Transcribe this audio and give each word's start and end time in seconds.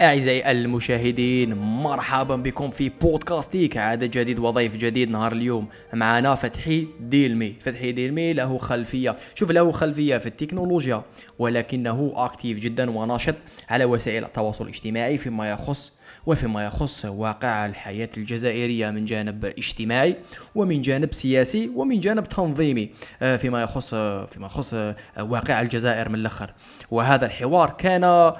أعزائي 0.00 0.50
المشاهدين 0.50 1.54
مرحبا 1.54 2.36
بكم 2.36 2.70
في 2.70 2.88
بودكاستيك. 2.88 3.76
عدد 3.76 4.10
جديد 4.10 4.38
وضيف 4.38 4.76
جديد 4.76 5.10
نهار 5.10 5.32
اليوم 5.32 5.68
معنا 5.92 6.34
فتحي 6.34 6.86
ديلمي. 7.00 7.56
فتحي 7.60 7.92
ديلمي 7.92 8.32
له 8.32 8.58
خلفية. 8.58 9.16
شوف 9.34 9.50
له 9.50 9.72
خلفية 9.72 10.18
في 10.18 10.26
التكنولوجيا 10.26 11.02
ولكنه 11.38 12.12
أكتيف 12.16 12.58
جدا 12.58 12.90
وناشط 12.90 13.34
على 13.68 13.84
وسائل 13.84 14.24
التواصل 14.24 14.64
الاجتماعي 14.64 15.18
فيما 15.18 15.50
يخص 15.50 15.92
وفيما 16.26 16.64
يخص 16.64 17.04
واقع 17.04 17.66
الحياة 17.66 18.10
الجزائرية 18.16 18.90
من 18.90 19.04
جانب 19.04 19.44
اجتماعي 19.44 20.16
ومن 20.54 20.80
جانب 20.82 21.14
سياسي 21.14 21.70
ومن 21.74 22.00
جانب 22.00 22.28
تنظيمي 22.28 22.90
آه، 23.22 23.36
فيما 23.36 23.62
يخص 23.62 23.94
فيما 23.94 24.46
يخص 24.46 24.74
آه، 24.74 24.96
واقع 25.18 25.60
الجزائر 25.60 26.08
من 26.08 26.14
الأخر. 26.14 26.54
وهذا 26.90 27.26
الحوار 27.26 27.70
كان 27.70 28.32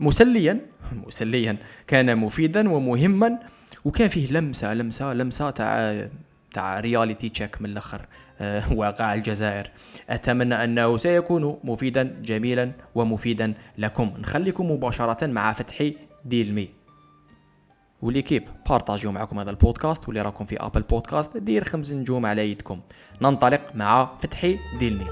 مسليا 0.00 0.60
مسليا 1.06 1.56
كان 1.86 2.16
مفيدا 2.16 2.70
ومهما. 2.70 3.38
وكان 3.84 4.08
فيه 4.08 4.32
لمسة 4.32 4.74
لمسة 4.74 5.14
لمسة 5.14 5.50
تاع 5.50 6.08
تاع 6.54 6.80
réalité 6.80 7.28
تشيك 7.28 7.62
من 7.62 7.70
الأخر 7.70 8.06
آه، 8.40 8.72
واقع 8.72 9.14
الجزائر. 9.14 9.70
أتمنى 10.10 10.64
أنه 10.64 10.96
سيكون 10.96 11.58
مفيدا 11.64 12.20
جميلا 12.22 12.72
ومفيدا 12.94 13.54
لكم. 13.78 14.12
نخليكم 14.18 14.70
مباشرة 14.70 15.26
مع 15.26 15.52
فتحي 15.52 15.96
ديلمي. 16.24 16.68
و 18.02 18.07
l'équipe 18.07 18.48
بارطاجيو 18.68 19.12
معكم 19.12 19.38
هذا 19.38 19.50
البودكاست. 19.50 20.08
واللي 20.08 20.22
راكم 20.22 20.44
في 20.44 20.56
Apple 20.60 20.82
Podcasts 20.82 21.36
دير 21.36 21.64
خمس 21.64 21.92
نجوم 21.92 22.26
على 22.26 22.50
يدكم. 22.50 22.80
ننطلق 23.22 23.62
مع 23.74 24.16
فتحي 24.18 24.58
ديلمي. 24.78 25.06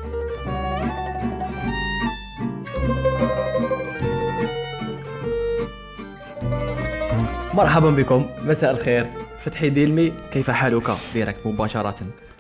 مرحبا 7.61 7.91
بكم 7.91 8.27
مساء 8.47 8.71
الخير 8.71 9.07
فتحي 9.39 9.71
ديلمي 9.71 10.13
كيف 10.33 10.51
حالك 10.51 10.97
ديريكت 11.15 11.47
مباشرة 11.47 11.95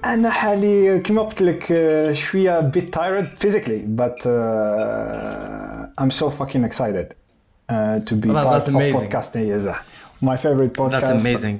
أنا 0.04 0.30
حالي 0.30 0.98
كما 0.98 1.22
قلت 1.22 1.42
لك 1.42 1.72
آه، 1.72 2.12
شوية 2.12 2.60
بيت 2.60 2.96
tired 2.96 3.26
physically 3.44 4.00
but 4.00 4.16
uh, 4.24 6.02
I'm 6.02 6.10
so 6.10 6.30
fucking 6.30 6.64
excited 6.64 7.06
uh, 7.68 8.00
to 8.08 8.14
be 8.14 8.28
Well, 8.28 8.44
part 8.44 8.62
of 8.62 8.74
amazing. 8.74 9.10
podcasting 9.10 9.74
my 10.22 10.36
favorite 10.36 10.72
podcast 10.80 11.00
That's 11.00 11.24
amazing 11.24 11.58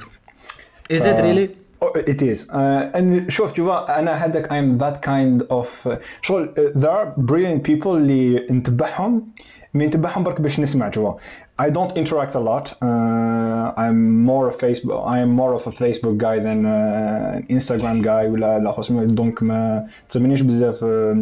Is 0.97 1.05
it 1.11 1.19
really? 1.27 1.47
Oh, 1.83 1.93
it 2.13 2.23
is 2.23 2.39
uh, 2.51 2.97
and 2.99 3.31
شوف 3.31 3.61
vois 3.61 3.91
أنا 3.91 4.25
هذاك 4.25 4.49
I'm 4.49 4.79
that 4.79 5.03
kind 5.03 5.53
of 5.53 5.69
uh, 5.87 5.97
شغل 6.23 6.55
uh, 6.57 6.79
there 6.79 6.91
are 6.91 7.21
brilliant 7.31 7.71
people 7.71 7.87
اللي 7.87 8.47
نتبعهم 8.51 9.27
mais 9.75 9.87
نتبعهم 9.87 10.25
برك 10.25 10.41
باش 10.41 10.61
نسمع 10.61 10.91
vois 10.91 11.21
I 11.65 11.69
don't 11.77 11.93
interact 12.03 12.35
a 12.41 12.43
lot. 12.51 12.67
Uh, 12.81 13.73
I'm 13.85 13.99
more 14.31 14.47
a 14.49 14.55
Facebook 14.63 14.99
I 15.15 15.19
am 15.25 15.31
more 15.41 15.53
of 15.59 15.63
a 15.67 15.75
Facebook 15.83 16.17
guy 16.27 16.37
than 16.47 16.59
uh, 16.67 17.39
an 17.39 17.43
Instagram 17.57 18.03
guy. 18.03 18.25
ولا 18.31 18.59
لا 18.59 18.71
خو 18.73 18.83
سميتو 18.83 19.15
donc 19.15 19.43
ما 19.43 19.87
تسمينيش 20.09 20.41
بزاف 20.41 20.85
uh, 20.85 21.17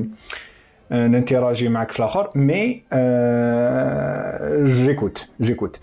ن 0.92 1.01
interagi 1.01 1.68
معك 1.68 1.92
في 1.92 1.98
الآخر 1.98 2.30
mais 2.34 2.82
j'écoute 4.64 5.28
j'écoute 5.40 5.80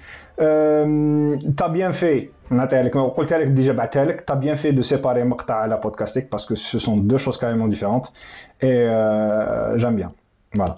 t'as 1.57 1.67
bien 1.67 1.91
fait 1.91 2.29
نعطيها 2.49 2.83
لك 2.83 2.97
قلتها 2.97 3.37
لك 3.37 3.47
déjà 3.47 3.73
بعثها 3.73 4.05
لك 4.05 4.21
t'as 4.21 4.33
bien 4.33 4.55
fait 4.55 4.71
de 4.71 4.81
séparer 4.81 5.23
مقطع 5.23 5.55
على 5.55 5.77
بودكاستيك 5.77 6.31
parce 6.31 6.46
que 6.46 6.55
ce 6.55 6.77
sont 6.77 7.17
deux 7.17 7.25
choses 7.25 7.37
carrément 7.37 7.69
différentes 7.69 8.05
et 8.63 8.87
j'aime 9.77 9.95
bien 9.95 10.09
voilà 10.57 10.77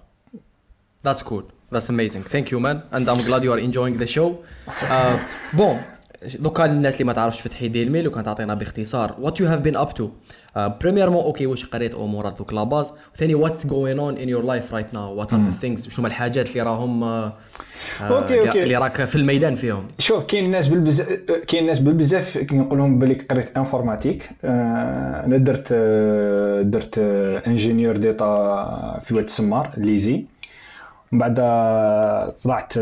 That's 1.03 1.22
cool. 1.22 1.56
That's 1.72 1.90
amazing. 1.90 2.23
Thank 2.23 2.52
you 2.52 2.60
man. 2.60 2.78
And 2.92 3.10
I'm 3.10 3.22
glad 3.28 3.44
you 3.44 3.52
are 3.52 3.60
enjoying 3.60 3.98
the 3.98 4.08
show. 4.08 4.28
Uh, 4.89 5.17
bon 5.54 5.78
دوكا 6.39 6.66
الناس 6.66 6.94
اللي 6.94 7.05
ما 7.05 7.14
تعرفش 7.14 7.42
فتحي 7.42 7.67
ديلمي 7.67 8.02
لو 8.02 8.11
كان 8.11 8.23
تعطينا 8.23 8.54
باختصار. 8.54 9.16
What 9.22 9.33
you 9.33 9.45
have 9.45 9.67
been 9.67 9.77
up 9.77 9.94
to. 10.00 10.04
Uh, 10.04 10.60
premièrement 10.60 11.23
OK 11.23 11.45
واش 11.45 11.66
قريت 11.66 11.95
امورات 11.95 12.38
دوك 12.38 12.54
la 12.54 12.64
base 12.64 12.92
وثاني 13.16 13.45
what's 13.45 13.64
going 13.64 14.00
on 14.00 14.17
in 14.17 14.30
your 14.30 14.44
life 14.44 14.72
right 14.72 14.94
now? 14.94 15.20
What 15.20 15.32
are 15.33 15.39
the 15.39 15.66
things 15.66 15.89
شو 15.89 16.02
هما 16.02 16.08
الحاجات 16.08 16.50
اللي 16.50 16.61
راهم 16.61 17.02
uh, 17.02 17.32
uh, 18.00 18.02
OK، 18.02 18.39
OK. 18.39 18.64
اللي 18.64 18.76
راك 18.76 19.04
في 19.04 19.16
الميدان 19.16 19.56
فيهم؟ 19.56 19.88
شوف 20.00 20.26
كاين 20.26 20.52
ناس 20.52 20.67
بالبزاف 20.67 21.08
كاين 21.48 21.66
ناس 21.66 21.80
بالبزاف 21.80 22.38
كنقول 22.38 22.77
لهم 22.77 23.00
بلي 23.00 23.14
قريت 23.14 23.58
informatique 23.58 24.30
آه، 24.44 25.26
أنا 25.26 25.38
درت 25.38 25.73
درت 26.64 26.98
ingénieur 27.48 27.98
d'état 27.98 28.99
في 29.02 29.14
واد 29.14 29.23
السمار 29.23 29.72
l'ESI. 29.77 30.26
بعد 31.12 31.36
طلعت 32.44 32.73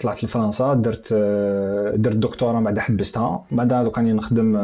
طلعت 0.00 0.24
لفرنسا 0.24 0.74
درت 0.74 1.12
درت 1.94 2.16
دكتوراه 2.16 2.60
بعد 2.60 2.78
حبستها. 2.78 3.44
من 3.50 3.56
بعد 3.56 3.84
دوك 3.84 3.98
راني 3.98 4.12
نخدم 4.12 4.56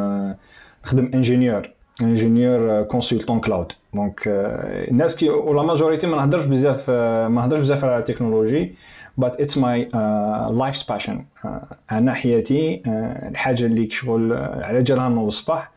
نخدم 0.84 1.10
ingénieur 1.14 1.70
ingénieur 2.02 2.82
consultant 2.82 3.40
cloud. 3.40 3.72
donc 3.94 4.22
الناس 4.26 5.16
كي 5.16 5.28
و 5.28 5.39
la 5.39 5.62
majorité 5.62 6.06
ما 6.06 6.16
نهضرش 6.16 6.44
بزاف 6.44 6.90
ما 6.90 7.28
نهضرش 7.28 7.60
بزاف 7.60 7.84
على 7.84 7.98
التكنولوجي 7.98 8.74
but 9.16 9.40
it's 9.40 9.56
my 9.56 9.88
uh, 9.92 10.50
life's 10.50 10.82
passion. 10.82 11.26
Uh, 11.44 11.48
أنا 11.92 12.14
حياتي 12.14 12.76
uh, 12.76 12.88
الحاجة 13.28 13.66
اللي 13.66 13.90
شغل 13.90 14.30
uh, 14.30 14.64
على 14.64 14.82
جالها 14.82 15.08
نوض 15.08 15.26
الصباح 15.26 15.70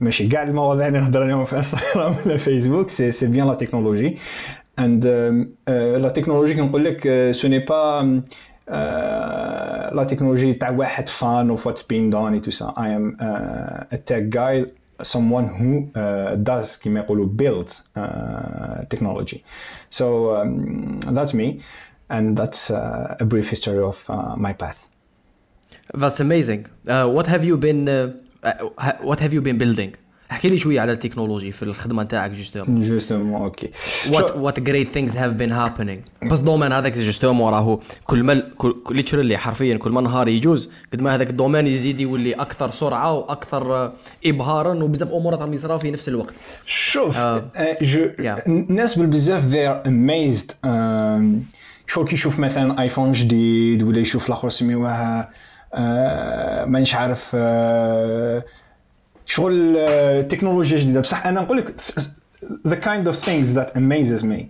ماشي 0.00 0.28
كاع 0.28 0.42
المواضيع 0.42 0.86
اللي 0.86 1.00
نهضر 1.00 1.22
عليهم 1.22 1.44
في 1.44 1.56
انستغرام 1.56 2.14
ولا 2.26 2.36
فيسبوك 2.36 2.88
c'est 2.88 3.10
c'est 3.10 3.26
bien 3.26 3.46
la 3.46 3.54
technologie 3.54 4.18
and 4.78 5.06
la 5.68 6.08
technologie 6.08 6.54
كنقول 6.54 6.84
لك 6.84 7.30
ce 7.30 7.48
n'est 7.48 7.58
pas 7.58 8.22
la 9.92 10.06
technologie 10.08 10.52
تاع 10.52 10.70
واحد 10.70 11.08
fan 11.08 11.50
of 11.50 11.66
what's 11.66 11.82
been 11.82 12.10
done 12.10 12.32
et 12.32 12.40
tout 12.40 12.50
ça 12.50 12.74
I 12.78 12.96
am 12.96 13.16
a 13.20 13.96
tech 14.06 14.22
guy 14.22 14.66
someone 15.02 15.48
who 15.58 15.70
uh, 15.96 16.36
does 16.36 16.82
كما 16.82 17.00
يقولوا 17.00 17.28
builds 17.42 17.72
uh, 17.72 18.84
technology 18.94 19.38
so 19.90 20.04
um, 20.36 21.00
that's 21.16 21.34
me 21.34 21.60
and 22.10 22.36
that's 22.36 22.70
uh, 22.70 23.16
a 23.20 23.24
brief 23.24 23.48
history 23.50 23.82
of 23.90 23.98
uh, 24.08 24.36
my 24.36 24.52
path 24.62 24.88
That's 26.02 26.20
amazing. 26.20 26.66
Uh, 26.88 27.08
what 27.08 27.26
have 27.26 27.44
you 27.44 27.56
been 27.56 27.88
uh, 27.88 28.12
uh, 28.42 28.68
ha- 28.78 28.98
what 29.02 29.20
have 29.20 29.32
you 29.32 29.42
been 29.48 29.58
building? 29.58 29.94
احكي 30.32 30.48
لي 30.48 30.58
شوية 30.58 30.80
على 30.80 30.92
التكنولوجي 30.92 31.52
في 31.52 31.62
الخدمة 31.62 32.02
نتاعك 32.02 32.30
جوستومون 32.30 32.80
جوستومون 32.80 33.42
أوكي. 33.42 33.70
What 34.10 34.30
what 34.44 34.62
great 34.62 34.88
things 34.96 35.14
have 35.14 35.36
been 35.38 35.52
happening. 35.52 36.26
بس 36.30 36.40
ال 36.40 36.44
domaine 36.44 36.72
هذاك 36.72 36.98
justement 36.98 37.52
راهو 37.52 37.80
كل 38.06 38.22
ما 38.22 38.42
literally 38.90 39.36
حرفيا 39.36 39.76
كل 39.76 39.90
ما 39.90 40.00
نهار 40.00 40.28
يجوز 40.28 40.70
قد 40.92 41.02
ما 41.02 41.14
هذاك 41.14 41.30
ال 41.30 41.34
domaine 41.34 41.66
يزيد 41.66 42.00
يولي 42.00 42.32
أكثر 42.32 42.70
سرعة 42.70 43.12
وأكثر 43.12 43.74
آه، 43.74 43.92
ابهارا 44.26 44.74
وبزاف 44.74 45.12
أمور 45.12 45.34
راهم 45.34 45.54
يصراو 45.54 45.78
في 45.78 45.90
نفس 45.90 46.08
الوقت. 46.08 46.34
شوف 46.66 47.18
آه، 47.18 47.44
آه،. 47.56 48.42
الناس 48.46 48.98
بالبزاف 48.98 49.44
they 49.52 49.68
are 49.68 49.88
amazed 49.88 50.54
شغل 51.86 52.06
كي 52.06 52.14
يشوف 52.14 52.38
مثلا 52.38 52.82
iPhone 52.82 53.12
جديد 53.12 53.82
ولا 53.82 53.98
يشوف 53.98 54.26
الآخر 54.26 54.48
سميوها 54.48 55.28
مانيش 56.66 56.94
عارف 56.94 57.36
شغل 59.31 59.75
آه، 59.77 60.21
تكنولوجيا 60.21 60.77
جديده 60.77 60.99
بصح 61.01 61.25
انا 61.27 61.41
نقول 61.41 61.57
لك 61.57 61.75
the 62.67 62.75
kind 62.75 63.07
of 63.13 63.15
things 63.25 63.57
that 63.57 63.69
amazes 63.77 64.23
me 64.23 64.43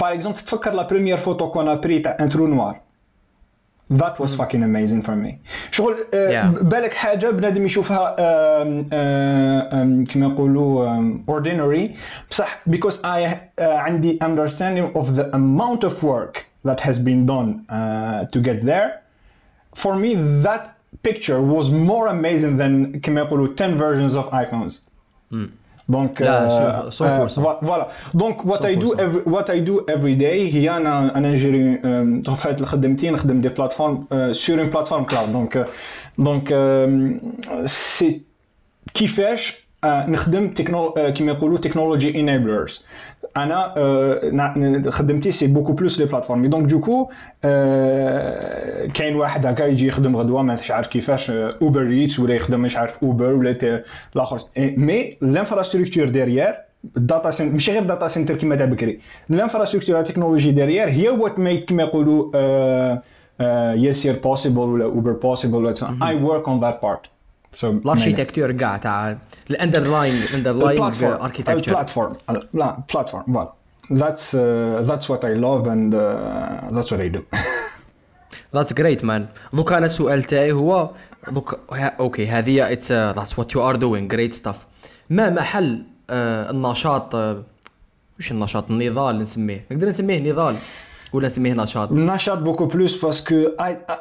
باغ 0.00 0.12
اكزومبل 0.12 0.38
تفكر 0.38 0.72
لا 0.72 0.82
بروميير 0.86 1.16
فوتو 1.16 1.50
كون 1.50 1.80
بري 1.80 1.98
تاع 1.98 2.16
ان 2.20 2.28
ترو 2.28 2.46
نوار 2.46 2.80
That 4.02 4.16
was 4.22 4.32
fucking 4.40 4.62
amazing 4.70 5.02
for 5.06 5.16
me. 5.24 5.30
شغل 5.70 5.96
آه، 6.14 6.30
Yeah. 6.52 6.62
بالك 6.62 6.94
حاجه 6.94 7.30
بنادم 7.30 7.64
يشوفها 7.66 8.16
آم، 8.18 8.84
آه، 8.92 9.82
آم، 9.82 10.04
كما 10.04 10.26
يقولوا 10.26 10.88
آم، 10.90 11.22
ordinary 11.30 11.90
بصح 12.30 12.62
because 12.70 12.94
I 13.02 13.06
آه، 13.06 13.38
عندي 13.76 14.18
understanding 14.24 14.96
of 14.98 15.06
the 15.16 15.24
amount 15.34 15.88
of 15.88 15.92
work 16.04 16.38
that 16.68 16.80
has 16.80 16.96
been 16.98 17.26
done 17.26 17.50
uh, 17.70 18.36
to 18.36 18.40
get 18.48 18.60
there 18.66 18.90
for 19.82 19.94
me 20.02 20.14
that 20.46 20.64
picture 21.03 21.39
was 21.41 21.69
more 21.71 22.07
amazing 22.07 22.55
than 22.57 22.99
كما 23.01 23.21
يقولوا 23.21 23.47
10 23.55 23.77
versions 23.77 24.15
of 24.15 24.29
iPhones. 24.33 24.73
Donc 25.91 26.21
لا، 26.21 26.49
euh, 26.49 26.89
so- 26.91 27.05
100%. 27.05 27.41
euh, 27.41 27.55
voilà. 27.61 27.87
Donc 28.13 28.43
what 28.45 28.61
I 28.65 28.75
do 28.75 28.87
100%. 28.87 28.99
every 28.99 29.21
what 29.35 29.49
I 29.49 29.59
do 29.59 29.81
every 29.95 30.15
day 30.15 30.53
هي 30.55 30.77
أنا 30.77 31.17
أنا 31.17 31.31
نجري 31.31 31.77
euh, 31.77 32.29
en 32.31 32.35
fait 32.35 32.63
خدمتي 32.63 33.09
نخدم 33.11 33.41
دي 33.41 33.49
بلاتفورم 33.49 34.03
sur 34.31 34.57
une 34.59 34.69
plateforme 34.69 35.05
cloud. 35.05 35.31
Donc 35.33 35.55
euh, 35.55 35.65
donc 36.19 36.51
euh, 36.51 37.11
c'est 37.65 38.21
كيفاش 38.93 39.51
آه، 39.51 39.64
نخدم 39.85 40.47
تكنو... 40.47 40.87
آه، 40.87 41.09
كما 41.09 41.31
يقولوا 41.31 41.57
technology 41.57 42.19
enablers 42.19 42.85
أنا 43.37 43.73
آه، 43.77 44.89
خدمتي 44.89 45.31
c'est 45.31 45.47
beaucoup 45.47 45.73
plus 45.73 45.99
les 45.99 46.05
plateformes 46.05 46.45
donc 46.45 46.67
دوكا 46.67 47.09
آه، 47.43 48.85
كاين 48.85 49.15
واحد 49.15 49.45
هكا 49.45 49.63
يجي 49.63 49.87
يخدم 49.87 50.17
غدوة 50.17 50.41
ما 50.41 50.57
عارف 50.69 50.87
كيفاش 50.87 51.29
Uber 51.31 51.87
Eats 51.87 52.19
ولا 52.19 52.35
يخدم 52.35 52.59
مش 52.59 52.77
عارف 52.77 53.03
Uber 53.03 53.33
ولا 53.33 53.83
الآخر. 54.15 54.39
mais 54.57 55.17
l'infrastructure 55.21 56.09
derrière 56.09 56.55
ال 56.97 57.04
data 57.04 57.31
center 57.31 57.53
ماشي 57.53 57.71
غير 57.71 57.83
data 57.83 58.07
center 58.07 58.35
كما 58.35 58.55
تاع 58.55 58.65
بكري. 58.65 58.99
ال 59.29 59.34
infrastructure 59.34 59.99
technologique 59.99 60.51
derrière 60.51 60.89
هي 60.89 61.09
what 61.09 61.39
made 61.39 61.65
كما 61.65 61.83
يقولوا 61.83 62.31
آه، 62.35 63.73
يسير 63.73 64.19
possible 64.25 64.57
ولا 64.57 64.85
Uber 64.85 65.37
ولا 65.53 65.75
I 65.75 66.13
work 66.27 66.47
on 66.47 66.59
that 66.63 66.85
part. 66.85 67.14
So 67.61 67.65
ال 67.65 67.72
architecture 67.72 68.51
كاع 68.51 68.77
تاع 68.77 69.17
ال 69.49 69.55
underlying 69.55 70.13
ال 70.13 70.19
underlying 70.19 70.81
architecture 70.81 71.71
ال 71.71 71.75
plateforme 71.75 72.13
la 72.53 72.77
plateforme 72.93 73.33
voilà 73.33 73.53
that's 73.89 74.33
uh, 74.33 74.81
that's 74.89 75.07
what 75.09 75.23
I 75.23 75.33
love 75.33 75.67
and 75.67 75.93
uh, 75.93 76.69
that's 76.71 76.89
what 76.91 77.01
I 77.01 77.07
do. 77.07 77.21
That's 78.53 78.71
great 78.71 79.03
man. 79.03 79.27
دوك 79.53 79.71
أنا 79.73 79.85
السؤال 79.85 80.23
تاعي 80.23 80.51
هو 80.51 80.91
دوك 81.31 81.59
okay 81.71 82.27
هذه 82.27 82.71
it's 82.71 82.93
that's 82.93 83.33
what 83.37 83.47
you 83.55 83.59
are 83.59 83.77
doing. 83.77 84.13
Great 84.15 84.33
stuff. 84.33 84.55
ما 85.09 85.29
محل 85.29 85.83
آه 86.09 86.51
النشاط 86.51 87.15
آه 87.15 87.43
وش 88.19 88.31
النشاط 88.31 88.71
النضال 88.71 89.19
نسميه 89.19 89.65
نقدر 89.71 89.89
نسميه 89.89 90.31
نضال 90.31 90.55
ولا 91.13 91.27
نسميه 91.27 91.53
نشاط 91.53 91.91
نشاط 91.91 92.37
beaucoup 92.37 92.65
plus 92.65 93.05
parce 93.05 93.31
que 93.31 93.47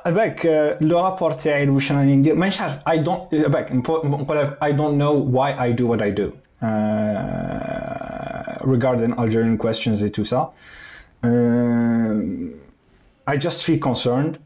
باك 0.07 0.47
le 0.81 1.01
rapport 1.01 1.33
تاعي 1.33 1.69
واش 1.69 1.93
راني 1.93 2.17
ندير 2.17 2.35
مانيش 2.35 2.61
عارف 2.61 2.79
I 2.89 2.99
don't 2.99 3.35
باك 3.35 3.73
نقول 3.73 4.39
لك 4.39 4.59
I 4.63 4.73
don't 4.73 4.95
know 4.95 5.31
why 5.33 5.63
I 5.63 5.73
do 5.73 5.91
what 5.91 6.03
I 6.03 6.11
do 6.11 6.31
regarding 8.75 9.13
Algerian 9.19 9.57
questions 9.57 9.97
et 10.07 10.11
tout 10.11 10.25
ça. 10.25 10.53
Uh, 11.23 12.15
I 13.27 13.37
just 13.37 13.65
feel 13.65 13.79
concerned 13.79 14.39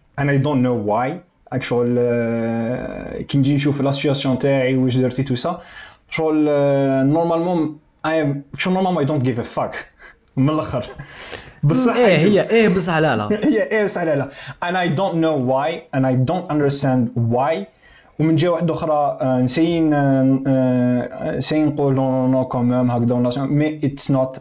don't 0.47 0.63
know 0.63 0.75
why. 0.75 1.21
Actually, 1.51 1.99
uh, 1.99 3.23
كي 3.23 3.39
نجي 3.39 3.55
نشوف 3.55 3.81
la 3.81 3.91
situation 3.91 4.39
تاعي 4.39 4.77
واش 4.77 4.97
درتي 4.97 5.23
tout 5.23 5.35
ça 5.35 5.61
شغل 6.11 6.45
normalement 7.07 7.79
I 8.07 8.11
am 8.11 8.59
شغل 8.59 8.75
normalement 8.75 9.05
I 9.05 9.09
don't 9.09 9.25
give 9.25 9.39
a 9.39 9.59
fuck 9.59 9.77
من 10.37 10.51
الآخر 10.51 10.87
بصح 11.63 11.97
إيه 11.97 12.17
هي 12.19 12.51
إيه 12.51 12.69
بصح 12.69 12.97
لا 12.97 13.17
لا 13.17 13.29
هي 13.31 13.63
إيه 13.63 13.85
بصح 13.85 14.03
لا 14.03 14.17
لا 14.17 14.29
and 14.65 14.77
I 14.77 14.89
don't 14.99 15.17
know 15.17 15.37
why 15.51 15.71
and 15.97 16.05
I 16.07 16.15
don't 16.31 16.47
understand 16.55 17.09
why. 17.35 17.67
ومن 18.21 18.37
جهة 18.37 18.49
واحدة 18.49 18.75
أخرى 18.75 19.19
نسيين 19.23 19.95
نسيين 21.37 21.67
نقول 21.67 21.95
non 21.95 22.27
non 22.27 22.45
quand 22.45 22.70
même 22.70 22.91
هكذا 22.91 23.45
mais 23.45 23.81
it's 23.85 24.11
not 24.11 24.41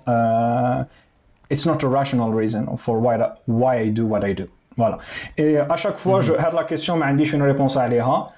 it's 1.52 1.68
not 1.68 1.84
a 1.84 1.88
rational 1.88 2.36
reason 2.36 2.76
for 2.76 2.98
why 2.98 3.32
why 3.48 3.80
I 3.80 3.90
do 3.90 4.08
what 4.14 4.24
I 4.24 4.34
do 4.34 4.46
voilà 4.78 4.98
à 5.40 5.48
chaque 5.48 5.98
fois 5.98 6.22
هاد 6.22 6.54
la 6.54 6.62
question 6.62 7.00
ما 7.00 7.06
عنديش 7.06 7.36
une 7.36 7.44
réponse 7.44 7.78
عليها 7.78 8.30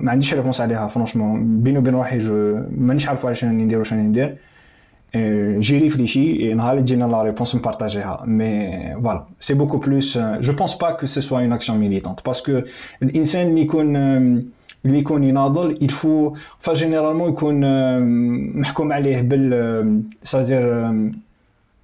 ما 0.00 0.10
عنديش 0.10 0.34
réponse 0.34 0.60
عليها 0.60 0.86
franchement 0.86 1.62
بيني 1.62 1.78
وبين 1.78 1.94
روحي 1.94 2.18
je 2.18 2.62
مانيش 2.76 3.08
عارف 3.08 3.24
واش 3.24 3.44
راني 3.44 3.64
ندير 3.64 3.78
واش 3.78 3.92
راني 3.92 4.02
ندير 4.02 4.36
Euh, 5.16 5.56
J'ai 5.58 5.78
réfléchi 5.78 6.36
et 6.40 6.54
on 6.54 6.58
la 7.08 7.22
réponse, 7.22 7.54
on 7.54 7.58
partageait. 7.58 8.04
Mais 8.26 8.94
voilà, 8.98 9.26
c'est 9.38 9.54
beaucoup 9.54 9.78
plus. 9.78 10.16
Euh, 10.16 10.36
je 10.40 10.52
pense 10.52 10.78
pas 10.78 10.92
que 10.92 11.06
ce 11.06 11.20
soit 11.20 11.42
une 11.42 11.52
action 11.52 11.74
militante 11.76 12.22
parce 12.22 12.40
que 12.40 12.64
l'insan 13.00 13.52
euh, 13.96 14.40
il 15.80 15.90
faut. 15.90 16.34
Enfin, 16.58 16.74
généralement, 16.74 17.28
il 17.28 17.34
faut 17.34 17.50
euh, 19.52 19.84
c'est-à-dire 20.22 20.92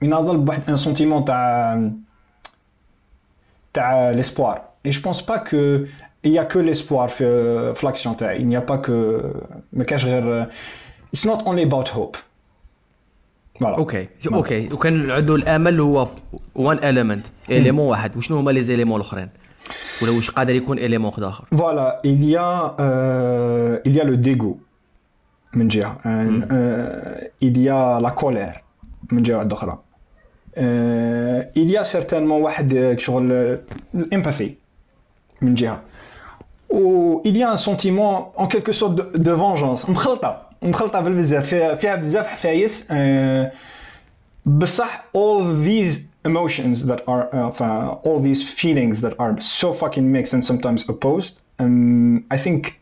il 0.01 0.09
bah, 0.09 0.55
un 0.69 0.77
sentiment 0.77 1.21
de 1.21 1.33
l'espoir. 4.15 4.61
Et 4.85 4.93
je 4.93 4.99
ne 4.99 5.03
pense 5.03 5.25
pas 5.25 5.41
que 5.41 5.87
il 6.23 6.33
y 6.33 6.39
a 6.39 6.45
que 6.45 6.61
l'espoir 6.61 7.11
l'action. 7.83 8.17
Il 8.39 8.47
n'y 8.47 8.57
a 8.57 8.61
pas 8.63 8.79
que. 8.79 9.21
It's 11.13 11.25
not 11.25 11.39
only 11.47 11.63
about 11.63 11.91
hope. 11.95 12.17
Okay. 13.63 14.09
Okay. 14.33 14.69
وكان 14.73 15.11
عنده 15.11 15.35
الأمل 15.35 15.81
هو 15.81 16.09
one 16.55 16.79
element 16.85 17.27
élément 17.51 17.87
واحد. 17.87 18.17
وشنو 18.17 18.39
هما 18.39 18.51
les 18.51 18.63
éléments 18.63 19.01
الأخرين؟ 19.01 19.29
ولا 20.03 20.11
واش 20.11 20.31
قادر 20.31 20.55
يكون 20.55 20.79
élément 20.79 21.13
آخر؟ 21.19 21.45
voilà 21.53 22.01
il 22.07 22.25
y 23.95 23.99
a 23.99 24.05
le 24.05 24.15
dégoût 24.15 24.59
من 25.55 25.69
جهة. 25.69 25.99
il 27.45 27.57
y 27.57 27.69
a 27.69 28.01
la 28.03 28.09
colère 28.09 28.63
من 29.13 29.23
جهة 29.23 29.49
أخرى. 29.53 29.79
Il 31.57 31.71
y 31.71 31.77
a 31.77 31.85
certainement 31.85 32.41
واحد 32.43 32.97
شغل 32.99 33.59
ال 33.95 34.02
empathy 34.02 34.55
من 35.43 35.55
جهة. 35.55 35.81
و 36.71 37.23
il 37.25 37.37
y 37.37 37.43
a 37.43 37.51
un 37.51 37.57
sentiment 37.57 38.33
en 38.37 38.47
quelque 38.47 38.73
sorte 38.73 38.95
de, 38.95 39.19
de 39.19 39.33
vengeance 39.33 39.91
مخلطة. 39.91 40.47
مخلطة 40.67 41.01
بالبزاف 41.01 41.55
فيها 41.55 41.97
بزاف 41.97 42.27
حفايس 42.27 42.93
بصح 44.47 45.05
all 45.17 45.43
these 45.65 45.99
emotions 46.29 46.87
that 46.87 47.01
are 47.09 47.25
uh, 47.33 48.07
all 48.07 48.19
these 48.29 48.43
feelings 48.61 49.01
that 49.01 49.15
are 49.19 49.35
so 49.41 49.73
fucking 49.73 50.07
mixed 50.13 50.33
and 50.35 50.45
sometimes 50.45 50.89
opposed 50.89 51.35
um, 51.61 52.25
I 52.31 52.37
think 52.37 52.73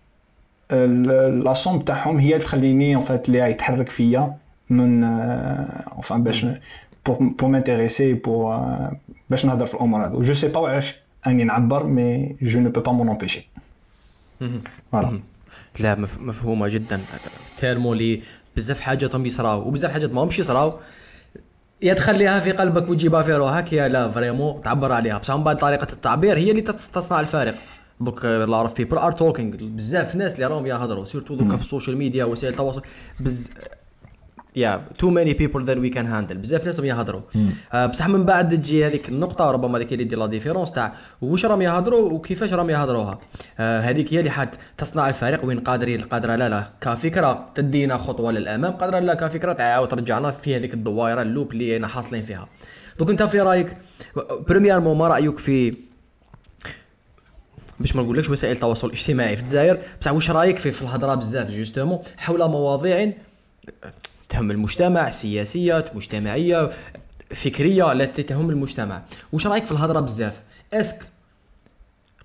لا 0.71 1.55
سوم 1.55 1.79
تاعهم 1.79 2.19
هي 2.19 2.29
اللي 2.29 2.45
تخليني 2.45 2.97
ان 2.97 3.01
فات 3.01 3.29
اللي 3.29 3.39
يتحرك 3.39 3.91
فيا 3.91 4.37
من 4.71 5.05
enfin 6.01 6.13
باش 6.15 6.47
pour 7.09 7.13
pour 7.13 7.49
m'intéresser 7.49 8.15
pour 8.27 8.61
باش 9.31 9.47
نهضر 9.47 9.67
في 9.67 9.75
الأمور 9.75 10.07
هذو 10.07 10.23
je 10.23 10.35
sais 10.35 10.49
pas 10.49 10.69
علاش 10.69 10.95
أني 11.27 11.45
نعبر 11.45 11.87
مي 11.87 12.37
جو 12.43 12.61
نو 12.61 12.71
بو 12.71 12.81
با 12.81 12.93
مون 12.93 13.09
امبيشي 13.09 13.49
فوالا 14.93 15.21
لا 15.81 15.95
مفهومة 16.21 16.69
جدا. 16.69 17.01
تيرمو 17.57 17.95
لي 17.95 18.23
بزاف 18.57 18.81
حاجات 18.81 19.15
هم 19.15 19.27
يصراو 19.27 19.69
وبزاف 19.69 19.93
حاجات 19.93 20.13
ما 20.13 20.23
همش 20.23 20.39
يصراو. 20.39 20.79
يا 21.83 21.95
تخليها 21.95 22.41
في 22.41 22.53
قلبك 22.53 22.89
وتجيبها 22.89 23.23
في 23.23 23.35
روحك 23.35 23.73
يا 23.73 23.89
لا 23.89 24.09
vraiment 24.09 24.63
تعبر 24.63 24.93
عليها. 24.93 25.19
بصح 25.19 25.35
من 25.35 25.45
بعد 25.45 25.57
طريقة 25.57 25.93
التعبير 25.93 26.39
هي 26.39 26.51
اللي 26.51 26.63
تصنع 26.63 27.21
الفارق. 27.21 27.55
دوك 28.01 28.25
a 28.27 28.39
lot 28.39 28.77
of 28.77 28.82
people 28.82 28.99
are 28.99 29.13
talking 29.13 29.57
بزاف 29.61 30.15
ناس 30.15 30.35
اللي 30.35 30.47
راهم 30.47 30.67
يهضروا 30.67 31.05
surtout 31.05 31.35
دوكا 31.35 31.57
في 31.57 31.63
ال 31.63 31.67
social 31.67 31.97
media 31.97 32.25
وسائل 32.25 32.53
التواصل 32.53 32.83
بز 33.21 33.51
yeah 34.57 34.85
too 34.99 35.11
many 35.11 35.35
people 35.35 35.65
than 35.65 35.79
we 35.79 35.89
can 35.89 36.07
handle 36.07 36.39
بزاف 36.39 36.67
ناس 36.67 36.81
راهم 36.81 36.89
يهضروا. 36.89 37.21
آه 37.73 37.87
بصح 37.87 38.09
من 38.09 38.25
بعد 38.25 38.49
تجي 38.49 38.87
هذيك 38.87 39.09
النقطة 39.09 39.51
ربما 39.51 39.79
هذيك 39.79 39.93
اللي 39.93 40.05
دير 40.05 40.19
la 40.19 40.27
différence 40.27 40.73
تاع 40.73 40.93
واش 41.23 41.47
راهم 41.47 41.63
يهضروا 41.63 42.11
وكيفاش 42.11 42.53
راهم 42.53 42.71
يهضروها. 42.71 43.19
آه 43.59 43.81
هذيك 43.81 44.15
هي 44.15 44.19
اللي 44.19 44.31
حد 44.31 44.55
تصنع 44.79 45.09
الفريق 45.09 45.45
وين 45.45 45.61
قادرين 45.61 46.01
قادره 46.01 46.37
لا 46.37 46.49
لا 46.49 46.71
كفكره 46.81 47.47
تدينا 47.55 47.97
خطوة 47.97 48.33
للأمام 48.33 48.73
قادره 48.73 48.99
لا 48.99 49.15
كفكره 49.15 49.53
تعاود 49.53 49.89
ترجعنا 49.89 50.31
في 50.31 50.57
هذيك 50.57 50.75
الدوائرة 50.75 51.23
ال 51.23 51.29
loop 51.29 51.53
اللي 51.53 51.77
أنا 51.77 51.89
حاصلين 51.89 52.23
فيها. 52.23 52.49
دوك 52.99 53.11
أنت 53.11 53.23
في 53.23 53.41
رأيك 53.41 53.77
premièrement 54.49 54.99
ما 54.99 55.09
رأيك 55.09 55.39
في 55.39 55.75
باش 57.81 57.97
ما 57.97 58.03
نقولكش 58.03 58.31
وسائل 58.31 58.53
التواصل 58.53 58.87
الاجتماعي 58.87 59.37
في 59.37 59.43
الجزائر 59.43 59.79
بصح 60.01 60.13
واش 60.13 60.31
رأيك 60.31 60.59
في, 60.59 60.71
في 60.71 60.83
الهضرة 60.83 61.15
بزاف 61.15 61.51
justement 61.51 61.99
حول 62.17 62.49
مواضيع 62.49 63.13
تهم 64.35 64.51
المجتمع 64.51 65.11
سياسيه 65.11 65.85
مجتمعية 65.95 66.71
فكرية 67.31 67.93
التي 67.93 68.23
تهم 68.23 68.51
المجتمع. 68.51 69.03
واش 69.33 69.47
رأيك 69.47 69.65
في 69.65 69.73
الهضرة 69.73 70.01
بزاف؟ 70.01 70.43
اسك 70.73 71.03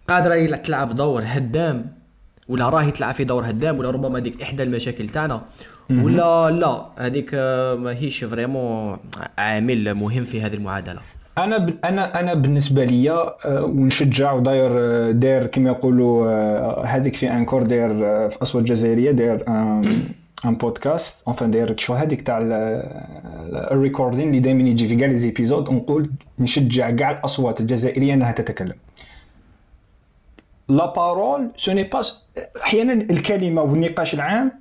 قادرة 0.08 0.56
تلعب 0.56 0.96
دور 0.96 1.24
هدام 1.26 1.86
ولا 2.48 2.70
راهي 2.70 2.92
تلعب 2.92 3.14
في 3.14 3.24
دور 3.24 3.50
هدام 3.50 3.78
ولا 3.78 3.92
ربما 3.92 4.20
هذيك 4.20 4.42
إحدى 4.42 4.64
المشاكل 4.64 5.10
تاعنا 5.10 5.42
ولا 5.90 6.52
لا 6.52 6.86
هذيك 6.98 7.34
ماهيش 7.80 8.24
فريمون 8.24 8.98
عامل 9.38 9.94
مهم 9.94 10.26
في 10.26 10.42
هذه 10.42 10.54
المعادلة. 10.54 11.00
أنا 11.38 11.58
ب... 11.58 11.74
أنا 11.86 12.20
أنا 12.20 12.34
بالنسبة 12.34 12.86
ليا 12.86 13.48
ونشجع 13.48 14.32
وداير 14.32 14.72
داير 15.12 15.48
كما 15.48 15.70
يقولوا 15.70 16.86
هذيك 16.86 17.16
في 17.16 17.32
أنكور 17.32 17.64
داير 17.64 17.90
في 18.30 18.42
أصوات 18.42 18.64
الجزائريه 18.64 19.12
داير 19.12 19.44
un 20.46 20.56
podcast 20.56 21.24
enfin 21.28 21.52
داير 21.52 21.76
show 21.78 21.94
هذيك 21.94 22.22
تاع 22.22 22.40
ال 23.72 23.77
recording 23.77 24.28
اللي 24.28 24.40
دائما 24.40 24.70
يجي 24.70 24.88
في 24.88 24.96
كاع 24.96 25.08
les 25.08 25.18
épisodes 25.18 25.70
ونقول 25.70 26.10
نشجع 26.40 26.92
كاع 26.92 27.12
الاصوات 27.12 27.62
الجزائريه 27.62 28.14
انها 28.14 28.32
تتكلم 28.32 28.76
la 30.70 30.94
parole 30.94 31.52
ce 31.56 31.72
n'est 31.72 31.84
pas 31.84 32.02
أحيانا 32.64 32.94
الكلمة 32.94 33.62
والنقاش 33.62 34.14
العام 34.14 34.52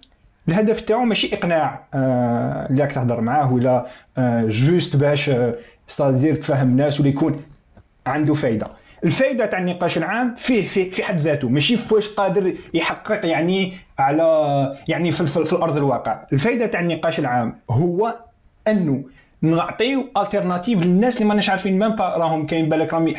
الهدف 0.48 0.80
تاعو 0.80 1.04
ماشي 1.04 1.34
إقناع 1.34 1.84
اللي 1.94 2.82
راك 2.82 2.92
تهضر 2.92 3.20
معاه 3.20 3.52
ولا 3.52 3.86
juste 4.48 4.96
باش 4.96 5.30
c'est-à-dire 5.86 6.34
تفهم 6.34 6.68
الناس 6.68 7.00
ولا 7.00 7.08
يكون 7.08 7.42
عنده 8.06 8.34
فايدة. 8.34 8.66
الفائده 9.04 9.46
تاع 9.46 9.58
النقاش 9.58 9.98
العام 9.98 10.34
فيه 10.34 10.68
في, 10.68 10.90
في 10.90 11.02
حد 11.02 11.16
ذاته 11.16 11.48
ماشي 11.48 11.76
في 11.76 11.94
واش 11.94 12.08
قادر 12.08 12.54
يحقق 12.74 13.26
يعني 13.26 13.72
على 13.98 14.76
يعني 14.88 15.10
في, 15.12 15.26
في, 15.26 15.44
في 15.44 15.52
الأرض 15.52 15.76
الواقع. 15.76 16.20
الفائده 16.32 16.66
تاع 16.66 16.80
النقاش 16.80 17.18
العام 17.18 17.58
هو 17.70 18.14
أنه 18.68 19.02
نعطيو 19.42 20.08
alternative 20.16 20.82
للناس 20.82 21.16
اللي 21.16 21.28
ماناش 21.28 21.50
عارفين 21.50 21.78
même 21.78 21.94
pas 21.94 22.04
راهم 22.04 22.46
كاين 22.46 22.68
بالك 22.68 22.94
راهم 22.94 23.14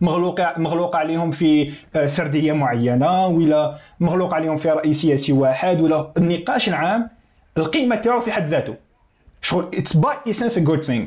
مغلوق 0.00 0.58
مغلوق 0.58 0.96
عليهم 0.96 1.30
في 1.30 1.72
سردية 2.06 2.52
معينة 2.52 3.26
ولا 3.26 3.74
مغلوق 4.00 4.34
عليهم 4.34 4.56
في 4.56 4.70
رأي 4.70 4.92
سياسي 4.92 5.32
واحد 5.32 5.80
ولا 5.80 6.12
النقاش 6.16 6.68
العام 6.68 7.08
القيمة 7.58 7.96
تاعو 7.96 8.20
في 8.20 8.32
حد 8.32 8.46
ذاته. 8.46 8.74
شغل 9.42 9.64
it's 9.74 9.96
by 9.96 10.16
essence 10.26 10.58
a 10.58 10.60
good 10.60 10.84
thing 10.84 11.06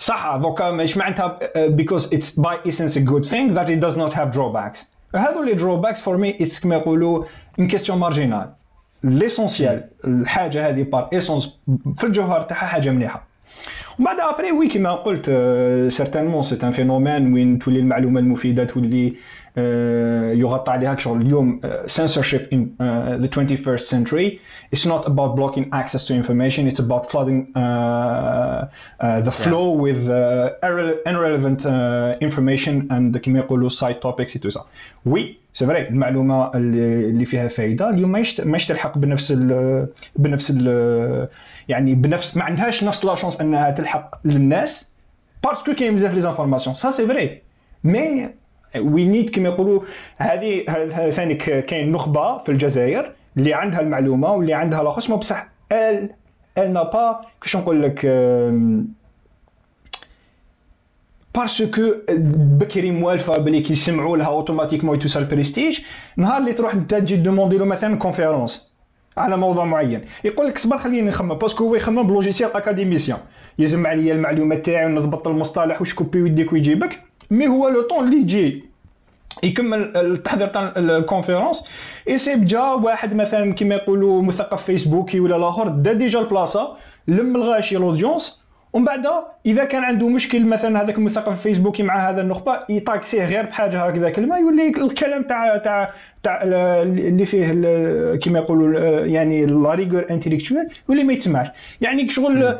صح 0.00 0.36
دوكا 0.36 0.70
مش 0.70 0.96
معناتها 0.96 1.38
because 1.56 2.14
it's 2.14 2.40
by 2.40 2.58
a 2.96 3.00
good 3.00 3.24
thing 3.24 3.52
that 3.52 3.70
it 3.70 3.78
does 3.78 3.98
not 3.98 4.16
have 4.16 4.28
drawbacks 4.28 4.94
هذو 5.16 5.42
les 5.42 5.52
drawbacks 5.52 6.02
for 6.02 6.16
me 6.16 6.30
it's 6.30 6.60
كما 6.60 6.74
يقولوا 6.74 7.24
une 7.58 7.68
question 7.68 7.98
marginale 7.98 8.52
l'essentiel 9.04 9.84
الحاجة 10.04 10.68
هذه 10.68 10.82
par 10.82 11.08
essence 11.12 11.60
في 11.96 12.04
الجوهر 12.04 12.42
تاعها 12.42 12.66
حاجة 12.66 12.90
مليحة. 12.90 13.26
ومن 13.98 14.06
بعد 14.06 14.20
après 14.20 14.52
oui 14.52 14.68
كيما 14.68 14.92
قلت 14.92 15.26
certainement 15.88 16.42
c'est 16.42 16.58
un 16.62 16.70
phénomène 16.70 17.32
وين 17.32 17.58
تولي 17.58 17.78
المعلومة 17.78 18.20
المفيدة 18.20 18.64
تولي 18.64 19.14
يغطى 20.34 20.72
عليها 20.72 20.96
شغل 20.98 21.20
اليوم 21.20 21.60
censorship 21.86 22.42
in 22.52 22.60
uh, 22.78 23.16
the 23.16 23.28
21st 23.28 23.80
century. 23.80 24.40
It's 24.72 24.86
not 24.86 25.06
about 25.06 25.36
blocking 25.36 25.66
access 25.72 26.02
to 26.08 26.14
information 26.14 26.66
it's 26.70 26.82
about 26.86 27.10
flooding 27.10 27.40
uh, 27.56 27.60
uh, 27.60 29.20
the 29.28 29.34
flow 29.42 29.66
yeah. 29.68 29.82
with 29.84 30.00
uh, 30.08 31.10
irrelevant 31.12 31.60
uh, 31.66 32.16
information 32.20 32.74
and 32.90 33.18
كما 33.18 33.38
يقولوا 33.38 33.68
side 33.68 34.00
topics 34.00 34.36
et 34.36 34.40
tout 34.40 34.50
ça. 34.50 34.60
oui 35.06 35.36
c'est 35.52 35.66
vrai 35.66 35.88
المعلومه 35.88 36.50
اللي 36.54 37.24
فيها 37.24 37.48
فائده 37.48 37.90
اليوم 37.90 38.12
ماهيش 38.12 38.40
ماهيش 38.40 38.66
تلحق 38.66 38.98
بنفس 38.98 39.32
ال 39.32 39.88
بنفس 40.16 40.52
ال 40.56 41.28
يعني 41.68 41.94
بنفس 41.94 42.36
ما 42.36 42.44
عندهاش 42.44 42.84
نفس 42.84 43.04
la 43.04 43.14
chance 43.14 43.40
انها 43.40 43.70
تلحق 43.70 44.20
للناس 44.24 44.94
parce 45.44 45.63
que 45.63 45.74
كاين 45.74 45.94
بزاف 45.94 46.14
les 46.14 46.20
informations 46.20 46.76
ça 46.76 46.90
c'est 46.90 47.06
vrai 47.06 47.42
mais 47.84 48.28
we 48.76 49.04
need 49.04 49.30
كما 49.30 49.48
يقولوا 49.48 49.82
هذه 50.16 50.64
ثاني 51.10 51.34
كاين 51.34 51.92
نخبة 51.92 52.38
في 52.38 52.48
الجزائر 52.48 53.12
اللي 53.36 53.54
عندها 53.54 53.80
المعلومة 53.80 54.32
واللي 54.32 54.54
عندها 54.54 54.82
لاخص. 54.82 55.10
بصح 55.10 55.48
ال 55.72 56.10
ال 56.58 56.72
n'a 56.72 56.82
pas 56.82 57.20
كيفاش 57.40 57.56
نقول 57.56 57.82
لك 57.82 58.06
parce 61.34 61.70
que 61.70 61.92
بكري 62.58 62.90
موالفة 62.90 63.38
بلي 63.38 63.60
كيسمعوا 63.60 64.16
لها 64.16 64.26
automatiquement 64.26 64.96
يتوصل 64.96 65.24
بريستيج 65.24 65.80
نهار 66.16 66.40
اللي 66.40 66.52
تروح 66.52 66.74
انت 66.74 66.94
تجي 66.94 67.16
demander 67.16 67.58
له 67.58 67.64
مثلا 67.64 67.96
conférence 67.98 68.70
على 69.16 69.36
موضوع 69.36 69.64
معين. 69.64 70.04
يقول 70.24 70.46
لك 70.46 70.58
صبر 70.58 70.78
خليني 70.78 71.08
نخمم 71.08 71.34
parce 71.34 71.53
que 71.53 71.64
هو 71.64 71.74
يخمم 71.74 72.02
ب 72.02 72.08
logiciel 72.08 72.56
académicien 72.56 73.18
يجمع 73.58 73.92
لي 73.92 74.12
المعلومات 74.12 74.66
تاعي 74.66 74.86
ونضبط 74.86 75.28
المصطلح 75.28 75.80
وش 75.80 75.94
كوبي 75.94 76.22
ويديك 76.22 76.52
ويجيبك. 76.52 77.09
mais 77.30 77.48
هو 77.48 77.68
le 77.68 77.82
temps 77.82 78.04
اللي 78.04 78.16
يجي 78.16 78.64
يكمل 79.42 79.96
التحضير 79.96 80.48
تاع 80.48 80.72
ال 80.76 80.84
conférence 80.84 81.64
يسيب 82.06 82.44
جا 82.44 82.60
واحد 82.60 83.14
مثلا 83.14 83.54
كيما 83.54 83.74
يقولوا 83.74 84.22
مثقف 84.22 84.62
فيسبوكي 84.62 85.20
ولا 85.20 85.36
الآخر 85.36 85.68
دا 85.68 85.92
déjà 85.92 86.20
البلاصه 86.20 86.76
لم 87.08 87.36
الغاشي 87.36 87.76
ال 87.76 87.83
audience 87.83 88.40
ومن 88.72 88.84
بعد 88.84 89.06
اذا 89.46 89.64
كان 89.64 89.84
عنده 89.84 90.08
مشكل 90.08 90.44
مثلا 90.46 90.82
هذاك 90.82 90.98
المثقف 90.98 91.32
الفيسبوكي 91.32 91.82
مع 91.82 92.10
هذا 92.10 92.20
النخبه 92.20 92.60
يطاكسيه 92.68 93.24
غير 93.24 93.46
بحاجه 93.46 93.86
هكذا 93.86 94.10
كلمه 94.10 94.38
يولي 94.38 94.68
الكلام 94.68 95.22
تاع 95.22 95.56
تاع 95.56 95.92
تاع 96.22 96.42
اللي 96.42 97.24
فيه 97.24 97.46
كما 98.16 98.38
يقولوا 98.38 99.00
يعني 99.06 99.46
la 99.46 99.74
rigueur 99.74 100.06
intellectuelle 100.10 100.68
يولي 100.88 101.04
ما 101.04 101.12
يتسمعش 101.12 101.48
يعني 101.80 102.08
شغل 102.08 102.56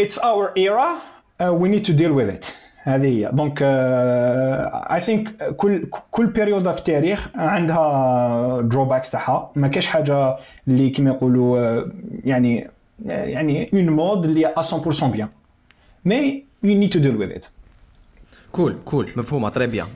it's 0.00 0.18
our 0.18 0.52
era 0.56 0.88
we 1.42 1.68
need 1.68 1.82
to 1.82 1.92
deal 1.92 2.10
with 2.10 2.28
it 2.28 2.46
هذه 2.86 3.06
هي. 3.06 3.30
donc 3.32 3.58
I 3.62 5.00
think 5.00 5.54
كل 5.56 5.86
كل 6.10 6.26
période 6.26 6.72
في 6.72 6.78
التاريخ 6.78 7.28
عندها 7.34 8.60
drawbacks 8.60 9.10
تاعها. 9.10 9.50
ما 9.56 9.68
كاش 9.68 9.86
حاجة 9.86 10.36
اللي 10.68 10.90
كما 10.90 11.10
يقولوا 11.10 11.82
يعني 12.24 12.70
يعني 13.04 13.70
un 13.74 13.90
mode 13.90 14.24
اللي 14.24 14.54
100% 14.58 15.04
bien 15.04 15.28
mais 16.04 16.44
you 16.62 16.74
need 16.74 16.90
to 16.90 16.98
deal 16.98 17.16
with 17.16 17.32
it 17.32 17.46
cool 18.52 18.76
cool 18.84 19.10
مفهومة 19.16 19.48
très 19.48 19.66
bien 19.66 19.86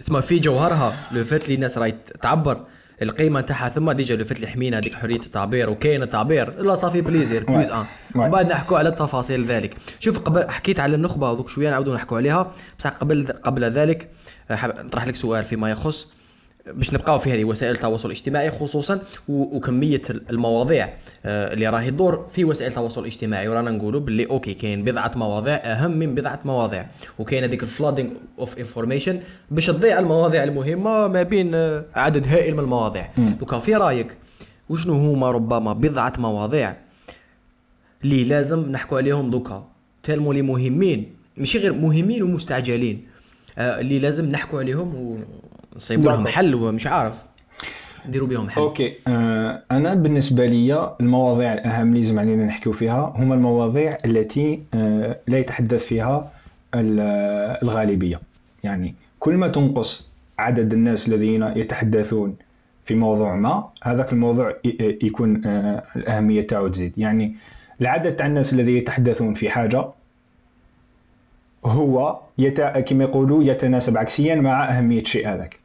اسمع 0.00 0.20
في 0.20 0.38
جوهرها 0.38 1.08
le 1.12 1.24
fait 1.24 1.44
اللي 1.44 1.54
الناس 1.54 1.78
راهي 1.78 1.94
تعبر. 2.22 2.60
القيمة 3.02 3.40
تاعها 3.40 3.68
ثم 3.68 3.92
déjà 3.92 4.16
le 4.16 4.24
fait 4.24 4.36
اللي 4.36 4.46
حمينا 4.46 4.78
هذيك 4.78 4.94
حرية 4.94 5.16
التعبير 5.16 5.70
وكاين 5.70 6.02
التعبير. 6.02 6.62
لا 6.62 6.74
ça 6.74 6.83
fait 6.83 7.00
plaisir 7.00 7.44
please 7.44 7.70
ان 7.70 7.84
ومن 8.14 8.30
بعد 8.30 8.46
نحكوا 8.46 8.78
على 8.78 8.90
تفاصيل 8.90 9.44
ذلك. 9.44 9.76
شوف 10.00 10.18
قبل 10.18 10.50
حكيت 10.50 10.80
على 10.80 10.96
النخبة 10.96 11.32
هذوك 11.32 11.48
شوية 11.48 11.70
نعاودوا 11.70 11.94
نحكوا 11.94 12.16
عليها. 12.16 12.52
بصح 12.78 12.90
قبل 12.90 13.26
قبل 13.26 13.64
ذلك 13.64 14.08
نطرح 14.50 15.06
لك 15.06 15.16
سؤال 15.16 15.44
فيما 15.44 15.70
يخص 15.70 16.13
باش 16.66 16.94
نبقاو 16.94 17.18
في 17.18 17.32
هذه 17.32 17.44
وسائل 17.44 17.74
التواصل 17.74 18.08
الاجتماعي 18.08 18.50
خصوصا 18.50 19.00
وكمية 19.28 20.02
المواضيع 20.30 20.88
آه، 21.24 21.52
اللي 21.52 21.68
راهي 21.68 21.90
تدور 21.90 22.26
في 22.28 22.44
وسائل 22.44 22.70
التواصل 22.70 23.00
الاجتماعي. 23.00 23.48
ورانا 23.48 23.70
نقولوا 23.70 24.00
باللي 24.00 24.26
okay 24.26 24.54
كاين 24.54 24.84
بضعة 24.84 25.12
مواضيع 25.16 25.54
أهم 25.54 25.90
من 25.90 26.14
بضعة 26.14 26.40
مواضيع. 26.44 26.86
وكاين 27.18 27.44
هذيك 27.44 27.62
ال 27.62 27.67
flooding 27.67 28.10
of 28.38 28.58
information 28.58 29.20
باش 29.50 29.66
تضيع 29.66 29.98
المواضيع 29.98 30.44
المهمة 30.44 31.08
ما 31.08 31.22
بين 31.22 31.54
آه، 31.54 31.84
عدد 31.94 32.26
هائل 32.26 32.54
من 32.54 32.60
المواضيع. 32.60 33.10
دوكا 33.40 33.58
في 33.58 33.74
رأيك 33.74 34.16
وشنو 34.68 34.94
هما 34.94 35.30
ربما 35.30 35.72
بضعة 35.72 36.12
مواضيع 36.18 36.76
اللي 38.04 38.24
لازم 38.24 38.70
نحكوا 38.72 38.98
عليهم 38.98 39.30
دوكا؟ 39.30 39.68
tellement 40.02 40.32
لي 40.32 40.42
مهمين 40.42 41.12
ماشي 41.36 41.58
غير 41.58 41.72
مهمين 41.72 42.22
ومستعجلين 42.22 43.06
آه، 43.58 43.80
اللي 43.80 43.98
لازم 43.98 44.30
نحكوا 44.30 44.58
عليهم 44.58 45.24
نصيبوا 45.76 46.12
لهم 46.12 46.26
حل 46.26 46.54
ومش 46.54 46.86
عارف. 46.86 47.22
نديروا 48.08 48.28
بهم 48.28 48.48
حل. 48.50 48.60
أوكي 48.60 48.94
آه 49.08 49.62
أنا 49.70 49.94
بالنسبة 49.94 50.46
لي 50.46 50.94
المواضيع 51.00 51.52
الأهم 51.52 51.88
اللي 51.88 52.00
لازم 52.00 52.18
علينا 52.18 52.46
نحكيو 52.46 52.72
فيها 52.72 53.12
هما 53.16 53.34
المواضيع 53.34 53.98
التي 54.04 54.62
آه 54.74 55.16
لا 55.26 55.38
يتحدث 55.38 55.86
فيها 55.86 56.32
الغالبية. 56.74 58.20
يعني 58.64 58.94
كل 59.18 59.34
ما 59.34 59.48
تنقص 59.48 60.10
عدد 60.38 60.72
الناس 60.72 61.08
الذين 61.08 61.42
يتحدثون 61.42 62.36
في 62.84 62.94
موضوع 62.94 63.34
ما 63.34 63.68
هذاك 63.82 64.12
الموضوع 64.12 64.56
يكون 65.02 65.46
آه 65.46 65.82
الأهمية 65.96 66.46
تاعو 66.46 66.68
تزيد. 66.68 66.92
يعني 66.96 67.36
العدد 67.80 68.16
تاع 68.16 68.26
الناس 68.26 68.54
الذين 68.54 68.76
يتحدثون 68.76 69.34
في 69.34 69.50
حاجة 69.50 69.84
هو 71.64 72.18
يت... 72.38 72.60
كما 72.60 73.04
يقولوا 73.04 73.44
يتناسب 73.44 73.98
عكسيا 73.98 74.34
مع 74.34 74.78
أهمية 74.78 75.00
الشيء 75.00 75.28
هذاك. 75.28 75.63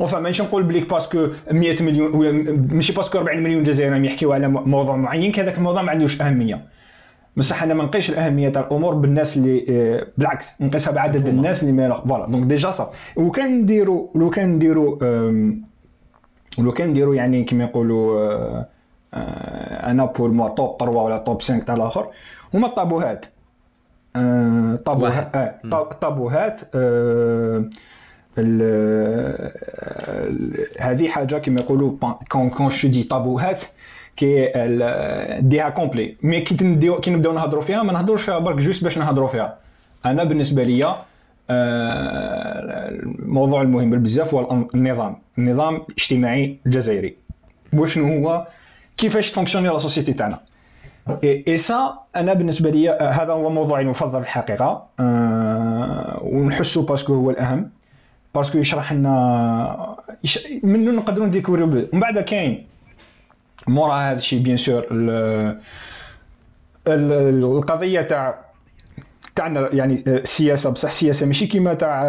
enfin 0.00 0.20
مانيش 0.20 0.42
نقول 0.42 0.62
بليك 0.62 0.90
parce 0.90 1.12
que 1.12 1.26
100 1.52 1.82
مليون 1.82 2.14
ولا 2.14 2.32
ماشي 2.72 2.92
parce 2.92 3.08
que 3.08 3.18
40 3.18 3.42
مليون 3.42 3.62
جزائري 3.62 4.06
يحكيو 4.06 4.32
على 4.32 4.48
موضوع 4.48 4.96
معين 4.96 5.32
كذاك 5.32 5.58
الموضوع 5.58 5.82
ما 5.82 5.90
عندوش 5.90 6.22
اهميه 6.22 6.66
بصح 7.36 7.62
أنا 7.62 7.74
ما 7.74 7.84
نقيش 7.84 8.10
الاهميه 8.10 8.48
تاع 8.48 8.62
الأمور 8.62 8.94
بالناس 8.94 9.36
اللي 9.36 10.06
بالعكس 10.18 10.62
نقيسها 10.62 10.92
بعدد 10.92 11.28
الناس 11.28 11.62
اللي 11.62 11.72
ما 11.72 11.94
voilà 11.94 12.26
donc 12.26 12.46
déjà 12.46 12.70
صافي 12.70 12.90
وكان 13.16 13.60
نديروا 13.60 14.08
لو 14.14 14.30
كان 14.30 14.48
نديروا 14.48 14.96
لو 16.58 16.72
كان 16.72 16.88
نديروا 16.90 17.14
يعني 17.14 17.44
كما 17.44 17.64
يقولوا 17.64 18.64
أنا 19.90 20.04
pour 20.04 20.30
moi 20.30 20.48
top 20.48 20.76
3 20.80 20.92
ولا 20.92 21.18
top 21.18 21.42
5 21.42 21.58
تاع 21.58 21.74
الآخر 21.74 22.06
هما 22.54 22.66
الطابوهات 22.66 23.26
طابوهات 24.86 25.52
طابوهات 26.00 26.60
هذه 30.78 31.08
حاجة 31.08 31.36
كما 31.36 31.60
يقولوا 31.60 31.96
كون 32.28 32.50
كون 32.50 32.70
شو 32.70 32.88
دي 32.88 33.02
طابوهات 33.02 33.64
كي 34.16 34.52
ديها 35.40 35.68
كومبلي 35.68 36.16
مي 36.22 36.40
كي 36.40 36.54
كي 37.00 37.10
نبداو 37.10 37.32
نهضروا 37.32 37.62
فيها 37.62 37.82
ما 37.82 37.92
نهضروش 37.92 38.22
فيها 38.22 38.38
برك 38.38 38.56
جوست 38.56 38.84
باش 38.84 38.98
نهضروا 38.98 39.28
فيها. 39.28 39.56
أنا 40.04 40.24
بالنسبة 40.24 40.62
لي 40.62 40.94
الموضوع 41.50 43.62
المهم 43.62 43.90
بزاف 43.90 44.34
هو 44.34 44.66
النظام. 44.74 45.16
النظام 45.38 45.82
الاجتماعي 45.88 46.58
الجزائري. 46.66 47.16
وشنو 47.72 48.18
هو؟ 48.18 48.46
كيفاش 48.96 49.30
ت 49.30 49.33
fonctionner 49.33 49.68
la 49.68 49.78
société 49.78 50.12
تاعنا. 50.12 50.40
اي 51.24 51.58
سا 51.58 51.98
أنا 52.16 52.34
بالنسبة 52.34 52.70
لي 52.70 52.90
هذا 52.90 53.32
هو 53.32 53.50
موضوعي 53.50 53.82
المفضل 53.82 54.18
الحقيقة. 54.18 54.86
ونحسو 56.22 56.86
parce 56.86 57.03
que 57.03 57.14
هو 57.14 57.30
الأهم. 57.30 57.70
parce 58.34 58.49
que 58.49 58.58
يشرح 58.58 58.92
لنا 58.92 59.96
يش... 60.24 60.48
منو 60.62 60.92
نقدروا 60.92 61.26
نديكوريو 61.26 61.66
ومن 61.66 62.00
بعد 62.00 62.18
كاين 62.18 62.66
مورا 63.68 63.94
هذا 63.94 64.18
الشيء 64.18 64.42
bien 64.42 64.56
sûr 64.56 64.86
القضية 66.88 68.00
تاع 68.00 68.34
تاعنا 69.36 69.74
يعني 69.74 70.04
السياسة 70.06 70.70
بصح 70.70 70.88
السياسة 70.88 71.26
ماشي 71.26 71.46
كيما 71.46 71.74
تاع 71.74 72.02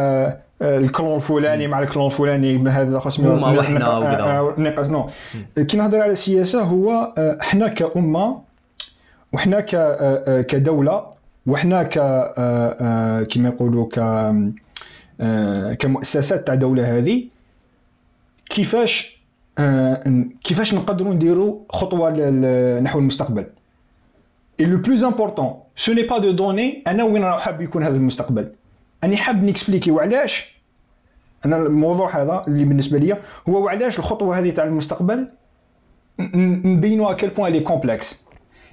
ال 0.61 0.72
clan 0.72 1.15
الفلاني 1.15 1.67
مع 1.67 1.79
ال 1.79 1.84
clan 1.84 2.05
الفلاني 2.05 2.69
هذا 2.69 2.99
خاص 2.99 3.19
هما 3.19 3.59
وحنا 3.59 4.53
نقاش 4.57 4.87
non. 4.87 5.09
كي 5.55 5.77
نهضر 5.77 6.01
على 6.01 6.11
السياسة 6.11 6.61
هو 6.61 7.13
إحنا 7.17 7.67
كأمة 7.67 8.41
وحنا 9.33 9.59
كدولة 10.41 11.05
وحنا 11.47 11.83
ك 11.83 11.93
كما 13.27 13.49
يقولوا 13.49 13.87
ك 13.89 13.99
آه، 13.99 14.51
كمؤسسات 15.79 16.47
تاع 16.47 16.55
دولة 16.55 16.97
هذه 16.97 17.23
كيفاش 18.49 19.15
آه، 19.57 20.25
كيفاش 20.43 20.73
نقدروا 20.73 21.13
نديروا 21.13 21.59
خطوة 21.69 22.29
نحو 22.79 22.99
المستقبل. 22.99 23.45
et 24.59 24.65
le 24.65 24.77
plus 24.77 25.03
important 25.03 25.53
ce 25.75 25.93
n'est 25.93 26.03
pas 26.03 26.17
de 26.17 26.31
donner 26.31 26.83
أنا 26.87 27.03
وين 27.03 27.23
راه 27.23 27.37
حاب 27.37 27.61
يكون 27.61 27.83
هذا 27.83 27.95
المستقبل. 27.95 28.51
أني 29.03 29.17
حاب 29.17 29.43
ن 29.43 29.48
expliquer 29.48 29.91
وعلاش. 29.91 30.55
أنا 31.45 31.57
الموضوع 31.57 32.21
هذا 32.21 32.43
اللي 32.47 32.65
بالنسبة 32.65 32.97
لي 32.97 33.17
هو 33.49 33.63
وعلاش 33.63 33.99
الخطوة 33.99 34.39
هذه 34.39 34.49
تاع 34.49 34.63
المستقبل 34.63 35.27
نبينوا 36.19 37.11
à 37.11 37.14
quel 37.14 37.27
point 37.27 37.53
il 37.53 37.59
est 37.59 37.77
complexe 37.77 38.24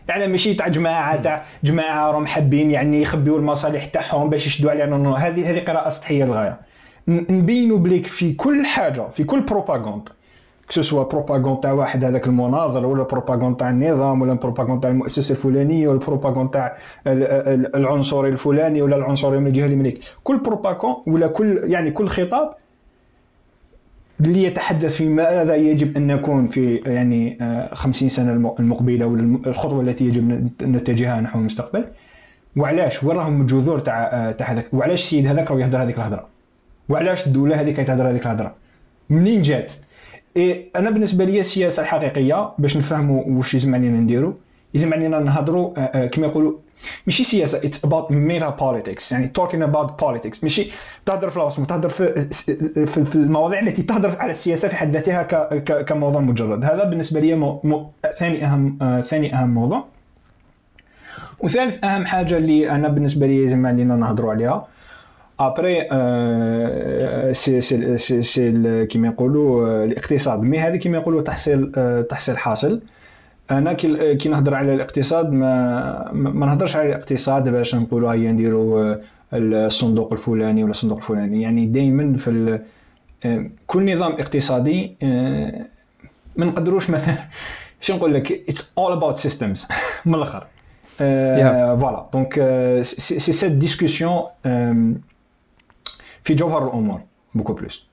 يعني 0.08 0.26
ماشي 0.26 0.54
تاع 0.54 0.68
جماعة 0.68 1.22
تاع 1.22 1.42
جماعة 1.64 2.10
راهم 2.10 2.26
حابين 2.26 2.70
يعني 2.70 3.02
يخبيوا 3.02 3.38
المصالح 3.38 3.84
تاعهم 3.84 4.30
باش 4.30 4.46
يشدوا 4.46 4.70
علينا. 4.70 5.16
هذه 5.16 5.50
هذه 5.50 5.64
قراءة 5.64 5.88
سطحية 5.88 6.24
للغاية. 6.24 6.60
نبينوا 7.08 7.78
بليك 7.78 8.06
في 8.06 8.32
كل 8.32 8.66
حاجة 8.66 9.08
في 9.08 9.24
كل 9.24 9.40
propagande 9.40 10.08
soit 10.68 11.04
propagande 11.04 11.60
تاع 11.60 11.72
واحد 11.72 12.04
هذاك 12.04 12.26
المناظر 12.26 12.86
ولا 12.86 13.02
propagande 13.02 13.56
تاع 13.56 13.70
النظام 13.70 14.22
ولا 14.22 14.32
propagande 14.32 14.80
تاع 14.82 14.90
المؤسسة 14.90 15.32
الفلانية 15.32 15.88
ولا 15.88 15.98
propagande 15.98 16.50
تاع 16.50 16.76
العنصري 17.06 18.28
الفلاني 18.28 18.82
ولا 18.82 18.96
العنصري 18.96 19.38
من 19.38 19.46
الجهة 19.46 19.66
اليمنيه 19.66 19.94
كل 20.22 20.38
بروباغوند 20.38 20.96
ولا 21.06 21.26
كل 21.26 21.60
يعني 21.64 21.90
كل 21.90 22.08
خطاب 22.08 22.54
اللي 24.24 24.44
يتحدث 24.44 24.96
في 24.96 25.08
ماذا 25.08 25.54
يجب 25.54 25.96
أن 25.96 26.06
نكون 26.06 26.46
في 26.46 26.74
يعني 26.76 27.38
50 27.72 28.08
آه، 28.08 28.12
سنة 28.12 28.54
المقبلة 28.60 29.06
ولا 29.06 29.38
الخطوة 29.46 29.82
التي 29.82 30.04
يجب 30.04 30.50
نتجهها 30.62 31.20
نحو 31.20 31.38
المستقبل. 31.38 31.84
وعلاش؟ 32.56 33.04
وين 33.04 33.16
راهم 33.16 33.40
الجذور 33.40 33.78
تاع 33.78 34.10
آه، 34.12 34.32
تاع 34.32 34.52
هذاك 34.52 34.74
وعلاش 34.74 35.02
السيد 35.02 35.26
هذاك 35.26 35.50
راه 35.50 35.58
يهضر 35.58 35.82
هذيك 35.82 35.96
الهضرة؟ 35.96 36.28
وعلاش 36.88 37.26
الدولة 37.26 37.60
هذيك 37.60 37.76
تهضر 37.76 38.10
هذيك 38.10 38.26
الهضرة؟ 38.26 38.54
منين 39.10 39.42
جات؟ 39.42 39.72
إيه 40.36 40.64
أنا 40.76 40.90
بالنسبة 40.90 41.24
لي 41.24 41.40
السياسة 41.40 41.82
الحقيقية 41.82 42.52
باش 42.58 42.76
نفهموا 42.76 43.24
واش 43.26 43.54
يلزم 43.54 43.74
علينا 43.74 43.98
نديروا 43.98 44.32
يلزم 44.74 44.94
علينا 44.94 45.18
نهضروا 45.18 45.72
آه، 45.78 46.06
كما 46.06 46.26
يقولوا 46.26 46.52
ماشي 47.06 47.24
سياسة. 47.24 47.58
it's 47.58 47.84
about 47.84 48.10
meta 48.10 48.48
politics 48.48 49.12
يعني 49.12 49.28
talking 49.28 49.62
about 49.62 50.00
politics 50.02 50.42
ماشي 50.42 50.70
تهضر 51.06 51.30
في 51.30 51.36
العاصمه 51.36 51.66
تهضر 51.66 51.88
في, 51.88 52.26
في, 52.86 53.14
المواضيع 53.14 53.60
التي 53.60 53.82
تهضر 53.82 54.16
على 54.18 54.30
السياسة 54.30 54.68
في 54.68 54.76
حد 54.76 54.90
ذاتها 54.90 55.22
كموضوع 55.82 56.20
مجرد. 56.20 56.64
هذا 56.64 56.84
بالنسبة 56.84 57.20
لي 57.20 57.34
مو 57.34 57.60
مو 57.64 57.90
ثاني 58.16 58.46
أهم 58.46 58.78
آه 58.82 59.00
ثاني 59.00 59.34
أهم 59.34 59.54
موضوع. 59.54 59.84
وثالث 61.40 61.84
أهم 61.84 62.06
حاجة 62.06 62.36
اللي 62.36 62.70
أنا 62.70 62.88
بالنسبة 62.88 63.26
لي 63.26 63.36
يلزم 63.36 63.66
علينا 63.66 63.96
نهضروا 63.96 64.32
عليها. 64.32 64.66
après 65.40 65.88
c'est 67.34 67.60
c'est 67.60 68.22
c'est 68.22 68.86
كيما 68.86 69.08
يقولوا 69.08 69.84
الاقتصاد. 69.84 70.42
mais 70.42 70.60
هذه 70.60 70.76
كيما 70.76 70.98
يقولوا 70.98 71.22
تحصيل 71.22 71.72
تحصيل 72.10 72.38
حاصل. 72.38 72.80
أنا 73.58 73.72
كي 73.72 74.28
نهضر 74.28 74.54
على 74.54 74.74
الاقتصاد 74.74 75.32
ما 75.32 76.12
ما 76.12 76.46
نهضرش 76.46 76.76
على 76.76 76.88
الاقتصاد 76.88 77.48
باش 77.48 77.74
نقولوا 77.74 78.12
هيا 78.12 78.32
نديروا 78.32 78.94
الصندوق 79.32 80.12
الفلاني 80.12 80.62
ولا 80.62 80.70
الصندوق 80.70 80.98
الفلاني. 80.98 81.42
يعني 81.42 81.66
دائما 81.66 82.16
في 82.16 82.60
كل 83.66 83.92
نظام 83.92 84.12
اقتصادي 84.12 84.96
ما 86.36 86.44
نقدروش 86.46 86.90
مثلا 86.90 87.14
شنو 87.80 87.96
نقول 87.96 88.14
لك؟ 88.14 88.32
it's 88.48 88.74
all 88.78 88.92
about 88.92 89.18
systems 89.18 89.68
من 90.04 90.14
الآخر. 90.14 90.46
voilà 90.96 92.06
donc 92.12 92.34
c'est 92.82 93.32
cette 93.32 93.52
discussion 93.52 94.22
في 96.22 96.34
جوهر 96.34 96.68
الأمور 96.68 97.00
beaucoup 97.34 97.52
plus 97.52 97.86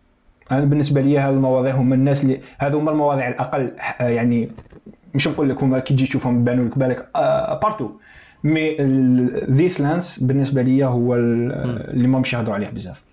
أنا 0.51 0.65
بالنسبة 0.65 1.01
لي 1.01 1.19
هذه 1.19 1.29
المواضيع 1.29 1.75
هما 1.75 1.95
الناس 1.95 2.23
اللي 2.23 2.39
هذو 2.57 2.79
هما 2.79 2.91
المواضيع 2.91 3.27
الأقل 3.27 3.71
يعني 3.99 4.49
مش 5.13 5.27
نقول 5.27 5.49
لك 5.49 5.63
هما 5.63 5.79
كي 5.79 5.93
تجي 5.93 6.07
تشوفهم 6.07 6.43
بانوا 6.43 6.65
لك 6.65 6.77
بالك 6.77 7.09
partout 7.61 7.89
mais 8.43 8.77
this 9.51 9.81
lens 9.81 10.19
بالنسبة 10.19 10.61
لي 10.61 10.85
هو 10.85 11.15
اللي 11.15 12.07
ما 12.07 12.19
مش 12.19 12.33
يهضروا 12.33 12.55
عليه 12.55 12.69
بزاف. 12.69 13.03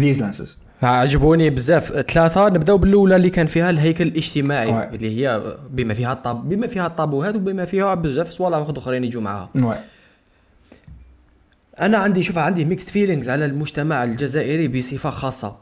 these 0.00 0.20
lenses 0.20 0.62
عجبوني 0.82 1.50
بزاف. 1.50 1.92
ثلاثة 1.92 2.48
نبدأو 2.48 2.78
بالأولى 2.78 3.16
اللي 3.16 3.30
كان 3.30 3.46
فيها 3.46 3.70
الهيكل 3.70 4.06
الاجتماعي 4.06 4.72
oui. 4.72 4.88
اللي 4.88 5.26
هي 5.26 5.56
بما 5.70 5.94
فيها 5.94 6.12
الطاب 6.12 6.48
بما 6.48 6.66
فيها 6.66 6.86
الطابوهات 6.86 7.34
وبما 7.34 7.64
فيها 7.64 7.94
بزاف 7.94 8.30
صوالح 8.30 8.56
أخرين 8.76 9.04
يجوا 9.04 9.22
معاها. 9.22 9.50
أنا 11.80 11.98
عندي 11.98 12.22
شوف 12.22 12.38
عندي 12.38 12.64
mixed 12.64 12.90
feelings 12.90 13.28
على 13.28 13.44
المجتمع 13.44 14.04
الجزائري 14.04 14.68
بصفة 14.68 15.10
خاصة. 15.10 15.56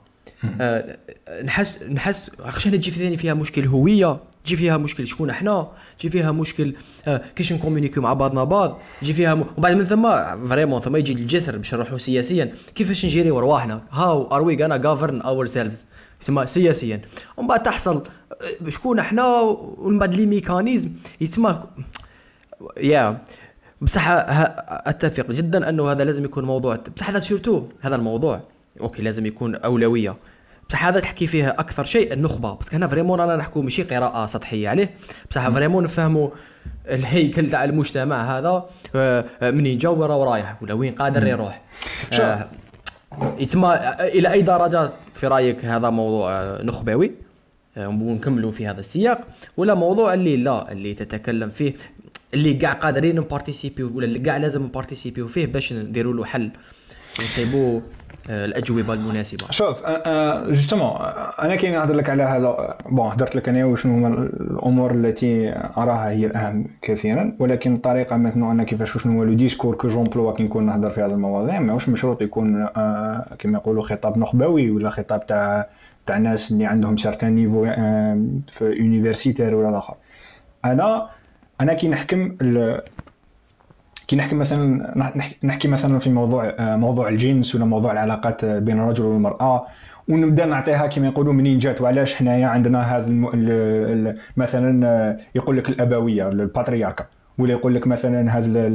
أه 0.60 0.96
نحس 1.44 1.82
نحس 1.82 2.30
عشان 2.44 2.72
تجي 2.72 2.90
في 2.90 2.98
ثاني 2.98 3.16
فيها 3.16 3.34
مشكل؟ 3.34 3.66
هوية. 3.66 4.18
تجي 4.44 4.56
فيها 4.56 4.76
مشكل 4.76 5.06
شكون 5.06 5.30
إحنا؟ 5.30 5.68
تجي 5.98 6.08
فيها 6.08 6.32
مشكل 6.32 6.74
أه 7.06 7.22
كيش 7.36 7.52
نكومونيكيو 7.52 8.02
مع 8.02 8.12
بعضنا 8.12 8.44
بعض. 8.44 8.78
تجي 9.00 9.12
فيها 9.12 9.34
م... 9.34 9.44
وبعد 9.58 9.76
من 9.76 9.84
ثم 9.84 10.08
vraiment 10.46 10.80
ثم 10.80 10.96
يجي 10.96 11.12
الجسر 11.12 11.56
باش 11.56 11.74
نروحوا 11.74 11.98
سياسيا. 11.98 12.52
كيفاش 12.74 13.04
نجيري 13.04 13.30
رواحنا؟ 13.30 13.82
how 13.90 14.32
are 14.32 14.42
we 14.42 14.62
gonna 14.62 14.76
govern 14.76 15.20
ourselves 15.20 15.86
يسمى 16.22 16.46
سياسيا. 16.46 17.00
ومن 17.36 17.48
بعد 17.48 17.62
تحصل 17.62 17.96
آه، 18.66 18.68
شكون 18.68 18.98
إحنا؟ 18.98 19.40
ومن 19.40 19.98
بعد 19.98 20.14
les 20.14 20.26
mécanismes. 20.26 20.90
يتسمى 21.20 21.62
يا. 22.76 23.22
بصح 23.80 24.04
أتفق 24.08 25.30
جدا 25.30 25.68
أنه 25.68 25.90
هذا 25.92 26.04
لازم 26.04 26.24
يكون 26.24 26.44
موضوع. 26.44 26.76
بصح 26.96 27.10
هذا 27.10 27.18
surtout 27.18 27.62
هذا 27.82 27.96
الموضوع. 27.96 28.40
okay 28.80 29.02
لازم 29.02 29.26
يكون 29.26 29.54
أولوية. 29.54 30.16
بصح 30.68 30.86
هذا 30.86 31.00
تحكي 31.00 31.26
فيه 31.26 31.48
أكثر 31.48 31.84
شيء 31.84 32.12
النخبة 32.12 32.54
بس 32.54 32.74
هنا 32.74 32.86
vraiment 32.86 33.20
رانا 33.20 33.36
نحكوا 33.36 33.62
ماشي 33.62 33.82
قراءة 33.82 34.26
سطحية 34.26 34.68
عليه. 34.68 34.94
بصح 35.30 35.48
vraiment 35.48 35.84
نفهموا 35.84 36.30
الهيكل 36.88 37.50
تاع 37.50 37.64
المجتمع 37.64 38.38
هذا 38.38 38.66
آه، 38.94 39.24
آه، 39.42 39.50
منين 39.50 39.78
جا 39.78 39.88
وراه 39.88 40.16
ورايح 40.16 40.62
ولا 40.62 40.74
وين 40.74 40.92
قادر 40.92 41.26
يروح. 41.26 41.62
آه 42.20 42.48
يتما 43.38 44.04
إلى 44.04 44.32
أي 44.32 44.42
درجة 44.42 44.90
في 45.14 45.26
رأيك 45.26 45.64
هذا 45.64 45.90
موضوع 45.90 46.60
نخبوي؟ 46.62 47.12
آه، 47.76 47.88
ونكملوا 47.88 48.50
في 48.50 48.66
هذا 48.66 48.80
السياق. 48.80 49.20
ولا 49.56 49.74
موضوع 49.74 50.14
اللي 50.14 50.36
لا 50.36 50.72
اللي 50.72 50.94
تتكلم 50.94 51.50
فيه 51.50 51.74
اللي 52.34 52.54
كاع 52.54 52.72
قادرين 52.72 53.16
نبارتيسيبيو 53.16 53.90
ولا 53.94 54.06
اللي 54.06 54.18
كاع 54.18 54.36
لازم 54.36 54.62
نبارتيسيبيو 54.62 55.28
فيه 55.28 55.46
باش 55.46 55.72
نديروا 55.72 56.14
له 56.14 56.24
حل. 56.24 56.50
ونصيبوا 57.18 57.80
آه، 57.80 57.82
الأجوبة 58.28 58.94
المناسبة. 58.94 59.46
شوف 59.50 59.82
justement 60.46 60.90
أنا 61.42 61.56
كي 61.56 61.70
نهضر 61.70 61.94
لك 61.94 62.10
على 62.10 62.22
هذا 62.22 62.76
bon 62.86 63.06
هضرت 63.06 63.36
لك 63.36 63.48
أنا 63.48 63.64
وشنو 63.64 63.94
هما 63.94 64.08
الأمور 64.08 64.90
التي 64.90 65.52
أراها 65.76 66.10
هي 66.10 66.26
الأهم 66.26 66.66
كثيرا 66.82 67.36
ولكن 67.38 67.74
الطريقة 67.74 68.16
مثلا 68.16 68.50
أنا 68.50 68.64
كيفاش 68.64 68.98
شنو 68.98 69.18
هو 69.18 69.24
le 69.24 69.32
discours 69.32 69.74
que 69.74 69.88
j'emploie 69.88 70.32
كي 70.32 70.42
نكون 70.42 70.66
نهضر 70.66 70.90
في 70.90 71.00
هذه 71.00 71.10
المواضيع 71.10 71.60
ماهوش 71.60 71.88
مشروط 71.88 72.22
يكون 72.22 72.66
كما 73.38 73.58
يقولوا 73.58 73.82
خطاب 73.82 74.18
نخبوي 74.18 74.70
ولا 74.70 74.90
خطاب 74.90 75.26
تاع 75.26 75.66
تاع 76.06 76.18
ناس 76.18 76.52
اللي 76.52 76.66
عندهم 76.66 76.96
certain 76.96 77.34
niveau 77.34 78.64
universitaire 78.64 79.54
ولا 79.54 79.68
الآخر. 79.68 79.94
أنا 80.64 81.08
أنا 81.60 81.74
كي 81.74 81.88
نحكم 81.88 82.36
كي 84.08 84.16
نحكي 84.16 84.36
مثلا 84.36 85.12
نحكي 85.44 85.68
مثلا 85.68 85.98
في 85.98 86.10
موضوع 86.10 86.54
موضوع 86.60 87.08
الجنس 87.08 87.54
ولا 87.54 87.64
موضوع 87.64 87.92
العلاقات 87.92 88.44
بين 88.44 88.78
الرجل 88.78 89.04
والمرأة. 89.04 89.66
ونبدأ 90.08 90.46
نعطيها 90.46 90.86
كما 90.86 91.06
يقولوا 91.06 91.32
منين 91.32 91.58
جات 91.58 91.80
وعلاش 91.80 92.14
حنايا 92.14 92.46
عندنا 92.46 92.96
هذا 92.96 93.12
مثلا 94.36 95.18
يقول 95.34 95.56
لك 95.56 95.68
الأبوية 95.68 96.28
ال 96.28 96.36
patriarcat 96.36 97.06
ولا 97.38 97.52
يقول 97.52 97.74
لك 97.74 97.86
مثلا 97.86 98.38
هذا 98.38 98.68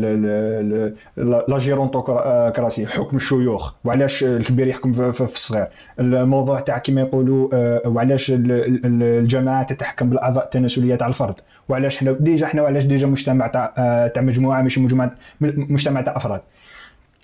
la 1.17 1.58
gérontocratie 1.58 2.86
حكم 2.88 3.15
الشيوخ. 3.15 3.73
وعلاش 3.86 4.23
الكبير 4.23 4.67
يحكم 4.67 5.12
في 5.12 5.21
الصغير؟ 5.21 5.67
الموضوع 5.99 6.60
تاع 6.60 6.78
كما 6.78 7.02
يقولوا 7.02 7.49
آه، 7.54 7.82
وعلاش 7.86 8.32
الجماعة 8.36 9.63
تتحكم 9.63 10.10
بالأعضاء 10.10 10.43
التناسلية 10.45 10.95
تاع 10.95 11.08
الفرد؟ 11.08 11.36
وعلاش 11.69 11.97
حنا 11.97 12.12
déjà 12.12 12.47
حنا 12.47 12.62
وعلاش 12.62 12.86
déjà 12.86 13.08
مجتمع 13.08 13.47
تاع 13.47 13.73
آه، 13.78 14.13
مجموعة 14.17 14.62
ماشي 14.62 14.80
مجموعة 14.80 15.12
مجتمع 15.41 16.02
تاع 16.02 16.15
أفراد؟ 16.15 16.41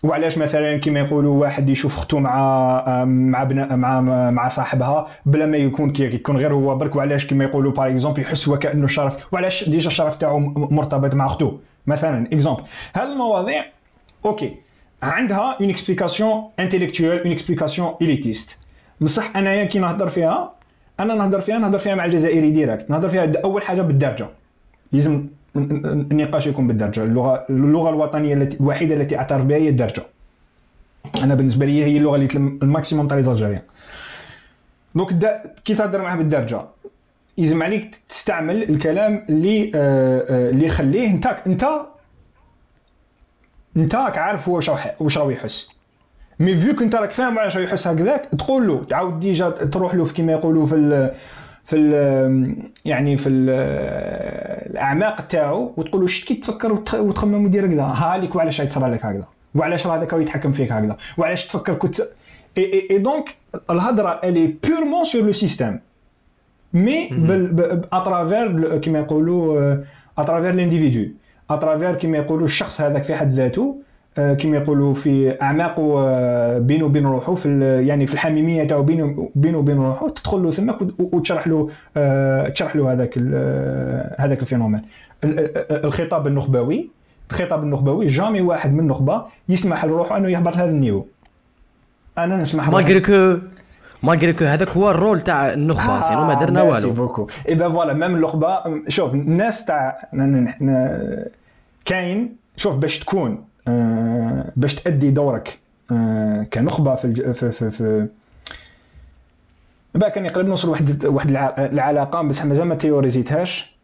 وعلاش 0.04 0.38
مثلا 0.38 0.78
كما 0.78 1.00
يقولوا 1.00 1.42
واحد 1.42 1.70
يشوف 1.70 1.98
اختو 1.98 2.20
مع 2.20 3.06
مع 3.06 3.44
بنا 3.44 3.76
مع 3.76 4.02
مع 4.32 4.48
صاحبها 4.48 5.08
بلا 5.26 5.46
ما 5.46 5.58
يكون 5.58 5.94
يكون 6.00 6.38
غير 6.38 6.54
هو 6.54 6.76
برك؟ 6.76 6.96
وعلاش 6.96 7.28
كما 7.28 7.44
يقولوا 7.44 7.72
par 7.72 7.88
exemple 7.88 8.22
يحس 8.22 8.48
وكانه 8.48 8.88
شرف 8.88 9.34
وعلاش 9.34 9.70
déjà 9.70 9.88
الشرف 9.88 10.16
تاعو 10.16 10.40
مرتبط 10.56 11.14
مع 11.14 11.26
أختو؟ 11.26 11.58
مثلا 11.88 12.28
exemple 12.34 12.64
هذه 12.94 13.12
المواضيع 13.12 13.66
okay 14.26 14.56
عندها 15.04 15.58
une 15.62 15.70
explication 15.70 16.50
intellectuelle 16.60 17.20
une 17.20 17.32
explication 17.32 17.96
élitiste 18.02 18.60
بصح 19.02 19.38
أنايا 19.38 19.66
كي 19.66 19.80
نهضر 19.80 20.10
فيها 20.10 20.54
أنا 21.00 21.14
نهضر 21.14 21.40
فيها 21.40 21.58
نهضر 21.58 21.80
فيها 21.80 21.96
مع 21.96 22.06
الجزائري 22.06 22.52
direct 22.52 22.90
نهضر 22.90 23.10
فيها 23.10 23.32
أول 23.44 23.62
حاجة 23.62 23.82
بالدرجه 23.82 24.28
لازم 24.92 25.28
النقاش 25.56 26.48
يكون 26.48 26.68
بالدرجة. 26.68 27.04
اللغة 27.04 27.46
اللغة 27.50 27.90
الوطنية 27.90 28.34
التي 28.34 28.60
الوحيدة 28.60 28.96
التي 28.96 29.18
اعترف 29.18 29.46
بها 29.46 29.58
هي 29.58 29.70
الدرجة. 29.70 30.04
أنا 31.16 31.36
بالنسبة 31.36 31.66
لي 31.66 31.86
هي 31.86 31.98
اللغة 31.98 32.16
اللي 32.16 32.28
ال 32.36 32.45
maximum 32.45 33.08
تاع 33.08 33.18
les 33.18 33.29
Algériens 33.29 33.62
donc 34.96 35.42
كي 35.66 35.76
تهضر 35.76 36.02
معاه 36.02 36.16
بالدرجة 36.16 36.62
يلزم 37.38 37.64
عليك 37.64 37.96
تستعمل 38.10 38.70
الكلام 38.70 39.24
اللي 39.30 39.72
آه، 39.76 40.50
اللي 40.50 40.66
يخليه 40.66 41.10
انت 41.12 41.26
انت 41.48 41.66
انت 43.78 43.96
راك 43.96 44.18
عارف 44.18 44.50
هو 44.50 44.56
واش 44.56 44.72
واش 45.00 45.18
راه 45.18 45.32
يحس. 45.32 45.70
mais 46.40 46.58
vu 46.58 46.76
que 46.76 46.88
انت 46.88 46.96
راك 46.96 47.12
فاهم 47.12 47.40
علاش 47.40 47.56
يحس 47.56 47.88
هكذاك 47.88 48.26
تقول 48.26 48.68
له 48.68 48.84
تعاود 48.84 49.20
déjà 49.20 49.50
تروح 49.50 49.96
له 49.96 50.06
كيما 50.06 50.32
يقولوا 50.32 50.66
في 50.66 51.12
في 51.70 52.56
يعني 52.86 53.18
في 53.18 53.30
ال 53.30 53.50
الأعماق 54.72 55.22
تاعو 55.22 55.74
وتقول 55.78 56.02
له 56.02 56.08
شت 56.08 56.28
كي 56.28 56.34
تفكر 56.36 56.72
وتخمم 56.94 57.46
ودير 57.46 57.66
هكذا؟ 57.66 57.84
ها 57.84 58.18
ليك 58.18 58.36
وعلاش 58.36 58.60
يتصرى 58.60 58.92
لك 58.92 59.06
هكذا؟ 59.06 59.26
وعلاش 59.56 59.88
راه 59.88 59.98
هذاك 59.98 60.14
يتحكم 60.14 60.52
فيك 60.52 60.72
هكذا؟ 60.72 60.98
وعلاش 61.18 61.48
تفكر 61.48 61.74
كنت 61.74 62.02
et 62.58 62.88
et 62.92 62.98
donc 62.98 63.36
الهضرة 63.70 64.20
الي 64.24 64.56
purement 64.64 65.04
sur 65.04 65.22
le 65.22 65.32
système 65.32 65.80
mais 66.74 67.10
à 67.94 68.04
travers 68.04 68.78
كيما 68.78 69.00
يقولوا 69.00 69.78
à 70.18 70.22
travers 70.22 70.56
l'individu 70.56 71.12
à 71.50 71.55
travers 71.55 71.96
كيما 71.96 72.18
يقولوا 72.18 72.46
الشخص 72.46 72.82
هذاك 72.82 73.04
في 73.04 73.16
حد 73.16 73.28
ذاته 73.28 73.62
آه، 73.62 73.89
كما 74.16 74.58
يقولوا 74.58 74.94
في 74.94 75.42
اعماقه 75.42 76.00
آه، 76.00 76.60
بينه 76.60 76.86
وبين 76.86 77.06
روحه 77.06 77.34
في 77.34 77.62
يعني 77.88 78.08
في 78.08 78.14
الحميمية 78.14 78.64
تاعو 78.68 78.84
بينه 78.84 79.30
بينه 79.36 79.58
وبين 79.58 79.78
روحه 79.78 80.10
تدخل 80.10 80.44
له 80.44 80.52
ثمك 80.52 80.78
وتشرح 81.00 81.48
له 81.48 81.70
آه، 81.98 82.50
تشرح 82.50 82.76
له 82.76 82.94
هذاك 82.94 83.18
هذاك 84.20 84.42
ال 84.42 84.45
phénomène. 84.45 84.82
الخطاب 85.24 86.28
النخبوي 86.28 86.90
الخطاب 87.32 87.64
النخبوي 87.64 88.08
jamais 88.08 88.42
واحد 88.42 88.74
من 88.74 88.80
النخبة 88.80 89.24
يسمح 89.50 89.86
لروحه 89.86 90.18
أنه 90.18 90.30
يهبط 90.30 90.58
هذا 90.58 90.72
ال 90.72 90.76
niveau. 90.76 91.08
أنا 92.18 92.38
نسمح 92.38 92.70
malgré 92.70 93.00
que 93.00 93.38
malgré 94.04 94.34
que 94.34 94.46
هذاك 94.46 94.70
هو 94.70 94.92
ال 94.92 94.98
rôle 94.98 95.22
تاع 95.22 95.54
النخبة 95.54 95.98
آه 95.98 96.02
sinon 96.02 96.26
ما 96.26 96.34
درنا 96.34 96.62
والو. 96.62 96.92
beaucoup 96.92 97.28
eh 97.50 97.56
ben 97.56 97.72
voilà 97.72 97.94
même 97.94 98.16
النخبة 98.16 98.60
شوف 98.88 99.14
الناس 99.14 99.66
تاع 99.66 100.10
كاين 101.86 102.36
شوف 102.56 102.76
باش 102.76 103.00
تكون. 103.00 103.32
آه، 103.32 103.44
باش 104.56 104.76
تأدي 104.76 105.12
دورك 105.12 105.60
آه، 105.92 106.44
كنخبة 106.54 106.96
في 106.96 107.06
الج... 107.06 107.32
في 107.32 107.52
في, 107.52 107.72
في 107.72 108.08
بقى 109.96 110.12
كان 110.12 110.26
يقرب 110.26 110.46
نوصل 110.46 110.70
واحد 110.70 111.06
واحد 111.06 111.30
العلاقة 111.60 112.22
بس 112.22 112.46
مازال 112.46 112.68
ما 112.68 112.76
تيوريزيتهاش. 112.76 113.76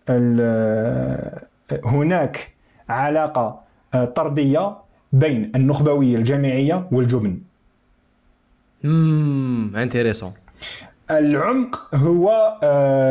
هناك 1.86 2.50
علاقة 2.90 3.62
آه، 3.94 4.06
طردية 4.06 4.76
بين 5.14 5.52
النخبوية 5.56 6.18
الجامعية 6.18 6.88
والجبن. 6.92 7.40
امم 8.86 9.76
انتريسون. 9.76 10.34
العمق 11.12 11.96
هو 11.96 12.58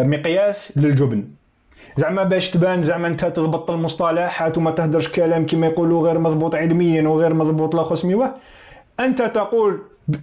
مقياس 0.07 0.79
للجبن. 0.79 1.24
زعما 1.96 2.24
باش 2.24 2.50
تبان 2.50 2.83
زعما 2.83 3.09
انت 3.09 3.24
تضبط 3.24 3.70
المصطلحات 3.70 4.59
وما 4.59 4.70
تهدرش 4.70 5.09
كلام 5.12 5.46
كما 5.46 5.66
يقولوا 5.66 6.07
غير 6.07 6.18
مضبوط 6.18 6.54
علميا 6.54 7.09
وغير 7.09 7.35
مضبوط 7.35 7.74
لا 7.74 7.83
خصمي 7.83 8.30
انت 9.00 9.22
تقول 9.22 9.78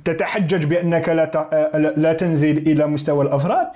تتحجج 0.05 0.65
بأنك 0.65 1.09
لا 1.09 1.93
لا 1.97 2.13
تنزل 2.13 2.57
إلى 2.57 2.87
مستوى 2.87 3.25
الأفراد 3.25 3.67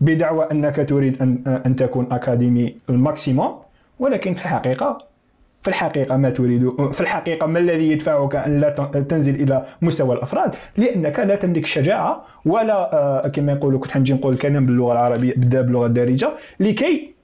بدعوى 0.00 0.48
أنك 0.52 0.86
تريد 0.88 1.22
ان 1.22 1.60
أن 1.66 1.76
تكون 1.76 2.12
أكاديمي 2.12 2.76
الماكسيموم 2.90 3.58
ولكن 3.98 4.34
في 4.34 4.42
الحقيقة 4.42 4.98
في 5.62 5.68
الحقيقة 5.68 6.16
ما 6.16 6.30
تريد 6.30 6.70
في 6.92 7.00
الحقيقة 7.00 7.46
ما 7.46 7.58
الذي 7.58 7.92
يدفعك 7.92 8.36
أن 8.36 8.60
لا 8.60 8.70
تنزل 9.08 9.34
إلى 9.34 9.64
مستوى 9.82 10.16
الأفراد؟ 10.16 10.54
لأنك 10.76 11.18
لا 11.18 11.36
تملك 11.36 11.64
الشجاعة 11.64 12.24
ولا 12.44 12.94
آه، 12.94 13.28
كما 13.28 13.52
يقولوا 13.52 13.80
كنت 13.80 13.90
حنجي 13.90 14.14
نقول 14.14 14.32
الكلام 14.32 14.66
باللغة 14.66 14.92
العربية 14.92 15.34
باللغة 15.36 15.86
الدارجة 15.86 16.30
لكي 16.60 17.15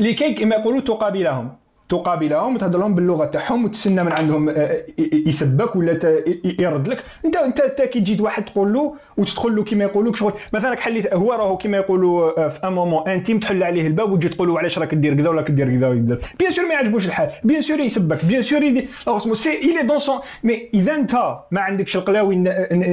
لكي 0.00 0.34
كما 0.34 0.56
يقولوا 0.56 0.80
تقابلهم. 0.80 1.56
تقابلهم 1.88 2.54
وتهضر 2.54 2.78
لهم 2.78 2.94
باللغة 2.94 3.24
تاعهم 3.24 3.64
وتسنى 3.64 4.04
من 4.04 4.12
عندهم 4.12 4.48
آه، 4.48 4.82
يسبك 5.26 5.76
ولا 5.76 6.22
يرد 6.60 6.88
لك. 6.88 7.04
انت 7.24 7.36
انت 7.36 7.82
كي 7.82 8.00
تجي 8.00 8.22
واحد 8.22 8.44
تقول 8.44 8.72
له 8.72 8.94
وتدخل 9.16 9.56
له 9.56 9.64
كما 9.64 9.84
يقولوا 9.84 10.12
شغل. 10.14 10.32
مثلا 10.52 10.76
حليت 10.76 11.14
هو 11.14 11.32
راهو 11.32 11.58
كما 11.58 11.76
يقولوا 11.76 12.44
آه، 12.44 12.48
في 12.48 12.66
un 12.66 12.72
moment 12.72 13.08
intime 13.08 13.40
تحل 13.40 13.62
عليه 13.62 13.86
الباب 13.86 14.12
وتجي 14.12 14.28
تقول 14.28 14.48
له 14.48 14.58
علاش 14.58 14.78
راك 14.78 14.94
دير 14.94 15.14
كذا 15.14 15.28
ولا 15.28 15.42
كدير 15.42 15.78
كذا 15.78 16.18
bien 16.38 16.50
sûr 16.50 16.66
ما 16.66 16.74
يعجبوش 16.74 17.06
الحال. 17.06 17.30
bien 17.44 17.60
sûr 17.60 17.80
يسبك. 17.80 18.24
bien 18.24 18.42
sûr 18.42 18.62
يدي. 18.62 18.88
c'est 19.32 19.58
il 19.58 19.82
est 19.82 19.89
dans 19.89 19.98
son 19.98 20.18
mais 20.44 20.68
إذا 20.74 20.94
أنت 20.94 21.14
ما 21.50 21.60
عندكش 21.60 21.96
القلاوي 21.96 22.36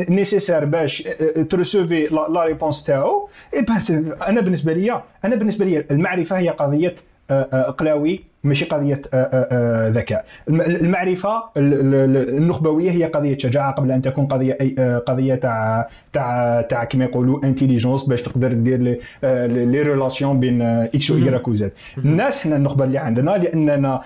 nécessaires 0.09 0.65
باش 0.65 1.09
ترسوفي 1.49 2.03
la 2.05 2.43
réponse 2.43 2.83
تاعو 2.83 3.29
إيه 3.53 3.65
أنا 4.27 4.41
بالنسبة 4.41 4.73
لي 4.73 5.01
أنا 5.25 5.35
بالنسبة 5.35 5.65
لي 5.65 5.85
المعرفة 5.91 6.37
هي 6.37 6.49
قضية 6.49 6.95
قلاوي 7.77 8.35
ماشي 8.45 8.65
قضية 8.65 9.01
آه، 9.13 9.17
آه، 9.17 9.47
آه، 9.51 9.89
ذكاء. 9.89 10.25
المعرفة 10.49 11.43
النخبوية 11.57 12.91
هي 12.91 13.03
قضية 13.03 13.37
شجاعة 13.37 13.71
قبل 13.71 13.91
أن 13.91 14.01
تكون 14.01 14.25
قضية 14.25 14.57
أي 14.61 15.01
قضية 15.07 15.35
تاع 15.35 15.87
تاع 16.13 16.61
تاع 16.61 16.83
كما 16.83 17.05
يقولوا 17.05 17.43
intelligence 17.43 18.03
باش 18.03 18.21
تقدر 18.21 18.53
دير 18.53 18.79
les 18.81 19.81
relations 19.81 20.39
بين 20.39 20.61
إكس 20.61 21.11
و 21.11 21.17
ايراك 21.17 21.47
وزد 21.47 21.71
الناس 21.97 22.39
حنا 22.39 22.55
النخبة 22.55 22.85
اللي 22.85 22.97
عندنا 22.97 23.31
لأننا 23.31 24.01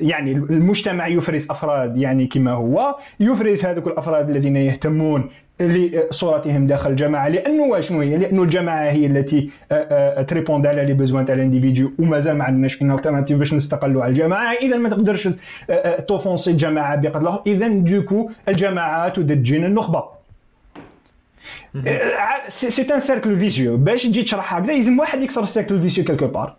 يعني 0.00 0.32
المجتمع 0.32 1.06
يفرز 1.08 1.50
أفراد 1.50 1.96
يعني 1.96 2.26
كما 2.26 2.52
هو 2.52 2.96
يفرز 3.20 3.64
هذوك 3.64 3.86
الأفراد 3.86 4.30
الذين 4.30 4.56
يهتمون 4.56 5.28
لصورتهم 5.62 6.66
داخل 6.66 6.90
الجماعة 6.90 7.28
لأنه 7.28 7.80
شنو 7.80 8.00
هي؟ 8.00 8.16
لأنه 8.16 8.42
الجماعة 8.42 8.90
هي 8.90 9.06
التي 9.06 9.50
تريبوند 10.26 10.66
على 10.66 10.84
les 10.84 10.92
besoins 10.92 11.24
تاع 11.24 11.34
ال 11.34 11.40
individu 11.40 11.92
ومازال 11.98 12.36
ما 12.36 12.44
عندناش 12.44 12.82
une 12.82 12.92
alternative 12.92 13.38
باش 13.38 13.54
نستقلوا 13.54 14.02
على 14.02 14.10
الجماعة. 14.10 14.52
إذا 14.52 14.76
ما 14.76 14.88
تقدرش 14.88 15.28
توفونسي 16.08 16.50
الجماعة 16.50 16.96
بقدر 16.96 17.42
إذا 17.46 17.68
du 17.68 17.89
coup 17.89 18.30
الجماعات 18.48 19.16
تدجين 19.16 19.64
النخبة. 19.64 20.04
c'est 22.48 22.94
un 22.94 23.00
cercle 23.00 23.36
vicieux 23.36 23.76
باش 23.76 24.02
تجي 24.02 24.22
تشرح 24.22 24.54
هكذا 24.54 24.72
لازم 24.72 24.98
واحد 24.98 25.22
يكسر 25.22 25.42
ال 25.42 25.47
cercle 25.47 25.80
vicieux 25.80 26.04
quelque 26.04 26.26
part 26.26 26.56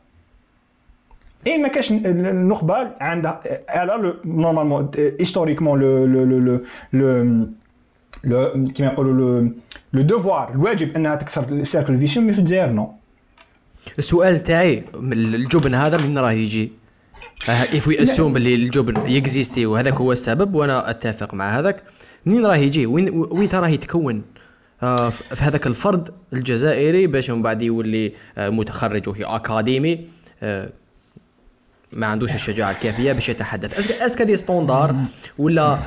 et 1.47 1.58
ما 1.58 1.68
كاش 1.68 1.92
النخبة 1.92 2.92
عندها 3.02 3.42
الا 3.84 4.13
normalement 4.26 4.91
historiquement 5.19 5.80
le 5.80 6.06
le 6.06 6.23
le 6.23 6.60
le 6.93 7.47
كيما 8.23 8.91
يقولوا 8.91 9.41
le 9.41 9.52
le 9.93 10.02
devoir 10.02 10.52
الواجب 10.51 10.95
أنها 10.95 11.15
تكسر 11.15 11.43
ال 11.49 11.56
cercle 11.56 11.97
vicieux 11.97 12.23
mais 12.23 12.34
في 12.33 12.39
الجزائر 12.39 12.69
non 12.69 12.91
السؤال 13.99 14.43
تاعي 14.43 14.83
الجبن 15.13 15.75
هذا 15.75 15.97
من 16.07 16.17
راه 16.17 16.31
يجي؟ 16.31 16.71
if 17.49 17.88
we 17.88 18.02
assume 18.02 18.34
باللي 18.33 18.55
الجبن 18.55 19.12
ي 19.12 19.19
existe 19.19 19.65
وهذاك 19.65 19.93
هو 19.93 20.12
السبب 20.12 20.55
وأنا 20.55 20.89
أتفق 20.89 21.33
مع 21.33 21.59
هذاك 21.59 21.83
منين 22.25 22.45
راه 22.45 22.55
يجي؟ 22.55 22.86
وين 22.86 23.09
وين 23.09 23.49
راه 23.53 23.67
يتكون؟ 23.67 24.23
آه، 24.83 25.09
في 25.09 25.43
هذاك 25.43 25.67
الفرد 25.67 26.09
الجزائري 26.33 27.07
باش 27.07 27.29
من 27.29 27.41
بعد 27.41 27.62
يولي 27.62 28.13
آه، 28.38 28.49
متخرج 28.49 29.09
وهي 29.09 29.23
اكاديمي 29.23 30.07
آه، 30.43 30.69
ما 31.95 32.08
عندوش 32.08 32.36
الشجاعة 32.36 32.71
الكافية 32.71 33.12
باش 33.12 33.29
يتحدث. 33.29 34.01
est-ce 34.02 34.15
que 34.15 34.21
هذه 34.21 34.36
standard 34.36 34.95
ولا 35.38 35.79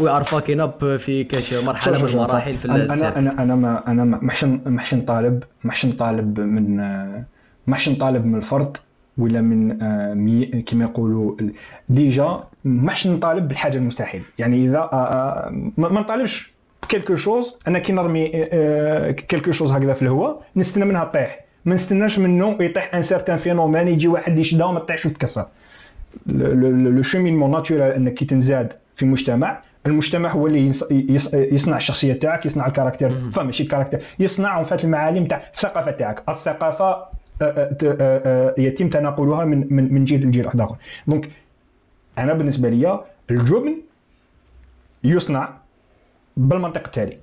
we 0.00 0.10
are 0.10 0.22
fucking 0.22 0.60
up 0.60 0.96
في 0.96 1.24
كاش 1.24 1.54
مرحلة 1.54 2.02
من 2.02 2.08
المراحل 2.08 2.56
في 2.56 2.64
ال 2.64 2.71
cercle 2.71 3.16
أنا 3.16 3.42
أنا 3.42 3.54
ما 3.54 3.82
أنا 3.88 4.04
محشن 4.04 4.60
محشن 4.66 5.00
طالب 5.00 5.44
محشن 5.64 5.92
طالب 5.92 6.40
من 6.40 6.80
محشن 7.66 7.94
طالب 7.94 8.26
من 8.26 8.34
الفرد 8.34 8.76
ولا 9.18 9.40
من 9.40 9.82
آه، 9.82 10.60
كما 10.66 10.84
يقولوا 10.84 11.36
déjà 11.88 12.44
محش 12.64 13.06
نطالب 13.06 13.48
بالحاجة 13.48 13.78
المستحيل. 13.78 14.22
يعني 14.38 14.64
إذا 14.64 14.78
آه، 14.78 14.94
آه، 14.94 15.70
ما 15.76 16.00
نطالبش 16.00 16.52
ب 16.82 16.86
quelque 16.86 17.14
chose 17.14 17.58
أنا 17.68 17.78
كي 17.78 17.92
نرمي 17.92 18.28
quelque 19.12 19.52
chose 19.52 19.72
هكذا 19.72 19.92
في 19.92 20.02
الهواء 20.02 20.42
نستنى 20.56 20.84
منها 20.84 21.04
طيح 21.04 21.44
ما 21.64 21.74
نستناش 21.74 22.18
منه 22.18 22.56
يطيح 22.60 22.94
un 22.94 23.02
certain 23.02 23.36
phénomène 23.36 23.88
يجي 23.88 24.08
واحد 24.08 24.38
يشدها 24.38 24.66
وما 24.66 24.80
تطيحش 24.80 25.06
وتكسر. 25.06 25.46
le 26.26 27.02
cheminement 27.02 27.50
naturel 27.50 27.92
إنك 27.92 28.14
كي 28.14 28.24
تنزاد 28.24 28.72
في 28.96 29.06
مجتمع 29.06 29.60
المجتمع 29.86 30.30
هو 30.30 30.46
اللي 30.46 30.72
يصنع 31.32 31.76
الشخصية 31.76 32.12
تاعك 32.12 32.46
يصنع 32.46 32.66
ال 32.66 32.72
caractère 32.72 33.30
فماشي 33.30 33.62
ال 33.62 33.66
caractère 33.66 34.02
يصنع 34.18 34.62
فات 34.62 34.84
المعالم 34.84 35.24
تاع 35.26 35.42
الثقافة 35.54 35.90
تاعك. 35.90 36.28
الثقافة 36.28 36.86
آه، 36.86 37.06
آه، 37.42 37.76
آه، 37.84 38.54
يتم 38.58 38.88
تناقلها 38.88 39.44
من 39.44 39.74
من 39.74 39.94
من 39.94 40.04
جيل 40.04 40.26
لجيل 40.26 40.46
واحد 40.46 40.60
آخر. 40.60 40.76
donc 41.06 41.30
أنا 42.18 42.32
بالنسبة 42.32 42.68
لي 42.68 43.00
الجبن 43.30 43.76
يصنع 45.04 45.48
بالمنطق 46.36 46.82
التالي. 46.84 47.18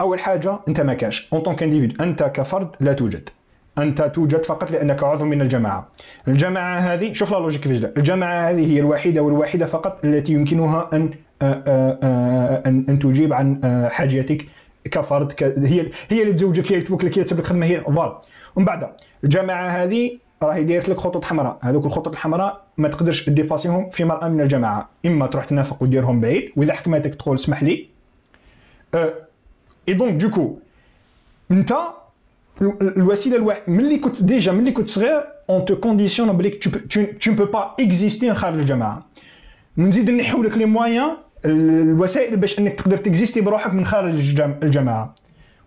أول 0.00 0.20
حاجة 0.20 0.58
أنت 0.68 0.80
ما 0.80 0.94
كاش. 0.94 1.28
en 1.32 1.40
tant 1.40 1.53
que 1.53 1.62
أنت 2.00 2.22
كفرد 2.22 2.68
لا 2.80 2.92
توجد. 2.92 3.28
انت 3.82 4.02
توجد 4.02 4.44
فقط 4.44 4.70
لأنك 4.70 5.02
عضو 5.02 5.24
من 5.24 5.42
الجماعة. 5.42 5.88
الجماعة 6.28 6.78
هذه 6.78 7.12
شوف 7.12 7.32
la 7.32 7.36
logique 7.36 7.60
كيفاش 7.60 7.84
الجماعة 7.96 8.50
هذه 8.50 8.72
هي 8.72 8.80
الوحيدة 8.80 9.22
والوحيدة 9.22 9.66
فقط 9.66 10.04
التي 10.04 10.32
يمكنها 10.32 10.90
أن 10.92 11.10
آه، 11.42 11.62
آه، 11.66 11.98
آه، 12.02 12.62
أن 12.66 12.84
أن 12.88 12.98
تجيب 12.98 13.32
عن 13.32 13.60
حاجيتك 13.90 14.46
كفرد 14.84 15.32
ك... 15.32 15.42
هي 15.42 15.86
هي 16.10 16.22
اللي 16.22 16.32
تزوجك 16.32 16.72
هي 16.72 16.76
اللي 16.76 16.86
توكلك 16.86 17.10
هي 17.10 17.14
اللي 17.14 17.24
تسبب 17.24 17.40
لك 17.40 17.46
خدمة 17.46 17.66
هي 17.66 17.80
voilà 17.80 18.20
ومن 18.56 18.66
بعد 18.66 18.88
الجماعة 19.24 19.68
هذه 19.68 20.18
راهي 20.42 20.64
دايرت 20.64 20.88
لك 20.88 20.96
خطوط 20.96 21.24
حمراء. 21.24 21.58
هذوك 21.60 21.86
الخطوط 21.86 22.14
الحمراء 22.14 22.64
ما 22.76 22.88
تقدرش 22.88 23.30
dépasser 23.30 23.76
هم 23.76 23.88
في 23.88 24.04
مرأة 24.04 24.28
من 24.28 24.40
الجماعة. 24.40 24.88
إما 25.06 25.26
تروح 25.26 25.44
تنافق 25.44 25.82
وديرهم 25.82 26.20
بعيد 26.20 26.52
وإذا 26.56 26.72
حكمتك 26.72 27.14
تقول 27.14 27.34
اسمح 27.34 27.62
لي 27.62 27.86
et 29.88 29.94
donc 29.94 30.14
du 30.14 30.29
coup 30.29 30.58
أنت 31.50 31.74
الوسيله 32.62 33.36
الواحد 33.36 33.62
ملي 33.68 33.98
كنت 33.98 34.22
déjà 34.22 34.52
ملي 34.52 34.72
كنت 34.72 34.90
صغير 34.90 35.24
on 35.50 35.64
te 35.64 35.76
conditionne 35.76 36.32
بلي 36.32 36.50
que 36.50 36.68
tu 37.20 37.32
peux 37.32 37.74
pas 37.80 37.96
exister 37.96 38.34
خارج 38.34 38.58
الجماعه 38.58 39.06
نزيد 39.78 40.10
نحيو 40.10 40.42
لك 40.42 40.58
les 40.58 40.64
moyens 40.64 41.10
الوسائل 41.44 42.36
باش 42.36 42.58
انك 42.58 42.74
تقدر 42.74 42.96
تكزيستي 42.96 43.40
بروحك 43.40 43.74
من 43.74 43.84
خارج 43.84 44.40
الجماعه 44.62 45.14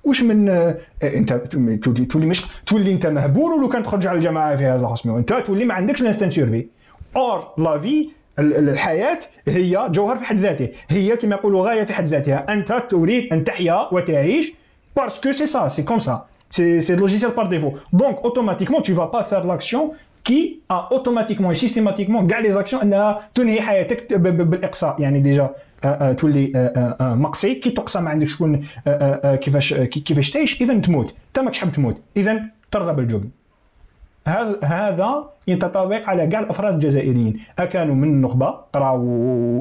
واش 0.03 0.23
من 0.23 0.49
آه، 0.49 0.77
انت 1.03 1.33
تولي 1.33 1.77
تولي 2.05 2.25
مش 2.25 2.43
تولي 2.65 2.91
انت 2.91 3.05
مهبول 3.05 3.51
ولو 3.53 3.69
كان 3.69 3.83
تخرج 3.83 4.07
على 4.07 4.17
الجماعه 4.17 4.55
في 4.55 4.65
هذا 4.65 4.79
الخصم 4.79 5.15
انت 5.15 5.33
تولي 5.33 5.65
ما 5.65 5.73
عندكش 5.73 6.01
l'instinct 6.01 6.31
survie 6.31 6.67
or 7.15 7.53
la 7.57 7.79
vie 7.79 8.09
الحياة 8.39 9.19
هي 9.47 9.87
جوهر 9.91 10.15
في 10.15 10.25
حد 10.25 10.37
ذاته 10.37 10.69
هي 10.89 11.17
كما 11.17 11.35
يقولوا 11.35 11.67
غايه 11.67 11.83
في 11.83 11.93
حد 11.93 12.05
ذاتها 12.05 12.53
انت 12.53 12.83
تريد 12.89 13.33
ان 13.33 13.43
تحيا 13.43 13.87
وتعيش 13.93 14.53
parce 14.97 15.19
que 15.19 15.31
c'est 15.31 15.45
ça 15.45 15.67
c'est 15.67 15.83
comme 15.83 15.99
ça 15.99 16.25
c'est 16.51 16.95
logiciel 16.95 17.31
par 17.31 17.45
défaut 17.45 17.71
donc 17.93 18.17
automatiquement 18.17 18.81
tu 18.83 18.93
vas 18.93 19.07
pas 19.15 19.23
faire 19.23 19.45
l'action 19.45 19.95
كي 20.23 20.59
automatiquement 20.71 21.53
systématiquement 21.53 22.27
كاع 22.27 22.39
les 22.39 22.51
actions 22.51 22.81
انها 22.81 23.19
تنهي 23.35 23.61
حياتك 23.61 24.13
بالاقصاء 24.13 25.01
يعني 25.01 25.19
déjà 25.19 25.49
تولي 26.17 26.71
مقصي 27.01 27.55
كي 27.55 27.69
تقصى 27.69 28.01
ما 28.01 28.09
عندك 28.09 28.27
شكون 28.27 28.61
كيفاش 29.23 29.73
كيفاش 29.73 30.31
تعيش 30.31 30.61
اذا 30.61 30.79
تموت 30.79 31.15
انت 31.27 31.39
ماكش 31.39 31.59
حاب 31.59 31.71
تموت 31.71 31.97
اذا 32.17 32.41
ترضى 32.71 32.93
بالجبن 32.93 33.29
هذا 34.63 35.29
ينطبق 35.47 36.09
على 36.09 36.27
كاع 36.27 36.39
الأفراد 36.39 36.73
الجزائريين. 36.73 37.39
أكانوا 37.59 37.95
من 37.95 38.07
النخبة؟ 38.07 38.47
قراو 38.73 39.01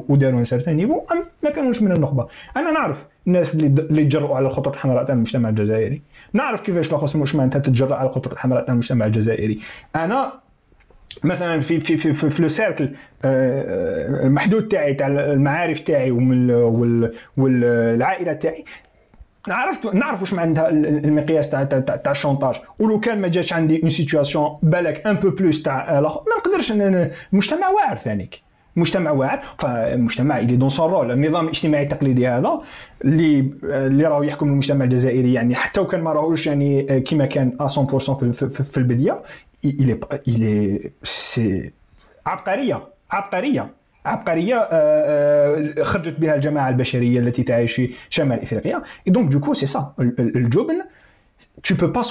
وداروا 0.09 0.43
سيرتان 0.43 0.75
نيفو 0.75 1.01
أم 1.11 1.23
ما 1.43 1.49
كانوش 1.49 1.81
من 1.81 1.91
النخبة. 1.91 2.27
أنا 2.57 2.71
نعرف 2.71 3.05
الناس 3.27 3.55
اللي 3.55 3.67
اللي 3.67 4.03
تجرؤوا 4.03 4.35
على 4.35 4.47
الخطوط 4.47 4.73
الحمراء 4.73 5.03
تاع 5.03 5.15
المجتمع 5.15 5.49
الجزائري. 5.49 6.01
نعرف 6.33 6.61
كيفاش 6.61 6.91
لاخص 6.91 7.15
مش 7.15 7.35
انت 7.35 7.57
تتجرأ 7.57 7.95
على 7.95 8.09
الخطوط 8.09 8.33
الحمراء 8.33 8.65
تاع 8.65 8.73
المجتمع 8.73 9.05
الجزائري. 9.05 9.59
أنا 9.95 10.31
مثلا 11.23 11.59
في 11.59 11.79
في 11.79 11.97
في 11.97 12.13
في, 12.13 12.29
في 12.29 12.41
لو 12.41 12.47
سيركل 12.47 12.89
آه، 13.25 14.25
المحدود 14.25 14.67
تاعي 14.67 14.93
تاع 14.93 15.07
المعارف 15.07 15.79
تاعي 15.79 16.11
والعائلة 17.37 18.33
تاعي 18.33 18.65
عرفت 19.47 19.93
نعرف 19.95 20.21
واش 20.21 20.33
معناتها 20.33 20.69
المقياس 20.69 21.49
تاع 21.49 21.63
تاع 21.63 22.11
ال 22.11 22.15
chantage. 22.15 22.55
ولو 22.79 22.99
كان 22.99 23.21
ما 23.21 23.27
جاش 23.27 23.53
عندي 23.53 23.81
une 23.81 23.89
situation 23.89 24.57
بالك 24.63 25.07
un 25.07 25.15
peu 25.15 25.29
plus 25.29 25.63
تاع 25.63 25.99
ما 25.99 26.35
نقدرش 26.37 26.71
المجتمع 26.71 27.69
واعر 27.69 27.95
ثانيك 27.95 28.41
مجتمع 28.75 29.11
واعر 29.11 29.41
فالمجتمع 29.59 30.39
اللي 30.39 30.55
dans 30.55 30.69
son 30.69 30.91
rôle 30.91 31.11
النظام 31.11 31.45
الاجتماعي 31.45 31.83
التقليدي 31.83 32.27
هذا 32.27 32.61
اللي 33.05 33.51
اللي 33.63 34.05
راهو 34.05 34.23
يحكم 34.23 34.47
المجتمع 34.47 34.85
الجزائري 34.85 35.33
يعني 35.33 35.55
حتى 35.55 35.81
وكان 35.81 36.01
ما 36.01 36.13
راهوش 36.13 36.47
يعني 36.47 37.01
كما 37.01 37.25
كان 37.25 37.57
100% 37.59 37.63
في, 37.63 38.31
في, 38.31 38.63
في 38.63 38.77
est, 39.91 39.97
il 40.27 40.41
est, 40.41 40.89
c'est 41.03 41.71
عبقرية 42.25 42.81
عبقرية. 43.11 43.80
عبقرية 44.05 44.57
خرجت 45.83 46.19
بها 46.19 46.35
الجماعة 46.35 46.69
البشرية 46.69 47.19
التي 47.19 47.43
تعيش 47.43 47.73
في 47.75 47.93
شمال 48.09 48.41
إفريقيا. 48.41 48.81
et 49.07 49.11
donc 49.11 49.31
du 49.31 49.38
coup 49.38 49.53
c'est 49.53 49.65
ça 49.65 49.93
الجبن 50.19 50.83
tu 51.67 51.75
peux 51.75 51.91
pas 51.97 52.03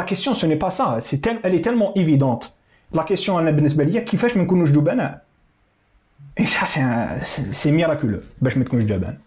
la 0.00 0.04
question 0.10 0.32
ce 0.40 0.46
n'est 0.46 0.62
pas 0.66 0.72
ça. 0.78 0.86
C'est 1.06 1.20
tel, 1.24 1.36
elle 1.44 1.54
est 1.54 1.64
tellement 1.66 1.90
évidente. 1.94 2.52
La 2.94 3.04
question 3.04 3.30
أنا 3.30 3.50
بالنسبة 3.50 3.84
لي 3.84 4.00
كيفاش 4.00 4.36
ما 4.36 4.42
نكونوش 4.42 4.70
جبناء 4.70 5.22
et 6.40 6.46
ça 6.46 6.64
c'est 7.24 7.52
c'est 7.52 7.72
miraculeux 7.72 8.20
باش 8.42 8.56
ما 8.56 8.64
تكونش 8.64 8.84
جبان 8.84 9.18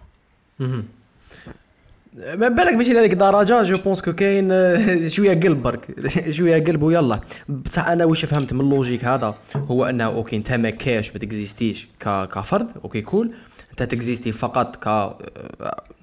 ما 2.13 2.47
بالك 2.47 2.73
ماشي 2.73 2.93
لهذيك 2.93 3.13
الدرجه 3.13 3.63
je 3.63 3.77
pense 3.77 4.01
que 4.01 4.13
كاين 4.13 4.51
آه، 4.51 5.07
شوية 5.15 5.39
قلب 5.39 5.61
برك 5.61 6.09
شوية 6.37 6.63
قلب 6.63 6.83
ويلا. 6.83 7.19
بصح 7.49 7.87
أنا 7.87 8.05
واش 8.05 8.25
فهمت 8.25 8.53
من 8.53 8.61
ال 8.61 8.67
logique 8.67 9.05
هذا؟ 9.05 9.35
هو 9.55 9.85
أنه 9.85 10.03
okay 10.03 10.35
أنت 10.35 10.51
ما 10.51 10.69
كاش 10.69 11.11
ما 11.11 11.19
ت 11.19 11.27
existe 11.27 11.72
ش 11.72 11.87
كفرد 12.05 12.71
okay 12.83 13.01
cool 13.01 13.31
أنت 13.71 13.83
ت 13.83 13.90
existe 13.90 14.31
فقط 14.31 14.75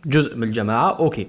كجزء 0.07 0.37
من 0.37 0.43
الجماعة 0.43 0.99
okay. 0.99 1.29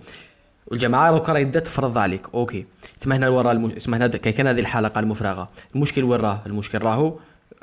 والجماعة 0.67 1.11
دوكا 1.11 1.33
راهي 1.33 1.45
تفرض 1.45 1.97
عليك 1.97 2.21
okay. 2.33 2.65
تسمى 2.99 3.15
هنا 3.15 3.29
ورا 3.29 3.51
الم... 3.51 3.69
تسمى 3.69 3.97
هنا 3.97 4.07
كان 4.07 4.47
هذه 4.47 4.59
الحلقة 4.59 4.99
المفرغة. 4.99 5.49
المشكل 5.75 6.03
وين 6.03 6.19
راه؟ 6.19 6.41
المشكل 6.45 6.77
راهو 6.77 7.13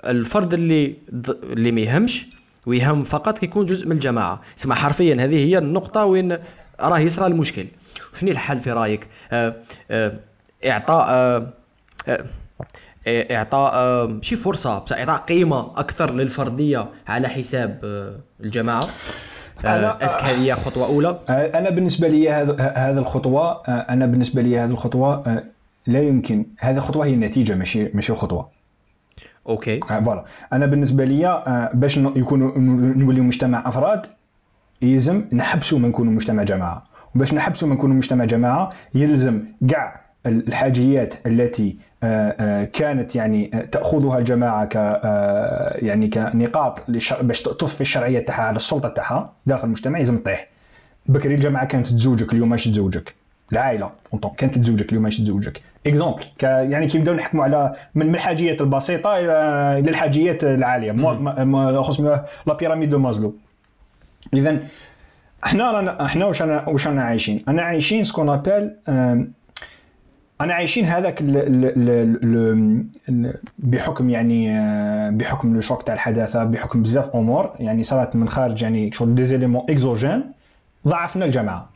الفرد 0.04 0.54
اللي 0.54 0.94
اللي 1.42 1.72
ما 1.72 1.80
يهمش 1.80 2.26
ويهم 2.66 3.02
فقط 3.04 3.38
كيكون 3.38 3.66
جزء 3.66 3.86
من 3.86 3.92
الجماعة. 3.92 4.40
تسمى 4.56 4.74
حرفيا 4.74 5.14
هذه 5.14 5.36
هي 5.36 5.58
النقطة 5.58 6.04
وين 6.04 6.38
راه 6.80 6.98
يصرى 6.98 7.26
المشكل. 7.26 7.66
شنو 8.14 8.30
الحل 8.30 8.60
في 8.60 8.72
رأيك؟ 8.72 9.08
آه 9.32 9.54
آه 9.90 10.12
إعطاء 10.66 11.06
آه 12.08 12.26
إعطاء 13.08 14.06
ماشي 14.06 14.36
فرصة 14.36 14.84
بس 14.84 14.92
إعطاء 14.92 15.16
قيمة 15.16 15.80
أكثر 15.80 16.14
للفردية 16.14 16.86
على 17.08 17.28
حساب 17.28 17.80
الجماعة؟ 18.40 18.88
est-ce 19.64 20.04
que 20.04 20.24
هذه 20.24 20.54
خطوة 20.54 20.86
أولى؟ 20.86 21.18
أنا 21.28 21.70
بالنسبة 21.70 22.08
لي 22.08 22.30
هذا 22.30 23.00
الخطوة 23.00 23.62
أنا 23.68 24.06
بالنسبة 24.06 24.42
لي 24.42 24.58
هذه 24.58 24.70
الخطوة 24.70 25.42
لا 25.86 26.02
يمكن. 26.02 26.46
هذه 26.58 26.76
الخطوه 26.76 27.06
هي 27.06 27.14
النتيجة 27.14 27.54
ماشي 27.54 27.88
ماشي 27.94 28.14
خطوة. 28.14 28.48
okay. 29.48 29.80
voilà. 29.80 30.24
أنا 30.52 30.66
بالنسبة 30.66 31.04
لي 31.04 31.42
باش 31.74 31.96
يكونوا 31.96 32.58
نوليو 32.96 33.24
مجتمع 33.24 33.68
أفراد 33.68 34.06
يلزم 34.82 35.24
نحبسوا 35.32 35.78
من 35.78 35.88
نكونوا 35.88 36.12
مجتمع 36.12 36.42
جماعة. 36.42 36.84
وباش 37.14 37.34
نحبسوا 37.34 37.68
من 37.68 37.74
نكونوا 37.74 37.96
مجتمع 37.96 38.24
جماعة 38.24 38.72
يلزم 38.94 39.42
كاع 39.68 40.06
الحاجيات 40.26 41.14
التي 41.26 41.76
آه، 42.02 42.36
آه، 42.40 42.64
كانت 42.64 43.16
يعني 43.16 43.50
آه، 43.54 43.64
تأخذها 43.64 44.18
الجماعة 44.18 44.64
ك 44.64 44.74
يعني 45.82 46.08
كنقاط 46.08 46.90
باش 47.20 47.42
تضفي 47.42 47.80
الشرعية 47.80 48.18
تاعها 48.18 48.42
على 48.42 48.56
السلطة 48.56 48.88
تاعها 48.88 49.32
داخل 49.46 49.64
المجتمع 49.64 49.98
لازم 49.98 50.18
تطيح. 50.18 50.48
بكري 51.06 51.34
الجماعة 51.34 51.66
كانت 51.66 51.86
تزوجك 51.86 52.32
اليوم 52.32 52.48
ماشي 52.48 52.70
تزوجك. 52.70 53.14
العائلة 53.52 53.90
كانت 54.36 54.58
تزوجك 54.58 54.88
اليوم 54.88 55.02
ماشي 55.02 55.22
تزوجك. 55.22 55.60
اكزومبل 55.86 56.24
يعني 56.42 56.86
كي 56.86 56.98
نبداو 56.98 57.14
نحكموا 57.14 57.44
على 57.44 57.74
من 57.94 58.14
الحاجيات 58.14 58.60
البسيطة 58.60 59.18
إلى 59.18 59.90
الحاجيات 59.90 60.44
العالية. 60.44 60.92
خص 61.82 62.00
la 62.00 62.54
pyramide 62.58 62.90
de 62.90 62.98
Maslow 62.98 63.34
اذا 64.34 64.58
إحنا 65.44 65.72
رانا 65.72 66.04
إحنا 66.04 66.24
واش 66.26 66.42
أنا 66.42 66.68
واش 66.68 66.86
أنا 66.86 67.02
عايشين؟ 67.04 67.42
أنا 67.48 67.62
عايشين 67.62 68.04
ce 68.04 68.11
qu'on 68.11 68.28
appelle 68.28 68.76
أنا 70.40 70.54
عايشين 70.54 70.84
هذاك 70.84 71.22
بحكم 73.58 74.10
يعني 74.10 74.58
آه، 74.58 75.10
بحكم 75.10 75.54
le 75.54 75.60
choc 75.60 75.82
تاع 75.82 75.94
الحداثة 75.94 76.44
بحكم 76.44 76.82
بزاف 76.82 77.16
أمور. 77.16 77.52
يعني 77.58 77.82
صارت 77.82 78.16
من 78.16 78.28
خارج 78.28 78.62
يعني 78.62 78.92
شغل 78.92 79.14
des 79.14 79.29
éléments 79.29 79.66
exogènes 79.70 80.24
ضعفنا 80.88 81.24
الجماعة. 81.24 81.75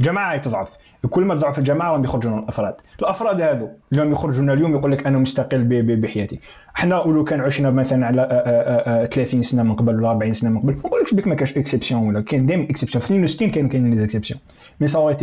جماعة 0.00 0.36
تضعف 0.36 0.76
كل 1.10 1.24
ما 1.24 1.34
تضعف 1.34 1.58
الجماعة 1.58 1.92
راهم 1.92 2.04
يخرجون 2.04 2.38
الأفراد. 2.38 2.74
الأفراد 3.00 3.42
هذو 3.42 3.70
اليوم 3.92 4.12
يخرجون 4.12 4.50
اليوم 4.50 4.74
يقول 4.74 4.92
لك 4.92 5.06
أنا 5.06 5.18
مستقل 5.18 5.64
بحياتي. 5.96 6.40
إحنا 6.76 7.00
ولو 7.00 7.24
كان 7.24 7.40
عشنا 7.40 7.70
مثلا 7.70 8.06
على 8.06 9.08
30 9.12 9.42
سنة 9.42 9.62
من 9.62 9.74
قبل 9.74 9.94
ولا 9.94 10.10
40 10.10 10.32
سنة 10.32 10.50
من 10.50 10.58
قبل 10.58 10.72
ما 10.72 10.78
نقولكش 10.78 11.14
بك 11.14 11.26
ما 11.26 11.34
كاش 11.34 11.58
exception 11.58 12.08
ولا 12.08 12.20
كاين 12.20 12.46
دائما 12.46 12.64
exception 12.64 13.00
في 13.00 13.06
62 13.06 13.50
كانوا 13.50 13.70
كاينين 13.70 13.94
les 13.94 14.04
exceptions 14.04 14.40
mais 14.80 14.86
ça 14.86 15.16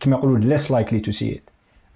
كما 0.00 0.16
يقولوا 0.16 0.38
less 0.38 0.70
likely 0.70 1.00
to 1.00 1.10
see 1.10 1.40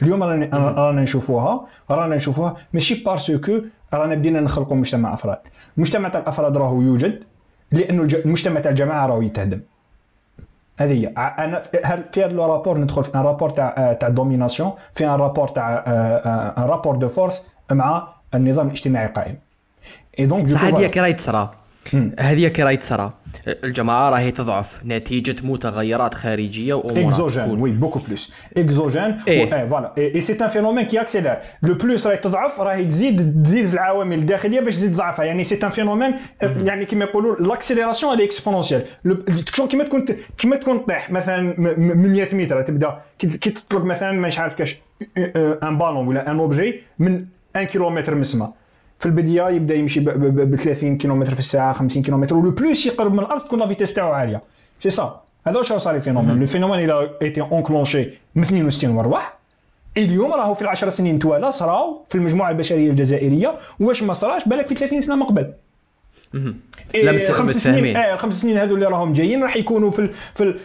اليوم 0.03 0.23
رانا 0.23 1.03
نشوفوها 1.03 1.67
رانا 1.91 2.17
نشوفوها 2.17 2.57
ماشي 2.73 3.05
parce 3.05 3.40
que 3.40 3.61
رانا 3.95 4.15
بدينا 4.15 4.41
نخلقوا 4.41 4.77
مجتمع 4.77 5.13
أفراد. 5.13 5.39
المجتمع 5.77 6.09
تاع 6.09 6.21
الأفراد 6.21 6.57
راهو 6.57 6.83
يوجد 6.83 7.25
لأنه 7.73 8.09
المجتمع 8.25 8.61
تاع 8.61 8.71
الجماعة 8.71 9.07
راهو 9.07 9.23
يتهدم. 9.23 9.61
هذه 10.77 10.93
هي. 10.93 11.07
أنا 11.17 11.61
في 11.61 12.25
هذا 12.25 12.27
ال 12.27 12.33
rapport 12.33 12.79
ندخل 12.79 13.05
في 13.05 13.15
un 13.15 13.21
rapport 13.21 13.51
تاع 13.51 13.93
تاع 13.93 14.09
domination 14.09 14.73
في 14.95 15.07
un 15.07 15.11
rapport 15.11 15.49
تاع 15.49 15.85
un 16.57 16.63
rapport 16.63 16.97
de 16.97 17.09
force 17.09 17.47
مع 17.73 18.09
النظام 18.35 18.67
الاجتماعي 18.67 19.07
القائم. 19.07 19.39
et 20.19 20.27
donc 20.27 20.51
صح 20.51 20.65
هذه 20.65 20.87
كي 20.87 21.01
راهي 21.01 21.13
تصرا 21.13 21.51
هذه 22.21 22.49
كي 22.49 22.63
راهي 22.63 22.77
تصرى 22.77 23.13
الجماعة 23.65 24.11
راهي 24.11 24.31
تضعف 24.31 24.81
نتيجة 24.87 25.37
متغيرات 25.47 26.15
خارجية 26.15 26.75
وامور 26.75 27.05
اكزوجين 27.05 27.61
وي 27.61 27.71
بوكو 27.71 27.99
بلوس 27.99 28.33
اكزوجين 28.57 29.17
فوالا 29.17 29.93
اي 29.99 30.21
سي 30.21 30.45
ان 30.45 30.49
فينومين 30.49 30.85
كي 30.85 31.01
اكسيلير 31.01 31.37
لو 31.63 31.75
بلوس 31.75 32.07
راهي 32.07 32.17
تضعف 32.17 32.61
راهي 32.61 32.85
تزيد 32.85 33.43
تزيد 33.43 33.73
العوامل 33.73 34.19
الداخلية 34.19 34.61
باش 34.61 34.77
تزيد 34.77 34.93
تضعفها 34.93 35.25
يعني 35.25 35.45
سي 35.45 35.59
ان 35.65 35.71
فينومين 35.71 36.15
يعني 36.43 36.85
كيما 36.85 37.05
يقولوا 37.05 37.37
l'accélération 37.37 38.15
elle 38.15 38.25
est 38.25 38.36
exponentielle 38.36 38.83
كيما 39.71 39.85
تكون 39.85 40.05
كيما 40.39 40.57
تكون 40.57 40.79
طيح. 40.79 41.11
مثلا 41.11 41.55
من 41.59 42.13
100 42.13 42.35
متر 42.35 42.63
تبدأ. 42.63 43.03
كي 43.19 43.51
تطلق 43.51 43.85
مثلا 43.85 44.13
مش 44.13 44.39
عارف 44.39 44.55
كاش 44.55 44.77
un 45.39 45.79
ballon 45.79 46.07
ولا 46.07 46.31
un 46.31 46.39
objet 46.39 46.81
من 46.99 47.25
1 47.57 47.67
كيلومتر 47.67 48.15
من 48.15 48.21
السماء. 48.21 48.53
في 49.05 49.11
البداية 49.11 49.49
يبدأ 49.57 49.75
يمشي 49.75 50.01
ب 50.01 50.57
30 50.57 50.99
كيلومتر 50.99 51.33
في 51.33 51.39
الساعة 51.39 51.73
50 51.73 52.03
كيلومتر 52.03 52.37
و 52.37 52.42
le 52.42 52.51
plus 52.51 52.87
يقرب 52.87 53.13
من 53.13 53.19
الأرض 53.19 53.41
تكون 53.41 53.59
la 53.59 53.67
vitesse 53.67 53.95
تاعو 53.95 54.13
عالية. 54.13 54.43
سي 54.81 54.91
سا 54.91 55.21
هذا 55.47 55.59
واش 55.59 55.73
صار 55.73 55.95
ال 55.95 55.99
phénomène؟ 55.99 56.41
le 56.41 56.47
phénomène 56.47 56.81
il 56.81 57.11
a 57.23 57.27
été 57.27 57.41
enclenché 57.41 58.09
من 58.35 58.43
62 58.43 58.97
ورواح 58.97 59.39
اليوم 59.97 60.33
راهو 60.33 60.55
في 60.55 60.63
العشر 60.63 60.91
سنين 60.91 61.19
توالى 61.19 61.51
صراو 61.51 62.05
في 62.09 62.15
المجموعة 62.15 62.51
البشرية 62.51 62.91
الجزائرية. 62.91 63.57
واش 63.81 64.03
ما 64.03 64.13
صراش؟ 64.13 64.49
بالك 64.49 64.67
في 64.67 64.75
30 64.75 65.01
سنة 65.01 65.17
من 65.17 65.23
قبل 65.23 65.53
إيه 66.95 67.33
خمس 67.33 67.57
سنين. 67.57 67.97
آه 67.97 68.17
خمس 68.17 68.43
سنين 68.43 68.59
هذو 68.59 68.75
اللي 68.75 68.87
راهم 68.87 69.13
جايين 69.13 69.43
راح 69.43 69.57
يكونوا 69.57 69.91
في 69.91 69.99
ال 69.99 70.13
في 70.13 70.43
ال 70.45 70.59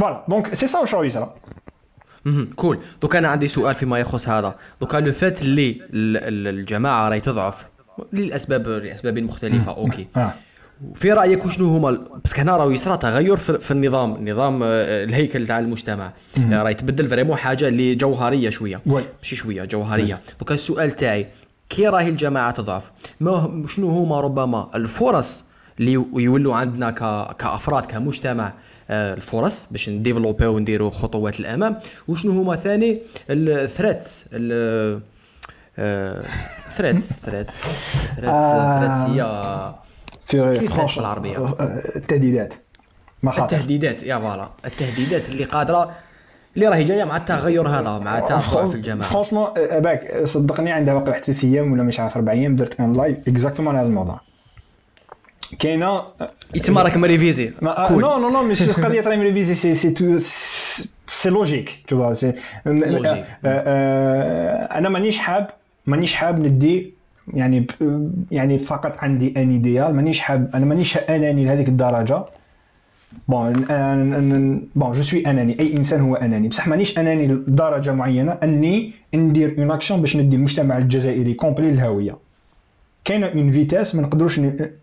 voilà. 0.00 0.24
donc 0.28 0.54
c'est 0.54 0.66
ça 0.66 0.78
واش 0.78 0.94
راهو 0.94 1.02
يصرى 1.02 1.34
cool 2.56 2.78
donc 3.02 3.16
أنا 3.16 3.28
عندي 3.28 3.48
سؤال 3.48 3.74
فيما 3.74 3.98
يخص 3.98 4.28
هذا. 4.28 4.54
donc 4.80 4.94
le 4.94 5.12
fait 5.12 5.42
اللي 5.42 5.80
الجماعة 5.92 7.08
راهي 7.08 7.20
تضعف 7.20 7.73
للأسباب 8.12 8.68
لأسباب 8.68 9.18
مختلفة 9.18 9.72
آه. 9.72 9.76
okay. 9.76 10.06
آه. 10.16 10.32
في 10.94 11.12
رأيك 11.12 11.46
وشنو 11.46 11.66
هما 11.66 11.98
بس 12.24 12.38
هنا 12.38 12.56
راه 12.56 12.72
يصرى 12.72 12.96
تغير 12.96 13.36
في 13.36 13.70
النظام 13.70 14.14
النظام 14.16 14.62
آه، 14.62 15.04
الهيكل 15.04 15.46
تاع 15.46 15.58
المجتمع. 15.58 16.12
راه 16.50 16.70
يتبدل 16.70 17.08
vraiment 17.08 17.36
حاجة 17.36 17.68
اللي 17.68 17.94
جوهريه 17.94 18.50
شوية 18.50 18.80
ماشي 18.86 19.36
شوية 19.36 19.64
جوهرية. 19.64 20.20
donc 20.40 20.52
السؤال 20.52 20.90
تاعي 20.90 21.26
كي 21.68 21.88
راهي 21.88 22.08
الجماعة 22.08 22.50
تضعف 22.50 22.90
ما 23.20 23.64
شنو 23.68 23.88
هما 23.90 24.20
ربما 24.20 24.70
الفرص 24.74 25.44
اللي 25.80 25.92
يولوا 26.16 26.54
عندنا 26.54 26.90
كأفراد 27.38 27.86
كمجتمع 27.86 28.52
الفرص 28.90 29.66
باش 29.70 29.88
نديفلوبيو 29.88 30.54
ونديروا 30.54 30.90
خطوات 30.90 31.40
الأمام؟ 31.40 31.76
وشنو 32.08 32.32
هما 32.32 32.56
ثاني 32.56 32.98
ال 33.30 33.42
threats 33.42 34.28
threats 36.70 37.12
threats 37.12 37.64
threats 38.16 38.44
هي 39.08 39.74
في 40.24 40.68
فرنسا 40.68 41.00
العربيه 41.00 41.54
التهديدات. 41.96 42.54
مخاطر. 43.22 43.56
التهديدات 43.56 44.02
يا 44.02 44.18
voilà. 44.18 44.48
التهديدات 44.64 45.28
اللي 45.28 45.44
قادرة 45.44 45.90
اللي 46.54 46.68
راهي 46.68 46.84
جاية 46.84 47.04
مع 47.04 47.16
التغير 47.16 47.68
هذا 47.68 47.98
مع 47.98 48.18
التضعف 48.18 48.58
في 48.58 48.74
الجماعة. 48.74 49.10
franchement 49.10 49.46
باك 49.54 50.24
صدقني 50.24 50.72
عندها 50.72 50.94
واقع 50.94 51.08
واحد 51.08 51.24
ثلاث 51.24 51.44
أيام 51.44 51.72
ولا 51.72 51.82
مش 51.82 52.00
عارف 52.00 52.16
أربع 52.16 52.32
أيام 52.32 52.56
درت 52.56 52.80
un 52.80 52.92
live 52.92 53.28
exactement 53.28 53.76
هذا 53.76 53.86
الموضوع. 53.86 54.20
كاينة 55.58 56.02
يتما 56.54 56.82
راك 56.82 56.96
مريفيزي 56.96 57.52
non 57.62 57.98
non 58.18 58.30
non 58.30 58.42
مش 58.42 58.70
قضية 58.70 59.00
راهي 59.00 59.16
مريفيزي 59.16 59.54
c'est 59.54 59.74
c'est 59.74 59.90
tout 59.90 60.18
c'est 61.08 61.30
logique 61.30 61.84
tout 61.88 62.12
c'est 62.12 62.32
أنا 63.46 64.88
مانيش 64.88 65.18
حاب 65.18 65.50
مانيش 65.86 66.14
حاب 66.14 66.46
ندي 66.46 66.94
يعني 67.34 67.66
يعني 68.30 68.58
فقط 68.58 69.00
عندي 69.00 69.34
un 69.36 69.50
idéal 69.50 69.94
مانيش 69.94 70.20
حاب 70.20 70.50
أنا 70.54 70.64
مانيش 70.64 70.98
أناني 70.98 71.44
لهذيك 71.44 71.68
الدرجة. 71.68 72.24
bon 73.28 73.52
bon 74.76 74.92
je 74.92 75.02
suis 75.02 75.26
أناني 75.26 75.60
أي 75.60 75.76
إنسان 75.76 76.00
هو 76.00 76.14
أناني. 76.14 76.48
بصح 76.48 76.68
مانيش 76.68 76.98
أناني 76.98 77.26
لدرجة 77.26 77.92
معينة 77.92 78.32
أني 78.32 78.92
ندير 79.14 79.54
une 79.58 79.70
action 79.70 80.00
باش 80.00 80.16
ندي 80.16 80.36
المجتمع 80.36 80.78
الجزائري 80.78 81.34
complet 81.34 81.70
الهويه 81.70 82.16
كاينة 83.04 83.26
une 83.26 83.50
vitesse 83.50 83.94
ما 83.94 84.02
نقدروش 84.02 84.40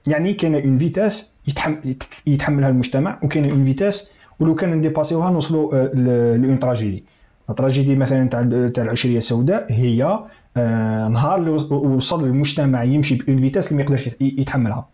يعني 0.07 0.33
كاينة 0.33 0.59
une 0.60 0.77
vitesse 0.77 1.36
يتحمل 1.47 1.95
يتحملها 2.27 2.69
المجتمع 2.69 3.19
وكاينه 3.23 3.51
une 3.51 3.65
vitesse 3.65 4.10
ولو 4.39 4.55
كان 4.55 4.71
نديباسيوها 4.73 5.31
نوصلوا 5.31 5.87
ل 6.38 6.43
une 6.43 6.60
tragédie. 6.60 7.03
ال 7.49 7.55
tragédie 7.55 7.95
مثلا 7.95 8.29
تاع 8.29 8.69
تاع 8.73 8.83
العشرية 8.83 9.17
السوداء 9.17 9.65
هي 9.69 10.03
آه 10.03 10.25
نهار 11.11 11.35
اللي 11.39 11.49
وصل 11.71 12.23
المجتمع 12.23 12.83
يمشي 12.83 13.15
ب 13.15 13.21
une 13.21 13.38
vitesse 13.38 13.67
اللي 13.67 13.77
ما 13.77 13.83
يقدرش 13.83 14.09
يتحملها. 14.21 14.87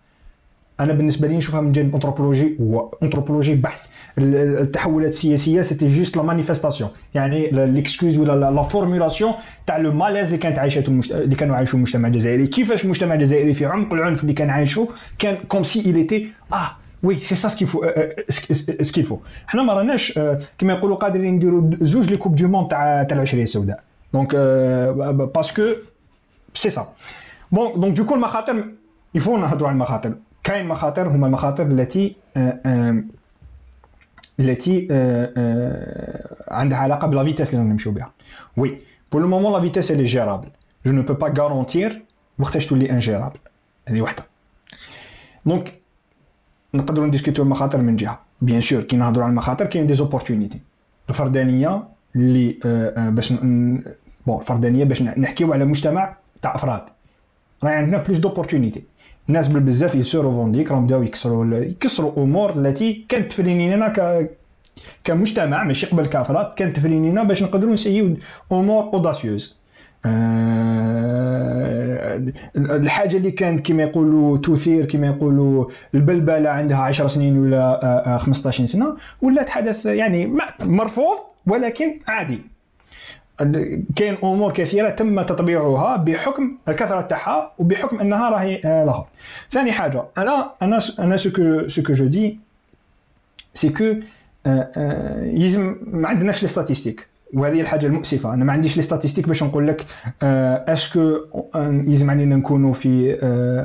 أنا 0.79 0.93
بالنسبة 0.93 1.27
لي 1.27 1.37
نشوفها 1.37 1.61
من 1.61 1.71
جانب 1.71 1.93
انثروبولوجي 1.93 2.57
هو 2.61 2.91
انثروبولوجي 3.03 3.55
بحث 3.55 3.87
التحولات 4.17 5.09
السياسية 5.09 5.61
c'était 5.61 5.87
juste 5.87 6.17
la 6.17 6.23
manifestation 6.23 6.89
يعني 7.13 7.49
l'excuse 7.51 8.17
ولا 8.17 8.51
la 8.51 8.61
formulation 8.61 9.33
تاع 9.67 9.77
le 9.77 9.91
malaise 9.91 10.27
اللي 10.27 10.37
كانت 10.37 10.59
عايشته 10.59 10.89
المجت... 10.89 11.11
اللي 11.11 11.35
كانوا 11.35 11.55
عايشوا 11.55 11.77
المجتمع 11.77 12.07
الجزائري. 12.07 12.47
كيفاش 12.47 12.83
المجتمع 12.85 13.15
الجزائري 13.15 13.53
في 13.53 13.65
عمق 13.65 13.93
العنف 13.93 14.21
اللي 14.21 14.33
كان 14.33 14.49
عايشه 14.49 14.87
كان 15.19 15.37
comme 15.47 15.63
s'il 15.63 15.79
était 15.79 16.27
آه 16.53 16.71
oui 17.03 17.15
c'est 17.15 17.35
ça 17.35 17.47
ce 17.47 17.53
qu'il 17.53 17.67
faut 17.67 17.85
ce 18.81 18.88
qu'il 18.88 19.03
faut 19.03 19.17
حنا 19.47 19.63
ما 19.63 19.73
راناش 19.73 20.19
كما 20.57 20.73
يقولوا 20.73 20.95
قادرين 20.95 21.33
نديروا 21.33 21.69
زوج 21.81 22.09
les 22.09 22.17
coupes 22.17 22.35
du 22.35 22.47
monde 22.47 22.67
تاع 22.67 23.03
تاع 23.03 23.17
العشرية 23.17 23.43
السوداء. 23.43 23.83
donc 24.13 24.35
parce 25.35 25.53
que 25.53 25.63
c'est 26.53 26.69
ça 26.69 26.93
bon 27.51 27.79
donc 27.79 27.97
du 27.97 28.03
coup 28.03 28.15
المخاطر 28.15 28.65
يفو 29.15 29.37
نهضروا 29.37 29.67
على 29.69 29.75
المخاطر 29.75 30.13
كاين 30.43 30.67
مخاطر 30.67 31.07
هما 31.07 31.27
المخاطر 31.27 31.65
التي 31.65 32.15
التي 34.39 34.87
عندها 36.51 36.77
علاقه 36.77 37.07
ب 37.07 37.13
la 37.13 37.23
vitesse 37.23 37.53
اللي 37.53 37.65
نمشيو 37.65 37.91
بها 37.91 38.11
oui 38.57 38.77
pour 39.11 39.21
le 39.21 39.27
moment 39.27 39.53
la 39.53 39.59
vitesse 39.59 39.91
اللي 39.91 40.03
جيرابل 40.05 40.47
جو 40.85 40.91
نو 40.91 41.01
بو 41.01 41.13
با 41.13 41.33
غارونتير 41.37 42.01
وقتاش 42.39 42.65
تولي 42.65 42.91
ingérable 42.91 43.39
هذه 43.87 44.01
وحده 44.01 44.23
donc 45.45 45.73
نقدروا 46.73 47.07
نديسكوتيو 47.07 47.43
المخاطر 47.43 47.81
من 47.81 47.95
جهه 47.95 48.19
bien 48.41 48.61
sûr 48.61 48.81
كي 48.81 48.97
نهضروا 48.97 49.23
على 49.23 49.31
المخاطر 49.31 49.65
كاين 49.65 49.87
des 49.87 49.93
opportunités 49.93 50.59
الفردانيه 51.09 51.83
اللي 52.15 52.57
باش 53.11 53.33
bon 54.27 54.39
الفردانيه 54.39 54.83
باش 54.83 55.01
نحكيو 55.01 55.53
على 55.53 55.65
مجتمع 55.65 56.15
تاع 56.41 56.55
أفراد. 56.55 56.81
راهي 57.63 57.75
عندنا 57.75 57.97
plus 57.97 58.17
d'opportunités 58.17 58.83
الناس 59.29 59.47
بزاف 59.47 59.95
يسورو 59.95 60.31
فونديك 60.31 60.71
راهم 60.71 60.85
بداو 60.85 61.03
يكسروا 61.03 61.45
يكسروا 61.55 62.23
أمور 62.23 62.49
التي 62.49 63.05
كانت 63.09 63.31
تفرينينا 63.31 63.89
ك 63.89 64.29
كمجتمع 65.03 65.63
ماشي 65.63 65.85
قبل 65.85 66.05
كأفراد 66.05 66.53
كانت 66.53 66.75
تفرينينا 66.75 67.23
باش 67.23 67.43
نقدروا 67.43 67.73
نسيو 67.73 68.17
أمور 68.51 68.83
اوداسيوز 68.93 69.56
آه 69.56 69.56
الحاجة 72.55 73.17
اللي 73.17 73.31
كانت 73.31 73.67
كما 73.67 73.83
يقولوا 73.83 74.37
تثير 74.37 74.85
كما 74.85 75.07
يقولوا 75.07 75.65
البلبلة 75.95 76.49
عندها 76.49 76.77
10 76.77 77.07
سنين 77.07 77.37
ولا 77.37 77.85
آه 78.15 78.17
15 78.17 78.65
سنة 78.65 78.95
ولات 79.21 79.49
حدث 79.49 79.85
يعني 79.85 80.37
مرفوض 80.61 81.17
ولكن 81.47 81.99
عادي. 82.07 82.41
كاين 83.95 84.17
أمور 84.23 84.51
كثيرة 84.53 84.89
تم 84.89 85.21
تطبيعها 85.21 85.95
بحكم 85.95 86.57
الكثرة 86.67 87.01
تاعها 87.01 87.51
وبحكم 87.57 87.99
أنها 87.99 88.29
راهي 88.29 88.61
là-haut 88.63 89.05
ثاني 89.49 89.71
حاجة 89.71 90.03
أنا 90.17 90.51
أنا 90.61 90.79
أنا 90.99 91.17
ce 91.17 91.37
que 91.37 91.67
ce 91.67 91.78
que 91.78 91.93
je 91.93 92.05
dis 92.05 92.39
c'est 93.53 93.69
que 93.69 93.83
يلزم 95.21 95.75
ما 95.87 96.07
عندناش 96.07 96.41
les 96.41 96.47
statistiques 96.47 97.07
وهذه 97.33 97.61
الحاجة 97.61 97.85
المؤسفة. 97.85 98.33
أنا 98.33 98.45
ما 98.45 98.53
عنديش 98.53 98.77
les 98.77 98.83
statistiques 98.83 99.27
باش 99.27 99.43
نقول 99.43 99.67
لك 99.67 99.85
est-ce 100.23 100.86
que 100.86 101.17
يلزم 101.55 102.09
علينا 102.09 102.35
نكونوا 102.35 102.73
في 102.73 103.17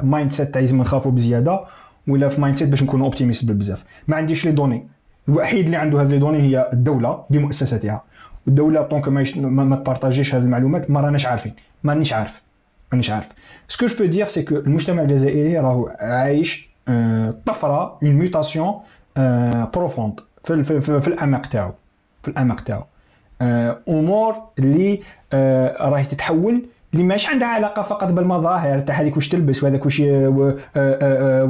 mindset 0.05 0.48
تاع 0.48 0.61
يلزم 0.61 0.81
نخافوا 0.81 1.12
بزيادة 1.12 1.61
ولا 2.09 2.29
في 2.29 2.40
mindset 2.40 2.68
باش 2.68 2.83
نكونوا 2.83 3.07
optimistes 3.07 3.51
بزاف 3.51 3.85
ما 4.09 4.16
عنديش 4.16 4.46
les 4.46 4.53
données 4.53 4.88
الوحيد 5.29 5.64
اللي 5.64 5.77
عنده 5.77 6.03
هذه 6.03 6.09
les 6.09 6.18
données 6.18 6.42
هي 6.42 6.70
الدولة 6.72 7.25
بمؤسساتها. 7.31 8.05
والدولة 8.46 8.83
donc 8.83 9.09
ما, 9.09 9.25
ما, 9.37 9.64
ما 9.64 9.77
تبارطاجيش 9.77 10.35
هذه 10.35 10.42
المعلومات 10.42 10.90
ما 10.90 11.01
راناش 11.01 11.27
عارفين. 11.27 11.55
مانيش 11.85 12.12
عارف. 12.12 12.42
مانيش 12.92 13.11
عارف. 13.11 13.29
ce 13.68 13.76
que 13.76 13.87
je 13.87 13.96
peux 13.98 14.05
dire 14.05 14.29
c'est 14.29 14.42
que 14.42 14.57
المجتمع 14.57 15.03
الجزائري 15.03 15.59
راهو 15.59 15.88
عايش 16.01 16.70
طفرة 17.46 17.98
une 18.03 18.12
mutation 18.12 18.75
profonde 19.75 20.21
في, 20.44 20.81
في, 20.81 21.08
الأعماق 21.08 21.46
تاعو. 21.46 21.71
في 22.23 22.29
الأعماق 22.29 22.60
تاعو. 22.60 22.83
أمور 23.88 24.35
اللي 24.59 25.01
راهي 25.81 26.05
تتحول 26.05 26.63
اللي 26.93 27.05
ماش 27.05 27.31
عندها 27.31 27.49
علاقة 27.49 27.83
فقط 27.83 28.13
بالمظاهر 28.13 28.81
تاع 28.81 28.95
هذيك 28.95 29.17
واش 29.17 29.29
تلبس 29.29 29.65
وهذاك 29.65 29.85
واش 29.85 30.03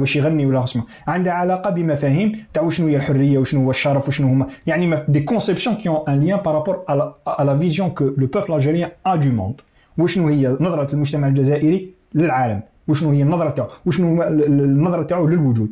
واش 0.01 0.15
يغني 0.15 0.45
ولا 0.45 0.63
اسمه. 0.63 0.83
عندها 1.07 1.33
علاقة 1.33 1.69
بمفاهيم 1.69 2.45
تاع 2.53 2.69
شنو 2.69 2.87
هي 2.87 2.95
الحرية 2.95 3.37
وشنو 3.37 3.63
هو 3.63 3.69
الشرف 3.69 4.07
وشنو 4.07 4.27
هما. 4.27 4.47
يعني 4.67 4.97
des 5.07 5.19
conceptions 5.19 5.75
qui 5.75 5.89
ont 5.89 6.03
un 6.07 6.19
lien 6.19 6.39
par 6.39 6.52
rapport 6.52 6.83
على 6.87 7.13
la 7.39 7.57
vision 7.57 7.89
que 7.89 8.03
le 8.05 8.27
peuple 8.27 8.53
algérien 8.53 8.89
a 9.05 9.15
du 9.15 9.29
monde 9.29 9.61
وشنو 9.97 10.27
هي 10.27 10.57
نظرة 10.59 10.93
المجتمع 10.93 11.27
الجزائري 11.27 11.89
للعالم. 12.15 12.61
وشنو 12.87 13.11
هي 13.11 13.21
النظرة 13.21 13.49
تاعو. 13.49 13.67
وشنو 13.85 14.23
النظرة 14.23 15.03
تاعو 15.03 15.27
للوجود. 15.27 15.71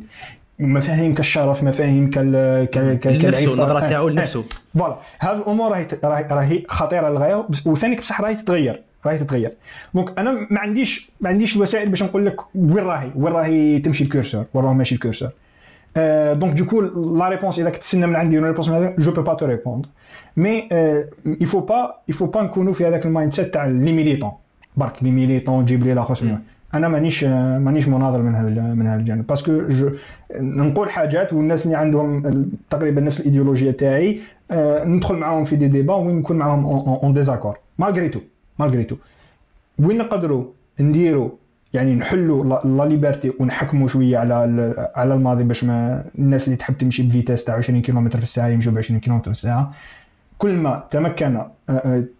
مفاهيم 0.58 1.14
كالشرف 1.14 1.62
مفاهيم 1.62 2.10
كال 2.10 2.64
كال 2.72 3.26
نفسه 3.26 3.54
النظرة 3.54 3.86
تاعو 3.86 4.08
لنفسه. 4.08 4.44
voilà 4.78 4.96
هذه 5.18 5.36
الأمور 5.36 5.70
راهي 5.70 5.86
راهي 6.04 6.62
خطيرة 6.68 7.08
للغاية 7.08 7.46
وثاني 7.66 7.96
بصح 7.96 8.20
راهي 8.20 8.34
تتغير 8.34 8.82
راهي 9.06 9.18
تتغير. 9.18 9.52
donc 9.94 10.18
أنا 10.18 10.46
ما 10.50 10.60
عنديش 10.60 11.10
ما 11.20 11.28
عنديش 11.28 11.56
الوسائل 11.56 11.88
باش 11.88 12.02
نقول 12.02 12.26
لك 12.26 12.36
وين 12.54 12.84
راهي 12.84 13.10
وين 13.16 13.32
راهي 13.32 13.78
تمشي 13.78 14.04
ال 14.04 14.09
curseur 14.09 14.44
وين 14.54 14.64
راه 14.64 14.72
ماشي 14.72 14.94
ال 14.94 14.98
curseur 14.98 15.30
donc 16.32 16.54
du 16.54 16.63
coup 16.63 16.80
la 16.80 17.28
réponse 17.28 17.58
إذا 17.58 17.70
تسنى 17.70 18.06
من 18.06 18.16
عندي 18.16 18.38
réponse 18.38 18.68
je 18.98 19.12
peux 19.12 19.22
pas 19.22 19.34
te 19.34 19.46
répondre 19.46 19.88
mais 20.36 20.68
pas 21.68 22.12
il 22.12 22.14
faut 22.14 22.26
pas 22.26 22.36
نكونوا 22.36 22.72
في 22.72 22.88
هذاك 22.88 23.06
ال 23.06 23.32
mindset 23.32 23.54
تاع 23.54 23.66
les 23.66 23.92
militants 23.92 24.32
برك 24.76 25.02
les 25.02 25.10
militants 25.10 25.64
جيب 25.64 25.84
لي 25.84 25.94
لاخوس 25.94 26.24
أنا 26.74 26.88
مانيش 26.88 27.24
مانيش 27.24 27.88
مناظر 27.88 28.22
من 28.22 28.34
هذا 28.34 28.74
من 28.74 28.86
هذا 28.86 29.00
الجانب 29.00 29.26
parce 29.26 29.48
que 29.48 29.62
نقول 30.40 30.90
حاجات 30.90 31.32
والناس 31.32 31.66
اللي 31.66 31.76
عندهم 31.76 32.22
تقريبا 32.70 33.00
نفس 33.00 33.20
الإيديولوجية 33.20 33.70
تاعي 33.70 34.20
ندخل 34.84 35.14
معاهم 35.14 35.44
في 35.44 35.56
دي 35.56 35.68
ديبا 35.68 35.94
وين 35.94 36.16
نكون 36.16 36.36
معاهم 36.36 36.66
en 36.66 37.12
désaccord 37.12 37.58
malgré 37.78 38.08
tout 38.08 38.20
malgré 38.58 38.84
tout 38.84 38.96
وين 39.78 39.98
نقدروا 39.98 40.44
نديروا؟ 40.80 41.30
يعني 41.72 41.94
نحلوا 41.94 42.60
la 42.64 42.84
liberté 42.84 43.32
ونحكموا 43.40 43.88
شوية 43.88 44.18
على 44.18 44.34
على 44.96 45.14
الماضي 45.14 45.44
باش 45.44 45.64
ما 45.64 46.04
الناس 46.18 46.44
اللي 46.44 46.56
تحب 46.56 46.78
تمشي 46.78 47.02
ب 47.02 47.07
vitesse 47.07 47.44
تاع 47.44 47.54
20 47.54 47.82
كم 47.82 48.08
في 48.08 48.22
الساعة 48.22 48.48
يمشوا 48.48 48.72
ب 48.72 48.78
20 48.78 49.00
كم 49.00 49.20
في 49.20 49.28
الساعة. 49.28 49.70
كل 50.42 50.54
ما 50.54 50.84
تمكنا 50.90 51.50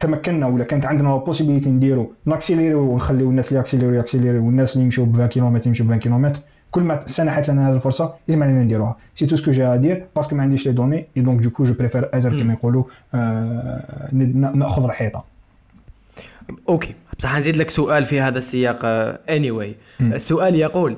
تمكنا 0.00 0.46
ولا 0.46 0.64
كانت 0.64 0.86
عندنا 0.86 1.08
la 1.08 1.16
possibilité 1.16 1.70
نديروا 1.70 2.06
n'accélériw 2.24 2.80
ونخليو 2.80 3.30
الناس 3.30 3.48
اللي 3.48 3.58
y'accélériw 3.58 3.94
y'accélériw 3.94 4.46
والناس 4.46 4.74
اللي 4.74 4.84
يمشوا 4.84 5.06
ب 5.06 5.14
20 5.14 5.28
كيلومتر 5.28 5.66
يمشوا 5.66 5.86
ب 5.86 5.88
20 5.88 6.00
كيلومتر. 6.00 6.40
كل 6.70 6.82
ما 6.82 7.00
سنحت 7.06 7.50
لنا 7.50 7.68
هذه 7.68 7.74
الفرصة 7.74 8.14
لازم 8.28 8.42
علينا 8.42 8.62
نديروها. 8.62 8.96
c'est 9.14 9.26
tout 9.26 9.36
ce 9.36 9.42
que 9.42 9.50
j'ai 9.50 9.64
à 9.64 9.73
dire 9.73 10.06
parce 10.16 10.29
que 10.29 10.36
ما 10.36 10.42
عنديش 10.42 10.66
les 10.66 10.72
données 10.72 11.22
et 11.22 11.29
donc 11.29 11.42
du 11.42 11.50
coup 11.50 11.64
je 11.64 11.74
préfère 11.74 12.08
أزر 12.14 12.40
كما 12.40 12.52
يقولوا 12.52 12.84
نأخذ 14.54 14.84
رحيطه 14.84 15.24
okay. 16.68 16.94
بصح 17.18 17.38
نزيد 17.38 17.56
لك 17.56 17.70
سؤال 17.70 18.04
في 18.04 18.20
هذا 18.20 18.38
السياق 18.38 18.84
anyway 18.84 19.50
anyway. 19.50 19.74
السؤال 20.00 20.54
يقول 20.54 20.96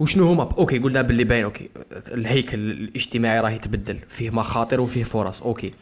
وشنو 0.00 0.32
هما؟ 0.32 0.48
okay 0.58 0.78
قلنا 0.78 1.02
باللي 1.02 1.24
باين 1.24 1.44
أوكي 1.44 1.70
الهيكل 2.14 2.58
الاجتماعي 2.58 3.40
راه 3.40 3.50
يتبدل 3.50 3.98
فيه 4.08 4.30
مخاطر 4.30 4.80
وفيه 4.80 5.04
فرص. 5.04 5.42
okay. 5.42 5.72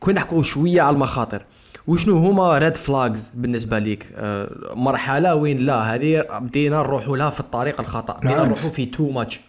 كون 0.00 0.14
نحكوا 0.14 0.42
شوية 0.42 0.82
على 0.82 0.94
المخاطر. 0.94 1.42
وشنو 1.86 2.16
هما 2.16 2.58
red 2.58 2.76
flags 2.76 3.32
بالنسبة 3.34 3.78
ليك؟ 3.78 4.06
أه 4.16 4.74
مرحلة 4.74 5.34
وين 5.34 5.56
لا؟ 5.56 5.94
هذه 5.94 6.24
بدينا 6.40 6.78
نروحوا 6.78 7.16
لها 7.16 7.30
في 7.30 7.40
الطريق 7.40 7.80
الخطأ. 7.80 8.18
بدينا 8.18 8.44
نروحوا 8.44 8.70
في 8.70 8.86
too 8.86 9.10
much 9.10 9.40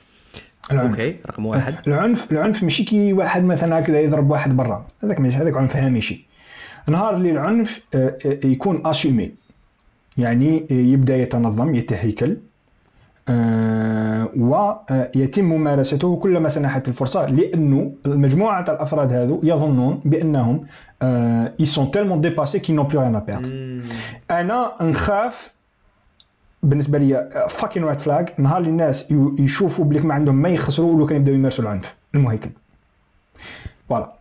okay 0.72 1.16
رقم 1.28 1.46
واحد. 1.46 1.76
العنف. 1.88 2.32
العنف 2.32 2.64
ماشي 2.64 2.84
كي 2.84 3.14
واحد 3.14 3.44
مثلا 3.44 3.80
هكذا 3.80 4.00
يضرب 4.00 4.30
واحد 4.30 4.58
برا. 4.58 4.86
هذاك 5.04 5.20
ماشي 5.20 5.38
هذاك 5.38 5.58
عنف 5.58 5.76
هامشي. 5.76 6.26
نهار 6.88 7.16
اللي 7.16 7.32
العنف 7.32 7.84
آه، 7.96 8.18
آه، 8.26 8.40
يكون 8.48 8.88
assumé 8.88 9.32
يعني 10.18 10.68
يبدأ 10.70 11.18
يتنظم 11.18 11.76
يتهيكل. 11.76 12.32
آه، 12.32 12.38
ويتم 14.38 15.46
ممارسته 15.46 16.16
كلما 16.16 16.50
سنحت 16.50 16.88
الفرصة 16.88 17.26
لأنه 17.26 17.92
المجموعه 18.06 18.64
تاع 18.64 18.74
الأفراد 18.74 19.14
هذو 19.14 19.40
يظنون 19.44 20.02
بأنهم 20.06 20.66
ils 21.60 21.72
sont 21.78 21.88
tellement 21.88 22.18
dépassés 22.18 22.62
qu'ils 22.62 22.76
n'ont 22.76 22.86
plus 22.86 22.98
rien 22.98 23.16
à 23.16 23.22
perdre. 23.22 23.50
أنا 24.32 24.72
نخاف 24.82 25.54
بالنسبة 26.64 26.98
لي 26.98 27.46
fucking 27.50 27.84
red 27.84 28.00
flag 28.02 28.30
نهار 28.38 28.58
اللي 28.58 28.70
الناس 28.70 29.14
يشوفوا 29.40 29.86
بليك 29.86 30.06
ما 30.06 30.14
عندهم 30.14 30.36
ما 30.36 30.50
يخسروا 30.50 30.94
ولو 30.94 31.06
كان 31.06 31.18
يبداو 31.18 31.36
يمارسوا 31.36 31.64
العنف 31.64 31.96
المهيكل. 32.16 32.50
voilà 33.90 34.14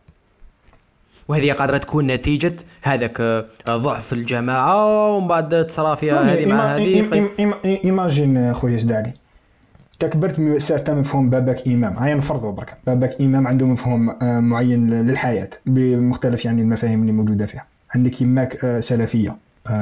وهذه 1.28 1.52
قادرة 1.52 1.78
تكون 1.78 2.06
نتيجة 2.06 2.56
هذاك 2.82 3.20
آه، 3.20 3.46
ضعف 3.68 4.12
الجماعة 4.12 5.10
ومن 5.14 5.28
بعد 5.28 5.66
تصرى 5.66 5.96
فيها 5.96 6.34
هذه 6.34 6.46
مع 6.46 6.76
هذه. 6.76 7.28
إيماجين 7.64 8.54
خويا 8.54 8.76
زدالي 8.76 9.12
تكبرت 9.98 10.58
سارتا 10.58 10.94
مفهوم 10.94 11.30
باباك 11.30 11.68
إمام. 11.68 11.98
هيا 11.98 12.14
نفرضوا 12.14 12.52
برك. 12.52 12.76
باباك 12.86 13.20
إمام 13.20 13.46
عنده 13.48 13.66
مفهوم 13.66 14.10
آه، 14.10 14.40
معين 14.40 14.90
للحياة 14.90 15.50
بمختلف 15.66 16.44
يعني 16.44 16.62
المفاهيم 16.62 17.00
اللي 17.00 17.12
موجودة 17.12 17.46
فيها. 17.46 17.66
عندك 17.94 18.20
يماك 18.22 18.64
آه، 18.64 18.80
سلفية 18.80 19.36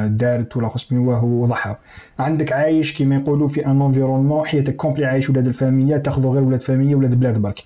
دارت 0.07 0.57
ولا 0.57 0.68
خص 0.68 0.93
وهو 0.93 1.47
ضحى 1.47 1.76
عندك 2.18 2.53
عايش 2.53 2.93
كيما 2.93 3.16
يقولوا 3.16 3.49
في 3.49 3.66
ان 3.66 3.82
انفيرونمون 3.82 4.47
حياتك 4.47 4.76
كومبلي 4.76 5.07
عايش 5.07 5.30
ولاد 5.30 5.47
الفاميه 5.47 5.97
تاخذوا 5.97 6.32
غير 6.32 6.43
ولاد 6.43 6.62
فاميه 6.62 6.95
ولاد 6.95 7.14
بلاد 7.14 7.38
برك. 7.38 7.64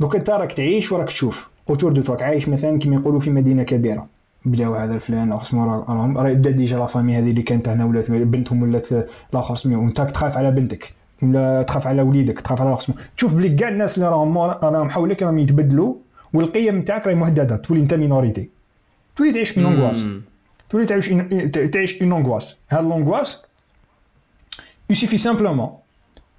دوك 0.00 0.16
انت 0.16 0.30
راك 0.30 0.52
تعيش 0.52 0.92
وراك 0.92 1.08
تشوف. 1.08 1.51
اوتور 1.70 1.92
دو 1.92 2.02
توك 2.02 2.22
عايش 2.22 2.48
مثلا 2.48 2.78
كيما 2.78 2.96
يقولوا 2.96 3.20
في 3.20 3.30
مدينة 3.30 3.62
كبيرة. 3.62 4.06
بداو 4.44 4.74
هذا 4.74 4.94
الفلان 4.94 5.32
اسمه 5.32 5.66
راهم 5.66 6.18
راه 6.18 6.28
يبدأ 6.28 6.50
ديجا 6.50 6.78
لا 6.78 6.86
فامي 6.86 7.18
هذه 7.18 7.30
اللي 7.30 7.42
كانت 7.42 7.68
هنا 7.68 7.84
ولات 7.84 8.10
بنتهم 8.10 8.62
ولات 8.62 8.88
الآخر 9.32 9.56
سميو 9.56 9.80
وأنت 9.80 10.00
تخاف 10.00 10.36
على 10.36 10.50
بنتك 10.50 10.92
ولا 11.22 11.62
تخاف 11.62 11.86
على 11.86 12.02
وليدك 12.02 12.40
تخاف 12.40 12.60
على 12.60 12.74
اسمه 12.74 12.96
تشوف 13.16 13.34
بلي 13.34 13.48
كاع 13.48 13.68
الناس 13.68 13.98
اللي 13.98 14.08
راهم 14.08 14.38
راهم 14.38 14.90
حولك 14.90 15.22
راهم 15.22 15.38
يتبدلوا 15.38 15.94
والقيم 16.32 16.82
تاعك 16.82 17.06
راهي 17.06 17.14
مهددة 17.14 17.56
تولي 17.56 17.80
أنت 17.80 17.94
مينوريتي 17.94 18.48
تولي 19.16 19.32
تعيش 19.32 19.58
اون 19.58 19.66
انغواس 19.66 20.08
تولي 20.70 20.86
تعيش 20.86 21.08
تعيش 21.72 22.02
اون 22.02 22.12
انغواس 22.12 22.56
هاد 22.70 22.84
لونغواس 22.84 23.46
يسيفي 24.90 25.16
سامبلومون 25.16 25.70